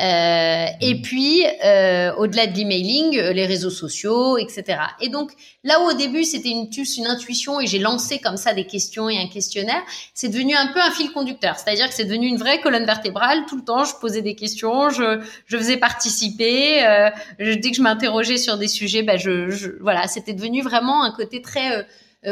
Euh, 0.00 0.66
et 0.80 0.94
mmh. 0.94 1.02
puis, 1.02 1.42
euh, 1.64 2.14
au-delà 2.16 2.46
de 2.46 2.56
l'emailing, 2.56 3.18
euh, 3.18 3.32
les 3.32 3.46
réseaux 3.46 3.70
sociaux, 3.70 4.38
etc. 4.38 4.78
Et 5.00 5.08
donc, 5.08 5.32
là 5.64 5.80
où 5.80 5.90
au 5.90 5.92
début, 5.94 6.22
c'était 6.24 6.50
une, 6.50 6.68
une 6.98 7.06
intuition 7.06 7.60
et 7.60 7.66
j'ai 7.66 7.80
lancé 7.80 8.18
comme 8.20 8.36
ça 8.36 8.54
des 8.54 8.64
questions 8.64 9.08
et 9.08 9.18
un 9.18 9.26
questionnaire, 9.26 9.82
c'est 10.14 10.28
devenu 10.28 10.54
un 10.54 10.68
peu 10.68 10.80
un 10.80 10.92
fil 10.92 11.10
conducteur. 11.10 11.58
C'est-à-dire 11.58 11.88
que 11.88 11.94
c'est 11.94 12.04
devenu 12.04 12.28
une 12.28 12.38
vraie 12.38 12.60
colonne 12.60 12.86
vertébrale. 12.86 13.46
Tout 13.48 13.56
le 13.56 13.64
temps, 13.64 13.84
je 13.84 13.94
posais 14.00 14.22
des 14.22 14.36
questions, 14.36 14.90
je, 14.90 15.20
je 15.46 15.56
faisais 15.56 15.78
participer. 15.78 16.84
Euh, 16.84 17.10
je, 17.40 17.54
dès 17.54 17.70
que 17.70 17.76
je 17.76 17.82
m'interrogeais 17.82 18.36
sur 18.36 18.56
des 18.56 18.68
sujets, 18.68 19.02
ben 19.02 19.18
je, 19.18 19.50
je 19.50 19.70
voilà, 19.80 20.06
c'était 20.06 20.32
devenu 20.32 20.62
vraiment 20.62 21.02
un 21.02 21.10
côté 21.10 21.42
très 21.42 21.76
euh, 21.76 21.82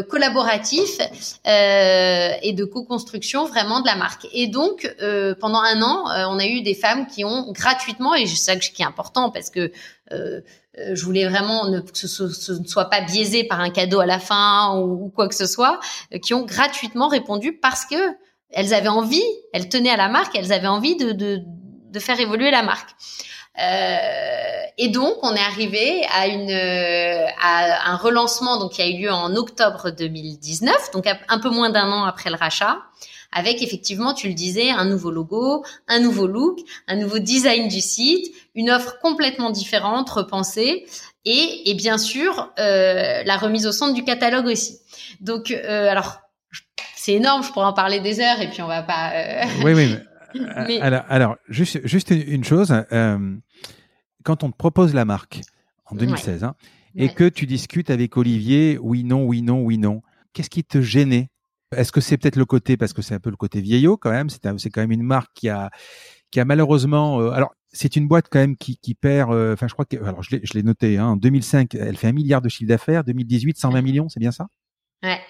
collaboratif 0.08 0.98
euh, 1.46 2.30
et 2.42 2.52
de 2.52 2.64
co-construction 2.64 3.46
vraiment 3.46 3.80
de 3.80 3.86
la 3.86 3.96
marque. 3.96 4.26
Et 4.32 4.46
donc, 4.46 4.94
euh, 5.00 5.34
pendant 5.40 5.60
un 5.60 5.80
an, 5.80 6.10
euh, 6.10 6.24
on 6.28 6.38
a 6.38 6.46
eu 6.46 6.60
des 6.60 6.74
femmes 6.74 7.06
qui 7.06 7.24
ont 7.24 7.50
gratuitement, 7.52 8.14
et 8.14 8.26
c'est 8.26 8.36
ça 8.36 8.56
qui 8.56 8.82
est 8.82 8.84
important 8.84 9.30
parce 9.30 9.48
que 9.48 9.72
euh, 10.12 10.40
je 10.92 11.04
voulais 11.04 11.26
vraiment 11.26 11.68
ne, 11.68 11.80
que 11.80 11.96
ce, 11.96 12.28
ce, 12.28 12.52
ne 12.52 12.66
soit 12.66 12.90
pas 12.90 13.00
biaisé 13.00 13.44
par 13.44 13.60
un 13.60 13.70
cadeau 13.70 14.00
à 14.00 14.06
la 14.06 14.18
fin 14.18 14.76
ou, 14.76 15.06
ou 15.06 15.08
quoi 15.08 15.26
que 15.26 15.34
ce 15.34 15.46
soit, 15.46 15.80
qui 16.22 16.34
ont 16.34 16.44
gratuitement 16.44 17.08
répondu 17.08 17.54
parce 17.54 17.84
que 17.84 17.96
elles 18.50 18.74
avaient 18.74 18.88
envie, 18.88 19.24
elles 19.52 19.68
tenaient 19.68 19.90
à 19.90 19.96
la 19.96 20.08
marque, 20.08 20.36
elles 20.36 20.52
avaient 20.52 20.68
envie 20.68 20.96
de, 20.96 21.12
de, 21.12 21.40
de 21.90 21.98
faire 21.98 22.20
évoluer 22.20 22.50
la 22.50 22.62
marque. 22.62 22.90
Euh, 23.60 23.96
et 24.78 24.88
donc, 24.88 25.14
on 25.22 25.34
est 25.34 25.40
arrivé 25.40 26.06
à, 26.14 26.28
une, 26.28 26.50
à 26.50 27.90
un 27.90 27.96
relancement 27.96 28.58
donc, 28.58 28.72
qui 28.72 28.82
a 28.82 28.88
eu 28.88 29.02
lieu 29.02 29.10
en 29.10 29.34
octobre 29.34 29.90
2019, 29.90 30.92
donc 30.92 31.06
un 31.06 31.38
peu 31.40 31.50
moins 31.50 31.70
d'un 31.70 31.90
an 31.90 32.04
après 32.04 32.30
le 32.30 32.36
rachat, 32.36 32.78
avec 33.32 33.62
effectivement, 33.62 34.14
tu 34.14 34.28
le 34.28 34.34
disais, 34.34 34.70
un 34.70 34.84
nouveau 34.84 35.10
logo, 35.10 35.64
un 35.86 36.00
nouveau 36.00 36.26
look, 36.26 36.58
un 36.86 36.96
nouveau 36.96 37.18
design 37.18 37.68
du 37.68 37.80
site, 37.80 38.32
une 38.54 38.70
offre 38.70 38.98
complètement 39.00 39.50
différente, 39.50 40.08
repensée, 40.08 40.86
et, 41.24 41.70
et 41.70 41.74
bien 41.74 41.98
sûr, 41.98 42.52
euh, 42.58 43.22
la 43.24 43.36
remise 43.36 43.66
au 43.66 43.72
centre 43.72 43.94
du 43.94 44.04
catalogue 44.04 44.46
aussi. 44.46 44.78
Donc, 45.20 45.50
euh, 45.50 45.90
alors, 45.90 46.20
c'est 46.96 47.12
énorme, 47.12 47.42
je 47.42 47.52
pourrais 47.52 47.66
en 47.66 47.74
parler 47.74 48.00
des 48.00 48.20
heures, 48.20 48.40
et 48.40 48.48
puis 48.48 48.62
on 48.62 48.66
va 48.66 48.82
pas... 48.82 49.12
Euh, 49.14 49.44
oui, 49.64 49.74
oui. 49.74 49.96
Mais... 50.66 50.80
Alors, 50.82 51.04
alors, 51.08 51.36
juste, 51.48 51.80
juste 51.86 52.10
une 52.10 52.44
chose. 52.44 52.74
Euh, 52.92 53.18
quand 54.28 54.44
on 54.44 54.50
te 54.50 54.56
propose 54.58 54.92
la 54.92 55.06
marque 55.06 55.40
en 55.86 55.96
2016 55.96 56.44
hein, 56.44 56.54
et 56.94 57.08
que 57.08 57.30
tu 57.30 57.46
discutes 57.46 57.88
avec 57.88 58.14
Olivier, 58.18 58.76
oui, 58.78 59.02
non, 59.02 59.24
oui, 59.24 59.40
non, 59.40 59.62
oui, 59.62 59.78
non, 59.78 60.02
qu'est-ce 60.34 60.50
qui 60.50 60.64
te 60.64 60.82
gênait? 60.82 61.30
Est-ce 61.74 61.92
que 61.92 62.02
c'est 62.02 62.18
peut-être 62.18 62.36
le 62.36 62.44
côté, 62.44 62.76
parce 62.76 62.92
que 62.92 63.00
c'est 63.00 63.14
un 63.14 63.20
peu 63.20 63.30
le 63.30 63.36
côté 63.36 63.62
vieillot 63.62 63.96
quand 63.96 64.10
même, 64.10 64.28
c'est 64.28 64.68
quand 64.68 64.82
même 64.82 64.92
une 64.92 65.02
marque 65.02 65.30
qui 65.32 65.48
a, 65.48 65.70
qui 66.30 66.40
a 66.40 66.44
malheureusement, 66.44 67.22
euh, 67.22 67.30
alors 67.30 67.54
c'est 67.72 67.96
une 67.96 68.06
boîte 68.06 68.26
quand 68.30 68.38
même 68.38 68.58
qui, 68.58 68.76
qui 68.76 68.94
perd, 68.94 69.32
euh, 69.32 69.54
enfin 69.54 69.66
je 69.66 69.72
crois 69.72 69.86
que, 69.86 69.96
alors 69.96 70.22
je 70.22 70.36
l'ai 70.36 70.62
noté, 70.62 70.98
hein, 70.98 71.06
en 71.06 71.16
2005, 71.16 71.74
elle 71.74 71.96
fait 71.96 72.08
un 72.08 72.12
milliard 72.12 72.42
de 72.42 72.50
chiffre 72.50 72.68
d'affaires, 72.68 73.04
2018, 73.04 73.56
120 73.56 73.80
millions, 73.80 74.10
c'est 74.10 74.20
bien 74.20 74.32
ça? 74.32 74.48
Ouais. 75.02 75.20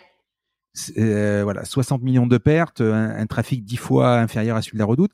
Euh, 0.97 1.45
voilà, 1.45 1.65
60 1.65 2.03
millions 2.03 2.27
de 2.27 2.39
pertes, 2.39 2.81
un, 2.81 3.11
un, 3.11 3.27
trafic 3.27 3.65
dix 3.65 3.77
fois 3.77 4.19
inférieur 4.19 4.57
à 4.57 4.63
celui 4.63 4.75
de 4.75 4.81
la 4.81 4.87
Redoute. 4.87 5.13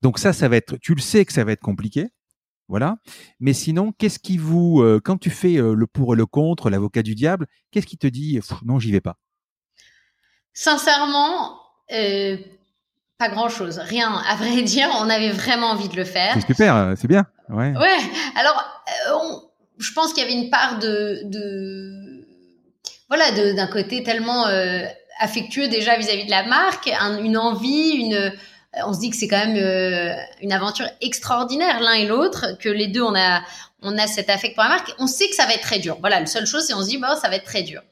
Donc 0.00 0.18
ça, 0.18 0.32
ça 0.32 0.48
va 0.48 0.56
être, 0.56 0.78
tu 0.78 0.94
le 0.94 1.02
sais 1.02 1.26
que 1.26 1.32
ça 1.34 1.44
va 1.44 1.52
être 1.52 1.60
compliqué. 1.60 2.08
Voilà. 2.68 2.96
Mais 3.40 3.54
sinon, 3.54 3.92
qu'est-ce 3.92 4.18
qui 4.18 4.36
vous, 4.36 4.82
euh, 4.82 5.00
quand 5.02 5.16
tu 5.16 5.30
fais 5.30 5.56
euh, 5.56 5.74
le 5.74 5.86
pour 5.86 6.14
et 6.14 6.16
le 6.16 6.26
contre, 6.26 6.68
l'avocat 6.68 7.02
du 7.02 7.14
diable, 7.14 7.46
qu'est-ce 7.70 7.86
qui 7.86 7.96
te 7.96 8.06
dit 8.06 8.40
non, 8.64 8.78
j'y 8.78 8.92
vais 8.92 9.00
pas? 9.00 9.16
Sincèrement, 10.52 11.60
euh, 11.92 12.36
pas 13.16 13.30
grand-chose, 13.30 13.78
rien. 13.78 14.22
À 14.28 14.36
vrai 14.36 14.62
dire, 14.62 14.88
on 15.00 15.08
avait 15.08 15.30
vraiment 15.30 15.68
envie 15.68 15.88
de 15.88 15.96
le 15.96 16.04
faire. 16.04 16.34
C'est 16.34 16.46
super, 16.46 16.94
c'est 16.96 17.08
bien. 17.08 17.24
Ouais. 17.48 17.74
Ouais. 17.74 17.98
Alors, 18.36 18.62
on, 19.14 19.42
je 19.78 19.92
pense 19.94 20.12
qu'il 20.12 20.22
y 20.22 20.26
avait 20.26 20.38
une 20.38 20.50
part 20.50 20.78
de, 20.78 21.22
de 21.24 22.26
voilà, 23.08 23.30
d'un 23.54 23.66
côté 23.68 24.02
tellement 24.02 24.44
affectueux 25.20 25.68
déjà 25.68 25.96
vis-à-vis 25.96 26.24
-vis 26.24 26.26
de 26.26 26.30
la 26.30 26.46
marque, 26.46 26.90
un, 27.00 27.22
une 27.24 27.38
envie, 27.38 27.92
une 27.92 28.32
on 28.86 28.92
se 28.92 29.00
dit 29.00 29.10
que 29.10 29.16
c'est 29.16 29.28
quand 29.28 29.46
même 29.46 29.56
euh, 29.56 30.14
une 30.42 30.52
aventure 30.52 30.86
extraordinaire 31.00 31.80
l'un 31.80 31.94
et 31.94 32.06
l'autre, 32.06 32.58
que 32.58 32.68
les 32.68 32.86
deux 32.86 33.02
on 33.02 33.14
a 33.14 33.42
on 33.80 33.96
a 33.96 34.08
cet 34.08 34.28
affect 34.28 34.56
pour 34.56 34.64
la 34.64 34.70
marque. 34.70 34.92
On 34.98 35.06
sait 35.06 35.28
que 35.28 35.36
ça 35.36 35.46
va 35.46 35.54
être 35.54 35.62
très 35.62 35.78
dur. 35.78 35.98
Voilà, 36.00 36.18
la 36.18 36.26
seule 36.26 36.46
chose 36.46 36.64
c'est 36.66 36.74
on 36.74 36.82
se 36.82 36.88
dit 36.88 36.98
bon 36.98 37.14
ça 37.20 37.28
va 37.28 37.36
être 37.36 37.44
très 37.44 37.62
dur. 37.62 37.82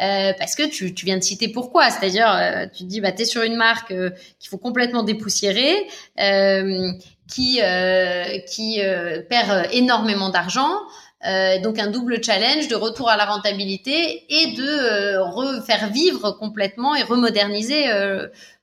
Euh, 0.00 0.32
parce 0.38 0.54
que 0.54 0.68
tu, 0.68 0.94
tu, 0.94 1.04
viens 1.04 1.18
de 1.18 1.22
citer 1.22 1.48
pourquoi, 1.48 1.90
c'est-à-dire 1.90 2.30
euh, 2.30 2.66
tu 2.66 2.84
te 2.84 2.88
dis 2.88 3.00
bah 3.00 3.12
t'es 3.12 3.24
sur 3.24 3.42
une 3.42 3.56
marque 3.56 3.88
qu'il 3.88 4.48
faut 4.48 4.58
complètement 4.58 5.02
dépoussiérer, 5.02 5.86
qui 7.28 7.60
qui 8.48 8.80
perd 9.28 9.68
énormément 9.72 10.30
d'argent, 10.30 10.70
donc 11.62 11.78
un 11.78 11.88
double 11.88 12.22
challenge 12.22 12.68
de 12.68 12.76
retour 12.76 13.10
à 13.10 13.16
la 13.16 13.26
rentabilité 13.26 14.24
et 14.28 14.52
de 14.52 15.18
refaire 15.18 15.90
vivre 15.90 16.32
complètement 16.32 16.94
et 16.94 17.02
remoderniser 17.02 17.88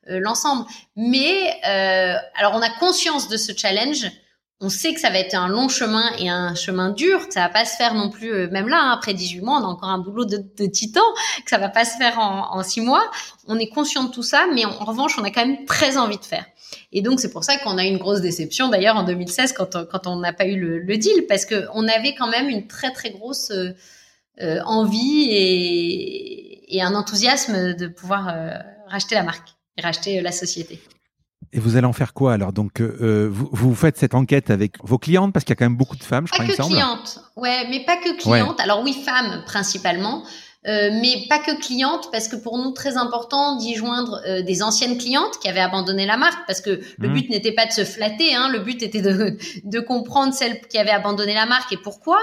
l'ensemble. 0.10 0.66
Mais 0.96 1.62
alors 1.64 2.54
on 2.56 2.62
a 2.62 2.70
conscience 2.80 3.28
de 3.28 3.38
ce 3.38 3.52
challenge 3.56 4.10
on 4.60 4.70
sait 4.70 4.94
que 4.94 5.00
ça 5.00 5.12
va 5.12 5.20
être 5.20 5.36
un 5.36 5.48
long 5.48 5.70
chemin 5.70 6.12
et 6.18 6.30
un 6.30 6.56
chemin 6.56 6.90
dur, 6.90 7.22
ça 7.30 7.42
va 7.42 7.50
pas 7.50 7.64
se 7.64 7.76
faire 7.76 7.94
non 7.94 8.10
plus, 8.10 8.32
euh, 8.32 8.50
même 8.50 8.68
là, 8.68 8.80
hein, 8.82 8.92
après 8.92 9.14
18 9.14 9.42
mois, 9.42 9.60
on 9.60 9.64
a 9.64 9.68
encore 9.68 9.90
un 9.90 10.00
boulot 10.00 10.26
de, 10.26 10.38
de 10.38 10.66
titan, 10.66 11.04
que 11.44 11.50
ça 11.50 11.60
va 11.60 11.70
pas 11.70 11.86
se 11.86 11.96
faire 11.98 12.18
en, 12.18 12.58
en 12.58 12.64
6 12.64 12.82
mois. 12.82 13.12
On 13.48 13.60
est 13.60 13.70
conscient 13.70 14.06
de 14.06 14.12
tout 14.12 14.24
ça, 14.24 14.48
mais 14.54 14.66
en, 14.66 14.84
revanche, 14.84 15.18
on 15.20 15.24
a 15.24 15.30
quand 15.30 15.46
même 15.46 15.66
très 15.66 15.98
envie 15.98 16.18
de 16.18 16.26
faire. 16.26 16.46
Et 16.92 17.02
donc, 17.02 17.20
c'est 17.20 17.30
pour 17.30 17.44
ça 17.44 17.58
qu'on 17.58 17.78
a 17.78 17.84
eu 17.84 17.88
une 17.88 18.00
grosse 18.00 18.22
déception, 18.22 18.70
d'ailleurs, 18.70 18.96
en 18.96 19.04
2016, 19.04 19.54
quand 19.54 19.76
on, 19.76 19.86
quand 19.86 20.08
on 20.08 20.16
n'a 20.18 20.34
pas 20.34 20.48
eu 20.48 20.60
le, 20.60 20.80
le 20.80 20.98
deal, 20.98 21.28
parce 21.30 21.46
que 21.46 21.68
on 21.74 21.88
avait 21.88 22.16
quand 22.16 22.28
même 22.28 22.50
une 22.50 22.68
très, 22.68 22.92
très 22.92 23.12
grosse 23.12 23.52
euh, 23.52 23.76
euh 24.42 24.60
envie 24.66 25.28
et, 25.30 26.76
et, 26.78 26.82
un 26.82 26.96
enthousiasme 26.96 27.74
de 27.74 27.88
pouvoir 27.88 28.30
euh, 28.30 28.50
racheter 28.88 29.16
la 29.16 29.24
marque 29.24 29.57
et 29.78 29.82
racheter 29.82 30.22
la 30.22 30.32
société. 30.32 30.82
Et 31.54 31.60
vous 31.60 31.78
allez 31.78 31.88
en 31.88 31.94
faire 31.94 32.14
quoi 32.14 32.34
alors? 32.34 32.52
Donc, 32.52 32.82
euh, 32.82 32.98
euh, 33.02 33.30
vous, 33.32 33.50
vous, 33.52 33.76
faites 33.76 33.98
cette 33.98 34.16
enquête 34.16 34.50
avec 34.50 34.74
vos 34.84 34.98
clientes 34.98 35.32
parce 35.32 35.46
qu'il 35.46 35.52
y 35.52 35.54
a 35.54 35.56
quand 35.56 35.66
même 35.66 35.78
beaucoup 35.78 35.96
de 35.96 36.04
femmes, 36.04 36.28
je 36.28 36.32
pas 36.32 36.44
crois. 36.44 36.56
Pas 36.56 36.64
que 36.64 36.68
clientes, 36.68 37.20
ouais, 37.38 37.68
mais 37.70 37.86
pas 37.86 37.98
que 37.98 38.18
clientes. 38.20 38.60
Alors 38.60 38.82
oui, 38.84 38.94
femmes 39.06 39.44
principalement. 39.46 40.24
Euh, 40.68 40.90
mais 40.92 41.26
pas 41.30 41.40
que 41.40 41.58
clientes, 41.62 42.10
parce 42.12 42.28
que 42.28 42.36
pour 42.36 42.58
nous, 42.58 42.72
très 42.72 42.98
important 42.98 43.56
d'y 43.56 43.76
joindre 43.76 44.22
euh, 44.28 44.42
des 44.42 44.62
anciennes 44.62 44.98
clientes 44.98 45.40
qui 45.40 45.48
avaient 45.48 45.62
abandonné 45.62 46.06
la 46.06 46.18
marque, 46.18 46.46
parce 46.46 46.60
que 46.60 46.82
le 46.98 47.08
mmh. 47.08 47.14
but 47.14 47.30
n'était 47.30 47.52
pas 47.54 47.66
de 47.66 47.72
se 47.72 47.86
flatter, 47.86 48.36
hein, 48.36 48.50
le 48.52 48.60
but 48.60 48.84
était 48.84 49.02
de, 49.02 49.38
de 49.64 49.80
comprendre 49.80 50.34
celles 50.34 50.60
qui 50.68 50.78
avaient 50.78 50.92
abandonné 50.92 51.34
la 51.34 51.46
marque 51.46 51.72
et 51.72 51.78
pourquoi, 51.78 52.20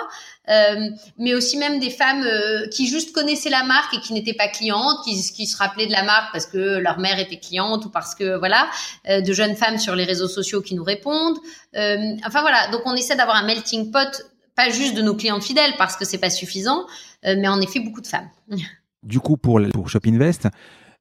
euh, 0.51 0.91
mais 1.17 1.35
aussi 1.35 1.57
même 1.57 1.81
des 1.81 1.89
femmes 1.89 2.23
euh, 2.23 2.69
qui 2.69 2.87
juste 2.87 3.15
connaissaient 3.15 3.49
la 3.49 3.65
marque 3.65 3.95
et 3.95 4.01
qui 4.01 4.13
n'étaient 4.13 4.35
pas 4.35 4.49
clientes, 4.49 4.99
qui, 5.05 5.17
qui, 5.33 5.47
se 5.47 5.57
rappelaient 5.57 5.87
de 5.87 5.93
la 5.93 6.03
marque 6.03 6.31
parce 6.33 6.45
que 6.45 6.59
leur 6.59 6.99
mère 6.99 7.19
était 7.19 7.39
cliente 7.39 7.87
ou 7.87 7.89
parce 7.89 8.15
que, 8.15 8.37
voilà, 8.37 8.69
de 9.09 9.33
jeunes 9.33 9.57
femmes 9.57 9.79
sur 9.79 9.95
les 9.95 10.05
réseaux 10.05 10.29
sociaux 10.29 10.61
qui 10.61 10.75
nous 10.75 10.85
répondent. 10.85 11.39
enfin 11.75 12.43
voilà, 12.43 12.69
donc 12.73 12.83
on 12.85 12.95
essaie 12.95 13.17
d'avoir 13.17 13.37
un 13.37 13.47
melting 13.47 13.91
pot 13.91 14.23
pas 14.55 14.71
juste 14.71 14.95
de 14.95 15.03
nos 15.03 15.15
clientes 15.15 15.43
fidèles 15.43 15.75
parce 15.79 15.97
que 15.97 16.05
c'est 16.05 16.19
pas 16.19 16.31
suffisant, 16.31 16.87
euh, 17.27 17.37
mais 17.39 17.49
en 17.49 17.61
effet 17.61 17.81
beaucoup 17.81 18.01
de 18.01 18.07
femmes. 18.07 18.29
Du 19.03 19.21
coup, 19.21 19.37
pour, 19.37 19.61
pour 19.75 19.91
Shop 19.91 20.01
Invest, 20.07 20.49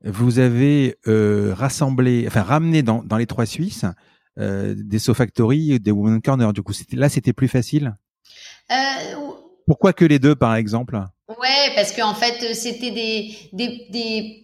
vous 0.03 0.39
avez 0.39 0.97
euh, 1.07 1.53
rassemblé, 1.55 2.25
enfin 2.27 2.41
ramené 2.41 2.83
dans, 2.83 3.01
dans 3.01 3.15
les 3.15 3.25
trois 3.25 3.45
Suisses 3.45 3.85
euh, 4.39 4.73
des 4.77 4.99
SoFactory, 4.99 5.79
des 5.79 5.91
Women 5.91 6.21
Corner. 6.21 6.51
Du 6.53 6.63
coup, 6.63 6.73
là, 6.91 7.07
c'était 7.07 7.33
plus 7.33 7.47
facile? 7.47 7.95
Euh, 8.71 8.75
Pourquoi 9.67 9.93
que 9.93 10.05
les 10.05 10.19
deux, 10.19 10.35
par 10.35 10.55
exemple? 10.55 10.99
Ouais, 11.39 11.71
parce 11.75 11.91
qu'en 11.91 12.09
en 12.09 12.15
fait, 12.15 12.53
c'était 12.53 12.91
des, 12.91 13.35
des, 13.53 13.87
des 13.89 14.43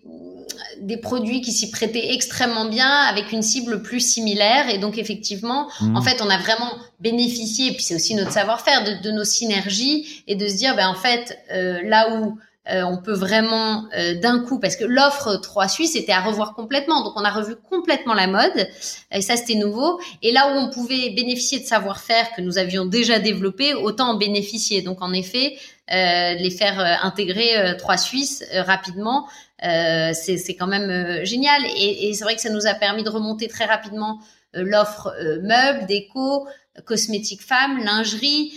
des 0.81 0.97
produits 0.97 1.41
qui 1.41 1.51
s'y 1.51 1.71
prêtaient 1.71 2.13
extrêmement 2.13 2.65
bien 2.65 2.89
avec 2.89 3.31
une 3.31 3.41
cible 3.41 3.81
plus 3.81 3.99
similaire. 3.99 4.69
Et 4.69 4.77
donc 4.77 4.97
effectivement 4.97 5.69
mmh. 5.81 5.95
en 5.95 6.01
fait 6.01 6.21
on 6.21 6.29
a 6.29 6.37
vraiment 6.37 6.71
bénéficié 6.99 7.67
et 7.67 7.71
puis 7.73 7.83
c'est 7.83 7.95
aussi 7.95 8.15
notre 8.15 8.31
savoir-faire 8.31 8.83
de, 8.83 9.03
de, 9.03 9.11
nos 9.11 9.23
synergies 9.23 10.23
et 10.27 10.35
de 10.35 10.47
se 10.47 10.55
dire 10.55 10.75
ben 10.75 10.87
en 10.87 10.95
fait 10.95 11.37
euh, 11.51 11.79
là 11.83 12.15
où 12.15 12.37
euh, 12.71 12.83
on 12.83 12.97
peut 12.97 13.13
vraiment 13.13 13.85
euh, 13.97 14.19
d'un 14.19 14.39
coup 14.39 14.59
parce 14.59 14.75
que 14.75 14.83
l'offre 14.83 15.37
3 15.37 15.67
Suisse 15.67 15.95
était 15.95 16.11
à 16.11 16.21
revoir 16.21 16.53
complètement. 16.53 17.03
Donc 17.03 17.13
on 17.15 17.23
a 17.23 17.31
revu 17.31 17.55
complètement 17.55 18.13
la 18.13 18.27
mode. 18.27 18.67
Et 19.11 19.21
ça 19.21 19.37
c'était 19.37 19.55
nouveau. 19.55 19.99
Et 20.21 20.31
là 20.31 20.53
où 20.53 20.59
on 20.59 20.69
pouvait 20.69 21.09
bénéficier 21.11 21.59
de 21.59 21.65
savoir-faire 21.65 22.31
que 22.35 22.41
nous 22.41 22.57
avions 22.57 22.85
déjà 22.85 23.17
développé 23.17 23.73
autant 23.73 24.11
en 24.11 24.15
bénéficier. 24.15 24.81
Donc 24.81 25.01
en 25.01 25.13
effet 25.13 25.53
euh, 25.53 25.78
les 25.89 26.51
faire 26.51 26.79
intégrer 27.03 27.75
3 27.77 27.97
Suisses 27.97 28.43
rapidement 28.53 29.27
euh, 29.63 30.11
c'est 30.13 30.55
quand 30.55 30.67
même 30.67 30.89
euh, 30.89 31.25
génial. 31.25 31.65
Et, 31.65 32.09
et 32.09 32.13
c'est 32.13 32.23
vrai 32.23 32.35
que 32.35 32.41
ça 32.41 32.49
nous 32.49 32.65
a 32.67 32.73
permis 32.73 33.03
de 33.03 33.09
remonter 33.09 33.47
très 33.47 33.65
rapidement 33.65 34.19
euh, 34.55 34.63
l'offre 34.63 35.13
meubles, 35.41 35.85
déco, 35.85 36.47
cosmétiques 36.85 37.43
femmes, 37.43 37.83
lingerie. 37.83 38.53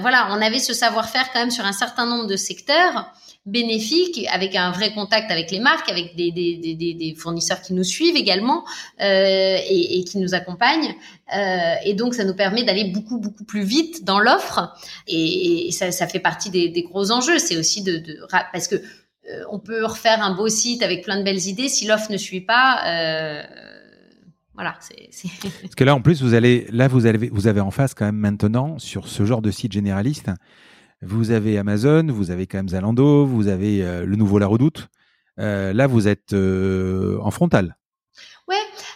voilà, 0.00 0.28
on 0.30 0.40
avait 0.40 0.58
ce 0.58 0.72
savoir-faire 0.72 1.30
quand 1.32 1.40
même 1.40 1.50
sur 1.50 1.64
un 1.66 1.72
certain 1.72 2.06
nombre 2.06 2.26
de 2.26 2.36
secteurs 2.36 3.12
bénéfiques, 3.46 4.26
avec 4.30 4.56
un 4.56 4.72
vrai 4.72 4.92
contact 4.92 5.30
avec 5.30 5.52
les 5.52 5.60
marques, 5.60 5.88
avec 5.88 6.16
des, 6.16 6.32
des, 6.32 6.56
des, 6.56 6.94
des 6.94 7.14
fournisseurs 7.14 7.62
qui 7.62 7.74
nous 7.74 7.84
suivent 7.84 8.16
également 8.16 8.64
euh, 9.00 9.58
et, 9.68 10.02
qui 10.04 10.18
nous 10.18 10.34
accompagnent. 10.34 10.94
Euh, 11.34 11.74
et 11.84 11.94
donc, 11.94 12.14
ça 12.14 12.24
nous 12.24 12.34
permet 12.34 12.64
d'aller 12.64 12.90
beaucoup, 12.92 13.18
beaucoup 13.18 13.44
plus 13.44 13.62
vite 13.62 14.04
dans 14.04 14.18
l'offre. 14.18 14.74
Et, 15.06 15.70
ça, 15.70 15.92
ça, 15.92 16.08
fait 16.08 16.18
partie 16.18 16.50
des, 16.50 16.82
gros 16.82 17.12
enjeux. 17.12 17.38
C'est 17.38 17.56
aussi 17.56 17.82
de. 17.82 18.02
Parce 18.52 18.66
que 18.66 18.76
euh, 18.76 19.42
on 19.50 19.60
peut 19.60 19.84
refaire 19.84 20.22
un 20.22 20.34
beau 20.34 20.48
site 20.48 20.82
avec 20.82 21.04
plein 21.04 21.18
de 21.18 21.22
belles 21.22 21.46
idées. 21.46 21.68
Si 21.68 21.86
l'offre 21.86 22.10
ne 22.10 22.16
suit 22.16 22.40
pas, 22.40 22.82
voilà. 24.54 24.78
Parce 25.62 25.74
que 25.76 25.84
là, 25.84 25.94
en 25.94 26.00
plus, 26.00 26.22
vous 26.22 26.34
allez, 26.34 26.66
là, 26.70 26.88
vous 26.88 27.06
avez, 27.06 27.28
vous 27.28 27.46
avez 27.46 27.60
en 27.60 27.70
face 27.70 27.94
quand 27.94 28.06
même 28.06 28.16
maintenant 28.16 28.78
sur 28.78 29.06
ce 29.06 29.24
genre 29.24 29.42
de 29.42 29.50
site 29.50 29.72
généraliste, 29.72 30.30
vous 31.02 31.30
avez 31.30 31.58
Amazon, 31.58 32.06
vous 32.08 32.30
avez 32.30 32.46
quand 32.46 32.58
même 32.58 32.68
Zalando, 32.68 33.26
vous 33.26 33.48
avez 33.48 33.84
euh, 33.84 34.04
le 34.04 34.16
nouveau 34.16 34.38
La 34.38 34.46
Redoute. 34.46 34.88
là, 35.36 35.86
vous 35.86 36.08
êtes 36.08 36.32
en 36.32 37.30
frontal. 37.30 37.76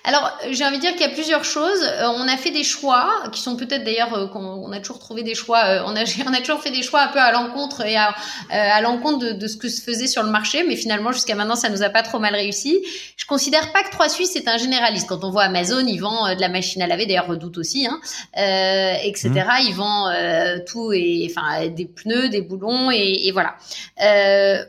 Alors 0.04 0.38
j'ai 0.50 0.64
envie 0.64 0.76
de 0.76 0.80
dire 0.80 0.92
qu'il 0.92 1.02
y 1.02 1.10
a 1.10 1.12
plusieurs 1.12 1.44
choses. 1.44 1.82
Euh, 1.82 2.08
on 2.16 2.26
a 2.26 2.36
fait 2.36 2.50
des 2.50 2.64
choix 2.64 3.22
qui 3.32 3.40
sont 3.40 3.56
peut-être 3.56 3.84
d'ailleurs 3.84 4.14
euh, 4.14 4.26
qu'on 4.28 4.72
a 4.72 4.80
toujours 4.80 4.98
trouvé 4.98 5.22
des 5.22 5.34
choix. 5.34 5.62
Euh, 5.66 5.82
on 5.84 5.94
a 5.94 6.04
on 6.26 6.32
a 6.32 6.38
toujours 6.38 6.62
fait 6.62 6.70
des 6.70 6.82
choix 6.82 7.02
un 7.02 7.08
peu 7.08 7.18
à 7.18 7.32
l'encontre 7.32 7.84
et 7.84 7.96
à, 7.96 8.14
à 8.50 8.80
l'encontre 8.80 9.18
de, 9.18 9.32
de, 9.32 9.46
ce 9.46 9.56
que 9.56 9.68
se 9.68 9.82
faisait 9.82 10.06
sur 10.06 10.22
le 10.22 10.30
marché, 10.30 10.64
mais 10.66 10.76
finalement 10.76 11.12
jusqu'à 11.12 11.34
maintenant 11.34 11.54
ça 11.54 11.68
nous 11.68 11.82
a 11.82 11.90
pas 11.90 12.02
trop 12.02 12.18
mal 12.18 12.34
réussi. 12.34 12.82
Je 13.16 13.26
considère 13.26 13.72
pas 13.72 13.82
que 13.82 13.90
3 13.90 14.08
Suisses 14.08 14.36
est 14.36 14.48
un 14.48 14.56
généraliste. 14.56 15.08
Quand 15.08 15.22
on 15.22 15.30
voit 15.30 15.44
Amazon, 15.44 15.86
ils 15.86 15.98
vendent 15.98 16.34
de 16.34 16.40
la 16.40 16.48
machine 16.48 16.80
à 16.82 16.86
laver, 16.86 17.06
d'ailleurs 17.06 17.26
Redoute 17.26 17.58
aussi, 17.58 17.86
hein, 17.86 18.00
euh, 18.38 18.94
etc. 19.04 19.30
Mmh. 19.30 19.66
Ils 19.66 19.74
vendent 19.74 20.64
tout 20.66 20.92
et 20.92 21.30
enfin 21.30 21.68
des 21.68 21.84
pneus, 21.84 22.30
des 22.30 22.40
boulons 22.40 22.90
et, 22.90 23.26
et 23.26 23.32
voilà. 23.32 23.56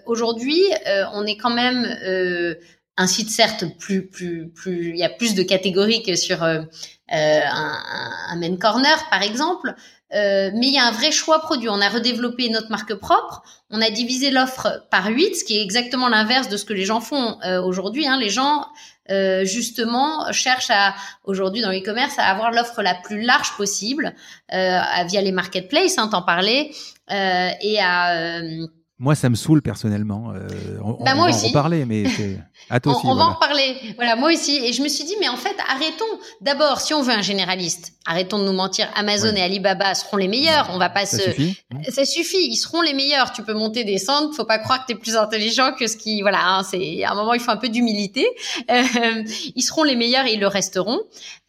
Aujourd'hui, 0.05 0.61
on 1.13 1.25
est 1.25 1.37
quand 1.37 1.49
même 1.49 1.87
un 3.01 3.07
site 3.07 3.29
certes 3.29 3.65
plus 3.77 4.07
plus 4.07 4.49
plus 4.49 4.89
il 4.89 4.97
y 4.97 5.03
a 5.03 5.09
plus 5.09 5.35
de 5.35 5.43
catégories 5.43 6.03
que 6.03 6.15
sur 6.15 6.43
euh, 6.43 6.61
euh 7.13 7.41
un, 7.43 7.79
un, 8.29 8.35
main 8.37 8.55
corner 8.57 8.97
par 9.09 9.21
exemple 9.21 9.75
euh, 10.13 10.51
mais 10.53 10.67
il 10.67 10.73
y 10.73 10.77
a 10.77 10.85
un 10.85 10.91
vrai 10.91 11.11
choix 11.11 11.39
produit. 11.39 11.69
On 11.69 11.79
a 11.81 11.89
redéveloppé 11.89 12.49
notre 12.49 12.69
marque 12.69 12.93
propre. 12.95 13.43
On 13.69 13.81
a 13.81 13.89
divisé 13.89 14.29
l'offre 14.29 14.85
par 14.91 15.07
8, 15.07 15.35
ce 15.35 15.43
qui 15.43 15.57
est 15.57 15.63
exactement 15.63 16.09
l'inverse 16.09 16.49
de 16.49 16.57
ce 16.57 16.65
que 16.65 16.73
les 16.73 16.85
gens 16.85 16.99
font 16.99 17.37
euh, 17.45 17.61
aujourd'hui. 17.61 18.07
Hein. 18.07 18.19
Les 18.19 18.29
gens, 18.29 18.65
euh, 19.09 19.45
justement, 19.45 20.31
cherchent 20.31 20.71
à 20.71 20.95
aujourd'hui 21.23 21.61
dans 21.61 21.71
l'e-commerce 21.71 22.19
à 22.19 22.23
avoir 22.23 22.51
l'offre 22.51 22.81
la 22.81 22.95
plus 22.95 23.21
large 23.21 23.55
possible 23.55 24.13
via 24.49 25.21
les 25.21 25.31
marketplaces, 25.31 25.97
hein, 25.97 26.09
t'en 26.09 26.21
parlais, 26.21 26.71
et 27.09 27.79
à 27.81 28.41
moi, 28.99 29.15
ça 29.15 29.29
me 29.29 29.35
saoule 29.35 29.63
personnellement. 29.63 30.31
On, 30.83 31.03
bah, 31.03 31.15
moi 31.15 31.25
va 31.25 31.35
aussi. 31.35 31.45
en 31.45 31.47
reparler, 31.47 31.85
mais 31.85 32.03
à 32.69 32.79
toi 32.79 32.95
aussi. 32.95 33.05
On, 33.05 33.15
va 33.15 33.25
en 33.25 33.33
reparler. 33.33 33.75
Voilà, 33.95 34.15
moi 34.15 34.31
aussi. 34.31 34.57
Et 34.63 34.73
je 34.73 34.81
me 34.81 34.87
suis 34.87 35.03
dit, 35.03 35.15
mais 35.19 35.29
en 35.29 35.37
fait, 35.37 35.55
arrêtons. 35.67 36.05
D'abord, 36.41 36.79
si 36.81 36.93
on 36.93 37.01
veut 37.01 37.13
un 37.13 37.21
généraliste, 37.21 37.93
arrêtons 38.05 38.39
de 38.39 38.45
nous 38.45 38.53
mentir. 38.53 38.89
Amazon 38.95 39.35
et 39.35 39.41
Alibaba 39.41 39.93
seront 39.95 40.17
les 40.17 40.27
meilleurs. 40.27 40.69
On 40.73 40.77
va 40.77 40.89
pas 40.89 41.05
ça 41.05 41.17
se. 41.17 41.23
Suffit. 41.23 41.57
Ça 41.89 42.05
suffit. 42.05 42.45
Ils 42.47 42.57
seront 42.57 42.81
les 42.81 42.93
meilleurs. 42.93 43.31
Tu 43.33 43.43
peux 43.43 43.53
monter 43.53 43.83
des 43.83 43.97
centres. 43.97 44.35
Faut 44.35 44.45
pas 44.45 44.59
croire 44.59 44.81
que 44.81 44.91
tu 44.91 44.97
es 44.97 44.99
plus 44.99 45.15
intelligent 45.15 45.73
que 45.77 45.87
ce 45.87 45.97
qui. 45.97 46.21
Voilà. 46.21 46.39
Hein, 46.41 46.63
c'est 46.63 47.03
à 47.03 47.11
un 47.11 47.15
moment, 47.15 47.33
il 47.33 47.39
faut 47.39 47.51
un 47.51 47.57
peu 47.57 47.69
d'humilité. 47.69 48.27
Euh, 48.69 49.23
ils 49.55 49.63
seront 49.63 49.83
les 49.83 49.95
meilleurs 49.95 50.25
et 50.25 50.33
ils 50.33 50.39
le 50.39 50.47
resteront. 50.47 50.99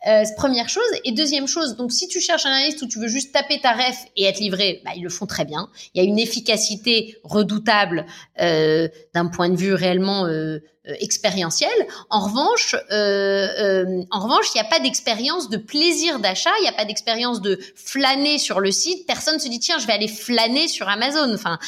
Euh, 0.08 0.24
première 0.36 0.68
chose. 0.68 0.82
Et 1.04 1.12
deuxième 1.12 1.46
chose, 1.46 1.76
donc 1.76 1.92
si 1.92 2.08
tu 2.08 2.20
cherches 2.20 2.44
un 2.44 2.50
analyste 2.50 2.82
où 2.82 2.88
tu 2.88 2.98
veux 2.98 3.06
juste 3.06 3.32
taper 3.32 3.60
ta 3.60 3.72
ref 3.72 3.96
et 4.16 4.24
être 4.24 4.40
livré, 4.40 4.82
bah, 4.84 4.90
ils 4.96 5.02
le 5.02 5.08
font 5.08 5.26
très 5.26 5.44
bien. 5.44 5.68
Il 5.94 6.02
y 6.02 6.04
a 6.04 6.08
une 6.08 6.18
efficacité 6.18 7.18
redoutable 7.22 8.06
euh, 8.40 8.88
d'un 9.14 9.26
point 9.26 9.48
de 9.48 9.56
vue 9.56 9.74
réellement 9.74 10.26
euh, 10.26 10.58
euh 10.88 10.94
expérientiel. 11.00 11.70
En 12.10 12.20
revanche, 12.20 12.74
euh, 12.90 13.48
euh, 13.58 14.02
en 14.10 14.20
revanche, 14.20 14.46
il 14.54 14.58
n'y 14.58 14.66
a 14.66 14.70
pas 14.70 14.80
d'expérience 14.80 15.48
de 15.48 15.56
plaisir 15.56 16.18
d'achat, 16.18 16.50
il 16.60 16.62
n'y 16.62 16.68
a 16.68 16.72
pas 16.72 16.84
d'expérience 16.84 17.40
de 17.40 17.58
flâner 17.74 18.38
sur 18.38 18.60
le 18.60 18.70
site. 18.70 19.06
Personne 19.06 19.38
se 19.38 19.48
dit 19.48 19.60
tiens, 19.60 19.78
je 19.78 19.86
vais 19.86 19.92
aller 19.92 20.08
flâner 20.08 20.68
sur 20.68 20.88
Amazon. 20.88 21.32
Enfin, 21.34 21.58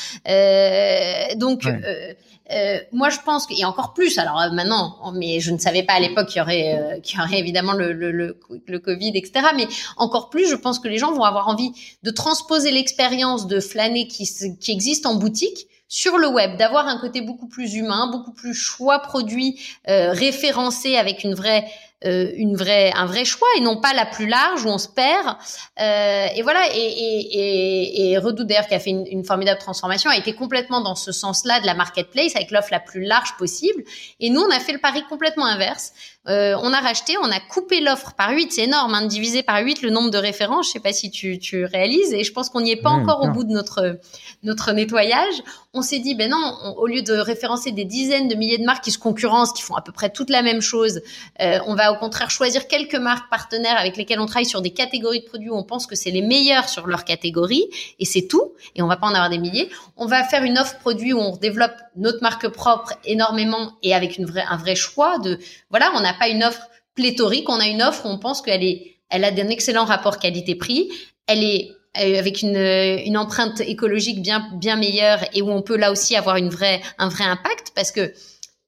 donc. 1.36 1.62
Ouais 1.64 2.16
euh, 2.52 2.78
moi, 2.92 3.08
je 3.08 3.18
pense 3.24 3.46
qu'il 3.46 3.58
y 3.58 3.62
a 3.62 3.68
encore 3.68 3.94
plus. 3.94 4.18
Alors 4.18 4.40
euh, 4.40 4.50
maintenant, 4.50 5.12
mais 5.14 5.40
je 5.40 5.50
ne 5.50 5.58
savais 5.58 5.82
pas 5.82 5.94
à 5.94 6.00
l'époque 6.00 6.28
qu'il 6.28 6.38
y 6.38 6.42
aurait, 6.42 6.78
euh, 6.78 7.00
qu'il 7.00 7.18
y 7.18 7.22
aurait 7.22 7.38
évidemment 7.38 7.72
le, 7.72 7.92
le, 7.92 8.12
le, 8.12 8.38
le, 8.66 8.78
Covid, 8.78 9.12
etc. 9.14 9.46
Mais 9.56 9.66
encore 9.96 10.28
plus, 10.28 10.48
je 10.48 10.54
pense 10.54 10.78
que 10.78 10.88
les 10.88 10.98
gens 10.98 11.12
vont 11.12 11.24
avoir 11.24 11.48
envie 11.48 11.72
de 12.02 12.10
transposer 12.10 12.70
l'expérience 12.70 13.46
de 13.46 13.60
flâner 13.60 14.06
qui, 14.08 14.28
qui 14.60 14.72
existe 14.72 15.06
en 15.06 15.14
boutique 15.14 15.68
sur 15.88 16.18
le 16.18 16.28
web, 16.28 16.56
d'avoir 16.56 16.86
un 16.88 16.98
côté 16.98 17.20
beaucoup 17.20 17.48
plus 17.48 17.74
humain, 17.74 18.08
beaucoup 18.10 18.32
plus 18.32 18.54
choix 18.54 19.00
produit 19.00 19.60
euh, 19.88 20.12
référencé 20.12 20.96
avec 20.96 21.24
une 21.24 21.34
vraie 21.34 21.64
euh, 22.06 22.30
une 22.36 22.54
vraie, 22.54 22.92
un 22.94 23.06
vrai 23.06 23.24
choix 23.24 23.48
et 23.56 23.60
non 23.60 23.80
pas 23.80 23.94
la 23.94 24.04
plus 24.04 24.26
large 24.26 24.66
où 24.66 24.68
on 24.68 24.76
se 24.76 24.88
perd. 24.88 25.36
Euh, 25.80 26.26
et 26.34 26.42
voilà. 26.42 26.66
Et, 26.74 26.78
et, 26.78 28.10
et, 28.10 28.12
et 28.12 28.20
qui 28.68 28.74
a 28.74 28.78
fait 28.78 28.90
une, 28.90 29.06
une, 29.06 29.24
formidable 29.24 29.58
transformation 29.58 30.10
a 30.10 30.16
été 30.16 30.34
complètement 30.34 30.82
dans 30.82 30.96
ce 30.96 31.12
sens-là 31.12 31.60
de 31.60 31.66
la 31.66 31.72
marketplace 31.72 32.36
avec 32.36 32.50
l'offre 32.50 32.68
la 32.72 32.80
plus 32.80 33.04
large 33.04 33.36
possible. 33.38 33.84
Et 34.20 34.28
nous, 34.28 34.42
on 34.42 34.50
a 34.50 34.60
fait 34.60 34.72
le 34.72 34.80
pari 34.80 35.02
complètement 35.08 35.46
inverse 35.46 35.92
Euh, 36.26 36.56
on 36.62 36.72
a 36.72 36.80
racheté, 36.80 37.16
on 37.22 37.30
a 37.30 37.38
coupé 37.38 37.80
l'offre 37.80 38.14
par 38.14 38.30
8, 38.30 38.50
c'est 38.50 38.62
énorme, 38.62 38.94
hein, 38.94 39.06
divisé 39.06 39.42
par 39.42 39.58
8 39.60 39.82
le 39.82 39.90
nombre 39.90 40.10
de 40.10 40.16
références, 40.16 40.68
je 40.68 40.72
sais 40.72 40.80
pas 40.80 40.92
si 40.92 41.10
tu, 41.10 41.38
tu 41.38 41.66
réalises, 41.66 42.14
et 42.14 42.24
je 42.24 42.32
pense 42.32 42.48
qu'on 42.48 42.62
n'y 42.62 42.70
est 42.70 42.80
pas 42.80 42.90
encore 42.90 43.22
au 43.22 43.28
bout 43.28 43.44
de 43.44 43.52
notre, 43.52 43.98
notre 44.42 44.72
nettoyage. 44.72 45.42
On 45.74 45.82
s'est 45.82 45.98
dit, 45.98 46.14
ben 46.14 46.30
non, 46.30 46.76
au 46.78 46.86
lieu 46.86 47.02
de 47.02 47.12
référencer 47.12 47.72
des 47.72 47.84
dizaines 47.84 48.28
de 48.28 48.36
milliers 48.36 48.58
de 48.58 48.64
marques 48.64 48.84
qui 48.84 48.90
se 48.90 48.98
concurrencent, 48.98 49.52
qui 49.52 49.62
font 49.62 49.74
à 49.74 49.82
peu 49.82 49.92
près 49.92 50.08
toute 50.08 50.30
la 50.30 50.40
même 50.40 50.62
chose, 50.62 51.02
euh, 51.42 51.58
on 51.66 51.74
va 51.74 51.92
au 51.92 51.96
contraire 51.96 52.30
choisir 52.30 52.68
quelques 52.68 52.94
marques 52.94 53.28
partenaires 53.28 53.76
avec 53.76 53.96
lesquelles 53.96 54.20
on 54.20 54.26
travaille 54.26 54.46
sur 54.46 54.62
des 54.62 54.70
catégories 54.70 55.20
de 55.20 55.26
produits 55.26 55.50
où 55.50 55.56
on 55.56 55.64
pense 55.64 55.86
que 55.86 55.94
c'est 55.96 56.10
les 56.10 56.22
meilleurs 56.22 56.68
sur 56.70 56.86
leur 56.86 57.04
catégorie, 57.04 57.66
et 57.98 58.06
c'est 58.06 58.28
tout, 58.28 58.52
et 58.76 58.82
on 58.82 58.86
va 58.86 58.96
pas 58.96 59.08
en 59.08 59.14
avoir 59.14 59.28
des 59.28 59.38
milliers. 59.38 59.68
On 59.98 60.06
va 60.06 60.24
faire 60.24 60.42
une 60.44 60.58
offre 60.58 60.78
produit 60.78 61.12
où 61.12 61.18
on 61.18 61.36
développe 61.36 61.74
notre 61.96 62.22
marque 62.22 62.48
propre 62.48 62.94
énormément 63.04 63.72
et 63.82 63.94
avec 63.94 64.16
une 64.16 64.24
vraie, 64.24 64.44
un 64.48 64.56
vrai 64.56 64.74
choix 64.74 65.18
de, 65.18 65.38
voilà, 65.70 65.90
on 65.94 66.04
pas 66.14 66.28
une 66.28 66.44
offre 66.44 66.68
pléthorique, 66.94 67.48
on 67.48 67.60
a 67.60 67.66
une 67.66 67.82
offre 67.82 68.06
où 68.06 68.08
on 68.08 68.18
pense 68.18 68.40
qu'elle 68.40 68.64
est, 68.64 68.96
elle 69.10 69.24
a 69.24 69.28
un 69.28 69.48
excellent 69.48 69.84
rapport 69.84 70.18
qualité-prix, 70.18 70.90
elle 71.26 71.42
est 71.42 71.72
euh, 71.98 72.18
avec 72.18 72.42
une, 72.42 72.56
une 72.56 73.16
empreinte 73.16 73.60
écologique 73.60 74.20
bien 74.20 74.48
bien 74.54 74.76
meilleure 74.76 75.20
et 75.32 75.42
où 75.42 75.50
on 75.50 75.62
peut 75.62 75.76
là 75.76 75.92
aussi 75.92 76.16
avoir 76.16 76.36
une 76.36 76.48
vraie 76.48 76.80
un 76.98 77.08
vrai 77.08 77.22
impact 77.22 77.70
parce 77.76 77.92
que 77.92 78.12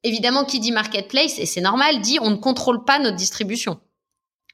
évidemment 0.04 0.44
qui 0.44 0.60
dit 0.60 0.70
marketplace 0.70 1.40
et 1.40 1.46
c'est 1.46 1.60
normal 1.60 2.00
dit 2.02 2.18
on 2.20 2.30
ne 2.30 2.36
contrôle 2.36 2.84
pas 2.84 3.00
notre 3.00 3.16
distribution 3.16 3.80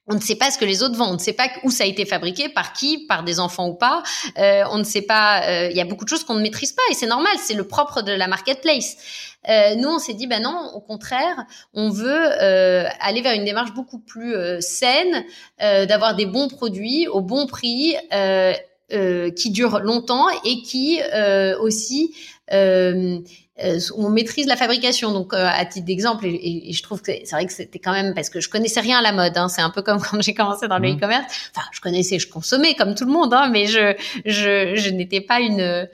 on 0.09 0.15
ne 0.15 0.21
sait 0.21 0.35
pas 0.35 0.51
ce 0.51 0.59
que 0.59 0.65
les 0.65 0.83
autres 0.83 0.97
vendent, 0.97 1.13
on 1.13 1.15
ne 1.15 1.19
sait 1.19 1.33
pas 1.33 1.49
où 1.63 1.71
ça 1.71 1.85
a 1.85 1.87
été 1.87 2.05
fabriqué, 2.05 2.49
par 2.49 2.73
qui, 2.73 3.07
par 3.07 3.23
des 3.23 3.39
enfants 3.39 3.69
ou 3.69 3.75
pas. 3.75 4.03
Euh, 4.39 4.65
on 4.71 4.79
ne 4.79 4.85
sait 4.85 5.03
pas. 5.03 5.47
Euh, 5.47 5.71
il 5.71 5.77
y 5.77 5.81
a 5.81 5.85
beaucoup 5.85 6.05
de 6.05 6.09
choses 6.09 6.25
qu'on 6.25 6.35
ne 6.35 6.43
maîtrise 6.43 6.73
pas 6.73 6.83
et 6.91 6.95
c'est 6.95 7.07
normal. 7.07 7.33
C'est 7.39 7.55
le 7.55 7.67
propre 7.67 8.03
de 8.03 8.13
la 8.13 8.27
marketplace. 8.27 8.97
Euh, 9.49 9.75
nous, 9.77 9.89
on 9.89 9.99
s'est 9.99 10.15
dit, 10.15 10.27
ben 10.27 10.43
non, 10.43 10.71
au 10.75 10.81
contraire, 10.81 11.45
on 11.75 11.89
veut 11.91 12.43
euh, 12.43 12.85
aller 13.01 13.23
vers 13.23 13.35
une 13.35 13.45
démarche 13.45 13.75
beaucoup 13.75 13.99
plus 13.99 14.35
euh, 14.35 14.61
saine, 14.61 15.25
euh, 15.63 15.87
d'avoir 15.87 16.15
des 16.15 16.27
bons 16.27 16.49
produits 16.49 17.07
au 17.09 17.21
bon 17.21 17.47
prix, 17.47 17.97
qui 19.37 19.51
durent 19.51 19.81
longtemps 19.81 20.29
et 20.45 20.61
qui 20.61 21.01
aussi 21.61 22.15
euh, 22.53 23.19
on 23.97 24.09
maîtrise 24.09 24.47
la 24.47 24.57
fabrication. 24.57 25.13
Donc, 25.13 25.35
euh, 25.35 25.49
à 25.51 25.65
titre 25.65 25.87
d'exemple, 25.87 26.27
et, 26.27 26.73
je 26.73 26.83
trouve 26.83 27.03
que 27.03 27.13
c'est 27.25 27.35
vrai 27.35 27.47
que 27.47 27.53
c'était 27.53 27.79
quand 27.79 27.93
même 27.93 28.15
parce 28.15 28.31
que 28.31 28.41
je 28.41 28.49
connaissais 28.49 28.81
rien 28.81 28.99
à 28.99 29.03
la 29.03 29.13
mode. 29.13 29.37
Hein, 29.37 29.49
c'est 29.49 29.63
un 29.63 29.71
peu 29.71 29.83
comme 29.83 30.01
quand 30.11 30.21
j'ai 30.21 30.35
commencé 30.35 30.69
dans 30.69 30.79
le 30.79 30.93
mmh. 30.93 30.97
e-commerce. 30.97 31.51
Enfin, 31.55 31.67
je 31.73 31.81
connaissais, 31.81 32.19
je 32.19 32.29
consommais 32.29 32.75
comme 32.75 32.95
tout 32.95 33.05
le 33.05 33.13
monde, 33.13 33.33
hein, 33.35 33.49
mais 33.53 33.67
je, 33.67 33.95
je, 34.25 34.75
je 34.77 34.91
n'étais 34.91 35.21
pas 35.21 35.41
une 35.41 35.89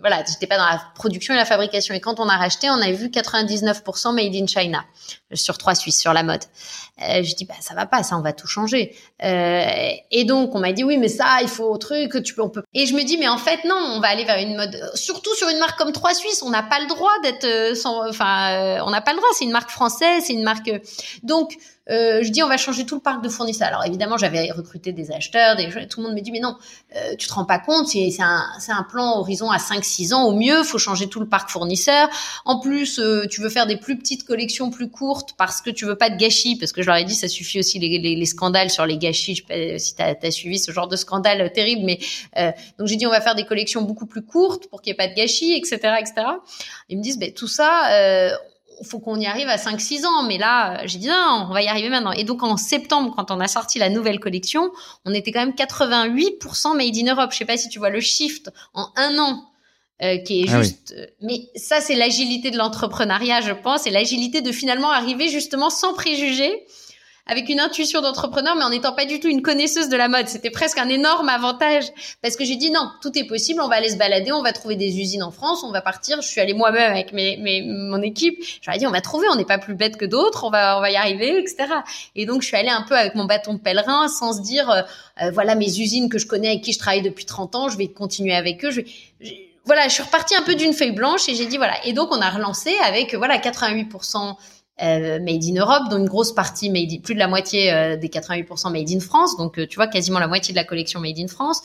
voilà, 0.00 0.24
j'étais 0.26 0.46
pas 0.46 0.56
dans 0.56 0.64
la 0.64 0.82
production 0.94 1.34
et 1.34 1.36
la 1.36 1.44
fabrication. 1.44 1.94
Et 1.94 2.00
quand 2.00 2.20
on 2.20 2.28
a 2.28 2.36
racheté, 2.36 2.68
on 2.70 2.74
avait 2.74 2.92
vu 2.92 3.08
99% 3.08 4.14
made 4.14 4.34
in 4.34 4.46
China 4.46 4.84
sur 5.34 5.58
trois 5.58 5.74
Suisses 5.74 6.00
sur 6.00 6.12
la 6.12 6.22
mode. 6.22 6.42
Euh, 7.02 7.24
je 7.24 7.34
dis 7.34 7.44
bah 7.44 7.54
ça 7.60 7.74
va 7.74 7.86
pas, 7.86 8.04
ça 8.04 8.16
on 8.16 8.20
va 8.20 8.32
tout 8.32 8.46
changer. 8.46 8.94
Euh, 9.24 9.90
et 10.12 10.24
donc 10.24 10.54
on 10.54 10.60
m'a 10.60 10.72
dit 10.72 10.84
oui 10.84 10.96
mais 10.96 11.08
ça 11.08 11.38
il 11.42 11.48
faut 11.48 11.76
truc 11.76 12.22
tu 12.22 12.34
peux 12.34 12.42
on 12.42 12.48
peut. 12.48 12.62
Et 12.72 12.86
je 12.86 12.94
me 12.94 13.02
dis 13.02 13.18
mais 13.18 13.26
en 13.26 13.38
fait 13.38 13.64
non, 13.64 13.74
on 13.74 14.00
va 14.00 14.08
aller 14.08 14.24
vers 14.24 14.38
une 14.38 14.54
mode 14.56 14.80
surtout 14.94 15.34
sur 15.34 15.48
une 15.48 15.58
marque 15.58 15.76
comme 15.76 15.90
trois 15.90 16.14
Suisses, 16.14 16.42
on 16.42 16.50
n'a 16.50 16.62
pas 16.62 16.78
le 16.78 16.86
droit 16.86 17.10
d'être 17.24 17.44
euh, 17.44 17.74
sans 17.74 18.08
enfin 18.08 18.78
on 18.86 18.90
n'a 18.90 19.00
pas 19.00 19.10
le 19.10 19.16
droit, 19.16 19.28
c'est 19.36 19.44
une 19.44 19.50
marque 19.50 19.70
française, 19.70 20.22
c'est 20.24 20.34
une 20.34 20.44
marque 20.44 20.70
donc 21.24 21.56
je 21.86 22.30
dis 22.30 22.42
on 22.42 22.48
va 22.48 22.56
changer 22.56 22.86
tout 22.86 22.94
le 22.94 23.00
parc 23.00 23.22
de 23.22 23.28
fournisseurs. 23.28 23.68
Alors 23.68 23.84
évidemment, 23.84 24.16
j'avais 24.16 24.50
recruté 24.52 24.92
des 24.92 25.10
acheteurs, 25.10 25.56
des 25.56 25.68
tout 25.86 26.00
le 26.00 26.06
monde 26.06 26.16
me 26.16 26.20
dit 26.22 26.32
mais 26.32 26.40
non, 26.40 26.56
euh, 26.96 27.14
tu 27.18 27.28
te 27.28 27.34
rends 27.34 27.44
pas 27.44 27.58
compte, 27.58 27.88
c'est 27.88 28.08
un, 28.20 28.42
un 28.68 28.82
plan 28.84 29.18
horizon 29.18 29.50
à 29.50 29.58
5-6 29.58 30.14
ans 30.14 30.24
au 30.24 30.34
mieux, 30.34 30.62
faut 30.62 30.78
changer 30.78 31.08
tout 31.08 31.20
le 31.20 31.28
parc 31.28 31.50
fournisseur. 31.50 32.08
En 32.44 32.58
plus, 32.60 33.00
tu 33.30 33.42
veux 33.42 33.50
faire 33.50 33.66
des 33.66 33.76
plus 33.76 33.98
petites 33.98 34.24
collections 34.24 34.70
plus 34.70 34.88
courtes 34.88 35.23
parce 35.36 35.60
que 35.60 35.70
tu 35.70 35.84
veux 35.84 35.96
pas 35.96 36.10
de 36.10 36.16
gâchis, 36.16 36.56
parce 36.56 36.72
que 36.72 36.82
je 36.82 36.86
leur 36.86 36.96
ai 36.96 37.04
dit 37.04 37.14
ça 37.14 37.28
suffit 37.28 37.58
aussi 37.58 37.78
les, 37.78 37.98
les, 37.98 38.16
les 38.16 38.26
scandales 38.26 38.70
sur 38.70 38.86
les 38.86 38.98
gâchis. 38.98 39.34
Je 39.34 39.42
sais 39.42 39.46
pas 39.46 39.78
si 39.78 39.94
tu 39.94 40.26
as, 40.26 40.30
suivi 40.30 40.58
ce 40.58 40.72
genre 40.72 40.88
de 40.88 40.96
scandale 40.96 41.52
terrible, 41.52 41.82
mais 41.84 41.98
euh, 42.38 42.50
donc 42.78 42.88
j'ai 42.88 42.96
dit 42.96 43.06
on 43.06 43.10
va 43.10 43.20
faire 43.20 43.34
des 43.34 43.44
collections 43.44 43.82
beaucoup 43.82 44.06
plus 44.06 44.22
courtes 44.22 44.68
pour 44.68 44.82
qu'il 44.82 44.92
n'y 44.92 44.94
ait 44.94 45.06
pas 45.06 45.08
de 45.08 45.14
gâchis, 45.14 45.54
etc., 45.54 45.76
etc. 45.98 46.14
Ils 46.88 46.98
me 46.98 47.02
disent 47.02 47.18
ben 47.18 47.32
tout 47.32 47.48
ça 47.48 48.38
faut 48.82 48.98
qu'on 48.98 49.18
y 49.18 49.26
arrive 49.26 49.48
à 49.48 49.56
5-6 49.56 50.06
ans. 50.06 50.22
Mais 50.24 50.38
là, 50.38 50.86
j'ai 50.86 50.98
dit 50.98 51.08
non, 51.08 51.46
on 51.48 51.52
va 51.52 51.62
y 51.62 51.68
arriver 51.68 51.88
maintenant. 51.88 52.12
Et 52.12 52.24
donc 52.24 52.42
en 52.42 52.56
septembre, 52.56 53.14
quand 53.16 53.30
on 53.30 53.40
a 53.40 53.48
sorti 53.48 53.78
la 53.78 53.88
nouvelle 53.88 54.18
collection, 54.18 54.70
on 55.04 55.14
était 55.14 55.32
quand 55.32 55.40
même 55.40 55.54
88% 55.54 56.76
made 56.76 56.96
in 56.96 57.14
Europe. 57.14 57.32
Je 57.32 57.38
sais 57.38 57.44
pas 57.44 57.56
si 57.56 57.68
tu 57.68 57.78
vois 57.78 57.90
le 57.90 58.00
shift 58.00 58.50
en 58.74 58.88
un 58.96 59.18
an. 59.18 59.44
Euh, 60.02 60.18
qui 60.18 60.42
est 60.42 60.46
ah 60.48 60.60
juste, 60.60 60.92
euh, 60.98 61.06
mais 61.20 61.42
ça 61.54 61.80
c'est 61.80 61.94
l'agilité 61.94 62.50
de 62.50 62.58
l'entrepreneuriat, 62.58 63.42
je 63.42 63.52
pense, 63.52 63.86
et 63.86 63.90
l'agilité 63.90 64.40
de 64.40 64.50
finalement 64.50 64.90
arriver 64.90 65.28
justement 65.28 65.70
sans 65.70 65.94
préjugés 65.94 66.66
avec 67.26 67.48
une 67.48 67.60
intuition 67.60 68.00
d'entrepreneur, 68.00 68.54
mais 68.56 68.64
en 68.64 68.70
n'étant 68.70 68.92
pas 68.92 69.06
du 69.06 69.18
tout 69.18 69.28
une 69.28 69.40
connaisseuse 69.40 69.88
de 69.88 69.96
la 69.96 70.08
mode. 70.08 70.28
C'était 70.28 70.50
presque 70.50 70.78
un 70.78 70.88
énorme 70.88 71.28
avantage 71.28 71.84
parce 72.22 72.36
que 72.36 72.44
j'ai 72.44 72.56
dit 72.56 72.70
non, 72.70 72.90
tout 73.00 73.16
est 73.16 73.24
possible, 73.24 73.60
on 73.62 73.68
va 73.68 73.76
aller 73.76 73.88
se 73.88 73.96
balader, 73.96 74.32
on 74.32 74.42
va 74.42 74.52
trouver 74.52 74.76
des 74.76 74.98
usines 74.98 75.22
en 75.22 75.30
France, 75.30 75.62
on 75.64 75.70
va 75.70 75.80
partir. 75.80 76.20
Je 76.20 76.28
suis 76.28 76.40
allée 76.40 76.54
moi-même 76.54 76.90
avec 76.90 77.12
mes, 77.12 77.36
mes, 77.38 77.62
mon 77.62 78.02
équipe. 78.02 78.42
J'aurais 78.62 78.78
dit 78.78 78.86
on 78.86 78.90
va 78.90 79.00
trouver, 79.00 79.26
on 79.30 79.36
n'est 79.36 79.44
pas 79.44 79.58
plus 79.58 79.74
bête 79.74 79.96
que 79.96 80.04
d'autres, 80.04 80.44
on 80.44 80.50
va, 80.50 80.76
on 80.76 80.80
va 80.80 80.90
y 80.90 80.96
arriver, 80.96 81.38
etc. 81.38 81.66
Et 82.14 82.26
donc 82.26 82.42
je 82.42 82.48
suis 82.48 82.56
allée 82.56 82.68
un 82.68 82.82
peu 82.82 82.96
avec 82.96 83.14
mon 83.14 83.24
bâton 83.24 83.54
de 83.54 83.60
pèlerin 83.60 84.08
sans 84.08 84.34
se 84.34 84.42
dire 84.42 84.68
euh, 84.70 84.82
euh, 85.22 85.30
voilà 85.30 85.54
mes 85.54 85.78
usines 85.78 86.08
que 86.08 86.18
je 86.18 86.26
connais 86.26 86.48
avec 86.48 86.62
qui 86.62 86.72
je 86.72 86.78
travaille 86.78 87.02
depuis 87.02 87.24
30 87.24 87.54
ans, 87.54 87.68
je 87.68 87.78
vais 87.78 87.88
continuer 87.88 88.34
avec 88.34 88.64
eux. 88.64 88.70
Je 88.70 88.82
voilà, 89.64 89.88
je 89.88 89.94
suis 89.94 90.02
repartie 90.02 90.34
un 90.34 90.42
peu 90.42 90.54
d'une 90.54 90.72
feuille 90.72 90.92
blanche 90.92 91.28
et 91.28 91.34
j'ai 91.34 91.46
dit 91.46 91.56
voilà. 91.56 91.74
Et 91.84 91.92
donc 91.92 92.10
on 92.12 92.20
a 92.20 92.30
relancé 92.30 92.74
avec 92.84 93.14
voilà 93.14 93.38
88% 93.38 94.36
euh, 94.82 95.20
made 95.20 95.44
in 95.44 95.54
Europe, 95.54 95.84
dont 95.88 95.98
une 95.98 96.08
grosse 96.08 96.32
partie 96.32 96.68
made 96.68 97.00
plus 97.00 97.14
de 97.14 97.20
la 97.20 97.28
moitié 97.28 97.72
euh, 97.72 97.96
des 97.96 98.08
88% 98.08 98.72
made 98.72 98.90
in 98.90 98.98
France. 98.98 99.36
Donc, 99.36 99.56
euh, 99.56 99.68
tu 99.68 99.76
vois, 99.76 99.86
quasiment 99.86 100.18
la 100.18 100.26
moitié 100.26 100.52
de 100.52 100.58
la 100.58 100.64
collection 100.64 100.98
made 100.98 101.18
in 101.18 101.28
France. 101.28 101.62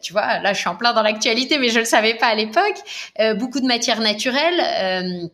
tu 0.00 0.12
vois, 0.12 0.38
là, 0.38 0.52
je 0.52 0.60
suis 0.60 0.68
en 0.68 0.76
plein 0.76 0.92
dans 0.92 1.02
l'actualité, 1.02 1.58
mais 1.58 1.70
je 1.70 1.80
le 1.80 1.84
savais 1.84 2.14
pas 2.14 2.26
à 2.26 2.34
l'époque. 2.36 2.76
beaucoup 3.36 3.60
de 3.60 3.66
matières 3.66 4.00
naturelles. 4.00 5.30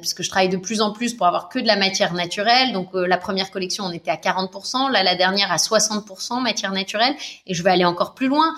Puisque 0.00 0.22
je 0.22 0.28
travaille 0.28 0.48
de 0.48 0.56
plus 0.56 0.80
en 0.80 0.92
plus 0.92 1.14
pour 1.14 1.26
avoir 1.26 1.48
que 1.48 1.58
de 1.58 1.66
la 1.66 1.76
matière 1.76 2.12
naturelle. 2.12 2.72
Donc 2.72 2.88
la 2.92 3.16
première 3.16 3.50
collection, 3.50 3.84
on 3.84 3.92
était 3.92 4.10
à 4.10 4.16
40%, 4.16 4.90
là 4.90 5.02
la 5.02 5.14
dernière 5.14 5.52
à 5.52 5.56
60% 5.56 6.42
matière 6.42 6.72
naturelle, 6.72 7.14
et 7.46 7.54
je 7.54 7.62
vais 7.62 7.70
aller 7.70 7.84
encore 7.84 8.14
plus 8.14 8.26
loin. 8.26 8.54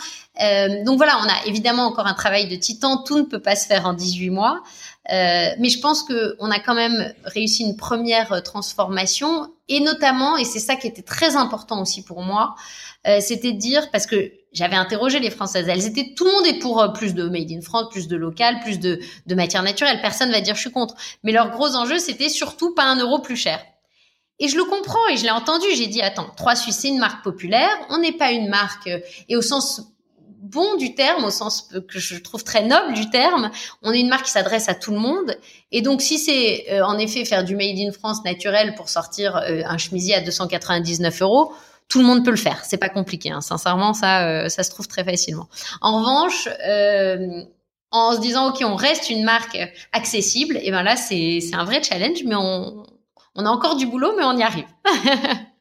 donc 0.85 0.97
voilà, 0.97 1.19
on 1.23 1.29
a 1.29 1.47
évidemment 1.47 1.85
encore 1.85 2.07
un 2.07 2.15
travail 2.15 2.49
de 2.49 2.57
titan, 2.57 3.03
tout 3.03 3.19
ne 3.19 3.25
peut 3.25 3.43
pas 3.43 3.57
se 3.57 3.67
faire 3.67 3.87
en 3.87 3.93
18 3.93 4.31
mois. 4.31 4.63
Euh, 5.11 5.49
mais 5.59 5.69
je 5.69 5.81
pense 5.81 6.05
que 6.05 6.37
on 6.39 6.51
a 6.51 6.61
quand 6.61 6.75
même 6.75 7.13
réussi 7.25 7.65
une 7.65 7.77
première 7.77 8.33
euh, 8.33 8.41
transformation 8.41 9.53
et 9.69 9.81
notamment, 9.81 10.37
et 10.37 10.45
c'est 10.45 10.61
ça 10.61 10.77
qui 10.77 10.87
était 10.87 11.03
très 11.03 11.35
important 11.35 11.83
aussi 11.83 12.05
pour 12.05 12.23
moi, 12.23 12.55
euh, 13.09 13.19
c'était 13.21 13.53
de 13.53 13.59
dire 13.59 13.91
parce 13.91 14.07
que 14.07 14.33
j'avais 14.53 14.77
interrogé 14.77 15.19
les 15.19 15.31
Françaises, 15.31 15.67
elles 15.69 15.87
étaient 15.87 16.15
tout 16.15 16.25
le 16.25 16.33
monde 16.33 16.47
est 16.47 16.59
pour 16.59 16.81
euh, 16.81 16.89
plus 16.89 17.15
de 17.15 17.29
made 17.29 17.51
in 17.51 17.61
France, 17.61 17.87
plus 17.91 18.09
de 18.09 18.17
local, 18.17 18.61
plus 18.61 18.79
de, 18.79 19.01
de 19.27 19.35
matière 19.35 19.63
naturelle. 19.63 20.01
Personne 20.03 20.31
va 20.31 20.41
dire 20.41 20.55
je 20.55 20.61
suis 20.61 20.71
contre. 20.71 20.95
Mais 21.23 21.33
leur 21.33 21.51
gros 21.51 21.75
enjeu 21.75 21.99
c'était 21.99 22.29
surtout 22.29 22.75
pas 22.75 22.85
un 22.85 22.97
euro 22.97 23.21
plus 23.21 23.37
cher. 23.37 23.65
Et 24.39 24.49
je 24.49 24.57
le 24.57 24.65
comprends 24.65 25.07
et 25.09 25.17
je 25.17 25.23
l'ai 25.23 25.31
entendu. 25.31 25.67
J'ai 25.75 25.87
dit 25.87 26.03
attends, 26.03 26.31
Trois 26.37 26.57
Suisses 26.57 26.77
c'est 26.77 26.89
une 26.89 26.99
marque 26.99 27.23
populaire. 27.25 27.71
On 27.91 27.99
n'est 27.99 28.13
pas 28.13 28.33
une 28.33 28.49
marque 28.49 28.91
et 29.29 29.37
au 29.37 29.43
sens 29.43 29.93
bon 30.43 30.77
du 30.77 30.95
terme, 30.95 31.25
au 31.25 31.31
sens 31.31 31.69
que 31.89 31.99
je 31.99 32.17
trouve 32.17 32.45
très 32.45 32.67
noble 32.67 32.95
du 32.95 33.09
terme. 33.09 33.51
On 33.83 33.93
est 33.93 34.01
une 34.01 34.09
marque 34.09 34.27
qui 34.27 34.33
s'adresse 34.33 34.69
à 34.69 34.75
tout 34.75 34.91
le 34.91 34.99
monde. 34.99 35.37
Et 35.71 35.81
donc, 35.81 36.03
si 36.03 36.19
c'est 36.19 36.67
euh, 36.71 36.85
en 36.85 36.99
effet 36.99 37.25
faire 37.25 37.45
du 37.45 37.57
Made 37.57 37.79
in 37.79 37.93
France 37.93 38.25
naturel 38.25 38.75
pour 38.75 38.89
sortir 38.89 39.37
euh, 39.37 39.63
un 39.65 39.79
chemisier 39.79 40.17
à 40.17 40.21
299 40.21 41.23
euros, 41.23 41.53
tout 41.93 41.99
le 41.99 42.05
monde 42.05 42.25
peut 42.25 42.31
le 42.31 42.37
faire. 42.37 42.65
C'est 42.65 42.79
pas 42.79 42.89
compliqué. 42.89 43.31
Hein. 43.31 43.43
Sincèrement, 43.43 43.93
ça, 43.93 44.27
euh, 44.27 44.49
ça 44.49 44.63
se 44.63 44.71
trouve 44.71 44.89
très 44.89 45.05
facilement. 45.05 45.49
En 45.81 45.99
revanche, 45.99 46.49
en 47.91 48.15
se 48.15 48.21
disant 48.21 48.49
ok, 48.49 48.63
on 48.65 48.75
reste 48.75 49.11
une 49.11 49.23
marque 49.25 49.59
accessible, 49.93 50.59
et 50.63 50.71
ben 50.71 50.83
là, 50.83 50.97
c'est 50.97 51.41
un 51.53 51.65
vrai 51.65 51.83
challenge, 51.83 52.25
mais 52.25 52.35
on, 52.35 52.87
on 53.35 53.47
a 53.47 53.49
encore 53.49 53.77
du 53.77 53.87
boulot, 53.87 54.13
mais 54.17 54.25
on 54.25 54.37
y 54.37 54.43
arrive. 54.43 54.65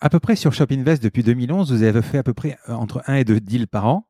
à 0.00 0.08
peu 0.08 0.20
près 0.20 0.36
sur 0.36 0.52
Shop 0.52 0.66
Invest 0.70 1.02
depuis 1.02 1.22
2011, 1.22 1.72
vous 1.72 1.82
avez 1.82 2.02
fait 2.02 2.18
à 2.18 2.22
peu 2.22 2.34
près 2.34 2.58
euh, 2.68 2.74
entre 2.74 3.02
1 3.06 3.14
et 3.16 3.24
2 3.24 3.40
deals 3.40 3.68
par 3.68 3.86
an. 3.86 4.06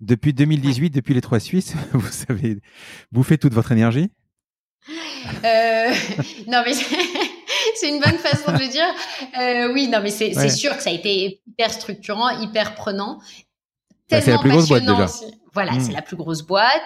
Depuis 0.00 0.32
2018, 0.32 0.90
depuis 0.90 1.14
les 1.14 1.20
trois 1.20 1.40
Suisses, 1.40 1.74
vous 1.92 2.08
avez 2.28 2.60
bouffé 3.12 3.36
toute 3.36 3.52
votre 3.52 3.72
énergie? 3.72 4.10
Euh, 5.44 5.92
Non, 6.46 6.62
mais 6.64 6.72
c'est 7.76 7.88
une 7.88 8.00
bonne 8.00 8.18
façon 8.18 8.52
de 8.52 8.58
le 8.58 8.68
dire. 8.68 8.86
Euh, 9.40 9.72
oui, 9.72 9.88
non, 9.88 10.00
mais 10.02 10.10
c'est 10.10 10.48
sûr 10.50 10.76
que 10.76 10.82
ça 10.82 10.90
a 10.90 10.92
été 10.92 11.40
hyper 11.46 11.72
structurant, 11.72 12.30
hyper 12.40 12.74
prenant. 12.74 13.20
Bah, 14.10 14.20
c'est 14.20 14.32
la 14.32 14.38
plus 14.38 14.50
grosse 14.50 14.68
boîte 14.68 14.82
déjà. 14.82 15.06
voilà, 15.54 15.72
c'est 15.74 15.90
mmh. 15.90 15.94
la 15.94 16.02
plus 16.02 16.16
grosse 16.16 16.42
boîte. 16.42 16.82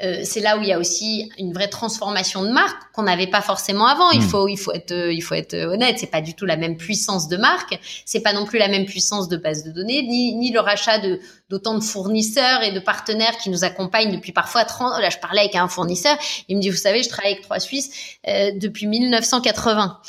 Euh, 0.00 0.20
c'est 0.22 0.38
là 0.38 0.56
où 0.56 0.62
il 0.62 0.68
y 0.68 0.72
a 0.72 0.78
aussi 0.78 1.28
une 1.38 1.52
vraie 1.52 1.66
transformation 1.66 2.44
de 2.44 2.50
marque 2.50 2.80
qu'on 2.92 3.02
n'avait 3.02 3.26
pas 3.26 3.40
forcément 3.40 3.86
avant. 3.86 4.12
Il 4.12 4.20
mmh. 4.20 4.28
faut, 4.28 4.46
il 4.46 4.56
faut 4.56 4.72
être, 4.72 5.10
il 5.10 5.20
faut 5.20 5.34
être 5.34 5.54
honnête. 5.54 5.96
C'est 5.98 6.10
pas 6.10 6.20
du 6.20 6.34
tout 6.34 6.46
la 6.46 6.56
même 6.56 6.76
puissance 6.76 7.26
de 7.26 7.36
marque. 7.36 7.76
C'est 8.04 8.20
pas 8.20 8.32
non 8.32 8.44
plus 8.44 8.60
la 8.60 8.68
même 8.68 8.86
puissance 8.86 9.28
de 9.28 9.36
base 9.36 9.64
de 9.64 9.72
données, 9.72 10.02
ni, 10.02 10.36
ni 10.36 10.52
le 10.52 10.60
rachat 10.60 10.98
de 10.98 11.18
d'autant 11.50 11.74
de 11.76 11.82
fournisseurs 11.82 12.62
et 12.62 12.70
de 12.70 12.78
partenaires 12.78 13.36
qui 13.38 13.50
nous 13.50 13.64
accompagnent 13.64 14.12
depuis 14.12 14.32
parfois 14.32 14.64
30. 14.64 15.00
Là, 15.00 15.10
je 15.10 15.18
parlais 15.18 15.40
avec 15.40 15.56
un 15.56 15.66
fournisseur. 15.66 16.16
Il 16.48 16.58
me 16.58 16.62
dit, 16.62 16.70
vous 16.70 16.76
savez, 16.76 17.02
je 17.02 17.08
travaille 17.08 17.32
avec 17.32 17.42
Trois 17.42 17.58
Suisses 17.58 17.90
euh, 18.28 18.52
depuis 18.54 18.86
1980. 18.86 20.00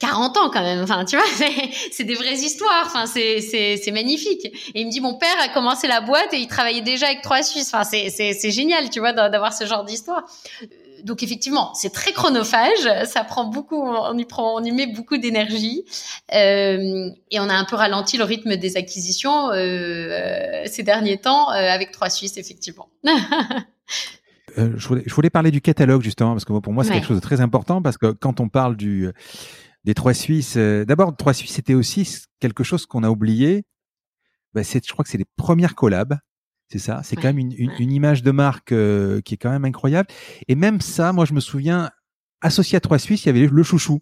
40 0.00 0.36
ans 0.36 0.50
quand 0.50 0.62
même. 0.62 0.82
Enfin, 0.82 1.04
tu 1.04 1.16
vois, 1.16 1.26
c'est 1.92 2.04
des 2.04 2.14
vraies 2.14 2.34
histoires. 2.34 2.84
Enfin, 2.86 3.06
c'est 3.06 3.40
c'est 3.40 3.92
magnifique. 3.92 4.46
Et 4.74 4.80
il 4.80 4.86
me 4.86 4.90
dit 4.90 5.00
mon 5.00 5.14
père 5.14 5.36
a 5.40 5.48
commencé 5.48 5.86
la 5.86 6.00
boîte 6.00 6.32
et 6.32 6.38
il 6.38 6.48
travaillait 6.48 6.82
déjà 6.82 7.06
avec 7.06 7.22
trois 7.22 7.42
Suisses. 7.42 7.72
Enfin, 7.72 7.84
c'est 7.84 8.10
c'est 8.10 8.50
génial, 8.50 8.90
tu 8.90 9.00
vois, 9.00 9.12
d'avoir 9.12 9.52
ce 9.52 9.64
genre 9.66 9.84
d'histoire. 9.84 10.24
Donc 11.04 11.22
effectivement, 11.22 11.72
c'est 11.74 11.92
très 11.92 12.12
chronophage. 12.12 12.88
Ça 13.04 13.24
prend 13.24 13.44
beaucoup. 13.44 13.80
On 13.80 14.16
y 14.16 14.24
prend, 14.24 14.58
on 14.58 14.64
y 14.64 14.72
met 14.72 14.86
beaucoup 14.86 15.18
d'énergie. 15.18 15.84
Euh, 16.32 17.10
et 17.30 17.38
on 17.40 17.48
a 17.50 17.54
un 17.54 17.64
peu 17.64 17.76
ralenti 17.76 18.16
le 18.16 18.24
rythme 18.24 18.56
des 18.56 18.76
acquisitions 18.78 19.50
euh, 19.50 20.62
ces 20.66 20.82
derniers 20.82 21.18
temps 21.18 21.50
euh, 21.50 21.54
avec 21.54 21.92
trois 21.92 22.08
Suisses, 22.08 22.38
effectivement. 22.38 22.88
Euh, 24.58 24.72
je, 24.76 24.88
voulais, 24.88 25.02
je, 25.06 25.14
voulais, 25.14 25.30
parler 25.30 25.50
du 25.50 25.60
catalogue 25.60 26.02
justement 26.02 26.32
parce 26.32 26.44
que 26.44 26.52
pour 26.52 26.72
moi 26.72 26.84
c'est 26.84 26.92
quelque 26.92 27.06
chose 27.06 27.16
de 27.16 27.22
très 27.22 27.40
important 27.40 27.82
parce 27.82 27.98
que 27.98 28.12
quand 28.12 28.40
on 28.40 28.48
parle 28.48 28.76
du 28.76 29.08
des 29.84 29.94
trois 29.94 30.14
Suisses, 30.14 30.54
euh, 30.56 30.84
d'abord 30.84 31.16
trois 31.16 31.34
Suisses 31.34 31.52
c'était 31.52 31.74
aussi 31.74 32.08
quelque 32.40 32.64
chose 32.64 32.86
qu'on 32.86 33.02
a 33.02 33.10
oublié. 33.10 33.64
Bah, 34.54 34.62
c'est, 34.62 34.86
je 34.86 34.92
crois 34.92 35.04
que 35.04 35.10
c'est 35.10 35.18
les 35.18 35.26
premières 35.36 35.74
collabs. 35.74 36.16
C'est 36.68 36.78
ça, 36.78 37.02
c'est 37.04 37.16
quand 37.16 37.28
même 37.28 37.38
une, 37.38 37.52
une, 37.52 37.72
une, 37.78 37.92
image 37.92 38.22
de 38.22 38.30
marque 38.30 38.72
euh, 38.72 39.20
qui 39.20 39.34
est 39.34 39.36
quand 39.36 39.50
même 39.50 39.64
incroyable. 39.64 40.08
Et 40.48 40.54
même 40.54 40.80
ça, 40.80 41.12
moi 41.12 41.24
je 41.26 41.34
me 41.34 41.40
souviens, 41.40 41.90
associé 42.40 42.76
à 42.76 42.80
Trois 42.80 42.98
Suisses, 42.98 43.24
il 43.24 43.26
y 43.26 43.30
avait 43.30 43.46
le 43.46 43.62
chouchou. 43.62 44.00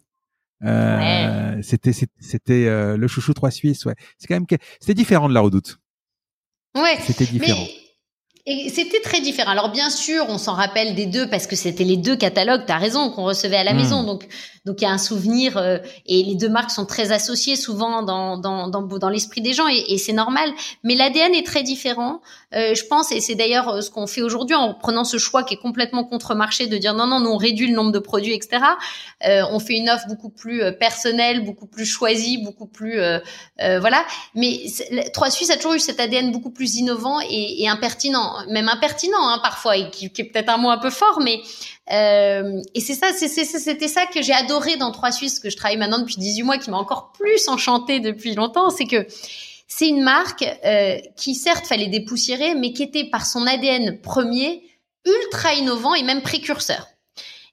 Euh, 0.62 1.60
C'était 1.62 1.92
c'était 1.92 2.96
le 2.96 3.08
chouchou 3.08 3.34
Trois 3.34 3.50
Suisses. 3.50 3.84
Ouais, 3.84 3.94
c'est 4.18 4.28
quand 4.28 4.36
même 4.36 4.46
c'était 4.80 4.94
différent 4.94 5.28
de 5.28 5.34
la 5.34 5.40
Redoute. 5.40 5.80
Ouais. 6.76 6.98
C'était 7.00 7.26
différent. 7.26 7.66
Et 8.44 8.70
c'était 8.70 9.01
très 9.01 9.20
différent. 9.20 9.51
Alors 9.51 9.70
bien 9.70 9.89
sûr, 9.89 10.27
on 10.28 10.36
s'en 10.36 10.55
rappelle 10.55 10.97
des 10.97 11.06
deux 11.06 11.28
parce 11.28 11.47
que 11.47 11.55
c'était 11.55 11.85
les 11.85 11.97
deux 11.97 12.16
catalogues, 12.16 12.64
tu 12.66 12.73
as 12.73 12.78
raison, 12.78 13.10
qu'on 13.10 13.23
recevait 13.23 13.56
à 13.56 13.64
la 13.64 13.73
hmm. 13.73 13.77
maison. 13.77 14.02
Donc 14.02 14.27
donc 14.64 14.80
il 14.80 14.84
y 14.84 14.86
a 14.86 14.90
un 14.90 14.98
souvenir 14.98 15.56
euh, 15.56 15.78
et 16.06 16.22
les 16.22 16.36
deux 16.36 16.48
marques 16.48 16.70
sont 16.70 16.86
très 16.86 17.10
associées 17.10 17.56
souvent 17.56 18.02
dans 18.02 18.36
dans 18.36 18.68
dans, 18.68 18.82
dans 18.82 19.09
l'esprit 19.09 19.40
des 19.40 19.52
gens 19.52 19.66
et, 19.68 19.84
et 19.89 19.98
c'est 19.98 20.12
normal. 20.12 20.48
Mais 20.84 20.94
l'ADN 20.94 21.34
est 21.34 21.44
très 21.44 21.64
différent, 21.64 22.20
euh, 22.55 22.74
je 22.74 22.84
pense, 22.84 23.10
et 23.10 23.20
c'est 23.20 23.34
d'ailleurs 23.34 23.68
euh, 23.68 23.80
ce 23.80 23.90
qu'on 23.90 24.06
fait 24.06 24.22
aujourd'hui 24.22 24.55
en 24.55 24.74
prenant 24.74 25.02
ce 25.02 25.18
choix 25.18 25.43
qui 25.43 25.55
est 25.55 25.60
complètement 25.60 26.05
contre-marché 26.05 26.68
de 26.68 26.78
dire 26.78 26.94
non 26.94 27.09
non, 27.09 27.18
nous 27.18 27.30
on 27.30 27.36
réduit 27.36 27.66
le 27.66 27.74
nombre 27.74 27.90
de 27.90 27.98
produits, 27.98 28.34
etc. 28.34 28.62
Euh, 29.26 29.43
on 29.51 29.59
fait 29.59 29.74
une 29.74 29.90
offre 29.90 30.06
beaucoup 30.06 30.30
plus 30.30 30.62
personnelle, 30.78 31.44
beaucoup 31.44 31.66
plus 31.66 31.86
choisie, 31.86 32.39
beaucoup 32.39 32.66
plus 32.66 33.01
voilà. 33.59 34.05
Mais 34.34 34.60
Trois 35.12 35.30
Suisses 35.30 35.51
a 35.51 35.56
toujours 35.56 35.74
eu 35.74 35.80
cet 35.80 35.98
ADN 35.98 36.30
beaucoup 36.30 36.51
plus 36.51 36.76
innovant 36.76 37.20
et, 37.20 37.62
et 37.62 37.68
impertinent, 37.68 38.36
même 38.48 38.68
impertinent 38.68 39.28
hein, 39.28 39.40
parfois, 39.43 39.76
et 39.76 39.90
qui, 39.90 40.10
qui 40.10 40.22
est 40.22 40.24
peut-être 40.24 40.51
un 40.51 40.56
mot 40.56 40.70
un 40.70 40.78
peu 40.78 40.90
fort, 40.90 41.20
mais 41.20 41.40
euh, 41.90 42.62
et 42.74 42.80
c'est 42.80 42.94
ça, 42.94 43.09
c'était 43.12 43.88
ça 43.88 44.06
que 44.06 44.22
j'ai 44.22 44.32
adoré 44.32 44.76
dans 44.76 44.92
Trois 44.92 45.10
Suisses, 45.10 45.40
que 45.40 45.50
je 45.50 45.56
travaille 45.56 45.78
maintenant 45.78 45.98
depuis 45.98 46.16
18 46.16 46.42
mois, 46.44 46.59
qui 46.59 46.70
m'a 46.70 46.78
encore 46.78 47.12
plus 47.12 47.48
enchanté 47.48 48.00
depuis 48.00 48.34
longtemps, 48.34 48.70
c'est 48.70 48.86
que 48.86 49.06
c'est 49.66 49.88
une 49.88 50.02
marque 50.02 50.44
euh, 50.64 50.98
qui 51.16 51.34
certes 51.34 51.66
fallait 51.66 51.88
dépoussiérer, 51.88 52.54
mais 52.54 52.72
qui 52.72 52.82
était 52.82 53.04
par 53.04 53.26
son 53.26 53.46
ADN 53.46 54.00
premier 54.00 54.62
ultra 55.04 55.54
innovant 55.54 55.94
et 55.94 56.02
même 56.02 56.22
précurseur. 56.22 56.86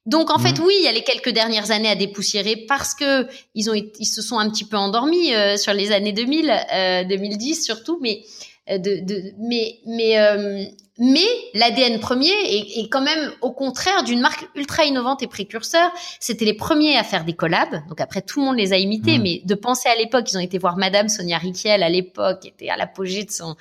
Donc 0.06 0.30
en 0.30 0.40
fait 0.40 0.60
mmh. 0.60 0.64
oui, 0.64 0.74
il 0.80 0.86
y 0.86 0.88
a 0.88 0.92
les 0.92 1.04
quelques 1.04 1.30
dernières 1.30 1.72
années 1.72 1.90
à 1.90 1.96
dépoussiérer 1.96 2.56
parce 2.68 2.96
que 2.96 3.28
ils 3.54 3.70
ont 3.70 3.74
ils 3.74 4.06
se 4.06 4.22
sont 4.22 4.38
un 4.40 4.50
petit 4.50 4.64
peu 4.64 4.78
endormis 4.78 5.34
euh, 5.34 5.58
sur 5.58 5.74
les 5.74 5.92
années 5.92 6.14
2000, 6.14 7.08
2010 7.10 7.64
surtout, 7.64 8.00
mais 8.02 8.22
de, 8.70 9.04
de 9.04 9.34
mais 9.40 9.80
mais 9.86 10.72
mais 11.00 11.26
l'ADN 11.54 12.02
premier 12.02 12.28
est, 12.28 12.90
quand 12.90 13.02
même 13.02 13.32
au 13.40 13.52
contraire 13.52 14.04
d'une 14.04 14.20
marque 14.20 14.46
ultra 14.54 14.84
innovante 14.84 15.24
et 15.24 15.28
précurseur. 15.28 15.90
C'était 16.20 16.44
les 16.44 16.54
premiers 16.54 16.98
à 16.98 17.06
faire 17.06 17.24
des 17.24 17.34
collabs. 17.34 17.88
Donc 17.88 18.02
après, 18.02 18.22
tout 18.22 18.42
le 18.42 18.48
monde 18.48 18.58
les 18.58 18.74
a 18.74 18.78
imités. 18.78 19.18
Mm. 19.18 19.22
Mais 19.22 19.42
de 19.46 19.56
penser 19.56 19.88
à 19.88 19.96
l'époque, 19.96 20.30
ils 20.30 20.38
ont 20.38 20.42
été 20.42 20.58
voir 20.58 20.76
Madame 20.76 21.08
Sonia 21.08 21.38
Riquel 21.38 21.84
à 21.84 21.90
l'époque, 21.90 22.46
était 22.46 22.70
à 22.70 22.76
l'apogée 22.76 23.24
de 23.24 23.32
son... 23.32 23.56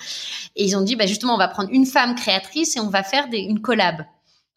Et 0.56 0.64
ils 0.64 0.76
ont 0.76 0.80
dit, 0.80 0.96
bah 0.96 1.06
justement, 1.06 1.34
on 1.34 1.38
va 1.38 1.46
prendre 1.46 1.68
une 1.70 1.86
femme 1.86 2.16
créatrice 2.16 2.76
et 2.76 2.80
on 2.80 2.90
va 2.90 3.04
faire 3.04 3.28
des, 3.28 3.38
une 3.38 3.60
collab. 3.60 4.04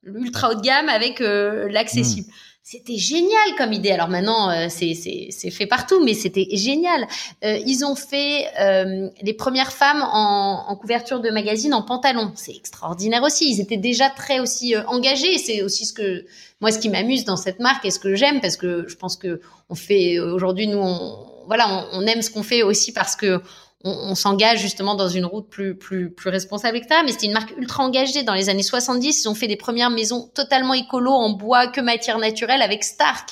Ultra 0.04 0.50
haut 0.50 0.56
de 0.56 0.62
gamme 0.62 0.90
avec 0.90 1.22
euh, 1.22 1.70
l'accessible. 1.70 2.28
Mm. 2.28 2.51
C'était 2.72 2.96
génial 2.96 3.56
comme 3.58 3.74
idée. 3.74 3.92
Alors 3.92 4.08
maintenant, 4.08 4.50
euh, 4.50 4.68
c'est 4.70 5.52
fait 5.52 5.66
partout, 5.66 6.02
mais 6.06 6.14
c'était 6.14 6.48
génial. 6.54 7.06
Euh, 7.44 7.60
ils 7.68 7.84
ont 7.84 7.96
fait 7.96 8.46
euh, 8.62 9.10
les 9.22 9.34
premières 9.34 9.74
femmes 9.74 10.02
en, 10.02 10.64
en, 10.70 10.76
couverture 10.78 11.20
de 11.20 11.30
magazine 11.32 11.74
en 11.74 11.82
pantalon. 11.82 12.32
C'est 12.36 12.56
extraordinaire 12.56 13.24
aussi. 13.24 13.52
Ils 13.52 13.60
étaient 13.60 13.76
déjà 13.76 14.10
très 14.10 14.40
aussi 14.40 14.74
euh, 14.74 14.86
engagés. 14.88 15.38
C'est 15.38 15.64
aussi 15.64 15.86
ce 15.86 15.92
que 15.92 16.24
moi, 16.62 16.72
ce 16.72 16.80
qui 16.80 16.88
m'amuse 16.88 17.26
dans 17.26 17.36
cette 17.36 17.60
marque 17.60 17.84
et 17.84 17.92
ce 17.92 18.00
que 18.00 18.16
j'aime, 18.16 18.40
parce 18.40 18.56
que 18.56 18.88
je 18.88 18.96
pense 18.96 19.18
que 19.18 19.42
on 19.70 19.76
fait 19.76 20.20
aujourd'hui, 20.20 20.68
nous, 20.68 20.78
on, 20.78 21.28
voilà, 21.48 21.90
on, 21.92 22.00
on 22.00 22.08
aime 22.08 22.22
ce 22.22 22.30
qu'on 22.30 22.44
fait 22.44 22.64
aussi 22.64 22.94
parce 22.94 23.18
que 23.18 23.42
on, 23.84 24.16
s'engage 24.16 24.60
justement 24.60 24.96
dans 24.96 25.10
une 25.10 25.26
route 25.26 25.48
plus 25.50 25.76
plus 25.76 26.12
plus 26.12 26.30
responsable, 26.30 26.78
etc. 26.78 27.02
Mais 27.06 27.12
c'était 27.12 27.28
une 27.28 27.34
marque 27.34 27.54
ultra 27.58 27.84
engagée. 27.84 28.24
Dans 28.24 28.34
les 28.34 28.50
années 28.50 28.64
70, 28.64 29.24
ils 29.24 29.30
ont 29.30 29.36
fait 29.36 29.48
des 29.48 29.56
premières 29.56 29.90
maisons 29.90 30.30
totalement 30.34 30.74
écolo 30.74 31.12
en 31.12 31.30
bois 31.30 31.68
que 31.68 31.82
matière 31.82 32.18
naturelle 32.18 32.62
avec 32.62 32.84
Stark. 32.84 33.30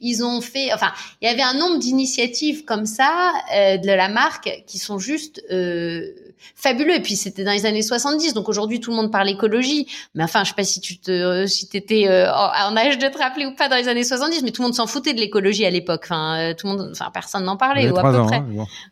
Ils 0.00 0.24
ont 0.24 0.40
fait, 0.40 0.72
enfin, 0.72 0.92
il 1.20 1.28
y 1.28 1.30
avait 1.30 1.42
un 1.42 1.54
nombre 1.54 1.78
d'initiatives 1.78 2.64
comme 2.64 2.86
ça 2.86 3.32
euh, 3.54 3.76
de 3.76 3.90
la 3.90 4.08
marque 4.08 4.62
qui 4.66 4.78
sont 4.78 4.98
juste 4.98 5.42
euh, 5.50 6.10
fabuleux. 6.54 6.94
Et 6.94 7.00
puis 7.00 7.16
c'était 7.16 7.44
dans 7.44 7.52
les 7.52 7.66
années 7.66 7.82
70, 7.82 8.34
donc 8.34 8.48
aujourd'hui 8.48 8.80
tout 8.80 8.90
le 8.90 8.96
monde 8.96 9.10
parle 9.10 9.28
écologie. 9.28 9.86
Mais 10.14 10.24
enfin, 10.24 10.44
je 10.44 10.50
sais 10.50 10.54
pas 10.54 10.64
si 10.64 10.80
tu 10.80 10.98
te, 10.98 11.46
si 11.46 11.68
t'étais 11.68 12.08
euh, 12.08 12.30
en 12.32 12.76
âge 12.76 12.98
de 12.98 13.08
te 13.08 13.18
rappeler 13.18 13.46
ou 13.46 13.54
pas 13.54 13.68
dans 13.68 13.76
les 13.76 13.88
années 13.88 14.04
70, 14.04 14.42
mais 14.42 14.50
tout 14.50 14.62
le 14.62 14.68
monde 14.68 14.74
s'en 14.74 14.86
foutait 14.86 15.14
de 15.14 15.20
l'écologie 15.20 15.64
à 15.64 15.70
l'époque. 15.70 16.02
Enfin, 16.04 16.38
euh, 16.38 16.54
tout 16.54 16.66
le 16.66 16.76
monde, 16.76 16.88
enfin 16.92 17.10
personne 17.12 17.44
n'en 17.44 17.56
parlait 17.56 17.90
ou 17.90 17.98
à 17.98 18.02
peu 18.02 18.22
près. 18.24 18.36
Hein, 18.36 18.46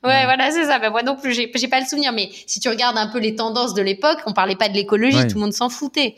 ouais, 0.04 0.24
voilà, 0.24 0.50
c'est 0.50 0.64
ça. 0.64 0.78
Ben, 0.78 0.90
moi 0.90 1.02
non 1.02 1.16
plus, 1.16 1.32
j'ai, 1.32 1.50
j'ai 1.54 1.68
pas 1.68 1.80
le 1.80 1.86
souvenir. 1.86 2.12
Mais 2.12 2.30
si 2.46 2.60
tu 2.60 2.68
regardes 2.68 2.96
un 2.96 3.08
peu 3.08 3.18
les 3.18 3.34
tendances 3.34 3.74
de 3.74 3.82
l'époque, 3.82 4.18
on 4.26 4.32
parlait 4.32 4.56
pas 4.56 4.68
de 4.68 4.74
l'écologie, 4.74 5.26
tout 5.26 5.34
le 5.34 5.40
monde 5.40 5.52
s'en 5.52 5.68
foutait. 5.68 6.16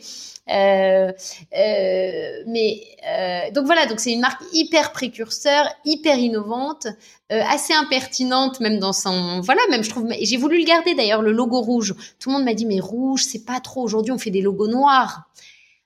Euh, 0.49 1.11
euh, 1.57 2.43
mais 2.47 2.81
euh, 3.05 3.51
donc 3.51 3.65
voilà, 3.65 3.85
donc 3.85 3.99
c'est 3.99 4.13
une 4.13 4.21
marque 4.21 4.41
hyper 4.53 4.91
précurseur, 4.91 5.67
hyper 5.85 6.17
innovante, 6.17 6.87
assez 7.29 7.73
impertinente 7.73 8.61
même 8.61 8.79
dans 8.79 8.93
son 8.93 9.41
voilà 9.41 9.61
même 9.69 9.83
je 9.83 9.89
trouve. 9.89 10.07
J'ai 10.21 10.37
voulu 10.37 10.59
le 10.59 10.65
garder 10.65 10.95
d'ailleurs 10.95 11.21
le 11.21 11.31
logo 11.31 11.61
rouge. 11.61 11.93
Tout 12.19 12.29
le 12.29 12.35
monde 12.35 12.45
m'a 12.45 12.53
dit 12.53 12.65
mais 12.65 12.79
rouge 12.79 13.23
c'est 13.23 13.45
pas 13.45 13.59
trop. 13.59 13.83
Aujourd'hui 13.83 14.11
on 14.11 14.17
fait 14.17 14.31
des 14.31 14.41
logos 14.41 14.67
noirs. 14.67 15.23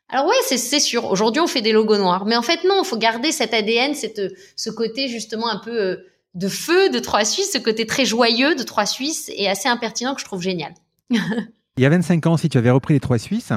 Alors 0.10 0.28
ouais, 0.28 0.36
c'est 0.46 0.80
sûr. 0.82 1.06
Aujourd'hui, 1.06 1.40
on 1.42 1.48
fait 1.48 1.62
des 1.62 1.72
logos 1.72 1.98
noirs, 1.98 2.26
mais 2.26 2.36
en 2.36 2.42
fait 2.42 2.66
non, 2.66 2.82
il 2.84 2.86
faut 2.86 2.98
garder 2.98 3.32
cet 3.32 3.54
ADN, 3.54 3.96
cette, 3.96 4.22
ce 4.58 4.70
côté 4.70 5.08
justement 5.08 5.48
un 5.48 5.58
peu 5.58 6.00
de 6.34 6.48
feu 6.50 6.90
de 6.90 7.00
Trois 7.00 7.24
Suisses, 7.24 7.54
ce 7.54 7.58
côté 7.58 7.86
très 7.86 8.04
joyeux 8.04 8.56
de 8.56 8.64
Trois 8.64 8.86
Suisses 8.86 9.32
et 9.34 9.48
assez 9.48 9.70
impertinent 9.70 10.14
que 10.14 10.20
je 10.20 10.26
trouve 10.26 10.42
génial. 10.42 10.74
Il 11.10 11.84
y 11.84 11.86
a 11.86 11.90
25 11.90 12.28
ans, 12.28 12.36
si 12.36 12.50
tu 12.50 12.58
avais 12.58 12.70
repris 12.70 12.94
les 12.94 13.00
Trois 13.00 13.18
Suisses, 13.18 13.54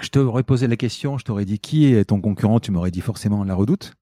je 0.00 0.08
t'aurais 0.08 0.42
posé 0.42 0.66
la 0.66 0.76
question, 0.76 1.18
je 1.18 1.24
t'aurais 1.24 1.44
dit 1.44 1.58
qui 1.58 1.86
est 1.86 2.04
ton 2.04 2.20
concurrent, 2.20 2.60
tu 2.60 2.70
m'aurais 2.70 2.90
dit 2.90 3.00
forcément 3.00 3.44
la 3.44 3.54
redoute. 3.54 3.92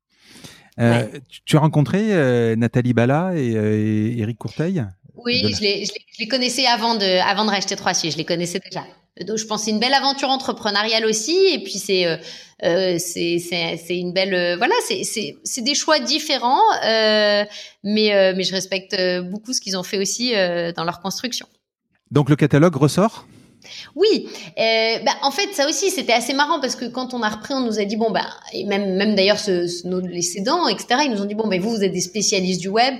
Euh, 0.81 1.07
tu, 1.45 1.57
as 1.57 1.61
rencontré 1.61 2.15
euh, 2.15 2.57
Nathalie 2.57 2.95
Bala 2.95 3.33
et, 3.35 3.55
euh, 3.57 4.15
Eric 4.17 4.39
Courteil? 4.39 4.85
Oui, 5.15 5.43
je, 5.55 5.61
les, 5.61 5.85
je, 5.85 5.93
les, 6.19 6.29
connaissais 6.29 6.67
avant 6.67 6.95
de, 6.95 7.21
avant 7.29 7.45
de 7.45 7.51
racheter 7.51 7.77
Trois 7.77 7.93
je 7.93 8.17
les 8.17 8.25
connaissais 8.25 8.59
déjà. 8.59 8.85
Donc 9.27 9.37
je 9.37 9.45
pense 9.45 9.65
c'est 9.65 9.71
une 9.71 9.79
belle 9.79 9.93
aventure 9.93 10.31
entrepreneuriale 10.31 11.05
aussi, 11.05 11.37
et 11.53 11.59
puis 11.63 11.75
c'est 11.75 12.07
euh, 12.07 12.97
c'est 12.99 13.83
une 13.91 14.15
belle 14.15 14.57
voilà 14.57 14.75
c'est 14.87 15.61
des 15.61 15.75
choix 15.75 16.01
différents, 16.01 16.63
mais 16.83 18.33
mais 18.35 18.43
je 18.43 18.53
respecte 18.53 18.97
beaucoup 19.31 19.53
ce 19.53 19.61
qu'ils 19.61 19.77
ont 19.77 19.83
fait 19.83 19.99
aussi 19.99 20.33
dans 20.75 20.85
leur 20.85 21.01
construction. 21.01 21.47
Donc 22.11 22.31
le 22.31 22.37
catalogue 22.37 22.75
ressort? 22.75 23.27
Oui, 23.95 24.29
euh, 24.59 24.99
bah, 25.05 25.13
en 25.23 25.31
fait, 25.31 25.53
ça 25.53 25.69
aussi, 25.69 25.91
c'était 25.91 26.13
assez 26.13 26.35
marrant 26.35 26.61
parce 26.61 26.77
que 26.77 26.85
quand 26.87 27.15
on 27.15 27.23
a 27.23 27.29
repris, 27.29 27.55
on 27.55 27.61
nous 27.61 27.79
a 27.79 27.85
dit 27.85 27.97
bon 27.97 28.11
bah, 28.11 28.27
et 28.53 28.65
même 28.65 28.95
même 28.97 29.15
d'ailleurs 29.15 29.39
ce, 29.39 29.67
ce, 29.67 29.87
les 30.07 30.23
cédants, 30.23 30.69
etc. 30.69 31.03
Ils 31.05 31.11
nous 31.13 31.23
ont 31.23 31.27
dit 31.27 31.35
bon 31.35 31.49
ben 31.49 31.61
vous, 31.61 31.71
vous 31.71 31.85
êtes 31.85 31.93
des 31.93 32.01
spécialistes 32.01 32.61
du 32.61 32.69
web, 32.69 32.95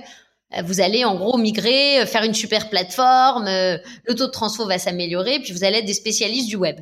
euh, 0.55 0.61
vous 0.63 0.81
allez 0.81 1.05
en 1.05 1.15
gros 1.15 1.37
migrer, 1.37 2.01
euh, 2.01 2.05
faire 2.05 2.23
une 2.23 2.33
super 2.33 2.69
plateforme, 2.69 3.45
le 3.45 4.13
taux 4.15 4.27
de 4.27 4.31
transfo 4.31 4.65
va 4.65 4.79
s'améliorer, 4.79 5.39
puis 5.39 5.53
vous 5.53 5.63
allez 5.63 5.79
être 5.79 5.85
des 5.85 5.93
spécialistes 5.93 6.49
du 6.49 6.55
web. 6.55 6.77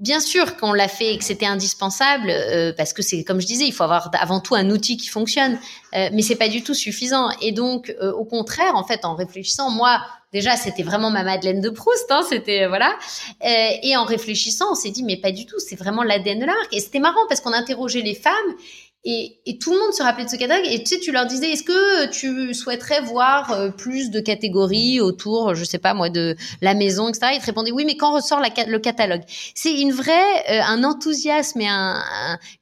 bien 0.00 0.20
sûr 0.20 0.56
qu'on 0.56 0.72
l'a 0.72 0.88
fait 0.88 1.14
et 1.14 1.18
que 1.18 1.24
c'était 1.24 1.46
indispensable 1.46 2.32
parce 2.76 2.92
que 2.92 3.02
c'est 3.02 3.22
comme 3.22 3.40
je 3.40 3.46
disais, 3.46 3.66
il 3.66 3.72
faut 3.72 3.84
avoir 3.84 4.10
avant 4.20 4.40
tout 4.40 4.54
un 4.56 4.68
outil 4.70 4.96
qui 4.96 5.08
fonctionne, 5.08 5.58
mais 5.92 6.22
c'est 6.22 6.36
pas 6.36 6.48
du 6.48 6.62
tout 6.62 6.74
suffisant. 6.74 7.30
Et 7.40 7.52
donc, 7.52 7.94
au 8.00 8.24
contraire, 8.24 8.74
en 8.74 8.84
fait, 8.84 9.04
en 9.04 9.14
réfléchissant, 9.14 9.70
moi, 9.70 10.00
déjà, 10.32 10.56
c'était 10.56 10.82
vraiment 10.82 11.10
ma 11.10 11.22
Madeleine 11.22 11.60
de 11.60 11.70
Proust, 11.70 12.10
hein, 12.10 12.22
c'était 12.28 12.66
voilà. 12.66 12.96
et 13.42 13.96
en 13.96 14.04
réfléchissant, 14.04 14.72
on 14.72 14.74
s'est 14.74 14.90
dit, 14.90 15.02
mais 15.02 15.16
pas 15.16 15.32
du 15.32 15.46
tout, 15.46 15.58
c'est 15.58 15.76
vraiment 15.76 16.02
l'ADN 16.02 16.38
de 16.38 16.46
la 16.46 16.54
marque. 16.54 16.74
Et 16.74 16.80
c'était 16.80 17.00
marrant 17.00 17.26
parce 17.28 17.40
qu'on 17.40 17.52
interrogeait 17.52 18.02
les 18.02 18.14
femmes 18.14 18.34
et, 19.04 19.40
et, 19.46 19.58
tout 19.58 19.72
le 19.72 19.80
monde 19.80 19.92
se 19.92 20.02
rappelait 20.02 20.24
de 20.24 20.30
ce 20.30 20.36
catalogue. 20.36 20.66
Et 20.70 20.78
tu 20.84 20.94
sais, 20.94 21.00
tu 21.00 21.10
leur 21.10 21.26
disais, 21.26 21.50
est-ce 21.50 21.64
que 21.64 22.06
tu 22.06 22.54
souhaiterais 22.54 23.00
voir 23.00 23.50
euh, 23.50 23.70
plus 23.70 24.10
de 24.10 24.20
catégories 24.20 25.00
autour, 25.00 25.56
je 25.56 25.64
sais 25.64 25.78
pas 25.78 25.92
moi, 25.92 26.08
de 26.08 26.36
la 26.60 26.74
maison, 26.74 27.08
etc. 27.08 27.32
Ils 27.34 27.40
te 27.40 27.46
répondaient, 27.46 27.72
oui, 27.72 27.84
mais 27.84 27.96
quand 27.96 28.12
ressort 28.12 28.40
le 28.40 28.78
catalogue? 28.78 29.22
C'est 29.54 29.74
une 29.80 29.90
vraie, 29.90 30.12
euh, 30.50 30.60
un 30.64 30.84
enthousiasme 30.84 31.60
et 31.60 31.68
un, 31.68 32.00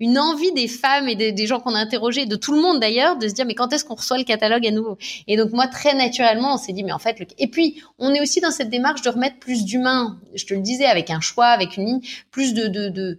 une 0.01 0.19
envie 0.19 0.53
des 0.53 0.67
femmes 0.67 1.09
et 1.09 1.15
des, 1.15 1.33
des 1.33 1.47
gens 1.47 1.61
qu'on 1.61 1.75
a 1.75 1.79
interrogés, 1.79 2.25
de 2.25 2.37
tout 2.37 2.55
le 2.55 2.63
monde 2.63 2.81
d'ailleurs, 2.81 3.19
de 3.19 3.29
se 3.29 3.35
dire, 3.35 3.45
mais 3.45 3.55
quand 3.55 3.73
est-ce 3.75 3.85
qu'on 3.85 3.97
reçoit 3.97 4.17
le 4.17 4.25
catalogue 4.25 4.67
à 4.67 4.71
nouveau? 4.71 4.97
Et 5.27 5.37
donc 5.37 5.53
moi, 5.53 5.67
très 5.67 5.95
naturellement, 5.95 6.55
on 6.55 6.59
s'est 6.59 6.73
dit, 6.73 6.85
mais 6.85 6.93
en 6.93 6.99
fait, 6.99 7.21
le... 7.21 7.27
et 7.39 7.49
puis 7.49 7.83
on 7.99 8.15
est 8.15 8.21
aussi 8.23 8.41
dans 8.41 8.51
cette 8.51 8.71
démarche 8.71 9.03
de 9.03 9.11
remettre 9.11 9.39
plus 9.41 9.67
d'humain. 9.67 10.19
Je 10.35 10.47
te 10.47 10.55
le 10.55 10.61
disais, 10.61 10.87
avec 10.87 11.11
un 11.11 11.21
choix, 11.21 11.49
avec 11.49 11.77
une 11.77 11.85
ligne, 11.85 12.01
plus 12.31 12.55
de, 12.55 12.67
de, 12.67 12.89
de 12.89 13.19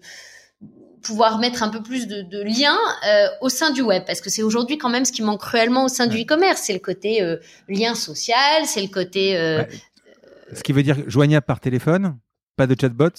pouvoir 1.01 1.39
mettre 1.39 1.63
un 1.63 1.69
peu 1.69 1.81
plus 1.81 2.07
de, 2.07 2.21
de 2.21 2.41
liens 2.41 2.77
euh, 3.07 3.27
au 3.41 3.49
sein 3.49 3.71
du 3.71 3.81
web 3.81 4.03
parce 4.05 4.21
que 4.21 4.29
c'est 4.29 4.43
aujourd'hui 4.43 4.77
quand 4.77 4.89
même 4.89 5.05
ce 5.05 5.11
qui 5.11 5.21
manque 5.21 5.41
cruellement 5.41 5.85
au 5.85 5.87
sein 5.87 6.07
du 6.07 6.21
e-commerce 6.21 6.61
c'est 6.63 6.73
le 6.73 6.79
côté 6.79 7.21
euh, 7.21 7.37
lien 7.67 7.95
social 7.95 8.65
c'est 8.65 8.81
le 8.81 8.87
côté 8.87 9.37
euh, 9.37 9.63
ce 10.53 10.63
qui 10.63 10.73
veut 10.73 10.83
dire 10.83 10.97
joignable 11.07 11.45
par 11.45 11.59
téléphone 11.59 12.17
pas 12.55 12.67
de 12.67 12.75
chatbot 12.79 13.09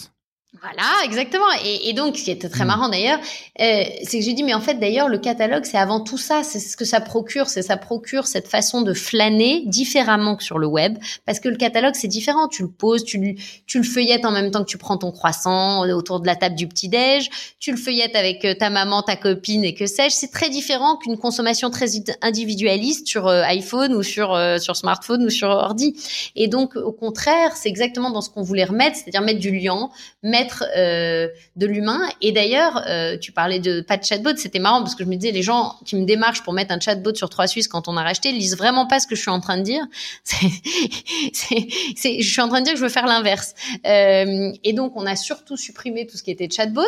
voilà, 0.62 1.05
exactement. 1.05 1.44
Et, 1.64 1.89
et, 1.89 1.93
donc, 1.93 2.16
ce 2.16 2.22
qui 2.22 2.30
était 2.30 2.48
très 2.48 2.62
mm. 2.62 2.68
marrant 2.68 2.89
d'ailleurs, 2.89 3.18
euh, 3.60 3.82
c'est 4.05 4.20
que 4.20 4.24
j'ai 4.24 4.32
dit, 4.32 4.44
mais 4.44 4.55
en 4.55 4.60
fait, 4.60 4.74
d'ailleurs, 4.74 5.09
le 5.09 5.18
catalogue, 5.18 5.64
c'est 5.64 5.76
avant 5.76 5.98
tout 5.98 6.18
ça. 6.18 6.44
C'est 6.44 6.60
ce 6.60 6.76
que 6.76 6.84
ça 6.84 7.01
procure. 7.01 7.48
C'est 7.48 7.62
ça 7.62 7.76
procure 7.76 8.28
cette 8.28 8.47
façon 8.47 8.80
de 8.82 8.94
flâner 8.94 9.64
différemment 9.66 10.36
que 10.36 10.44
sur 10.44 10.60
le 10.60 10.68
web, 10.68 10.98
parce 11.26 11.40
que 11.40 11.48
le 11.48 11.56
catalogue, 11.56 11.94
c'est 11.97 12.06
différent. 12.06 12.47
Tu 12.47 12.62
le 12.62 12.68
poses, 12.68 13.02
tu, 13.02 13.36
tu 13.66 13.78
le 13.78 13.84
feuillettes 13.84 14.24
en 14.24 14.30
même 14.30 14.52
temps 14.52 14.60
que 14.60 14.70
tu 14.70 14.78
prends 14.78 14.98
ton 14.98 15.10
croissant 15.10 15.84
autour 15.90 16.20
de 16.20 16.26
la 16.26 16.36
table 16.36 16.55
du 16.55 16.68
petit 16.68 16.89
déj. 16.89 17.28
Tu 17.59 17.72
le 17.72 17.76
feuillettes 17.76 18.14
avec 18.14 18.44
euh, 18.44 18.55
ta 18.55 18.70
maman, 18.70 19.02
ta 19.02 19.16
copine 19.16 19.64
et 19.64 19.74
que 19.74 19.86
sais-je. 19.86 20.14
C'est 20.14 20.30
très 20.30 20.48
différent 20.48 20.97
qu'une 20.97 21.18
consommation 21.18 21.70
très 21.70 21.86
individualiste 22.20 23.09
sur 23.09 23.26
euh, 23.26 23.43
iPhone 23.43 23.94
ou 23.94 24.05
sur 24.05 24.39
sur 24.60 24.76
smartphone 24.76 25.24
ou 25.24 25.30
sur 25.30 25.48
ordi. 25.48 25.97
Et 26.36 26.47
donc, 26.47 26.76
au 26.76 26.93
contraire, 26.93 27.56
c'est 27.56 27.68
exactement 27.68 28.10
dans 28.10 28.20
ce 28.20 28.30
qu'on 28.30 28.43
voulait 28.43 28.64
remettre, 28.64 28.97
c'est-à-dire 28.97 29.22
mettre 29.22 29.40
du 29.40 29.51
lien, 29.51 29.90
mettre 30.22 30.51
euh, 30.76 31.28
de 31.56 31.66
l'humain. 31.66 32.00
Et 32.20 32.32
d'ailleurs, 32.32 32.82
euh, 32.86 33.16
tu 33.16 33.32
parlais 33.32 33.60
de 33.60 33.80
pas 33.80 33.96
de 33.96 34.04
chatbot, 34.04 34.36
c'était 34.36 34.58
marrant 34.58 34.80
parce 34.80 34.94
que 34.94 35.04
je 35.04 35.08
me 35.08 35.16
disais 35.16 35.32
les 35.32 35.42
gens 35.42 35.76
qui 35.86 35.96
me 35.96 36.04
démarchent 36.04 36.42
pour 36.42 36.52
mettre 36.52 36.72
un 36.72 36.80
chatbot 36.80 37.14
sur 37.14 37.30
trois 37.30 37.46
Suisses 37.46 37.68
quand 37.68 37.88
on 37.88 37.96
a 37.96 38.02
racheté 38.02 38.32
lisent 38.32 38.56
vraiment 38.56 38.86
pas 38.86 39.00
ce 39.00 39.06
que 39.06 39.14
je 39.14 39.20
suis 39.20 39.30
en 39.30 39.40
train 39.40 39.56
de 39.56 39.62
dire. 39.62 39.84
C'est, 40.24 42.22
je 42.22 42.28
suis 42.28 42.40
en 42.40 42.48
train 42.48 42.60
de 42.60 42.64
dire 42.64 42.74
que 42.74 42.78
je 42.78 42.84
veux 42.84 42.90
faire 42.90 43.06
l'inverse. 43.06 43.54
Euh, 43.86 44.52
et 44.64 44.72
donc, 44.72 44.92
on 44.96 45.06
a 45.06 45.16
surtout 45.16 45.56
supprimé 45.56 46.06
tout 46.06 46.16
ce 46.16 46.22
qui 46.22 46.30
était 46.30 46.48
chatbot 46.50 46.82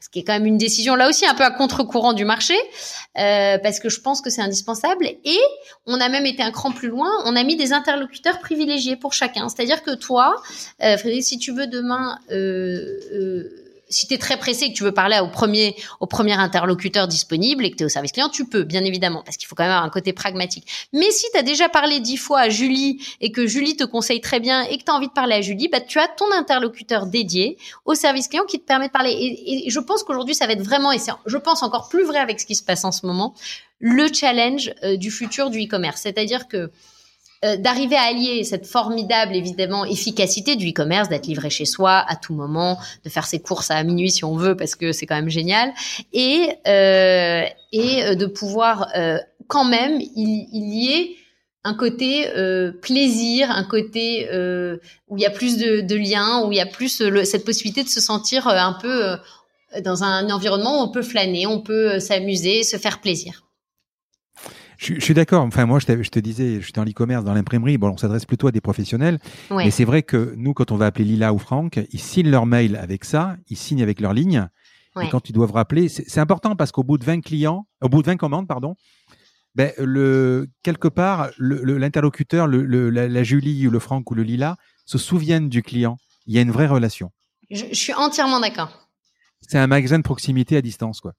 ce 0.00 0.08
qui 0.08 0.20
est 0.20 0.24
quand 0.24 0.32
même 0.32 0.46
une 0.46 0.58
décision 0.58 0.94
là 0.94 1.08
aussi 1.08 1.26
un 1.26 1.34
peu 1.34 1.44
à 1.44 1.50
contre-courant 1.50 2.12
du 2.12 2.24
marché, 2.24 2.54
euh, 3.18 3.58
parce 3.58 3.80
que 3.80 3.88
je 3.88 4.00
pense 4.00 4.20
que 4.20 4.30
c'est 4.30 4.42
indispensable. 4.42 5.06
Et 5.24 5.40
on 5.86 6.00
a 6.00 6.08
même 6.08 6.26
été 6.26 6.42
un 6.42 6.50
cran 6.50 6.70
plus 6.70 6.88
loin, 6.88 7.10
on 7.24 7.34
a 7.36 7.42
mis 7.42 7.56
des 7.56 7.72
interlocuteurs 7.72 8.38
privilégiés 8.38 8.96
pour 8.96 9.12
chacun. 9.12 9.48
C'est-à-dire 9.48 9.82
que 9.82 9.94
toi, 9.94 10.36
euh, 10.82 10.96
Frédéric, 10.96 11.24
si 11.24 11.38
tu 11.38 11.52
veux 11.52 11.66
demain 11.66 12.18
euh, 12.30 13.00
euh 13.12 13.57
si 13.88 14.06
tu 14.06 14.14
es 14.14 14.18
très 14.18 14.36
pressé 14.36 14.66
et 14.66 14.72
que 14.72 14.76
tu 14.76 14.84
veux 14.84 14.92
parler 14.92 15.18
au 15.20 15.28
premier, 15.28 15.76
au 16.00 16.06
premier 16.06 16.34
interlocuteur 16.34 17.08
disponible 17.08 17.64
et 17.64 17.70
que 17.70 17.76
tu 17.76 17.82
es 17.82 17.86
au 17.86 17.88
service 17.88 18.12
client, 18.12 18.28
tu 18.28 18.44
peux, 18.46 18.62
bien 18.62 18.84
évidemment, 18.84 19.22
parce 19.24 19.36
qu'il 19.36 19.48
faut 19.48 19.54
quand 19.54 19.64
même 19.64 19.72
avoir 19.72 19.84
un 19.84 19.90
côté 19.90 20.12
pragmatique. 20.12 20.66
Mais 20.92 21.10
si 21.10 21.26
tu 21.32 21.38
as 21.38 21.42
déjà 21.42 21.68
parlé 21.68 22.00
dix 22.00 22.16
fois 22.16 22.40
à 22.40 22.48
Julie 22.48 23.00
et 23.20 23.32
que 23.32 23.46
Julie 23.46 23.76
te 23.76 23.84
conseille 23.84 24.20
très 24.20 24.40
bien 24.40 24.62
et 24.62 24.78
que 24.78 24.84
tu 24.84 24.90
as 24.90 24.94
envie 24.94 25.08
de 25.08 25.12
parler 25.12 25.34
à 25.34 25.40
Julie, 25.40 25.68
bah, 25.68 25.80
tu 25.80 25.98
as 25.98 26.08
ton 26.08 26.30
interlocuteur 26.32 27.06
dédié 27.06 27.56
au 27.84 27.94
service 27.94 28.28
client 28.28 28.44
qui 28.44 28.60
te 28.60 28.66
permet 28.66 28.88
de 28.88 28.92
parler. 28.92 29.12
Et, 29.12 29.70
je 29.70 29.80
pense 29.80 30.02
qu'aujourd'hui, 30.02 30.34
ça 30.34 30.46
va 30.46 30.52
être 30.52 30.62
vraiment, 30.62 30.92
et 30.92 30.98
c'est, 30.98 31.12
je 31.26 31.36
pense 31.36 31.62
encore 31.62 31.88
plus 31.88 32.04
vrai 32.04 32.18
avec 32.18 32.40
ce 32.40 32.46
qui 32.46 32.54
se 32.54 32.62
passe 32.62 32.84
en 32.84 32.92
ce 32.92 33.06
moment, 33.06 33.34
le 33.80 34.12
challenge 34.12 34.72
euh, 34.82 34.96
du 34.96 35.10
futur 35.10 35.50
du 35.50 35.62
e-commerce. 35.62 36.02
C'est-à-dire 36.02 36.48
que 36.48 36.70
euh, 37.44 37.56
d'arriver 37.56 37.94
à 37.94 38.02
allier 38.02 38.42
cette 38.42 38.66
formidable 38.66 39.36
évidemment 39.36 39.84
efficacité 39.84 40.56
du 40.56 40.70
e-commerce, 40.70 41.08
d'être 41.08 41.28
livré 41.28 41.50
chez 41.50 41.66
soi 41.66 42.04
à 42.08 42.16
tout 42.16 42.34
moment, 42.34 42.78
de 43.04 43.10
faire 43.10 43.26
ses 43.26 43.38
courses 43.38 43.70
à 43.70 43.80
minuit 43.84 44.10
si 44.10 44.24
on 44.24 44.34
veut 44.34 44.56
parce 44.56 44.74
que 44.74 44.90
c'est 44.90 45.06
quand 45.06 45.14
même 45.14 45.28
génial, 45.28 45.72
et 46.12 46.48
euh, 46.66 47.44
et 47.70 48.02
euh, 48.02 48.14
de 48.16 48.26
pouvoir 48.26 48.88
quand 49.46 49.64
même 49.64 50.00
il, 50.00 50.48
y 50.52 50.92
ait 50.92 51.16
un 51.62 51.74
côté 51.74 52.26
plaisir, 52.82 53.50
un 53.52 53.64
côté 53.64 54.28
où 55.08 55.16
il 55.16 55.22
y 55.22 55.26
a 55.26 55.30
plus 55.30 55.58
de, 55.58 55.80
de 55.80 55.94
liens, 55.94 56.44
où 56.44 56.50
il 56.50 56.56
y 56.56 56.60
a 56.60 56.66
plus 56.66 57.02
cette 57.24 57.44
possibilité 57.44 57.84
de 57.84 57.88
se 57.88 58.00
sentir 58.00 58.48
un 58.48 58.72
peu 58.72 59.16
dans 59.84 60.02
un 60.02 60.28
environnement 60.30 60.80
où 60.80 60.88
on 60.88 60.90
peut 60.90 61.02
flâner, 61.02 61.46
on 61.46 61.60
peut 61.60 62.00
s'amuser, 62.00 62.64
se 62.64 62.78
faire 62.78 63.00
plaisir. 63.00 63.47
Je, 64.78 65.00
suis 65.00 65.12
d'accord. 65.12 65.42
Enfin, 65.42 65.66
moi, 65.66 65.80
je, 65.80 66.02
je 66.02 66.08
te 66.08 66.20
disais, 66.20 66.60
j'étais 66.62 66.78
en 66.78 66.84
e-commerce, 66.84 67.24
dans 67.24 67.34
l'imprimerie. 67.34 67.76
Bon, 67.78 67.90
on 67.90 67.96
s'adresse 67.96 68.24
plutôt 68.24 68.46
à 68.46 68.52
des 68.52 68.60
professionnels. 68.60 69.18
Mais 69.50 69.70
c'est 69.70 69.84
vrai 69.84 70.02
que 70.02 70.34
nous, 70.36 70.54
quand 70.54 70.70
on 70.70 70.76
va 70.76 70.86
appeler 70.86 71.04
Lila 71.04 71.34
ou 71.34 71.38
Franck, 71.38 71.80
ils 71.90 72.00
signent 72.00 72.30
leur 72.30 72.46
mail 72.46 72.76
avec 72.76 73.04
ça, 73.04 73.36
ils 73.48 73.56
signent 73.56 73.82
avec 73.82 74.00
leur 74.00 74.14
ligne. 74.14 74.48
Et 75.02 75.08
quand 75.10 75.28
ils 75.28 75.32
doivent 75.32 75.52
rappeler, 75.52 75.88
c'est 75.88 76.18
important 76.18 76.56
parce 76.56 76.72
qu'au 76.72 76.82
bout 76.82 76.98
de 76.98 77.04
20 77.04 77.20
clients, 77.20 77.66
au 77.82 77.88
bout 77.88 78.02
de 78.02 78.06
20 78.06 78.16
commandes, 78.16 78.48
pardon, 78.48 78.74
ben, 79.54 79.72
le, 79.78 80.48
quelque 80.62 80.88
part, 80.88 81.30
l'interlocuteur, 81.38 82.46
le, 82.46 82.90
la, 82.90 83.08
la, 83.08 83.22
Julie 83.22 83.66
ou 83.66 83.70
le 83.70 83.78
Franck 83.78 84.10
ou 84.10 84.14
le 84.14 84.22
Lila 84.22 84.56
se 84.86 84.98
souviennent 84.98 85.48
du 85.48 85.62
client. 85.62 85.98
Il 86.26 86.34
y 86.34 86.38
a 86.38 86.42
une 86.42 86.50
vraie 86.50 86.66
relation. 86.66 87.10
Je, 87.50 87.66
je 87.70 87.74
suis 87.74 87.94
entièrement 87.94 88.40
d'accord. 88.40 88.88
C'est 89.40 89.58
un 89.58 89.66
magasin 89.66 89.98
de 89.98 90.02
proximité 90.02 90.56
à 90.56 90.62
distance, 90.62 91.00
quoi. 91.00 91.12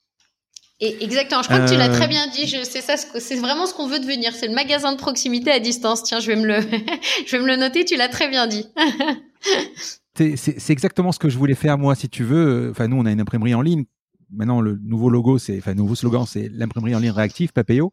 Et 0.81 1.03
exactement, 1.03 1.41
je 1.41 1.49
crois 1.49 1.59
que 1.59 1.69
tu 1.69 1.77
l'as 1.77 1.89
très 1.89 2.05
euh. 2.05 2.07
bien 2.07 2.27
dit. 2.27 2.47
C'est 2.47 2.81
ça, 2.81 2.95
c'est 2.95 3.35
vraiment 3.35 3.65
ce 3.65 3.73
qu'on 3.73 3.87
veut 3.87 3.99
devenir. 3.99 4.33
C'est 4.33 4.47
le 4.47 4.55
magasin 4.55 4.93
de 4.93 4.97
proximité 4.97 5.51
à 5.51 5.59
distance. 5.59 6.03
Tiens, 6.03 6.21
je 6.21 6.27
vais 6.27 6.37
me 6.37 6.45
le, 6.45 6.61
je 7.25 7.35
vais 7.35 7.41
me 7.41 7.47
le 7.47 7.57
noter. 7.57 7.83
Tu 7.83 7.97
l'as 7.97 8.07
très 8.07 8.29
bien 8.29 8.47
dit. 8.47 8.65
c'est 10.15 10.69
exactement 10.69 11.11
ce 11.11 11.19
que 11.19 11.29
je 11.29 11.37
voulais 11.37 11.55
faire 11.55 11.77
moi, 11.77 11.95
si 11.95 12.07
tu 12.07 12.23
veux. 12.23 12.69
Enfin, 12.71 12.87
nous, 12.87 12.97
on 12.97 13.05
a 13.05 13.11
une 13.11 13.19
imprimerie 13.19 13.55
en 13.55 13.61
ligne. 13.61 13.85
Maintenant, 14.31 14.61
le 14.61 14.79
nouveau 14.81 15.09
logo, 15.09 15.37
c'est, 15.37 15.57
enfin, 15.57 15.73
nouveau 15.73 15.95
slogan, 15.95 16.25
c'est 16.25 16.49
l'imprimerie 16.53 16.95
en 16.95 16.99
ligne 16.99 17.11
réactive, 17.11 17.51
Papéo. 17.51 17.91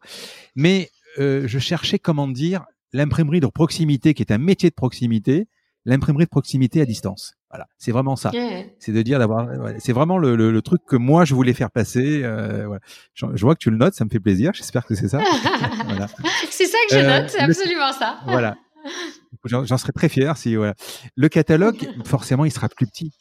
Mais 0.55 0.89
euh, 1.19 1.43
je 1.45 1.59
cherchais 1.59 1.99
comment 1.99 2.27
dire 2.27 2.65
l'imprimerie 2.93 3.41
de 3.41 3.47
proximité, 3.47 4.13
qui 4.13 4.21
est 4.21 4.31
un 4.31 4.37
métier 4.37 4.69
de 4.69 4.75
proximité, 4.75 5.47
l'imprimerie 5.87 6.25
de 6.25 6.29
proximité 6.29 6.81
à 6.81 6.85
distance. 6.85 7.33
Voilà, 7.49 7.65
c'est 7.77 7.91
vraiment 7.91 8.17
ça. 8.17 8.31
C'est 8.77 8.91
de 8.91 9.01
dire 9.01 9.19
d'avoir, 9.19 9.47
c'est 9.79 9.93
vraiment 9.93 10.17
le, 10.17 10.35
le, 10.35 10.61
truc 10.61 10.81
que 10.85 10.97
moi 10.97 11.23
je 11.23 11.33
voulais 11.33 11.53
faire 11.53 11.71
passer. 11.71 12.21
Euh, 12.23 12.67
voilà. 12.67 12.81
je, 13.13 13.25
vois 13.41 13.55
que 13.55 13.59
tu 13.59 13.71
le 13.71 13.77
notes, 13.77 13.93
ça 13.93 14.03
me 14.03 14.09
fait 14.09 14.19
plaisir. 14.19 14.51
J'espère 14.53 14.85
que 14.85 14.95
c'est 14.95 15.07
ça. 15.07 15.19
voilà. 15.85 16.07
C'est 16.49 16.65
ça 16.65 16.77
que 16.89 16.95
je 16.95 16.99
euh, 16.99 17.21
note, 17.21 17.29
c'est 17.29 17.39
absolument 17.39 17.93
ça. 17.93 18.19
voilà. 18.25 18.57
J'en 19.45 19.77
serais 19.77 19.93
très 19.93 20.09
fier 20.09 20.35
si 20.37 20.55
voilà. 20.55 20.73
Le 21.15 21.29
catalogue, 21.29 21.77
forcément, 22.05 22.43
il 22.43 22.51
sera 22.51 22.67
plus 22.67 22.85
petit 22.85 23.13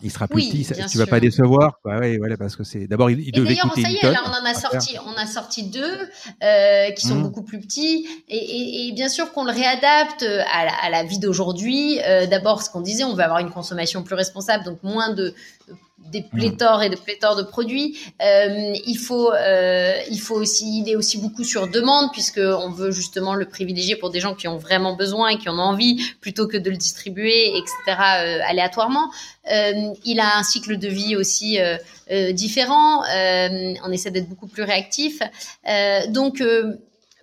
il 0.00 0.10
sera 0.12 0.28
plus 0.28 0.48
petit, 0.48 0.66
tu 0.88 0.98
vas 0.98 1.06
pas 1.06 1.20
décevoir. 1.20 1.80
Quoi. 1.82 1.98
Ouais, 1.98 2.18
voilà, 2.18 2.36
parce 2.36 2.54
que 2.54 2.62
c'est 2.62 2.86
d'abord 2.86 3.10
il, 3.10 3.20
il 3.20 3.32
devait 3.32 3.56
coûter 3.56 3.82
ça 3.82 3.90
y 3.90 3.96
est, 3.96 4.12
là 4.12 4.22
on 4.26 4.30
en 4.30 4.44
a 4.44 4.54
sorti, 4.54 4.96
on 5.04 5.16
a 5.20 5.26
sorti 5.26 5.64
deux 5.70 6.08
euh, 6.42 6.90
qui 6.92 7.06
sont 7.06 7.16
mmh. 7.16 7.22
beaucoup 7.22 7.42
plus 7.42 7.58
petits 7.60 8.06
et, 8.28 8.36
et, 8.36 8.88
et 8.88 8.92
bien 8.92 9.08
sûr 9.08 9.32
qu'on 9.32 9.44
le 9.44 9.50
réadapte 9.52 10.22
à 10.22 10.64
la, 10.64 10.72
à 10.82 10.90
la 10.90 11.02
vie 11.02 11.18
d'aujourd'hui. 11.18 11.98
Euh, 12.04 12.26
d'abord, 12.26 12.62
ce 12.62 12.70
qu'on 12.70 12.80
disait, 12.80 13.04
on 13.04 13.14
va 13.14 13.24
avoir 13.24 13.40
une 13.40 13.50
consommation 13.50 14.02
plus 14.02 14.14
responsable, 14.14 14.64
donc 14.64 14.82
moins 14.82 15.12
de 15.12 15.34
des 15.98 16.20
mmh. 16.20 16.36
pléthores 16.36 16.82
et 16.82 16.88
de 16.88 16.96
pléthores 16.96 17.36
de 17.36 17.42
produits. 17.42 17.98
Euh, 18.22 18.72
il 18.86 18.96
faut, 18.96 19.32
euh, 19.32 20.00
il 20.10 20.20
faut 20.20 20.36
aussi, 20.36 20.80
il 20.80 20.88
est 20.88 20.96
aussi 20.96 21.18
beaucoup 21.18 21.44
sur 21.44 21.68
demande 21.68 22.10
puisque 22.12 22.40
on 22.40 22.70
veut 22.70 22.90
justement 22.90 23.34
le 23.34 23.46
privilégier 23.46 23.96
pour 23.96 24.10
des 24.10 24.20
gens 24.20 24.34
qui 24.34 24.48
ont 24.48 24.56
vraiment 24.56 24.96
besoin 24.96 25.28
et 25.28 25.38
qui 25.38 25.48
en 25.48 25.58
ont 25.58 25.62
envie 25.62 26.02
plutôt 26.20 26.46
que 26.46 26.56
de 26.56 26.70
le 26.70 26.76
distribuer, 26.76 27.48
etc. 27.56 27.72
Euh, 27.88 28.38
aléatoirement. 28.46 29.10
Euh, 29.50 29.94
il 30.04 30.20
a 30.20 30.38
un 30.38 30.42
cycle 30.42 30.78
de 30.78 30.88
vie 30.88 31.16
aussi 31.16 31.60
euh, 31.60 31.76
euh, 32.10 32.32
différent. 32.32 33.02
on 33.02 33.92
essaie 33.92 34.10
d'être 34.10 34.28
beaucoup 34.28 34.48
plus 34.48 34.62
réactif. 34.62 35.20
donc 36.08 36.42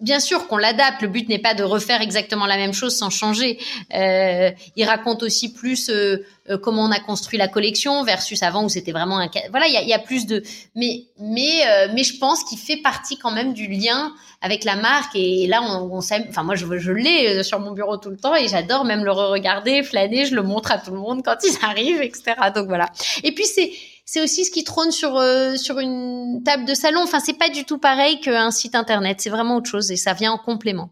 Bien 0.01 0.19
sûr 0.19 0.47
qu'on 0.47 0.57
l'adapte. 0.57 1.01
Le 1.01 1.07
but 1.07 1.29
n'est 1.29 1.39
pas 1.39 1.53
de 1.53 1.63
refaire 1.63 2.01
exactement 2.01 2.45
la 2.45 2.57
même 2.57 2.73
chose 2.73 2.97
sans 2.97 3.09
changer. 3.09 3.57
Euh, 3.93 4.51
il 4.75 4.83
raconte 4.83 5.23
aussi 5.23 5.53
plus 5.53 5.89
euh, 5.89 6.25
euh, 6.49 6.57
comment 6.57 6.83
on 6.83 6.91
a 6.91 6.99
construit 6.99 7.39
la 7.39 7.47
collection 7.47 8.03
versus 8.03 8.43
avant 8.43 8.65
où 8.65 8.69
c'était 8.69 8.91
vraiment 8.91 9.19
un. 9.19 9.29
Voilà, 9.51 9.67
il 9.67 9.73
y 9.73 9.77
a, 9.77 9.83
y 9.83 9.93
a, 9.93 9.99
plus 9.99 10.25
de. 10.25 10.43
Mais 10.75 11.05
mais 11.17 11.65
euh, 11.65 11.87
mais 11.93 12.03
je 12.03 12.17
pense 12.17 12.43
qu'il 12.43 12.57
fait 12.57 12.77
partie 12.77 13.17
quand 13.17 13.31
même 13.31 13.53
du 13.53 13.67
lien 13.67 14.13
avec 14.41 14.65
la 14.65 14.75
marque. 14.75 15.15
Et 15.15 15.47
là, 15.47 15.61
on, 15.63 15.89
on 15.89 15.99
Enfin, 15.99 16.43
moi, 16.43 16.55
je, 16.55 16.77
je 16.77 16.91
l'ai 16.91 17.41
sur 17.43 17.61
mon 17.61 17.71
bureau 17.71 17.95
tout 17.95 18.09
le 18.09 18.17
temps 18.17 18.35
et 18.35 18.49
j'adore 18.49 18.83
même 18.83 19.05
le 19.05 19.11
re-regarder, 19.11 19.81
flâner. 19.81 20.25
Je 20.25 20.35
le 20.35 20.43
montre 20.43 20.71
à 20.71 20.77
tout 20.77 20.91
le 20.91 20.99
monde 20.99 21.23
quand 21.23 21.37
ils 21.43 21.57
arrivent, 21.63 22.01
etc. 22.01 22.33
Donc 22.53 22.67
voilà. 22.67 22.91
Et 23.23 23.31
puis 23.31 23.45
c'est 23.45 23.71
c'est 24.05 24.21
aussi 24.21 24.45
ce 24.45 24.51
qui 24.51 24.63
trône 24.63 24.91
sur 24.91 25.17
euh, 25.17 25.55
sur 25.55 25.79
une 25.79 26.41
table 26.43 26.65
de 26.65 26.73
salon. 26.73 27.01
Enfin, 27.03 27.19
c'est 27.19 27.37
pas 27.37 27.49
du 27.49 27.65
tout 27.65 27.79
pareil 27.79 28.19
qu'un 28.19 28.51
site 28.51 28.75
internet. 28.75 29.19
C'est 29.19 29.31
vraiment 29.31 29.57
autre 29.57 29.69
chose 29.69 29.91
et 29.91 29.97
ça 29.97 30.13
vient 30.13 30.31
en 30.31 30.37
complément. 30.37 30.91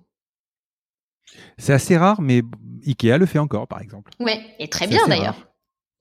C'est 1.58 1.74
assez 1.74 1.96
rare, 1.96 2.22
mais 2.22 2.42
Ikea 2.86 3.18
le 3.18 3.26
fait 3.26 3.40
encore, 3.40 3.68
par 3.68 3.82
exemple. 3.82 4.12
Ouais, 4.20 4.44
et 4.60 4.68
très 4.68 4.88
bien 4.88 5.08
d'ailleurs. 5.08 5.48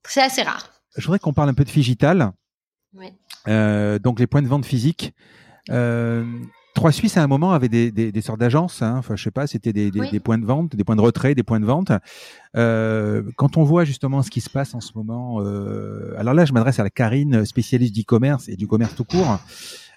C'est 0.07 0.23
assez 0.23 0.43
rare. 0.43 0.73
Je 0.97 1.05
voudrais 1.05 1.19
qu'on 1.19 1.33
parle 1.33 1.49
un 1.49 1.55
peu 1.55 1.65
de 1.65 1.71
Figital. 1.71 2.33
Ouais. 2.95 3.15
Euh, 3.49 3.99
donc 3.99 4.19
les 4.19 4.27
points 4.27 4.43
de 4.43 4.49
vente 4.49 4.67
physiques. 4.67 5.15
Euh, 5.71 6.25
Trois 6.75 6.93
Suisses 6.93 7.17
à 7.17 7.23
un 7.23 7.27
moment 7.27 7.53
avaient 7.53 7.69
des, 7.69 7.91
des, 7.91 8.13
des 8.13 8.21
sortes 8.23 8.41
d'agences, 8.41 8.81
hein. 8.81 8.97
enfin 8.97 9.15
je 9.15 9.23
sais 9.23 9.31
pas, 9.31 9.47
c'était 9.47 9.73
des, 9.75 9.91
oui. 9.95 10.11
des, 10.11 10.21
points 10.21 10.39
de 10.39 10.47
vente, 10.47 10.75
des 10.75 10.85
points 10.85 10.97
de 10.97 11.03
retrait, 11.03 11.35
des 11.35 11.43
points 11.43 11.61
de 11.61 11.67
vente. 11.67 11.93
Euh, 12.57 13.23
quand 13.37 13.59
on 13.59 13.63
voit 13.63 13.85
justement 13.85 14.23
ce 14.23 14.31
qui 14.31 14.41
se 14.41 14.49
passe 14.49 14.75
en 14.75 14.81
ce 14.81 14.93
moment, 14.95 15.43
euh, 15.43 16.15
alors 16.17 16.33
là 16.33 16.47
je 16.47 16.53
m'adresse 16.53 16.79
à 16.79 16.83
la 16.83 16.91
Karine, 16.91 17.45
spécialiste 17.45 17.95
d'e-commerce 17.95 18.49
et 18.49 18.57
du 18.57 18.67
commerce 18.67 18.95
tout 18.95 19.05
court. 19.05 19.39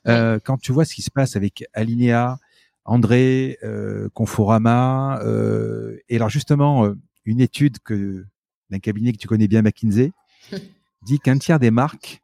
Euh, 0.07 0.39
quand 0.43 0.57
tu 0.57 0.71
vois 0.71 0.85
ce 0.85 0.93
qui 0.93 1.01
se 1.01 1.11
passe 1.11 1.35
avec 1.35 1.65
Alinea, 1.73 2.37
André, 2.85 3.57
euh, 3.63 4.09
Conforama, 4.13 5.19
euh, 5.23 5.97
et 6.09 6.17
alors 6.17 6.29
justement 6.29 6.93
une 7.25 7.41
étude 7.41 7.79
que 7.79 8.25
d'un 8.69 8.79
cabinet 8.79 9.11
que 9.11 9.17
tu 9.17 9.27
connais 9.27 9.47
bien, 9.47 9.61
McKinsey, 9.61 10.11
dit 11.03 11.19
qu'un 11.19 11.37
tiers 11.37 11.59
des 11.59 11.71
marques 11.71 12.21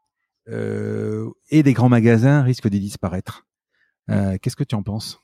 et 0.48 1.64
des 1.64 1.72
grands 1.72 1.88
magasins 1.88 2.42
risquent 2.42 2.68
de 2.68 2.78
disparaître. 2.78 3.46
Euh, 4.12 4.38
Qu'est-ce 4.42 4.56
que 4.56 4.64
tu 4.64 4.76
en 4.76 4.84
penses? 4.84 5.20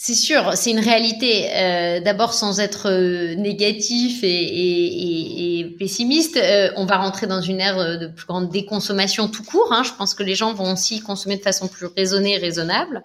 C'est 0.00 0.14
sûr, 0.14 0.52
c'est 0.54 0.70
une 0.70 0.78
réalité. 0.78 1.50
Euh, 1.52 2.00
D'abord, 2.00 2.32
sans 2.32 2.60
être 2.60 2.88
euh, 2.88 3.34
négatif 3.34 4.22
et, 4.22 4.28
et, 4.28 5.58
et 5.58 5.64
pessimiste, 5.64 6.36
euh, 6.36 6.70
on 6.76 6.86
va 6.86 6.98
rentrer 6.98 7.26
dans 7.26 7.40
une 7.40 7.60
ère 7.60 7.98
de 7.98 8.06
plus 8.06 8.24
grande 8.24 8.48
déconsommation 8.48 9.26
tout 9.26 9.42
court. 9.42 9.72
Hein. 9.72 9.82
Je 9.82 9.90
pense 9.98 10.14
que 10.14 10.22
les 10.22 10.36
gens 10.36 10.54
vont 10.54 10.72
aussi 10.72 11.00
consommer 11.00 11.36
de 11.36 11.42
façon 11.42 11.66
plus 11.66 11.86
raisonnée 11.86 12.36
et 12.36 12.38
raisonnable. 12.38 13.02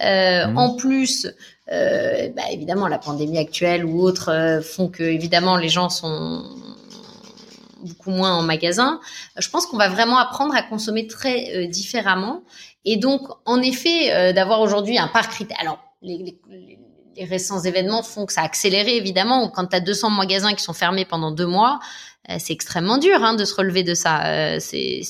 Mmh. 0.00 0.56
En 0.56 0.76
plus, 0.76 1.26
bah, 1.68 2.42
évidemment, 2.50 2.88
la 2.88 2.98
pandémie 2.98 3.38
actuelle 3.38 3.84
ou 3.84 4.00
autres 4.00 4.62
font 4.64 4.88
que, 4.88 5.02
évidemment, 5.02 5.58
les 5.58 5.68
gens 5.68 5.90
sont 5.90 6.42
beaucoup 7.82 8.10
moins 8.10 8.34
en 8.34 8.42
magasin. 8.42 8.98
Je 9.36 9.48
pense 9.50 9.66
qu'on 9.66 9.76
va 9.76 9.88
vraiment 9.88 10.18
apprendre 10.18 10.54
à 10.54 10.62
consommer 10.62 11.06
très 11.06 11.66
différemment. 11.68 12.42
Et 12.84 12.96
donc, 12.96 13.22
en 13.44 13.60
effet, 13.60 14.12
euh, 14.12 14.32
d'avoir 14.32 14.60
aujourd'hui 14.60 14.98
un 14.98 15.08
parc. 15.08 15.44
Alors, 15.60 15.78
les, 16.02 16.18
les, 16.18 16.78
les, 17.16 17.24
récents 17.24 17.60
événements 17.60 18.02
font 18.02 18.24
que 18.24 18.32
ça 18.32 18.40
a 18.40 18.44
accéléré, 18.44 18.96
évidemment. 18.96 19.48
Quand 19.50 19.66
tu 19.66 19.76
as 19.76 19.80
200 19.80 20.10
magasins 20.10 20.54
qui 20.54 20.62
sont 20.62 20.72
fermés 20.72 21.04
pendant 21.04 21.30
deux 21.30 21.46
mois, 21.46 21.80
euh, 22.30 22.36
c'est 22.38 22.52
extrêmement 22.52 22.98
dur 22.98 23.22
hein, 23.22 23.34
de 23.34 23.44
se 23.44 23.54
relever 23.54 23.82
de 23.82 23.94
ça. 23.94 24.26
Euh, 24.26 24.56
c'est 24.60 25.02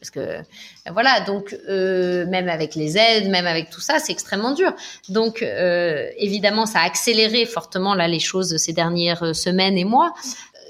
parce 0.00 0.10
que 0.10 0.42
voilà, 0.90 1.20
donc 1.20 1.54
euh, 1.68 2.26
même 2.26 2.48
avec 2.48 2.74
les 2.74 2.96
aides, 2.96 3.28
même 3.28 3.46
avec 3.46 3.68
tout 3.68 3.82
ça, 3.82 3.98
c'est 3.98 4.12
extrêmement 4.12 4.52
dur. 4.52 4.72
Donc 5.10 5.42
euh, 5.42 6.08
évidemment, 6.16 6.64
ça 6.64 6.80
a 6.80 6.86
accéléré 6.86 7.44
fortement 7.44 7.94
là 7.94 8.08
les 8.08 8.18
choses 8.18 8.56
ces 8.56 8.72
dernières 8.72 9.36
semaines 9.36 9.76
et 9.76 9.84
mois 9.84 10.14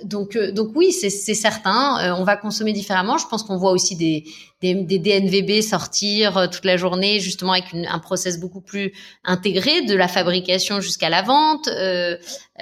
donc, 0.04 0.36
euh, 0.36 0.52
donc 0.52 0.70
oui, 0.74 0.92
c'est 0.92 1.10
certain. 1.10 1.98
Euh, 2.00 2.14
on 2.18 2.24
va 2.24 2.36
consommer 2.36 2.72
différemment. 2.72 3.18
Je 3.18 3.26
pense 3.26 3.42
qu'on 3.42 3.56
voit 3.56 3.72
aussi 3.72 3.96
des, 3.96 4.24
des, 4.60 4.74
des, 4.74 4.98
DNVB 4.98 5.62
sortir 5.62 6.36
euh, 6.36 6.46
toute 6.46 6.64
la 6.64 6.76
journée, 6.76 7.20
justement 7.20 7.52
avec 7.52 7.72
une, 7.72 7.86
un 7.86 7.98
process 7.98 8.38
beaucoup 8.38 8.60
plus 8.60 8.92
intégré, 9.24 9.82
de 9.82 9.94
la 9.94 10.08
fabrication 10.08 10.80
jusqu'à 10.80 11.08
la 11.08 11.22
vente. 11.22 11.68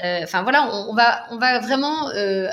Enfin 0.00 0.42
voilà, 0.42 0.70
on, 0.72 0.90
on, 0.90 0.94
va, 0.94 1.24
on 1.32 1.38
va 1.38 1.58
vraiment 1.58 2.08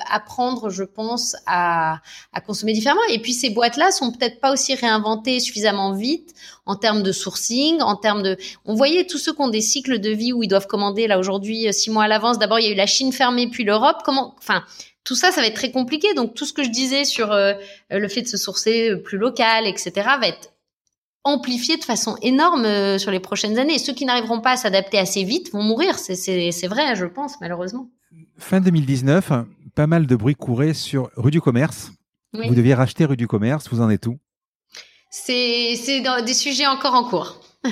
apprendre, 0.09 0.69
je 0.69 0.83
pense, 0.83 1.35
à, 1.45 1.99
à 2.33 2.41
consommer 2.41 2.73
différemment. 2.73 3.01
Et 3.11 3.19
puis 3.19 3.33
ces 3.33 3.51
boîtes-là 3.51 3.91
sont 3.91 4.11
peut-être 4.11 4.39
pas 4.39 4.51
aussi 4.51 4.73
réinventées 4.73 5.39
suffisamment 5.39 5.93
vite 5.93 6.33
en 6.65 6.75
termes 6.75 7.03
de 7.03 7.11
sourcing, 7.11 7.81
en 7.81 7.95
termes 7.95 8.23
de. 8.23 8.37
On 8.65 8.73
voyait 8.73 9.05
tous 9.05 9.17
ceux 9.17 9.33
qui 9.33 9.41
ont 9.41 9.49
des 9.49 9.61
cycles 9.61 9.99
de 9.99 10.09
vie 10.09 10.33
où 10.33 10.43
ils 10.43 10.47
doivent 10.47 10.67
commander 10.67 11.07
là 11.07 11.19
aujourd'hui 11.19 11.71
six 11.73 11.91
mois 11.91 12.05
à 12.05 12.07
l'avance. 12.07 12.39
D'abord, 12.39 12.59
il 12.59 12.65
y 12.65 12.69
a 12.69 12.71
eu 12.71 12.75
la 12.75 12.87
Chine 12.87 13.11
fermée, 13.11 13.47
puis 13.49 13.63
l'Europe. 13.63 13.97
Comment, 14.03 14.35
enfin 14.37 14.63
tout 15.05 15.15
ça, 15.15 15.31
ça 15.31 15.39
va 15.39 15.47
être 15.47 15.55
très 15.55 15.71
compliqué. 15.71 16.13
Donc 16.15 16.33
tout 16.33 16.45
ce 16.45 16.51
que 16.51 16.63
je 16.63 16.69
disais 16.69 17.05
sur 17.05 17.31
euh, 17.31 17.53
le 17.89 18.07
fait 18.09 18.23
de 18.23 18.27
se 18.27 18.37
sourcer 18.37 18.89
euh, 18.89 18.97
plus 18.97 19.17
local, 19.17 19.67
etc., 19.67 19.91
va 20.19 20.27
être 20.27 20.51
amplifié 21.23 21.77
de 21.77 21.83
façon 21.83 22.17
énorme 22.21 22.65
euh, 22.65 22.97
sur 22.97 23.11
les 23.11 23.19
prochaines 23.19 23.57
années. 23.57 23.77
Ceux 23.77 23.93
qui 23.93 24.05
n'arriveront 24.05 24.41
pas 24.41 24.51
à 24.51 24.57
s'adapter 24.57 24.97
assez 24.97 25.23
vite 25.23 25.51
vont 25.53 25.61
mourir. 25.61 25.97
C'est 25.97 26.67
vrai, 26.67 26.95
je 26.95 27.05
pense, 27.05 27.39
malheureusement. 27.39 27.89
Fin 28.37 28.59
2019, 28.59 29.31
pas 29.75 29.87
mal 29.87 30.07
de 30.07 30.15
bruit 30.15 30.35
courait 30.35 30.73
sur 30.73 31.09
rue 31.15 31.31
du 31.31 31.39
Commerce. 31.39 31.91
Oui. 32.33 32.47
Vous 32.49 32.55
deviez 32.55 32.73
racheter 32.73 33.05
rue 33.05 33.17
du 33.17 33.27
Commerce. 33.27 33.69
Vous 33.69 33.81
en 33.81 33.89
êtes 33.89 34.07
où? 34.07 34.17
C'est 35.09 35.75
des 36.25 36.33
sujets 36.33 36.67
encore 36.67 36.93
en 36.93 37.09
cours. 37.09 37.41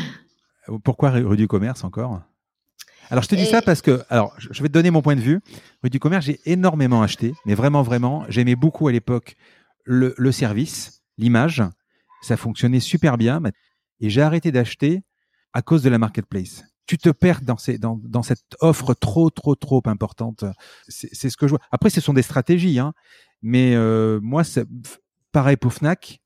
Pourquoi 0.84 1.12
rue 1.12 1.38
du 1.38 1.48
Commerce 1.48 1.84
encore? 1.84 2.22
Alors, 3.10 3.24
je 3.24 3.30
te 3.30 3.36
dis 3.36 3.44
et... 3.44 3.46
ça 3.46 3.62
parce 3.62 3.82
que, 3.82 4.04
alors, 4.10 4.34
je 4.38 4.62
vais 4.64 4.70
te 4.70 4.74
donner 4.74 4.92
mon 4.92 5.02
point 5.02 5.16
de 5.16 5.22
vue. 5.22 5.42
Rue 5.84 5.90
du 5.90 6.00
commerce, 6.00 6.26
j'ai 6.26 6.40
énormément 6.46 7.04
acheté, 7.04 7.34
mais 7.46 7.54
vraiment, 7.54 7.84
vraiment, 7.84 8.26
j'aimais 8.30 8.56
beaucoup 8.56 8.88
à 8.88 8.92
l'époque 8.92 9.36
le, 9.84 10.16
le, 10.18 10.32
service, 10.32 11.04
l'image. 11.18 11.62
Ça 12.22 12.38
fonctionnait 12.38 12.80
super 12.80 13.18
bien. 13.18 13.42
Et 14.00 14.10
j'ai 14.10 14.22
arrêté 14.22 14.52
d'acheter 14.52 15.04
à 15.54 15.62
cause 15.62 15.84
de 15.84 15.90
la 15.90 15.98
marketplace. 15.98 16.64
Tu 16.86 16.98
te 16.98 17.10
perds 17.10 17.42
dans, 17.42 17.58
ces, 17.58 17.78
dans, 17.78 18.00
dans 18.04 18.24
cette 18.24 18.56
offre 18.60 18.94
trop, 18.94 19.30
trop, 19.30 19.56
trop 19.56 19.82
importante. 19.86 20.44
C'est 20.88 21.30
ce 21.30 21.38
que 21.38 21.48
je 21.48 21.52
vois. 21.52 21.62
Après, 21.72 21.90
ce 21.90 22.02
sont 22.02 22.14
des 22.14 22.22
stratégies, 22.22 22.80
hein. 22.80 22.94
Mais 23.42 23.76
euh, 23.76 24.20
moi, 24.22 24.44
c'est 24.44 24.66
pareil 25.32 25.58
pour 25.58 25.74
Fnac. 25.74 26.22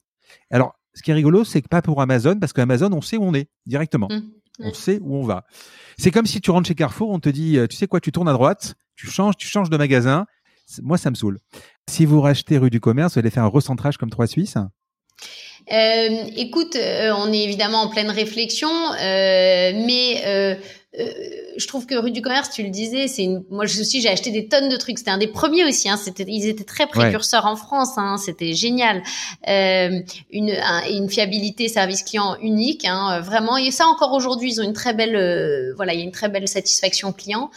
Alors, 0.52 0.77
ce 0.98 1.04
qui 1.04 1.12
est 1.12 1.14
rigolo, 1.14 1.44
c'est 1.44 1.62
que 1.62 1.68
pas 1.68 1.84
pour 1.84 2.02
Amazon, 2.02 2.40
parce 2.40 2.54
qu'Amazon, 2.54 2.92
on 2.92 3.02
sait 3.02 3.18
où 3.18 3.24
on 3.24 3.36
est 3.36 3.50
directement. 3.68 4.08
Mmh. 4.10 4.22
On 4.60 4.74
sait 4.74 4.98
où 5.04 5.16
on 5.16 5.24
va. 5.24 5.46
C'est 6.00 6.10
comme 6.10 6.26
si 6.26 6.42
tu 6.42 6.50
rentres 6.50 6.68
chez 6.68 6.74
Carrefour, 6.74 7.12
on 7.12 7.20
te 7.20 7.30
dit, 7.30 7.60
tu 7.70 7.76
sais 7.78 7.86
quoi, 7.86 8.00
tu 8.00 8.12
tournes 8.12 8.28
à 8.28 8.34
droite, 8.34 8.74
tu 8.96 9.06
changes, 9.06 9.38
tu 9.38 9.48
changes 9.48 9.70
de 9.70 9.78
magasin. 9.78 10.26
Moi, 10.82 10.98
ça 10.98 11.12
me 11.12 11.16
saoule. 11.16 11.40
Si 11.88 12.06
vous 12.06 12.20
rachetez 12.20 12.58
rue 12.58 12.72
du 12.72 12.80
commerce, 12.80 13.14
vous 13.14 13.20
allez 13.20 13.30
faire 13.30 13.44
un 13.44 13.48
recentrage 13.48 13.98
comme 13.98 14.10
trois 14.10 14.26
Suisses 14.26 14.58
euh, 15.72 16.24
écoute, 16.36 16.76
euh, 16.76 17.12
on 17.18 17.32
est 17.32 17.44
évidemment 17.44 17.82
en 17.82 17.90
pleine 17.90 18.10
réflexion, 18.10 18.70
euh, 18.70 19.72
mais 19.76 20.24
euh, 20.26 20.56
je 21.58 21.68
trouve 21.68 21.86
que 21.86 21.96
rue 21.96 22.12
du 22.12 22.22
commerce, 22.22 22.50
tu 22.50 22.64
le 22.64 22.70
disais, 22.70 23.08
c'est 23.08 23.24
une... 23.24 23.44
moi 23.50 23.66
aussi 23.66 24.02
j'ai 24.02 24.10
acheté 24.10 24.32
des 24.32 24.48
tonnes 24.48 24.70
de 24.70 24.78
trucs. 24.78 24.98
C'était 24.98 25.12
un 25.12 25.18
des 25.18 25.28
premiers 25.28 25.66
aussi. 25.66 25.90
Hein, 25.90 25.98
c'était, 25.98 26.26
ils 26.28 26.48
étaient 26.48 26.64
très 26.64 26.88
précurseurs 26.88 27.46
ouais. 27.46 27.52
en 27.52 27.56
France. 27.56 27.98
Hein, 27.98 28.18
c'était 28.18 28.54
génial. 28.54 29.04
une, 29.46 30.52
un, 30.52 30.90
une 30.90 31.10
fiabilité 31.10 31.68
service 31.68 32.04
client 32.04 32.38
unique, 32.42 32.86
hein, 32.86 33.20
vraiment. 33.22 33.58
Et 33.58 33.72
ça 33.72 33.86
encore 33.88 34.14
aujourd'hui, 34.14 34.54
ils 34.54 34.62
ont 34.62 34.64
une 34.64 34.74
très 34.74 34.94
belle, 34.94 35.74
voilà, 35.76 35.94
il 35.94 36.00
y 36.00 36.02
a 36.02 36.06
une 36.06 36.12
très 36.12 36.30
belle 36.30 36.48
satisfaction 36.48 37.12
client 37.12 37.52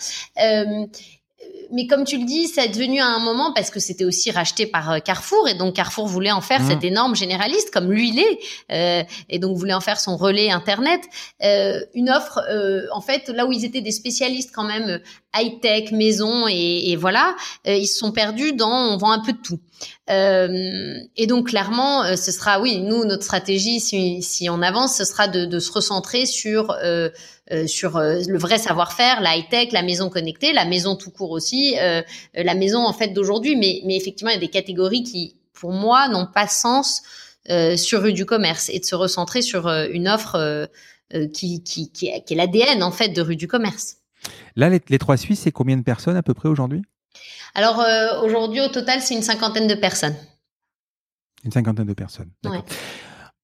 mais 1.72 1.86
comme 1.86 2.04
tu 2.04 2.18
le 2.18 2.24
dis, 2.24 2.48
ça 2.48 2.64
est 2.64 2.68
devenu 2.68 3.00
à 3.00 3.06
un 3.06 3.18
moment 3.20 3.52
parce 3.52 3.70
que 3.70 3.80
c'était 3.80 4.04
aussi 4.04 4.30
racheté 4.30 4.66
par 4.66 4.90
euh, 4.90 4.98
Carrefour 4.98 5.48
et 5.48 5.54
donc 5.54 5.74
Carrefour 5.74 6.06
voulait 6.06 6.32
en 6.32 6.40
faire 6.40 6.62
mmh. 6.62 6.68
cet 6.68 6.84
énorme 6.84 7.16
généraliste 7.16 7.70
comme 7.72 7.90
lui 7.90 8.10
l'est 8.10 8.38
euh, 8.70 9.02
et 9.28 9.38
donc 9.38 9.56
voulait 9.56 9.74
en 9.74 9.80
faire 9.80 10.00
son 10.00 10.16
relais 10.16 10.50
internet. 10.50 11.02
Euh, 11.42 11.80
une 11.94 12.10
offre, 12.10 12.40
euh, 12.50 12.86
en 12.92 13.00
fait, 13.00 13.28
là 13.28 13.46
où 13.46 13.52
ils 13.52 13.64
étaient 13.64 13.80
des 13.80 13.92
spécialistes 13.92 14.50
quand 14.54 14.64
même 14.64 15.00
euh, 15.36 15.40
high 15.40 15.60
tech, 15.60 15.92
maison 15.92 16.46
et, 16.48 16.90
et 16.90 16.96
voilà, 16.96 17.36
euh, 17.66 17.74
ils 17.74 17.86
se 17.86 17.98
sont 17.98 18.12
perdus 18.12 18.52
dans 18.52 18.92
on 18.92 18.96
vend 18.96 19.12
un 19.12 19.20
peu 19.20 19.32
de 19.32 19.38
tout. 19.38 19.60
et 20.08 21.26
donc 21.26 21.48
clairement, 21.48 22.16
ce 22.16 22.32
sera 22.32 22.60
oui, 22.60 22.80
nous 22.80 23.04
notre 23.04 23.22
stratégie 23.22 23.80
si, 23.80 24.22
si 24.22 24.50
on 24.50 24.60
avance, 24.62 24.96
ce 24.96 25.04
sera 25.04 25.28
de, 25.28 25.44
de 25.44 25.58
se 25.58 25.72
recentrer 25.72 26.26
sur 26.26 26.74
euh, 27.52 27.66
sur 27.66 27.96
euh, 27.96 28.20
le 28.28 28.38
vrai 28.38 28.58
savoir-faire, 28.58 29.20
la 29.20 29.36
high-tech, 29.36 29.72
la 29.72 29.82
maison 29.82 30.08
connectée, 30.08 30.52
la 30.52 30.64
maison 30.64 30.94
tout 30.94 31.10
court 31.10 31.32
aussi, 31.32 31.74
euh, 31.80 32.00
la 32.32 32.54
maison 32.54 32.86
en 32.86 32.92
fait 32.92 33.08
d'aujourd'hui. 33.08 33.56
Mais, 33.56 33.80
mais 33.86 33.96
effectivement, 33.96 34.30
il 34.30 34.34
y 34.34 34.36
a 34.36 34.40
des 34.40 34.48
catégories 34.48 35.02
qui, 35.02 35.36
pour 35.52 35.72
moi, 35.72 36.08
n'ont 36.08 36.28
pas 36.32 36.46
sens 36.46 37.02
sur 37.76 38.02
rue 38.02 38.12
du 38.12 38.26
commerce 38.26 38.68
et 38.68 38.78
de 38.78 38.84
se 38.84 38.94
recentrer 38.94 39.42
sur 39.42 39.66
une 39.66 40.08
offre 40.08 40.68
qui, 41.32 41.64
qui, 41.64 41.90
qui, 41.90 42.06
est, 42.06 42.30
est 42.30 42.34
l'ADN 42.36 42.84
en 42.84 42.92
fait 42.92 43.08
de 43.08 43.20
rue 43.20 43.34
du 43.34 43.48
commerce. 43.48 43.96
Là, 44.56 44.68
les, 44.68 44.80
les 44.88 44.98
trois 44.98 45.16
Suisses, 45.16 45.40
c'est 45.40 45.52
combien 45.52 45.76
de 45.76 45.82
personnes 45.82 46.16
à 46.16 46.22
peu 46.22 46.34
près 46.34 46.48
aujourd'hui? 46.48 46.82
Alors 47.54 47.80
euh, 47.80 48.22
aujourd'hui, 48.22 48.60
au 48.60 48.68
total, 48.68 49.00
c'est 49.00 49.14
une 49.14 49.22
cinquantaine 49.22 49.66
de 49.66 49.74
personnes. 49.74 50.16
Une 51.44 51.52
cinquantaine 51.52 51.86
de 51.86 51.94
personnes. 51.94 52.30
Ouais. 52.44 52.62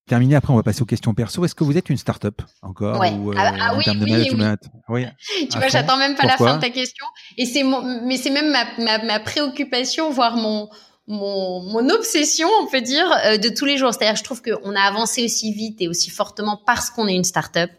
terminer. 0.07 0.37
Après, 0.37 0.53
on 0.53 0.57
va 0.57 0.63
passer 0.63 0.83
aux 0.83 0.87
questions 0.87 1.15
perso. 1.15 1.45
Est-ce 1.45 1.55
que 1.55 1.65
vous 1.65 1.77
êtes 1.77 1.89
une 1.91 1.97
start-up 1.97 2.43
encore 2.63 3.01
ou, 3.01 3.33
ah, 3.37 3.53
ah 3.59 3.75
en 3.75 3.79
oui, 3.79 3.85
termes 3.85 3.99
de 3.99 4.07
management? 4.07 4.59
oui. 4.89 5.07
Tu 5.51 5.59
vois, 5.59 5.69
j'attends 5.69 5.97
même 5.97 6.15
pas 6.15 6.27
la 6.27 6.37
fin 6.37 6.57
de 6.57 6.61
ta 6.61 6.71
question. 6.71 7.07
Et 7.37 7.47
c'est 7.47 7.65
mais 8.05 8.17
c'est 8.17 8.31
même 8.31 8.53
ma, 8.53 8.65
ma, 8.79 9.05
ma 9.05 9.21
préoccupation, 9.21 10.11
voire 10.11 10.37
mon 10.37 10.69
mon, 11.09 11.63
mon, 11.63 11.89
obsession, 11.91 12.49
on 12.61 12.67
peut 12.67 12.81
dire, 12.81 13.07
euh, 13.25 13.37
de 13.37 13.49
tous 13.49 13.65
les 13.65 13.77
jours. 13.77 13.95
C'est-à-dire, 13.95 14.17
je 14.17 14.25
trouve 14.25 14.43
qu'on 14.43 14.75
a 14.75 14.81
avancé 14.81 15.25
aussi 15.25 15.53
vite 15.53 15.81
et 15.81 15.87
aussi 15.87 16.11
fortement 16.11 16.61
parce 16.67 16.91
qu'on 16.91 17.07
est 17.07 17.15
une 17.15 17.25
start-up. 17.25 17.71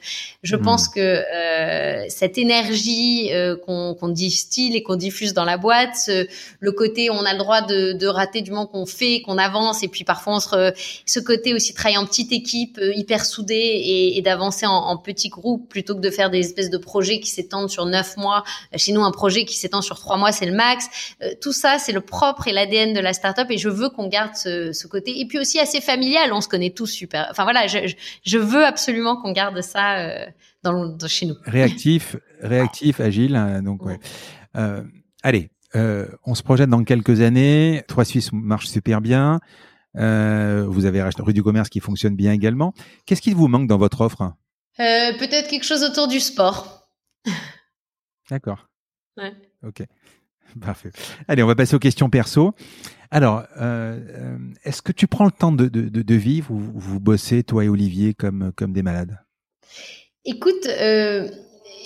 Je 0.43 0.55
hmm. 0.55 0.61
pense 0.61 0.87
que 0.87 0.99
euh, 0.99 2.05
cette 2.07 2.37
énergie 2.37 3.33
euh, 3.33 3.57
qu'on 3.57 4.07
distille 4.07 4.77
et 4.77 4.81
qu'on 4.81 4.95
diffuse 4.95 5.33
dans 5.33 5.43
la 5.43 5.57
boîte, 5.57 6.09
le 6.59 6.71
côté 6.71 7.09
on 7.09 7.25
a 7.25 7.33
le 7.33 7.39
droit 7.39 7.61
de, 7.61 7.91
de 7.91 8.07
rater 8.07 8.41
du 8.41 8.51
moment 8.51 8.65
qu'on 8.65 8.85
fait, 8.85 9.21
qu'on 9.25 9.37
avance, 9.37 9.83
et 9.83 9.89
puis 9.89 10.05
parfois 10.05 10.35
on 10.35 10.39
se, 10.39 10.73
ce 11.05 11.19
côté 11.19 11.53
aussi 11.53 11.73
travailler 11.73 11.97
en 11.97 12.05
petite 12.05 12.31
équipe, 12.31 12.77
euh, 12.77 12.93
hyper 12.95 13.25
soudée 13.25 13.55
et, 13.55 14.17
et 14.17 14.21
d'avancer 14.21 14.65
en, 14.65 14.71
en 14.71 14.97
petits 14.97 15.29
groupes 15.29 15.67
plutôt 15.67 15.95
que 15.95 16.01
de 16.01 16.09
faire 16.09 16.29
des 16.29 16.39
espèces 16.39 16.69
de 16.69 16.77
projets 16.77 17.19
qui 17.19 17.29
s'étendent 17.29 17.69
sur 17.69 17.85
neuf 17.85 18.15
mois. 18.15 18.45
Chez 18.77 18.93
nous, 18.93 19.03
un 19.03 19.11
projet 19.11 19.43
qui 19.43 19.57
s'étend 19.57 19.81
sur 19.81 19.99
trois 19.99 20.15
mois, 20.15 20.31
c'est 20.31 20.45
le 20.45 20.53
max. 20.53 20.85
tout 21.41 21.51
ça, 21.51 21.77
c'est 21.77 21.91
le 21.91 22.01
propre 22.01 22.47
et 22.47 22.53
l'ADN 22.53 22.93
de 22.93 23.01
la 23.01 23.13
startup 23.17 23.49
et 23.49 23.57
je 23.57 23.69
veux 23.69 23.89
qu'on 23.89 24.07
garde 24.07 24.35
ce, 24.35 24.71
ce, 24.71 24.87
côté. 24.87 25.19
Et 25.19 25.27
puis 25.27 25.37
aussi 25.37 25.59
assez 25.59 25.81
familial, 25.81 26.31
on 26.33 26.41
se 26.41 26.47
connaît 26.47 26.69
tous 26.69 26.87
super. 26.87 27.27
Enfin 27.29 27.43
voilà, 27.43 27.67
je, 27.67 27.93
je 28.25 28.37
veux 28.37 28.65
absolument 28.65 29.21
qu'on 29.21 29.31
garde 29.31 29.59
ça 29.61 29.99
euh, 29.99 30.25
dans, 30.63 30.85
dans, 30.85 31.07
chez 31.07 31.25
nous. 31.25 31.35
Réactif, 31.45 32.15
réactif, 32.41 32.99
agile. 32.99 33.35
Hein, 33.35 33.61
donc 33.61 33.85
ouais. 33.85 33.99
Euh, 34.55 34.83
allez, 35.23 35.49
euh, 35.75 36.07
on 36.25 36.35
se 36.35 36.43
projette 36.43 36.69
dans 36.69 36.83
quelques 36.83 37.21
années. 37.21 37.83
Trois 37.87 38.05
Suisses 38.05 38.31
marche 38.31 38.67
super 38.67 39.01
bien. 39.01 39.39
Vous 39.95 40.85
avez 40.85 41.03
rue 41.19 41.33
du 41.33 41.41
commerce 41.41 41.69
qui 41.69 41.79
fonctionne 41.79 42.15
bien 42.15 42.31
également. 42.31 42.73
Qu'est-ce 43.05 43.21
qui 43.21 43.33
vous 43.33 43.47
manque 43.47 43.67
dans 43.67 43.77
votre 43.77 44.01
offre? 44.01 44.33
Peut-être 44.77 45.49
quelque 45.49 45.65
chose 45.65 45.83
autour 45.83 46.07
du 46.07 46.19
sport. 46.19 46.87
D'accord. 48.29 48.67
Ouais. 49.17 49.33
Ok. 49.65 49.83
Parfait. 50.61 50.91
Allez, 51.27 51.43
on 51.43 51.47
va 51.47 51.55
passer 51.55 51.75
aux 51.75 51.79
questions 51.79 52.09
perso. 52.09 52.53
Alors, 53.11 53.43
euh, 53.59 53.99
euh, 54.09 54.37
est-ce 54.63 54.81
que 54.81 54.91
tu 54.91 55.07
prends 55.07 55.25
le 55.25 55.31
temps 55.31 55.51
de, 55.51 55.67
de, 55.67 56.01
de 56.01 56.15
vivre 56.15 56.51
ou 56.51 56.59
vous 56.59 56.99
bossez, 56.99 57.43
toi 57.43 57.63
et 57.63 57.69
Olivier, 57.69 58.13
comme, 58.13 58.51
comme 58.55 58.73
des 58.73 58.83
malades? 58.83 59.19
Écoute, 60.25 60.65
euh, 60.67 61.29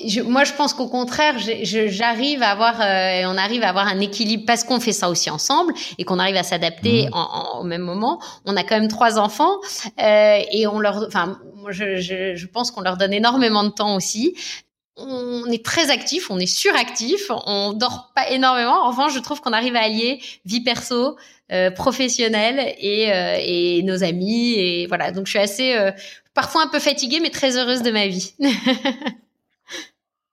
je, 0.07 0.21
moi, 0.21 0.43
je 0.43 0.53
pense 0.53 0.73
qu'au 0.73 0.87
contraire, 0.87 1.35
j'arrive 1.37 2.41
à 2.41 2.49
avoir, 2.49 2.81
euh, 2.81 3.31
on 3.31 3.37
arrive 3.37 3.63
à 3.63 3.69
avoir 3.69 3.87
un 3.87 3.99
équilibre 3.99 4.45
parce 4.47 4.63
qu'on 4.63 4.79
fait 4.79 4.93
ça 4.93 5.09
aussi 5.09 5.29
ensemble 5.29 5.73
et 5.97 6.03
qu'on 6.05 6.17
arrive 6.17 6.37
à 6.37 6.43
s'adapter 6.43 7.07
mmh. 7.07 7.59
au 7.59 7.63
même 7.63 7.83
moment. 7.83 8.19
On 8.45 8.55
a 8.55 8.63
quand 8.63 8.79
même 8.79 8.89
trois 8.89 9.19
enfants 9.19 9.59
et 9.99 10.65
on 10.65 10.79
leur, 10.79 11.05
enfin, 11.05 11.39
je, 11.69 11.97
je, 11.97 12.35
je 12.35 12.47
pense 12.47 12.71
qu'on 12.71 12.81
leur 12.81 12.97
donne 12.97 13.13
énormément 13.13 13.63
de 13.63 13.69
temps 13.69 13.95
aussi 13.95 14.35
on 14.97 15.45
est 15.51 15.63
très 15.63 15.89
actif, 15.89 16.29
on 16.29 16.39
est 16.39 16.45
suractif, 16.45 17.31
on 17.45 17.73
dort 17.73 18.11
pas 18.15 18.29
énormément. 18.29 18.85
En 18.85 18.91
revanche, 18.91 19.13
je 19.13 19.19
trouve 19.19 19.41
qu'on 19.41 19.53
arrive 19.53 19.75
à 19.75 19.81
allier 19.81 20.21
vie 20.45 20.61
perso, 20.61 21.17
euh, 21.51 21.71
professionnelle 21.71 22.75
et, 22.77 23.11
euh, 23.11 23.37
et, 23.39 23.83
nos 23.83 24.03
amis. 24.03 24.53
Et 24.53 24.87
voilà, 24.87 25.11
donc 25.11 25.25
je 25.25 25.31
suis 25.31 25.39
assez, 25.39 25.75
euh, 25.75 25.91
parfois 26.33 26.63
un 26.63 26.67
peu 26.67 26.79
fatiguée, 26.79 27.19
mais 27.21 27.29
très 27.29 27.57
heureuse 27.57 27.81
de 27.81 27.91
ma 27.91 28.07
vie. 28.07 28.33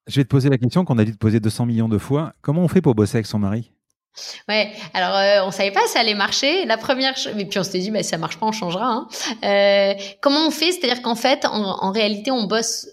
je 0.07 0.17
vais 0.17 0.25
te 0.25 0.29
poser 0.29 0.49
la 0.49 0.59
question 0.59 0.85
qu'on 0.85 0.99
a 0.99 1.05
dû 1.05 1.13
te 1.13 1.19
poser 1.19 1.41
200 1.41 1.67
millions 1.67 1.89
de 1.89 1.99
fois. 1.99 2.33
Comment 2.41 2.63
on 2.63 2.69
fait 2.69 2.81
pour 2.81 2.95
bosser 2.95 3.17
avec 3.17 3.27
son 3.27 3.39
mari? 3.39 3.73
Ouais, 4.49 4.73
alors 4.95 5.17
euh, 5.17 5.47
on 5.47 5.51
savait 5.51 5.71
pas 5.71 5.87
si 5.87 5.93
ça 5.93 6.01
allait 6.01 6.15
marcher. 6.15 6.65
La 6.65 6.77
première, 6.77 7.15
mais 7.37 7.45
puis 7.45 7.59
on 7.59 7.63
s'était 7.63 7.79
dit, 7.79 7.91
bah, 7.91 8.03
si 8.03 8.09
ça 8.11 8.19
marche 8.19 8.39
pas, 8.39 8.47
on 8.47 8.53
changera. 8.53 8.87
Hein. 8.87 9.09
Euh, 9.45 9.95
comment 10.21 10.47
on 10.47 10.51
fait? 10.51 10.73
C'est-à-dire 10.73 11.03
qu'en 11.03 11.15
fait, 11.15 11.45
en, 11.45 11.85
en 11.85 11.93
réalité, 11.93 12.31
on 12.31 12.45
bosse 12.45 12.89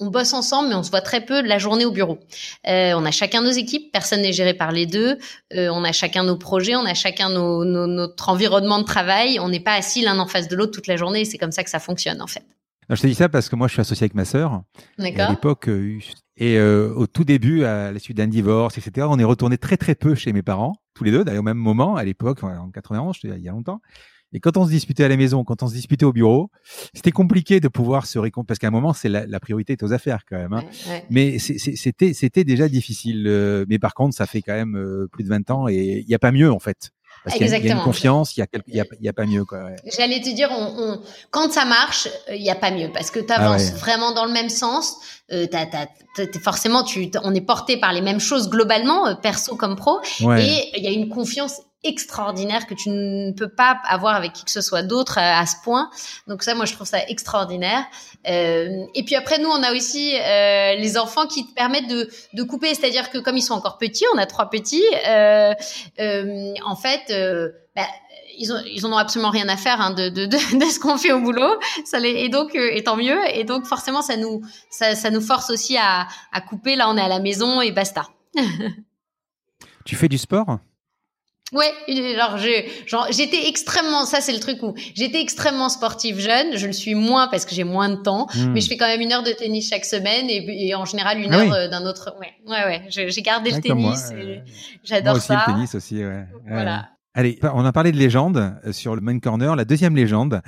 on 0.00 0.10
bosse 0.10 0.32
ensemble, 0.32 0.68
mais 0.68 0.74
on 0.74 0.82
se 0.82 0.90
voit 0.90 1.00
très 1.00 1.24
peu 1.24 1.42
la 1.42 1.58
journée 1.58 1.84
au 1.84 1.92
bureau. 1.92 2.18
Euh, 2.66 2.92
on 2.96 3.04
a 3.04 3.10
chacun 3.10 3.42
nos 3.42 3.50
équipes, 3.50 3.92
personne 3.92 4.22
n'est 4.22 4.32
géré 4.32 4.54
par 4.54 4.72
les 4.72 4.86
deux. 4.86 5.18
Euh, 5.54 5.68
on 5.72 5.84
a 5.84 5.92
chacun 5.92 6.24
nos 6.24 6.36
projets, 6.36 6.74
on 6.74 6.84
a 6.84 6.94
chacun 6.94 7.30
nos, 7.30 7.64
notre 7.64 8.28
environnement 8.28 8.78
de 8.78 8.84
travail. 8.84 9.38
On 9.40 9.48
n'est 9.48 9.60
pas 9.60 9.74
assis 9.74 10.02
l'un 10.02 10.18
en 10.18 10.26
face 10.26 10.48
de 10.48 10.56
l'autre 10.56 10.72
toute 10.72 10.86
la 10.86 10.96
journée. 10.96 11.24
C'est 11.24 11.38
comme 11.38 11.52
ça 11.52 11.62
que 11.62 11.70
ça 11.70 11.78
fonctionne 11.78 12.20
en 12.20 12.26
fait. 12.26 12.44
je 12.90 13.00
te 13.00 13.06
dis 13.06 13.14
ça 13.14 13.28
parce 13.28 13.48
que 13.48 13.56
moi, 13.56 13.68
je 13.68 13.74
suis 13.74 13.80
associé 13.80 14.04
avec 14.04 14.14
ma 14.14 14.24
sœur. 14.24 14.62
À 14.98 15.30
l'époque, 15.30 15.68
euh, 15.68 15.98
et 16.36 16.60
au 16.60 17.06
tout 17.06 17.24
début, 17.24 17.62
à 17.64 17.92
la 17.92 17.98
suite 18.00 18.16
d'un 18.16 18.26
divorce, 18.26 18.76
etc., 18.76 19.06
on 19.08 19.18
est 19.20 19.24
retourné 19.24 19.56
très 19.56 19.76
très 19.76 19.94
peu 19.94 20.16
chez 20.16 20.32
mes 20.32 20.42
parents, 20.42 20.74
tous 20.94 21.04
les 21.04 21.12
deux, 21.12 21.24
d'ailleurs 21.24 21.42
au 21.42 21.44
même 21.44 21.56
moment, 21.56 21.94
à 21.94 22.02
l'époque, 22.02 22.42
en 22.42 22.70
91, 22.70 23.18
il 23.22 23.38
y 23.38 23.48
a 23.48 23.52
longtemps. 23.52 23.80
Et 24.34 24.40
quand 24.40 24.56
on 24.56 24.66
se 24.66 24.70
disputait 24.70 25.04
à 25.04 25.08
la 25.08 25.16
maison, 25.16 25.44
quand 25.44 25.62
on 25.62 25.68
se 25.68 25.74
disputait 25.74 26.04
au 26.04 26.12
bureau, 26.12 26.50
c'était 26.92 27.12
compliqué 27.12 27.60
de 27.60 27.68
pouvoir 27.68 28.06
se 28.06 28.18
réconcilier 28.18 28.34
parce 28.46 28.58
qu'à 28.58 28.66
un 28.66 28.72
moment, 28.72 28.92
c'est 28.92 29.08
la, 29.08 29.26
la, 29.26 29.38
priorité 29.38 29.74
est 29.74 29.82
aux 29.82 29.92
affaires 29.92 30.24
quand 30.28 30.36
même. 30.36 30.52
Hein. 30.52 30.64
Mais 31.08 31.38
c'était 31.38 32.12
c'était 32.12 32.42
déjà 32.44 32.68
difficile. 32.68 33.24
Euh, 33.28 33.64
mais 33.68 33.78
par 33.78 33.94
contre, 33.94 34.16
ça 34.16 34.26
fait 34.26 34.42
quand 34.42 34.54
même 34.54 34.76
euh, 34.76 35.08
plus 35.10 35.22
de 35.22 35.28
20 35.28 35.50
ans 35.50 35.68
et 35.68 36.00
il 36.00 36.06
n'y 36.06 36.14
a 36.14 36.18
pas 36.18 36.32
mieux 36.32 36.50
en 36.50 36.58
fait. 36.58 36.90
Parce 37.22 37.36
qu'il 37.38 37.46
y, 37.46 37.54
a 37.54 37.74
une 37.74 37.80
confiance, 37.80 38.36
il 38.36 38.40
y 38.40 38.42
a, 38.42 38.82
a, 38.82 39.08
a, 39.08 39.12
pas 39.14 39.24
mieux. 39.24 39.46
quoi. 39.46 39.70
J'allais 39.96 40.20
te 40.20 40.28
dire, 40.34 40.50
on, 40.50 40.74
on, 40.76 41.00
quand 41.30 41.50
ça 41.50 41.64
marche, 41.64 42.06
il 42.30 42.42
n'y 42.42 42.50
a 42.50 42.54
pas 42.54 42.70
mieux 42.70 42.90
parce 42.92 43.10
que 43.10 43.18
tu 43.18 43.32
avances 43.32 43.70
ah 43.72 43.76
vraiment 43.78 44.12
dans 44.12 44.26
le 44.26 44.32
même 44.32 44.50
sens. 44.50 44.96
Euh, 45.32 45.46
t'as, 45.50 45.64
t'as, 45.64 45.86
forcément, 46.42 46.82
tu, 46.82 47.10
on 47.22 47.34
est 47.34 47.40
porté 47.40 47.78
par 47.78 47.94
les 47.94 48.02
mêmes 48.02 48.20
choses 48.20 48.50
globalement, 48.50 49.06
euh, 49.06 49.14
perso 49.14 49.56
comme 49.56 49.74
pro, 49.74 50.00
et 50.20 50.70
il 50.76 50.82
y 50.82 50.86
a 50.86 50.90
une 50.90 51.08
confiance 51.08 51.62
extraordinaire 51.84 52.66
que 52.66 52.74
tu 52.74 52.90
ne 52.90 53.32
peux 53.32 53.48
pas 53.48 53.78
avoir 53.86 54.16
avec 54.16 54.32
qui 54.32 54.44
que 54.44 54.50
ce 54.50 54.60
soit 54.60 54.82
d'autre 54.82 55.18
à, 55.18 55.44
ce 55.46 55.56
point. 55.62 55.90
Donc 56.26 56.42
ça, 56.42 56.54
moi, 56.54 56.64
je 56.64 56.72
trouve 56.72 56.86
ça 56.86 57.06
extraordinaire. 57.08 57.84
Euh, 58.28 58.86
et 58.94 59.04
puis 59.04 59.14
après, 59.14 59.38
nous, 59.38 59.48
on 59.48 59.62
a 59.62 59.72
aussi 59.72 60.16
euh, 60.16 60.74
les 60.74 60.98
enfants 60.98 61.26
qui 61.26 61.46
te 61.46 61.54
permettent 61.54 61.88
de, 61.88 62.08
de 62.32 62.42
couper, 62.42 62.74
c'est-à-dire 62.74 63.10
que 63.10 63.18
comme 63.18 63.36
ils 63.36 63.42
sont 63.42 63.54
encore 63.54 63.78
petits, 63.78 64.04
on 64.14 64.18
a 64.18 64.26
trois 64.26 64.50
petits, 64.50 64.84
euh, 65.06 65.52
euh 66.00 66.54
en 66.64 66.76
fait, 66.76 67.02
euh, 67.10 67.50
bah, 67.76 67.86
ils, 68.38 68.52
ont, 68.52 68.60
ils 68.66 68.86
en 68.86 68.92
ont 68.92 68.96
absolument 68.96 69.30
rien 69.30 69.48
à 69.48 69.56
faire 69.56 69.80
hein, 69.80 69.92
de, 69.92 70.08
de, 70.08 70.26
de, 70.26 70.64
ce 70.70 70.78
qu'on 70.78 70.98
fait 70.98 71.12
au 71.12 71.20
boulot. 71.20 71.58
Ça 71.84 71.98
les, 71.98 72.10
et 72.10 72.28
donc, 72.28 72.54
euh, 72.54 72.70
et 72.72 72.82
tant 72.82 72.96
mieux. 72.96 73.18
Et 73.32 73.44
donc, 73.44 73.66
forcément, 73.66 74.02
ça 74.02 74.16
nous, 74.16 74.42
ça, 74.70 74.94
ça 74.94 75.10
nous 75.10 75.20
force 75.20 75.50
aussi 75.50 75.76
à, 75.76 76.06
à 76.32 76.40
couper. 76.40 76.76
Là, 76.76 76.88
on 76.88 76.96
est 76.96 77.02
à 77.02 77.08
la 77.08 77.20
maison 77.20 77.60
et 77.60 77.72
basta. 77.72 78.08
tu 79.84 79.96
fais 79.96 80.08
du 80.08 80.18
sport? 80.18 80.58
Ouais, 81.52 81.72
genre 82.86 83.06
j'étais 83.10 83.48
extrêmement, 83.48 84.06
ça 84.06 84.20
c'est 84.20 84.32
le 84.32 84.40
truc 84.40 84.62
où 84.62 84.74
j'étais 84.94 85.20
extrêmement 85.20 85.68
sportive 85.68 86.18
jeune. 86.18 86.56
Je 86.56 86.66
le 86.66 86.72
suis 86.72 86.94
moins 86.94 87.28
parce 87.28 87.44
que 87.44 87.54
j'ai 87.54 87.64
moins 87.64 87.90
de 87.90 87.96
temps, 87.96 88.26
hmm. 88.34 88.52
mais 88.52 88.60
je 88.60 88.68
fais 88.68 88.76
quand 88.76 88.86
même 88.86 89.00
une 89.00 89.12
heure 89.12 89.22
de 89.22 89.30
tennis 89.30 89.68
chaque 89.68 89.84
semaine 89.84 90.26
et, 90.28 90.74
en 90.74 90.84
général 90.84 91.20
une 91.20 91.32
ah 91.32 91.38
heure 91.38 91.52
euh, 91.52 91.68
d'un 91.68 91.84
autre. 91.86 92.16
Ouais, 92.18 92.32
ouais, 92.46 92.64
ouais. 92.64 92.82
J'ai 92.88 93.22
gardé 93.22 93.50
le 93.50 93.60
tennis. 93.60 94.10
J'adore 94.82 95.18
ça. 95.18 95.34
Moi 95.34 95.42
aussi 95.42 95.50
le 95.50 95.54
tennis 95.54 95.74
aussi. 95.74 96.04
Ouais. 96.04 96.24
Voilà. 96.48 96.88
Allez, 97.12 97.38
on 97.42 97.64
a 97.64 97.72
parlé 97.72 97.92
de 97.92 97.96
légende 97.96 98.58
euh, 98.66 98.72
sur 98.72 98.96
le 98.96 99.00
main 99.00 99.18
corner. 99.20 99.54
La 99.54 99.64
deuxième 99.64 99.94
légende, 99.94 100.40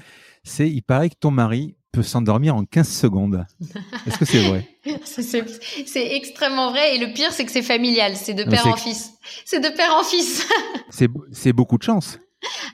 c'est 0.42 0.68
il 0.68 0.82
paraît 0.82 1.10
que 1.10 1.14
ton 1.20 1.30
mari 1.30 1.76
peut 1.96 2.02
s'endormir 2.02 2.54
en 2.54 2.64
15 2.64 2.88
secondes. 2.88 3.46
Est-ce 4.06 4.18
que 4.18 4.24
c'est 4.26 4.46
vrai? 4.46 4.68
C'est 5.06 6.14
extrêmement 6.14 6.70
vrai. 6.70 6.94
Et 6.94 6.98
le 6.98 7.12
pire, 7.12 7.32
c'est 7.32 7.44
que 7.46 7.50
c'est 7.50 7.62
familial. 7.62 8.16
C'est 8.16 8.34
de 8.34 8.44
père 8.44 8.66
en 8.66 8.76
fils. 8.76 9.14
C'est 9.46 9.60
de 9.60 9.74
père 9.74 9.94
en 9.94 10.04
fils. 10.04 10.46
c'est 11.32 11.52
beaucoup 11.52 11.78
de 11.78 11.82
chance. 11.82 12.18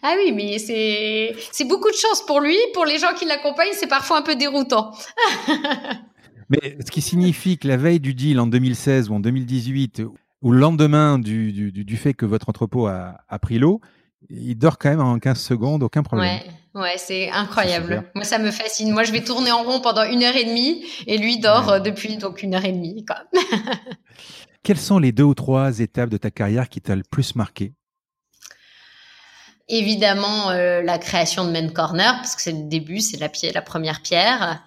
Ah 0.02 0.14
oui, 0.18 0.32
mais 0.32 0.58
c'est 0.58 1.64
beaucoup 1.64 1.90
de 1.90 1.96
chance 1.96 2.26
pour 2.26 2.40
lui. 2.40 2.56
Pour 2.74 2.84
les 2.84 2.98
gens 2.98 3.14
qui 3.16 3.24
l'accompagnent, 3.24 3.74
c'est 3.74 3.86
parfois 3.86 4.18
un 4.18 4.22
peu 4.22 4.34
déroutant. 4.34 4.92
mais 6.48 6.76
ce 6.84 6.90
qui 6.90 7.00
signifie 7.00 7.58
que 7.58 7.68
la 7.68 7.76
veille 7.76 8.00
du 8.00 8.14
deal 8.14 8.40
en 8.40 8.48
2016 8.48 9.08
ou 9.08 9.14
en 9.14 9.20
2018, 9.20 10.02
ou 10.42 10.50
le 10.50 10.58
lendemain 10.58 11.20
du, 11.20 11.52
du, 11.52 11.70
du 11.70 11.96
fait 11.96 12.14
que 12.14 12.26
votre 12.26 12.48
entrepôt 12.48 12.88
a, 12.88 13.18
a 13.28 13.38
pris 13.38 13.60
l'eau, 13.60 13.80
il 14.28 14.56
dort 14.56 14.78
quand 14.78 14.90
même 14.90 15.00
en 15.00 15.18
15 15.20 15.38
secondes, 15.38 15.84
aucun 15.84 16.02
problème. 16.02 16.40
Ouais, 16.40 16.50
ouais 16.74 16.96
c'est 16.96 17.30
incroyable. 17.30 18.10
Moi, 18.14 18.24
ça 18.24 18.38
me 18.38 18.50
fascine. 18.50 18.92
Moi, 18.92 19.04
je 19.04 19.12
vais 19.12 19.22
tourner 19.22 19.52
en 19.52 19.62
rond 19.62 19.80
pendant 19.80 20.04
une 20.04 20.22
heure 20.22 20.36
et 20.36 20.44
demie 20.44 20.84
et 21.06 21.18
lui 21.18 21.38
dort 21.38 21.68
euh, 21.70 21.80
depuis 21.80 22.16
donc 22.16 22.42
une 22.42 22.54
heure 22.54 22.64
et 22.64 22.72
demie. 22.72 23.04
Quoi. 23.04 23.18
Quelles 24.62 24.78
sont 24.78 24.98
les 24.98 25.12
deux 25.12 25.24
ou 25.24 25.34
trois 25.34 25.80
étapes 25.80 26.10
de 26.10 26.16
ta 26.16 26.30
carrière 26.30 26.68
qui 26.68 26.80
t'a 26.80 26.94
le 26.94 27.02
plus 27.02 27.34
marqué? 27.34 27.72
Évidemment, 29.68 30.50
euh, 30.50 30.82
la 30.82 30.98
création 30.98 31.44
de 31.44 31.50
Men 31.50 31.72
Corner, 31.72 32.14
parce 32.16 32.36
que 32.36 32.42
c'est 32.42 32.52
le 32.52 32.68
début, 32.68 33.00
c'est 33.00 33.16
la, 33.18 33.30
la 33.54 33.62
première 33.62 34.02
pierre. 34.02 34.62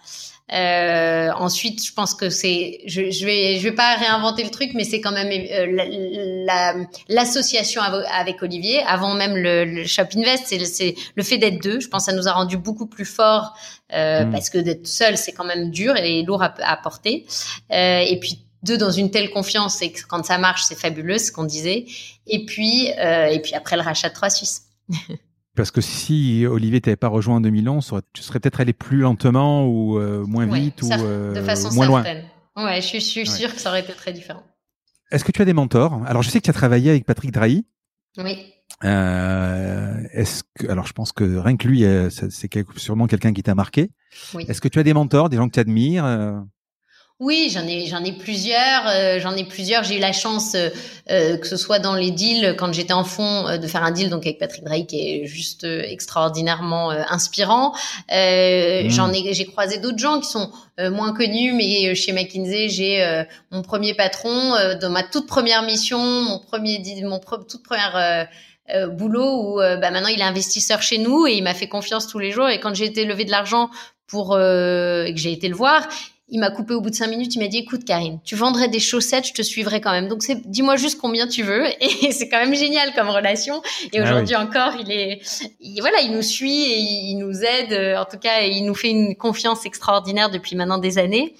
Euh, 0.54 1.32
ensuite, 1.38 1.84
je 1.84 1.92
pense 1.92 2.14
que 2.14 2.30
c'est, 2.30 2.82
je, 2.86 3.10
je 3.10 3.26
vais, 3.26 3.58
je 3.58 3.64
vais 3.64 3.74
pas 3.74 3.96
réinventer 3.96 4.44
le 4.44 4.52
truc, 4.52 4.72
mais 4.76 4.84
c'est 4.84 5.02
quand 5.02 5.12
même 5.12 5.30
euh, 5.32 6.86
l'association 7.10 7.82
avec 7.82 8.44
Olivier, 8.44 8.84
avant 8.84 9.16
même 9.16 9.36
le, 9.36 9.66
le 9.66 9.86
Shop 9.86 10.04
Invest, 10.16 10.46
c'est 10.48 10.96
le 11.16 11.24
fait 11.24 11.40
d'être 11.40 11.62
deux. 11.62 11.80
Je 11.80 11.88
pense 11.88 12.06
que 12.06 12.12
ça 12.12 12.18
nous 12.18 12.28
a 12.28 12.32
rendu 12.32 12.58
beaucoup 12.58 12.86
plus 12.86 13.06
forts 13.06 13.56
euh, 13.94 14.26
mm. 14.26 14.32
parce 14.32 14.50
que 14.50 14.60
d'être 14.60 14.88
seul, 14.88 15.18
c'est 15.18 15.32
quand 15.32 15.46
même 15.46 15.72
dur 15.72 15.96
et 15.98 16.22
lourd 16.24 16.44
à, 16.44 16.54
à 16.62 16.78
porter. 16.78 17.26
Euh, 17.72 18.00
et 18.00 18.20
puis 18.20 18.46
deux 18.66 18.78
dans 18.78 18.92
une 18.92 19.12
telle 19.12 19.30
confiance 19.30 19.82
et 19.82 19.92
que 19.92 20.02
quand 20.08 20.26
ça 20.26 20.38
marche, 20.38 20.64
c'est 20.64 20.78
fabuleux, 20.78 21.18
ce 21.18 21.32
qu'on 21.32 21.44
disait. 21.44 21.86
Et 22.28 22.46
puis, 22.46 22.92
euh, 22.98 23.28
et 23.28 23.40
puis 23.40 23.54
après 23.54 23.78
le 23.78 23.84
rachat 23.84 24.10
de 24.10 24.14
trois 24.14 24.30
Suisses. 24.30 24.64
Parce 25.56 25.72
que 25.72 25.82
si 25.82 26.46
Olivier 26.46 26.82
t'avait 26.82 26.96
pas 26.96 27.08
rejoint 27.08 27.38
en 27.38 27.42
2011, 27.42 27.94
tu 28.14 28.22
serais 28.22 28.40
peut-être 28.40 28.60
allé 28.60 28.74
plus 28.74 29.00
lentement 29.00 29.68
ou 29.68 30.00
moins 30.28 30.46
vite 30.46 30.82
ou 30.82 30.90
de 30.90 31.42
façon 31.42 31.74
moins 31.74 31.88
certaine. 31.88 32.26
loin. 32.56 32.66
Ouais, 32.66 32.82
je 32.82 32.98
suis, 33.00 33.26
sûre 33.26 33.54
que 33.54 33.60
ça 33.60 33.70
aurait 33.70 33.82
été 33.82 33.94
très 33.94 34.14
différent. 34.14 34.44
Est-ce 35.12 35.24
que 35.24 35.32
tu 35.32 35.42
as 35.42 35.46
des 35.46 35.54
mentors? 35.54 36.02
Alors, 36.06 36.24
je 36.24 36.30
sais 36.30 36.40
que 36.40 36.46
tu 36.46 36.50
as 36.50 36.54
travaillé 36.54 36.90
avec 36.90 37.06
Patrick 37.06 37.32
Drahi. 37.32 37.66
Oui. 38.18 38.54
Euh, 38.84 40.04
est-ce 40.12 40.44
que, 40.56 40.68
alors 40.68 40.86
je 40.86 40.94
pense 40.94 41.12
que 41.12 41.38
rien 41.38 41.56
que 41.56 41.68
lui, 41.68 41.86
euh, 41.86 42.10
c'est 42.10 42.50
sûrement 42.76 43.08
quelqu'un 43.08 43.34
qui 43.34 43.44
t'a 43.44 43.56
marqué. 43.56 43.92
Oui. 44.34 44.46
Est-ce 44.48 44.62
que 44.62 44.68
tu 44.68 44.80
as 44.80 44.84
des 44.84 44.94
mentors, 44.94 45.30
des 45.30 45.38
gens 45.38 45.48
que 45.48 45.54
tu 45.54 45.60
admires 45.60 46.06
euh? 46.06 46.40
Oui, 47.22 47.50
j'en 47.50 47.66
ai, 47.66 47.86
j'en 47.88 48.04
ai 48.04 48.12
plusieurs. 48.12 48.88
Euh, 48.88 49.20
j'en 49.22 49.38
ai 49.38 49.46
plusieurs. 49.46 49.86
J'ai 49.86 49.96
eu 49.96 50.00
la 50.00 50.12
chance, 50.12 50.54
euh, 50.54 50.70
euh, 51.10 51.38
que 51.38 51.48
ce 51.48 51.56
soit 51.56 51.80
dans 51.80 51.96
les 51.96 52.12
deals, 52.12 52.58
quand 52.60 52.74
j'étais 52.74 52.92
en 52.92 53.06
fond, 53.06 53.58
de 53.58 53.68
faire 53.68 53.84
un 53.86 53.92
deal 53.92 54.10
donc 54.10 54.26
avec 54.26 54.38
Patrick 54.38 54.66
Drake, 54.66 54.88
qui 54.88 55.00
est 55.00 55.26
juste 55.26 55.64
extraordinairement 55.64 56.90
inspirant. 56.90 57.72
Mmh. 58.12 58.90
J'en 58.90 59.14
ai, 59.14 59.34
j'ai 59.34 59.46
croisé 59.46 59.78
d'autres 59.78 59.98
gens 59.98 60.20
qui 60.20 60.28
sont 60.28 60.52
moins 60.78 61.14
connus, 61.14 61.54
mais 61.54 61.96
chez 61.96 62.12
McKinsey, 62.12 62.68
j'ai 62.68 63.24
mon 63.52 63.62
premier 63.62 63.94
patron 63.94 64.54
dans 64.82 64.90
ma 64.90 65.04
toute 65.04 65.28
première 65.28 65.62
mission, 65.62 66.00
mon 66.00 66.40
premier, 66.40 66.84
mon 67.04 67.20
toute 67.20 67.64
première 67.64 68.28
boulot 68.90 69.42
où 69.42 69.56
bah, 69.58 69.92
maintenant 69.92 70.10
il 70.10 70.20
est 70.20 70.24
investisseur 70.24 70.82
chez 70.82 70.98
nous 70.98 71.28
et 71.28 71.34
il 71.34 71.44
m'a 71.44 71.54
fait 71.54 71.70
confiance 71.70 72.08
tous 72.08 72.20
les 72.20 72.32
jours. 72.32 72.50
Et 72.50 72.60
quand 72.60 72.74
j'ai 72.74 72.86
été 72.86 73.06
lever 73.06 73.24
de 73.24 73.32
l'argent 73.32 73.70
pour 74.08 74.38
et 74.38 75.14
que 75.14 75.20
j'ai 75.20 75.32
été 75.32 75.48
le 75.48 75.56
voir, 75.56 75.88
il 76.30 76.40
m'a 76.40 76.50
coupé 76.50 76.74
au 76.74 76.82
bout 76.82 76.90
de 76.90 76.96
cinq 76.96 77.08
minutes. 77.08 77.36
Il 77.36 77.40
m'a 77.40 77.48
dit, 77.48 77.60
écoute, 77.60 77.86
Karine, 77.86 78.20
tu 78.26 78.36
vendrais 78.36 78.68
des 78.68 78.80
chaussettes, 78.80 79.28
je 79.28 79.34
te 79.34 79.44
suivrai 79.44 79.80
quand 79.80 79.92
même. 79.92 80.08
Donc, 80.08 80.24
c'est, 80.24 80.48
dis-moi 80.50 80.76
juste 80.76 81.00
combien 81.00 81.28
tu 81.28 81.44
veux. 81.44 81.66
Et 81.82 82.12
c'est 82.12 82.30
quand 82.30 82.40
même 82.40 82.56
génial 82.56 82.94
comme 82.96 83.10
relation. 83.10 83.62
Et 83.94 84.00
ah 84.00 84.04
aujourd'hui 84.04 84.36
encore, 84.36 84.74
il 84.80 84.92
est, 84.92 85.22
voilà, 85.80 86.02
il 86.02 86.12
nous 86.12 86.24
suit 86.24 86.64
et 86.64 86.80
il 86.80 87.18
nous 87.18 87.44
aide. 87.44 87.74
Euh, 87.74 87.98
en 87.98 88.06
tout 88.06 88.18
cas, 88.18 88.42
il 88.42 88.66
nous 88.66 88.74
fait 88.74 88.90
une 88.90 89.16
confiance 89.16 89.66
extraordinaire 89.66 90.32
depuis 90.32 90.56
maintenant 90.56 90.80
des 90.80 90.98
années. 90.98 91.36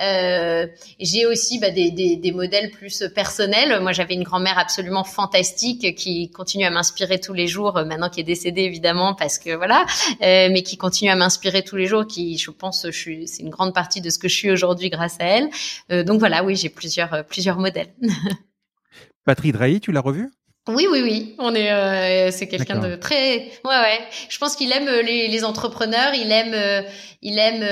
Euh, 0.00 0.66
j'ai 0.98 1.26
aussi 1.26 1.58
bah, 1.58 1.70
des, 1.70 1.90
des, 1.90 2.16
des, 2.16 2.32
modèles 2.32 2.70
plus 2.70 3.04
personnels. 3.14 3.80
Moi, 3.82 3.92
j'avais 3.92 4.14
une 4.14 4.22
grand-mère 4.22 4.58
absolument 4.58 5.04
fantastique 5.04 5.94
qui 5.94 6.30
continue 6.30 6.64
à 6.64 6.70
m'inspirer 6.70 7.20
tous 7.20 7.34
les 7.34 7.46
jours. 7.46 7.76
Euh, 7.76 7.84
maintenant, 7.84 8.08
qui 8.08 8.20
est 8.20 8.24
décédée 8.24 8.62
évidemment 8.62 9.14
parce 9.14 9.38
que 9.38 9.54
voilà, 9.54 9.84
euh, 10.22 10.48
mais 10.50 10.62
qui 10.62 10.78
continue 10.78 11.10
à 11.10 11.16
m'inspirer 11.16 11.62
tous 11.62 11.76
les 11.76 11.86
jours. 11.86 12.06
Qui, 12.06 12.38
je 12.38 12.50
pense, 12.50 12.86
je 12.86 12.90
suis, 12.90 13.28
c'est 13.28 13.42
une 13.42 13.50
grande 13.50 13.74
partie 13.74 14.00
de 14.00 14.08
ce 14.08 14.18
que 14.18 14.29
je 14.30 14.36
suis 14.36 14.50
aujourd'hui 14.50 14.88
grâce 14.88 15.20
à 15.20 15.24
elle. 15.24 15.50
Euh, 15.92 16.02
donc 16.02 16.18
voilà, 16.18 16.42
oui, 16.44 16.56
j'ai 16.56 16.70
plusieurs, 16.70 17.12
euh, 17.12 17.22
plusieurs 17.22 17.58
modèles. 17.58 17.92
Patrick 19.24 19.52
Drahi, 19.52 19.80
tu 19.80 19.92
l'as 19.92 20.00
revu? 20.00 20.30
Oui, 20.68 20.86
oui, 20.90 21.00
oui. 21.02 21.34
On 21.38 21.54
est, 21.54 21.72
euh, 21.72 22.30
c'est 22.30 22.46
quelqu'un 22.46 22.78
de 22.78 22.94
très, 22.94 23.38
ouais, 23.38 23.50
ouais. 23.64 23.98
Je 24.28 24.38
pense 24.38 24.56
qu'il 24.56 24.70
aime 24.72 24.88
les, 25.04 25.44
entrepreneurs, 25.44 26.14
il 26.14 26.30
aime, 26.30 26.84
il 27.22 27.38
aime 27.38 27.62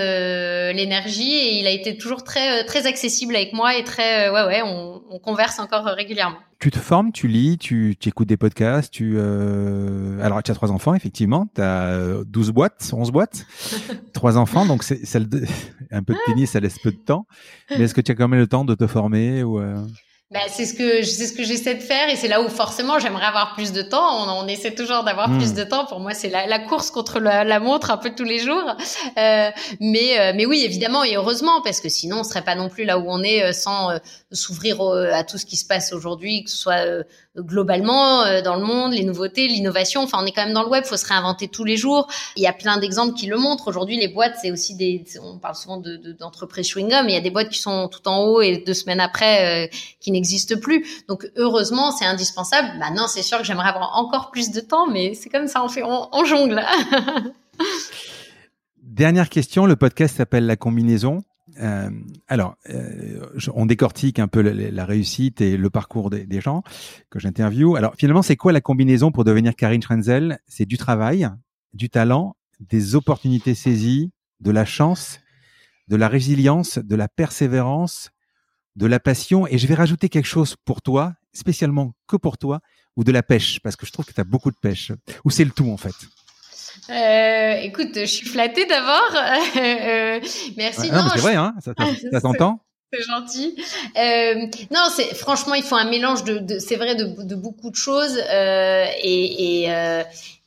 l'énergie 0.75 1.33
et 1.33 1.59
il 1.59 1.67
a 1.67 1.71
été 1.71 1.97
toujours 1.99 2.25
très, 2.25 2.65
très 2.65 2.87
accessible 2.87 3.37
avec 3.37 3.53
moi 3.53 3.77
et 3.77 3.85
très, 3.85 4.31
ouais, 4.31 4.45
ouais. 4.45 4.63
On, 4.65 5.03
on, 5.11 5.19
converse 5.19 5.59
encore 5.59 5.85
régulièrement. 5.85 6.39
Tu 6.61 6.71
te 6.71 6.79
formes, 6.79 7.13
tu 7.13 7.29
lis, 7.29 7.59
tu, 7.59 7.95
tu 8.01 8.09
écoutes 8.09 8.29
des 8.29 8.37
podcasts, 8.37 8.93
tu, 8.93 9.19
alors 9.19 10.43
tu 10.43 10.51
as 10.51 10.55
trois 10.55 10.73
enfants 10.73 10.95
effectivement, 10.95 11.47
tu 11.55 11.61
as 11.61 12.25
12 12.27 12.51
boîtes, 12.51 12.91
11 12.93 13.11
boîtes, 13.13 13.47
trois 14.13 14.39
enfants, 14.39 14.65
donc 14.67 14.83
c'est, 14.83 15.01
un 15.91 16.03
peu 16.03 16.15
de 16.15 16.19
tennis, 16.27 16.53
ça 16.53 16.61
laisse 16.61 16.79
peu 16.79 16.91
de 16.91 16.97
temps. 16.97 17.27
Mais 17.71 17.85
est-ce 17.85 17.95
que 17.95 18.01
tu 18.01 18.13
as 18.13 18.15
quand 18.15 18.29
même 18.29 18.41
le 18.41 18.47
temps 18.49 18.65
de 18.65 18.75
te 18.75 18.87
former 18.87 19.43
ou 19.43 19.61
euh? 20.31 20.35
bah, 20.35 20.41
c'est 20.49 20.67
ce 20.67 20.75
que 20.75 21.03
c'est 21.03 21.27
ce 21.27 21.33
que 21.33 21.43
j'essaie 21.43 21.75
de 21.75 21.81
faire 21.81 22.09
et 22.09 22.17
c'est 22.17 22.29
là 22.29 22.43
où 22.43 22.49
forcément 22.49 22.99
j'aimerais 22.99 23.27
avoir 23.27 23.55
plus 23.55 23.73
de 23.73 23.83
temps. 23.83 24.27
On, 24.27 24.45
on 24.45 24.49
essaie 24.49 24.75
toujours 24.75 25.05
d'avoir 25.05 25.31
plus 25.37 25.53
hmm. 25.53 25.57
de 25.57 25.65
temps. 25.65 25.87
Pour 25.87 26.01
moi, 26.01 26.15
c'est 26.15 26.29
la, 26.29 26.47
la, 26.47 26.59
course 26.59 26.91
contre 26.91 27.21
la, 27.21 27.45
la, 27.45 27.61
montre 27.61 27.91
un 27.91 27.97
peu 27.97 28.11
tous 28.15 28.25
les 28.25 28.39
jours. 28.39 28.77
Euh, 29.19 29.51
mais 29.81 30.19
euh, 30.19 30.33
mais 30.35 30.47
oui, 30.47 30.63
évidemment 30.65 31.05
et 31.05 31.17
heureusement 31.17 31.61
parce 31.63 31.81
que 31.81 31.89
sinon 31.89 32.21
on 32.21 32.25
serait 32.25 32.45
pas 32.45 32.55
non 32.55 32.69
plus 32.69 32.85
là 32.85 32.99
où 32.99 33.05
on 33.09 33.23
est 33.23 33.43
euh, 33.43 33.53
sans 33.53 33.91
s'ouvrir 34.33 34.81
à 35.13 35.25
tout 35.25 35.39
ce 35.39 35.47
qui 35.47 35.57
se 35.57 35.67
passe 35.67 35.93
aujourd'hui, 35.93 36.45
que 36.45 36.51
ce 36.51 36.57
soit 36.57 36.85
globalement 37.39 38.23
euh, 38.23 38.43
dans 38.43 38.57
le 38.57 38.65
monde, 38.65 38.93
les 38.93 39.05
nouveautés, 39.05 39.49
l'innovation. 39.49 40.03
Enfin, 40.03 40.19
on 40.23 40.27
est 40.27 40.33
quand 40.33 40.45
même 40.45 40.55
dans 40.55 40.63
le 40.63 40.69
web, 40.69 40.85
faut 40.85 40.97
se 40.97 41.07
réinventer 41.07 41.49
tous 41.49 41.65
les 41.65 41.77
jours. 41.77 42.09
Il 42.37 42.43
y 42.43 42.47
a 42.47 42.53
plein 42.53 42.79
d'exemples 42.79 43.15
qui 43.15 43.27
le 43.27 43.37
montrent. 43.37 43.69
Aujourd'hui, 43.69 43.97
les 43.99 44.09
boîtes, 44.09 44.37
c'est 44.41 44.51
aussi 44.51 44.75
des. 44.75 45.05
On 45.23 45.39
parle 45.39 45.55
souvent 45.55 45.79
de, 45.79 45.97
d'entreprises 46.19 46.67
chewing-gum, 46.67 47.05
mais 47.05 47.13
il 47.13 47.15
y 47.15 47.19
a 47.19 47.23
des 47.23 47.31
boîtes 47.31 47.51
qui 47.51 47.61
sont 47.61 47.89
tout 47.89 48.07
en 48.09 48.25
haut 48.25 48.41
et 48.41 48.59
deux 48.59 48.75
semaines 48.75 49.01
après 49.01 49.67
euh, 49.67 49.77
qui 50.01 50.11
n'existent 50.11 50.59
plus. 50.59 51.05
Donc, 51.09 51.31
heureusement, 51.37 51.91
c'est 51.91 52.07
indispensable. 52.07 52.69
Maintenant, 52.79 53.09
c'est 53.09 53.23
sûr 53.23 53.39
que 53.39 53.45
j'aimerais 53.45 53.69
avoir 53.69 53.97
encore 53.97 54.31
plus 54.31 54.51
de 54.51 54.61
temps, 54.61 54.87
mais 54.87 55.15
c'est 55.15 55.29
comme 55.29 55.49
ça, 55.49 55.65
on 55.65 55.69
fait, 55.69 55.83
on 55.85 56.25
jongle. 56.25 56.63
Dernière 58.83 59.29
question. 59.29 59.67
Le 59.67 59.77
podcast 59.77 60.17
s'appelle 60.17 60.47
La 60.47 60.57
combinaison. 60.57 61.23
Euh, 61.61 61.91
alors, 62.29 62.57
euh, 62.71 63.27
on 63.55 63.67
décortique 63.67 64.19
un 64.19 64.29
peu 64.29 64.41
la, 64.41 64.85
réussite 64.85 65.41
et 65.41 65.57
le 65.57 65.71
parcours 65.71 66.11
des, 66.11 66.41
gens 66.41 66.63
que 67.11 67.19
j'interviewe. 67.19 67.77
Alors, 67.77 67.95
finalement, 67.97 68.23
c'est 68.23 68.37
quoi 68.37 68.53
la 68.53 68.61
combinaison 68.61 69.11
pour 69.11 69.25
devenir 69.25 69.57
Karine 69.57 69.83
Schrenzel 69.83 70.39
C'est 70.47 70.67
du 70.67 70.79
travail, 70.79 71.29
du 71.73 71.91
talent, 71.91 72.37
des 72.61 72.95
opportunités 72.95 73.55
saisies, 73.55 74.13
de 74.41 74.51
la 74.51 74.65
chance, 74.65 75.21
de 75.89 75.97
la 75.97 76.09
résilience, 76.09 76.79
de 76.79 76.97
la 76.97 77.09
persévérance, 77.09 78.11
de 78.77 78.87
la 78.87 79.01
passion. 79.01 79.47
Et 79.47 79.59
je 79.59 79.67
vais 79.67 79.75
rajouter 79.75 80.09
quelque 80.09 80.27
chose 80.27 80.57
pour 80.65 80.83
toi, 80.83 81.15
spécialement 81.33 81.95
que 82.07 82.17
pour 82.17 82.39
toi, 82.39 82.61
ou 82.97 83.05
de 83.05 83.13
la 83.13 83.23
pêche, 83.23 83.61
parce 83.61 83.77
que 83.77 83.87
je 83.87 83.93
trouve 83.93 84.07
que 84.07 84.13
tu 84.13 84.21
as 84.21 84.25
beaucoup 84.25 84.51
de 84.51 84.57
pêche. 84.61 84.93
Ou 85.25 85.31
c'est 85.31 85.45
le 85.45 85.51
tout, 85.51 85.71
en 85.71 85.77
fait? 85.77 85.95
Euh, 86.91 87.61
écoute, 87.63 87.91
je 87.95 88.07
suis 88.07 88.27
flattée 88.27 88.67
d'abord. 88.67 88.99
Euh, 89.59 90.21
merci. 90.57 90.91
non, 90.91 91.09
c'est 91.13 91.21
vrai, 91.21 91.35
hein, 91.35 91.55
ça, 91.61 92.21
s'entend. 92.21 92.61
C'est 92.93 93.03
gentil. 93.03 93.55
Euh, 93.99 94.47
non, 94.71 94.89
c'est 94.91 95.15
franchement, 95.15 95.55
il 95.55 95.63
faut 95.63 95.75
un 95.75 95.91
mélange 95.91 96.25
de, 96.25 96.39
de 96.39 96.59
c'est 96.59 96.77
vrai, 96.77 96.95
de, 96.95 97.23
de, 97.23 97.35
beaucoup 97.35 97.71
de 97.71 97.77
choses. 97.77 98.19
Euh, 98.31 98.87
et, 99.03 99.65
et 99.65 99.71
euh, 99.71 100.03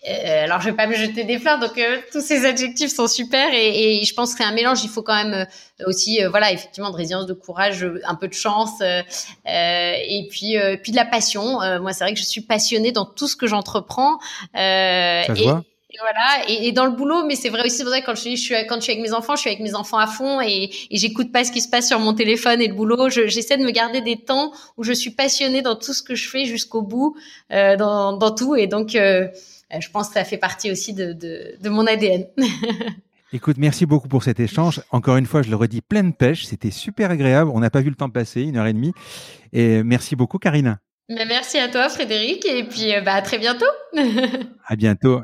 euh, 0.09 0.43
alors, 0.45 0.59
je 0.59 0.69
vais 0.69 0.75
pas 0.75 0.87
me 0.87 0.95
jeter 0.95 1.23
des 1.23 1.37
fleurs, 1.37 1.59
donc 1.59 1.79
tous 2.11 2.21
ces 2.21 2.45
adjectifs 2.45 2.91
sont 2.95 3.07
super. 3.07 3.53
Et, 3.53 4.01
et 4.01 4.05
je 4.05 4.13
pense 4.15 4.31
que 4.31 4.39
c'est 4.39 4.49
un 4.49 4.53
mélange. 4.53 4.83
Il 4.83 4.89
faut 4.89 5.03
quand 5.03 5.23
même 5.23 5.45
aussi, 5.85 6.19
voilà, 6.31 6.51
effectivement, 6.51 6.89
de 6.89 6.95
résilience, 6.95 7.27
de 7.27 7.33
courage, 7.33 7.85
un 8.05 8.15
peu 8.15 8.27
de 8.27 8.33
chance, 8.33 8.81
et 8.81 10.27
puis, 10.31 10.55
puis 10.81 10.91
de 10.91 10.97
la 10.97 11.05
passion. 11.05 11.59
moi, 11.79 11.93
c'est 11.93 12.03
vrai 12.03 12.13
que 12.13 12.19
je 12.19 12.25
suis 12.25 12.41
passionnée 12.41 12.91
dans 12.91 13.05
tout 13.05 13.27
ce 13.27 13.35
que 13.35 13.45
j'entreprends. 13.45 14.17
ça 14.55 15.25
se 15.27 15.43
voit 15.43 15.63
et 15.93 15.97
voilà, 15.99 16.47
et, 16.47 16.71
dans 16.71 16.85
le 16.85 16.91
boulot, 16.91 17.25
mais 17.25 17.35
c'est 17.35 17.49
vrai 17.49 17.65
aussi, 17.65 17.77
c'est 17.77 17.83
vrai 17.83 18.01
quand 18.01 18.15
je, 18.15 18.35
suis 18.35 18.55
avec 18.55 19.01
mes 19.01 19.11
enfants, 19.11 19.35
je 19.35 19.41
suis 19.41 19.49
avec 19.49 19.59
mes 19.59 19.75
enfants 19.75 19.97
à 19.97 20.07
fond 20.07 20.39
et, 20.39 20.69
j'écoute 20.89 21.33
pas 21.33 21.43
ce 21.43 21.51
qui 21.51 21.59
se 21.59 21.69
passe 21.69 21.87
sur 21.87 21.99
mon 21.99 22.13
téléphone 22.13 22.61
et 22.61 22.67
le 22.67 22.73
boulot. 22.73 23.09
J'essaie 23.09 23.57
de 23.57 23.63
me 23.63 23.71
garder 23.71 23.99
des 23.99 24.15
temps 24.15 24.53
où 24.77 24.83
je 24.83 24.93
suis 24.93 25.11
passionnée 25.11 25.61
dans 25.61 25.75
tout 25.75 25.93
ce 25.93 26.01
que 26.01 26.15
je 26.15 26.29
fais 26.29 26.45
jusqu'au 26.45 26.81
bout, 26.81 27.17
euh, 27.51 27.75
dans, 27.75 28.31
tout, 28.31 28.55
et 28.55 28.67
donc 28.67 28.95
euh, 28.95 29.27
je 29.77 29.89
pense 29.89 30.07
que 30.07 30.13
ça 30.13 30.23
fait 30.23 30.37
partie 30.37 30.71
aussi 30.71 30.93
de, 30.93 31.11
de, 31.11 31.55
de 31.61 31.69
mon 31.69 31.85
ADN. 31.85 32.25
Écoute, 33.33 33.57
merci 33.57 33.85
beaucoup 33.85 34.07
pour 34.07 34.23
cet 34.23 34.39
échange. 34.39 34.81
Encore 34.91 35.17
une 35.17 35.25
fois, 35.25 35.41
je 35.41 35.49
le 35.49 35.55
redis, 35.55 35.81
pleine 35.81 36.13
pêche. 36.13 36.45
C'était 36.45 36.71
super 36.71 37.11
agréable. 37.11 37.49
On 37.53 37.61
n'a 37.61 37.69
pas 37.69 37.79
vu 37.79 37.89
le 37.89 37.95
temps 37.95 38.09
passer, 38.09 38.41
une 38.41 38.57
heure 38.57 38.67
et 38.67 38.73
demie. 38.73 38.91
Et 39.53 39.83
merci 39.83 40.17
beaucoup, 40.17 40.37
Karina. 40.37 40.79
Bah, 41.15 41.25
merci 41.27 41.57
à 41.57 41.67
toi, 41.67 41.89
Frédéric, 41.89 42.45
et 42.45 42.63
puis 42.63 42.95
euh, 42.95 43.01
bah, 43.01 43.15
à 43.15 43.21
très 43.21 43.37
bientôt. 43.37 43.65
à 44.65 44.75
bientôt. 44.77 45.19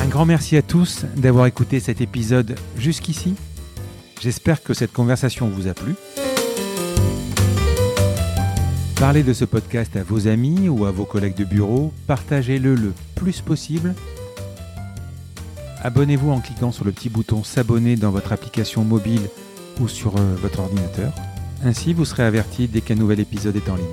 Un 0.00 0.06
grand 0.06 0.26
merci 0.26 0.56
à 0.56 0.62
tous 0.62 1.06
d'avoir 1.16 1.46
écouté 1.46 1.80
cet 1.80 2.00
épisode 2.00 2.54
jusqu'ici. 2.76 3.34
J'espère 4.20 4.62
que 4.62 4.74
cette 4.74 4.92
conversation 4.92 5.48
vous 5.48 5.66
a 5.66 5.74
plu. 5.74 5.96
Parlez 9.00 9.24
de 9.24 9.32
ce 9.32 9.44
podcast 9.44 9.96
à 9.96 10.04
vos 10.04 10.28
amis 10.28 10.68
ou 10.68 10.84
à 10.84 10.92
vos 10.92 11.04
collègues 11.04 11.36
de 11.36 11.44
bureau, 11.44 11.92
partagez-le 12.06 12.76
le 12.76 12.92
plus 13.16 13.40
possible. 13.40 13.94
Abonnez-vous 15.82 16.30
en 16.30 16.40
cliquant 16.40 16.70
sur 16.70 16.84
le 16.84 16.92
petit 16.92 17.08
bouton 17.08 17.42
s'abonner 17.42 17.96
dans 17.96 18.10
votre 18.12 18.32
application 18.32 18.84
mobile 18.84 19.28
ou 19.80 19.88
sur 19.88 20.16
euh, 20.16 20.34
votre 20.40 20.60
ordinateur. 20.60 21.12
Ainsi, 21.64 21.92
vous 21.92 22.04
serez 22.04 22.24
averti 22.24 22.68
dès 22.68 22.80
qu'un 22.80 22.94
nouvel 22.94 23.20
épisode 23.20 23.56
est 23.56 23.68
en 23.68 23.76
ligne. 23.76 23.86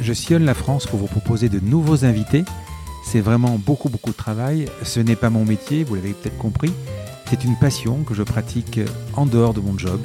Je 0.00 0.12
sillonne 0.12 0.44
la 0.44 0.54
France 0.54 0.86
pour 0.86 0.98
vous 0.98 1.06
proposer 1.06 1.48
de 1.48 1.60
nouveaux 1.60 2.04
invités. 2.04 2.44
C'est 3.04 3.20
vraiment 3.20 3.58
beaucoup 3.58 3.88
beaucoup 3.88 4.10
de 4.10 4.16
travail. 4.16 4.66
Ce 4.82 5.00
n'est 5.00 5.16
pas 5.16 5.30
mon 5.30 5.44
métier, 5.44 5.84
vous 5.84 5.94
l'avez 5.94 6.12
peut-être 6.12 6.38
compris. 6.38 6.72
C'est 7.28 7.44
une 7.44 7.56
passion 7.56 8.04
que 8.04 8.14
je 8.14 8.22
pratique 8.22 8.80
en 9.14 9.26
dehors 9.26 9.52
de 9.52 9.60
mon 9.60 9.76
job. 9.76 10.00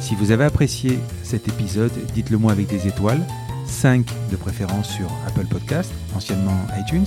Si 0.00 0.14
vous 0.14 0.30
avez 0.30 0.44
apprécié 0.44 0.98
cet 1.24 1.48
épisode, 1.48 1.92
dites-le 2.14 2.38
moi 2.38 2.52
avec 2.52 2.68
des 2.68 2.86
étoiles, 2.86 3.26
5 3.66 4.06
de 4.30 4.36
préférence 4.36 4.88
sur 4.88 5.06
Apple 5.26 5.46
Podcast, 5.46 5.90
anciennement 6.14 6.56
iTunes, 6.78 7.06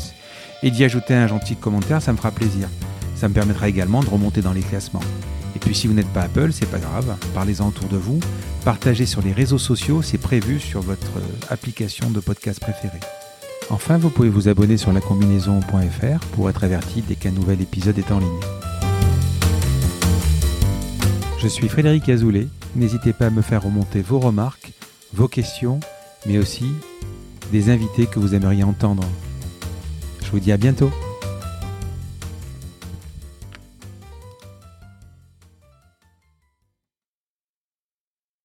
et 0.63 0.71
d'y 0.71 0.83
ajouter 0.83 1.13
un 1.13 1.27
gentil 1.27 1.55
commentaire, 1.55 2.01
ça 2.01 2.11
me 2.11 2.17
fera 2.17 2.31
plaisir. 2.31 2.69
Ça 3.15 3.29
me 3.29 3.33
permettra 3.33 3.69
également 3.69 4.01
de 4.01 4.09
remonter 4.09 4.41
dans 4.41 4.53
les 4.53 4.61
classements. 4.61 5.01
Et 5.55 5.59
puis 5.59 5.75
si 5.75 5.87
vous 5.87 5.93
n'êtes 5.93 6.11
pas 6.13 6.21
Apple, 6.23 6.51
c'est 6.51 6.69
pas 6.69 6.79
grave, 6.79 7.15
parlez-en 7.33 7.67
autour 7.67 7.87
de 7.87 7.97
vous. 7.97 8.19
Partager 8.65 9.05
sur 9.05 9.21
les 9.21 9.31
réseaux 9.31 9.57
sociaux, 9.57 10.01
c'est 10.01 10.17
prévu 10.17 10.59
sur 10.59 10.81
votre 10.81 11.11
application 11.49 12.09
de 12.09 12.19
podcast 12.19 12.59
préférée. 12.59 12.99
Enfin, 13.69 13.97
vous 13.97 14.09
pouvez 14.09 14.29
vous 14.29 14.49
abonner 14.49 14.77
sur 14.77 14.91
lacombinaison.fr 14.91 16.25
pour 16.33 16.49
être 16.49 16.63
averti 16.63 17.01
dès 17.01 17.15
qu'un 17.15 17.31
nouvel 17.31 17.61
épisode 17.61 17.97
est 17.97 18.11
en 18.11 18.19
ligne. 18.19 18.39
Je 21.39 21.47
suis 21.47 21.67
Frédéric 21.67 22.07
Azoulay. 22.09 22.47
N'hésitez 22.75 23.13
pas 23.13 23.27
à 23.27 23.29
me 23.29 23.41
faire 23.41 23.63
remonter 23.63 24.01
vos 24.01 24.19
remarques, 24.19 24.71
vos 25.13 25.27
questions, 25.27 25.79
mais 26.25 26.37
aussi 26.37 26.65
des 27.51 27.69
invités 27.69 28.05
que 28.05 28.19
vous 28.19 28.33
aimeriez 28.33 28.63
entendre. 28.63 29.03
Je 30.23 30.31
vous 30.31 30.39
dis 30.39 30.51
à 30.51 30.57
bientôt. 30.57 30.89